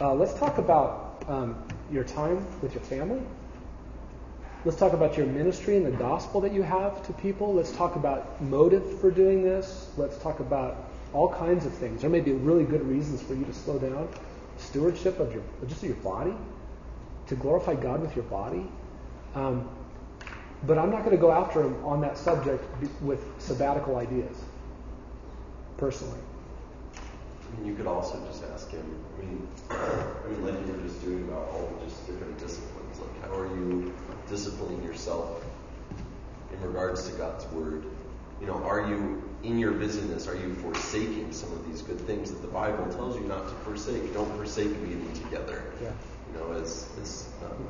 uh, 0.00 0.12
let's 0.12 0.34
talk 0.34 0.58
about 0.58 1.24
um, 1.28 1.56
your 1.90 2.04
time 2.04 2.46
with 2.60 2.74
your 2.74 2.84
family. 2.84 3.22
Let's 4.64 4.76
talk 4.76 4.92
about 4.92 5.16
your 5.16 5.26
ministry 5.26 5.76
and 5.76 5.86
the 5.86 5.90
gospel 5.90 6.42
that 6.42 6.52
you 6.52 6.62
have 6.62 7.04
to 7.06 7.12
people. 7.14 7.54
Let's 7.54 7.72
talk 7.72 7.96
about 7.96 8.40
motive 8.42 9.00
for 9.00 9.10
doing 9.10 9.42
this. 9.42 9.90
Let's 9.96 10.16
talk 10.18 10.38
about 10.38 10.90
all 11.14 11.32
kinds 11.32 11.64
of 11.66 11.72
things. 11.72 12.02
There 12.02 12.10
may 12.10 12.20
be 12.20 12.32
really 12.32 12.64
good 12.64 12.86
reasons 12.86 13.22
for 13.22 13.34
you 13.34 13.44
to 13.44 13.52
slow 13.52 13.78
down. 13.78 14.08
Stewardship 14.58 15.18
of 15.18 15.32
your 15.32 15.42
just 15.66 15.82
of 15.82 15.88
your 15.88 15.98
body, 15.98 16.34
to 17.28 17.34
glorify 17.34 17.74
God 17.74 18.02
with 18.02 18.14
your 18.14 18.26
body. 18.26 18.64
Um, 19.34 19.68
but 20.66 20.78
I'm 20.78 20.90
not 20.90 21.00
going 21.00 21.16
to 21.16 21.20
go 21.20 21.32
after 21.32 21.62
him 21.62 21.84
on 21.84 22.00
that 22.02 22.16
subject 22.16 22.64
with 23.00 23.24
sabbatical 23.38 23.96
ideas, 23.96 24.36
personally. 25.76 26.18
I 26.96 27.56
mean, 27.56 27.66
you 27.66 27.74
could 27.74 27.86
also 27.86 28.24
just 28.26 28.44
ask 28.44 28.70
him. 28.70 28.84
I 29.18 29.24
mean, 29.24 29.48
I 29.70 30.28
mean, 30.28 30.44
like 30.44 30.66
you 30.66 30.72
were 30.72 30.82
just 30.86 31.02
doing 31.04 31.24
about 31.28 31.48
all 31.48 31.70
the 31.78 31.86
just 31.86 32.06
different 32.06 32.38
disciplines. 32.38 33.00
Like, 33.00 33.22
how 33.22 33.36
are 33.36 33.46
you 33.46 33.92
disciplining 34.28 34.82
yourself 34.84 35.44
in 36.52 36.62
regards 36.62 37.08
to 37.08 37.16
God's 37.16 37.44
word? 37.46 37.84
You 38.40 38.46
know, 38.46 38.54
are 38.64 38.88
you 38.88 39.22
in 39.42 39.58
your 39.58 39.72
busyness? 39.72 40.28
Are 40.28 40.36
you 40.36 40.54
forsaking 40.54 41.32
some 41.32 41.52
of 41.52 41.66
these 41.66 41.82
good 41.82 42.00
things 42.00 42.30
that 42.30 42.40
the 42.42 42.48
Bible 42.48 42.86
tells 42.92 43.16
you 43.16 43.24
not 43.24 43.48
to 43.48 43.54
forsake? 43.64 44.14
Don't 44.14 44.32
forsake 44.36 44.70
meeting 44.80 45.12
together. 45.24 45.62
Yeah. 45.82 45.92
You 46.32 46.38
know, 46.38 46.52
as 46.52 46.88
as 47.00 47.28
um, 47.44 47.68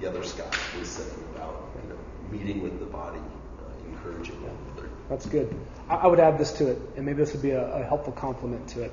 the 0.00 0.08
other 0.08 0.22
Scott 0.22 0.56
was 0.78 0.88
saying 0.88 1.24
about 1.34 1.68
you 1.82 1.88
know 1.90 1.98
meeting 2.30 2.62
with 2.62 2.78
the 2.80 2.86
body, 2.86 3.18
uh, 3.18 3.88
encouraging 3.90 4.36
another. 4.36 4.88
That's 5.08 5.26
good. 5.26 5.54
I, 5.88 5.96
I, 5.96 6.06
would 6.06 6.20
add 6.20 6.38
this 6.38 6.52
to 6.54 6.70
it, 6.70 6.78
and 6.96 7.06
maybe 7.06 7.18
this 7.18 7.32
would 7.32 7.42
be 7.42 7.52
a, 7.52 7.76
a 7.76 7.84
helpful 7.84 8.12
complement 8.12 8.68
to 8.70 8.82
it. 8.82 8.92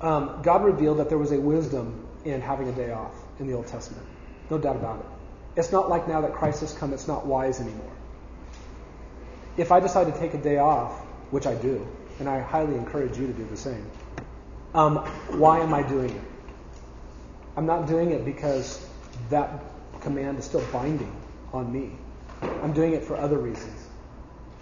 Um, 0.00 0.40
God 0.42 0.64
revealed 0.64 0.98
that 0.98 1.08
there 1.08 1.18
was 1.18 1.32
a 1.32 1.40
wisdom 1.40 2.06
in 2.24 2.40
having 2.40 2.68
a 2.68 2.72
day 2.72 2.90
off 2.90 3.14
in 3.38 3.46
the 3.46 3.54
Old 3.54 3.66
Testament. 3.66 4.06
No 4.50 4.58
doubt 4.58 4.76
about 4.76 5.00
it. 5.00 5.06
It's 5.56 5.72
not 5.72 5.88
like 5.88 6.08
now 6.08 6.20
that 6.22 6.34
Christ 6.34 6.60
has 6.60 6.72
come, 6.72 6.92
it's 6.92 7.08
not 7.08 7.26
wise 7.26 7.60
anymore. 7.60 7.92
If 9.56 9.70
I 9.70 9.80
decide 9.80 10.12
to 10.12 10.18
take 10.18 10.34
a 10.34 10.38
day 10.38 10.58
off, 10.58 10.98
which 11.30 11.46
I 11.46 11.54
do, 11.54 11.86
and 12.18 12.28
I 12.28 12.40
highly 12.40 12.74
encourage 12.74 13.16
you 13.16 13.26
to 13.28 13.32
do 13.32 13.44
the 13.46 13.56
same, 13.56 13.88
um, 14.74 14.96
why 15.38 15.60
am 15.60 15.72
I 15.72 15.82
doing 15.82 16.10
it? 16.10 16.22
I'm 17.56 17.66
not 17.66 17.86
doing 17.86 18.10
it 18.10 18.24
because 18.24 18.84
that 19.30 19.64
command 20.00 20.38
is 20.38 20.44
still 20.44 20.64
binding 20.72 21.14
on 21.52 21.72
me. 21.72 21.92
I'm 22.42 22.72
doing 22.72 22.92
it 22.92 23.04
for 23.04 23.16
other 23.16 23.38
reasons. 23.38 23.88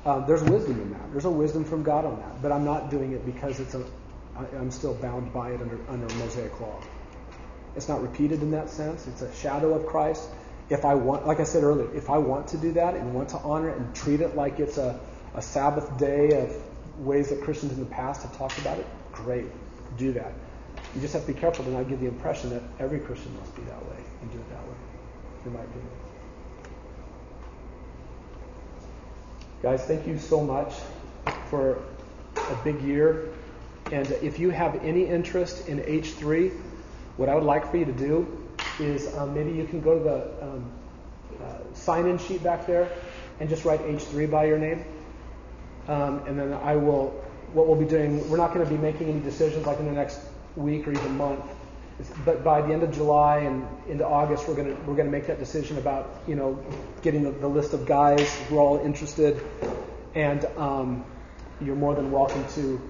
Um, 0.05 0.25
there's 0.27 0.43
wisdom 0.43 0.81
in 0.81 0.93
that. 0.93 1.13
There's 1.13 1.25
a 1.25 1.31
wisdom 1.31 1.65
from 1.65 1.83
God 1.83 2.05
on 2.05 2.19
that, 2.21 2.43
but 2.43 2.53
I'm 2.53 2.65
not 2.65 2.91
doing 2.91 3.13
it 3.13 3.25
because 3.25 3.61
it's 3.61 3.75
a. 3.75 3.85
I, 4.37 4.45
I'm 4.57 4.71
still 4.71 4.95
bound 4.95 5.33
by 5.33 5.51
it 5.51 5.61
under 5.61 5.79
under 5.89 6.07
Mosaic 6.17 6.59
law. 6.61 6.83
It's 7.77 7.89
not 7.89 8.03
repeated 8.03 8.43
in 8.43 8.51
that 8.51 8.71
sense. 8.71 9.07
It's 9.07 9.23
a 9.23 9.35
shadow 9.35 9.75
of 9.75 9.87
Christ. 9.87 10.29
If 10.69 10.85
I 10.85 10.95
want, 10.95 11.27
like 11.27 11.41
I 11.41 11.45
said 11.45 11.63
earlier, 11.63 11.93
if 11.95 12.11
I 12.11 12.19
want 12.19 12.49
to 12.49 12.59
do 12.59 12.73
that 12.73 12.95
and 12.95 13.15
want 13.15 13.31
to 13.31 13.39
honor 13.39 13.71
it 13.71 13.79
and 13.79 13.95
treat 13.95 14.21
it 14.21 14.37
like 14.37 14.59
it's 14.59 14.79
a, 14.79 15.01
a 15.35 15.43
Sabbath 15.43 15.99
day 15.99 16.41
of 16.41 16.55
ways 16.99 17.29
that 17.29 17.43
Christians 17.43 17.73
in 17.73 17.81
the 17.81 17.87
past 17.87 18.23
have 18.23 18.37
talked 18.37 18.59
about 18.59 18.79
it, 18.79 18.87
great, 19.13 19.47
do 19.97 20.13
that. 20.13 20.33
You 20.95 21.01
just 21.01 21.15
have 21.15 21.27
to 21.27 21.33
be 21.33 21.39
careful 21.39 21.65
to 21.65 21.71
not 21.71 21.89
give 21.89 22.01
the 22.01 22.07
impression 22.07 22.51
that 22.51 22.63
every 22.79 23.01
Christian 23.01 23.37
must 23.39 23.55
be 23.57 23.63
that 23.63 23.85
way 23.87 24.02
and 24.23 24.33
do 24.33 24.39
it 24.39 24.49
that 24.51 24.63
way, 24.67 24.75
in 25.47 25.53
my 25.53 25.61
opinion. 25.61 25.91
Guys, 29.63 29.85
thank 29.85 30.07
you 30.07 30.19
so 30.19 30.43
much 30.43 30.73
for 31.49 31.83
a 32.37 32.57
big 32.65 32.81
year. 32.83 33.29
And 33.93 34.11
if 34.23 34.39
you 34.39 34.51
have 34.51 34.83
any 34.83 35.07
interest 35.07 35.69
in 35.69 35.79
H3, 35.81 36.53
what 37.17 37.29
I 37.29 37.35
would 37.35 37.45
like 37.45 37.71
for 37.71 37.77
you 37.77 37.85
to 37.85 37.93
do 37.93 38.27
is 38.81 39.15
um, 39.17 39.35
maybe 39.35 39.53
you 39.53 39.67
can 39.67 39.81
go 39.81 39.99
to 39.99 40.05
the 40.05 40.45
um, 40.45 40.73
uh, 41.43 41.75
sign 41.75 42.07
in 42.07 42.19
sheet 42.19 42.43
back 42.43 42.67
there 42.67 42.91
and 43.41 43.49
just 43.49 43.65
write 43.65 43.81
H3 43.81 44.31
by 44.31 44.47
your 44.47 44.59
name. 44.59 44.85
Um, 45.89 46.21
and 46.27 46.39
then 46.39 46.53
I 46.55 46.77
will, 46.77 47.09
what 47.53 47.67
we'll 47.67 47.77
be 47.77 47.85
doing, 47.85 48.29
we're 48.31 48.37
not 48.37 48.55
going 48.55 48.65
to 48.65 48.71
be 48.71 48.81
making 48.81 49.09
any 49.09 49.21
decisions 49.21 49.67
like 49.67 49.79
in 49.79 49.87
the 49.87 49.93
next 49.93 50.21
week 50.57 50.87
or 50.87 50.93
even 50.93 51.17
month. 51.17 51.45
But 52.25 52.43
by 52.43 52.63
the 52.63 52.73
end 52.73 52.83
of 52.83 52.93
July 52.93 53.39
and 53.39 53.67
into 53.89 54.07
August, 54.07 54.49
we're 54.49 54.57
to 54.57 54.83
we're 54.83 54.97
to 54.97 55.05
make 55.05 55.27
that 55.27 55.39
decision 55.39 55.79
about 55.79 56.23
you 56.27 56.35
know 56.35 56.63
getting 57.03 57.23
the, 57.23 57.31
the 57.31 57.47
list 57.47 57.73
of 57.75 57.87
guys 57.87 58.35
who 58.49 58.59
are 58.59 58.61
all 58.61 58.79
interested, 58.79 59.41
and 60.15 60.45
um, 60.57 61.05
you're 61.61 61.77
more 61.77 61.95
than 61.95 62.11
welcome 62.11 62.47
to 62.55 62.81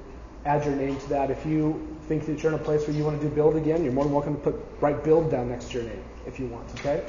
add 0.44 0.64
your 0.64 0.74
name 0.74 0.98
to 0.98 1.08
that. 1.10 1.30
If 1.30 1.44
you 1.46 1.96
think 2.08 2.26
that 2.26 2.42
you're 2.42 2.52
in 2.52 2.60
a 2.60 2.62
place 2.62 2.86
where 2.86 2.96
you 2.96 3.04
want 3.04 3.20
to 3.20 3.28
do 3.28 3.34
Build 3.34 3.56
again, 3.56 3.84
you're 3.84 3.92
more 3.92 4.04
than 4.04 4.12
welcome 4.12 4.36
to 4.36 4.40
put 4.40 4.60
write 4.80 5.04
Build 5.04 5.30
down 5.30 5.48
next 5.48 5.70
to 5.70 5.78
your 5.78 5.88
name 5.88 6.04
if 6.26 6.38
you 6.40 6.46
want. 6.46 6.68
Okay. 6.76 7.04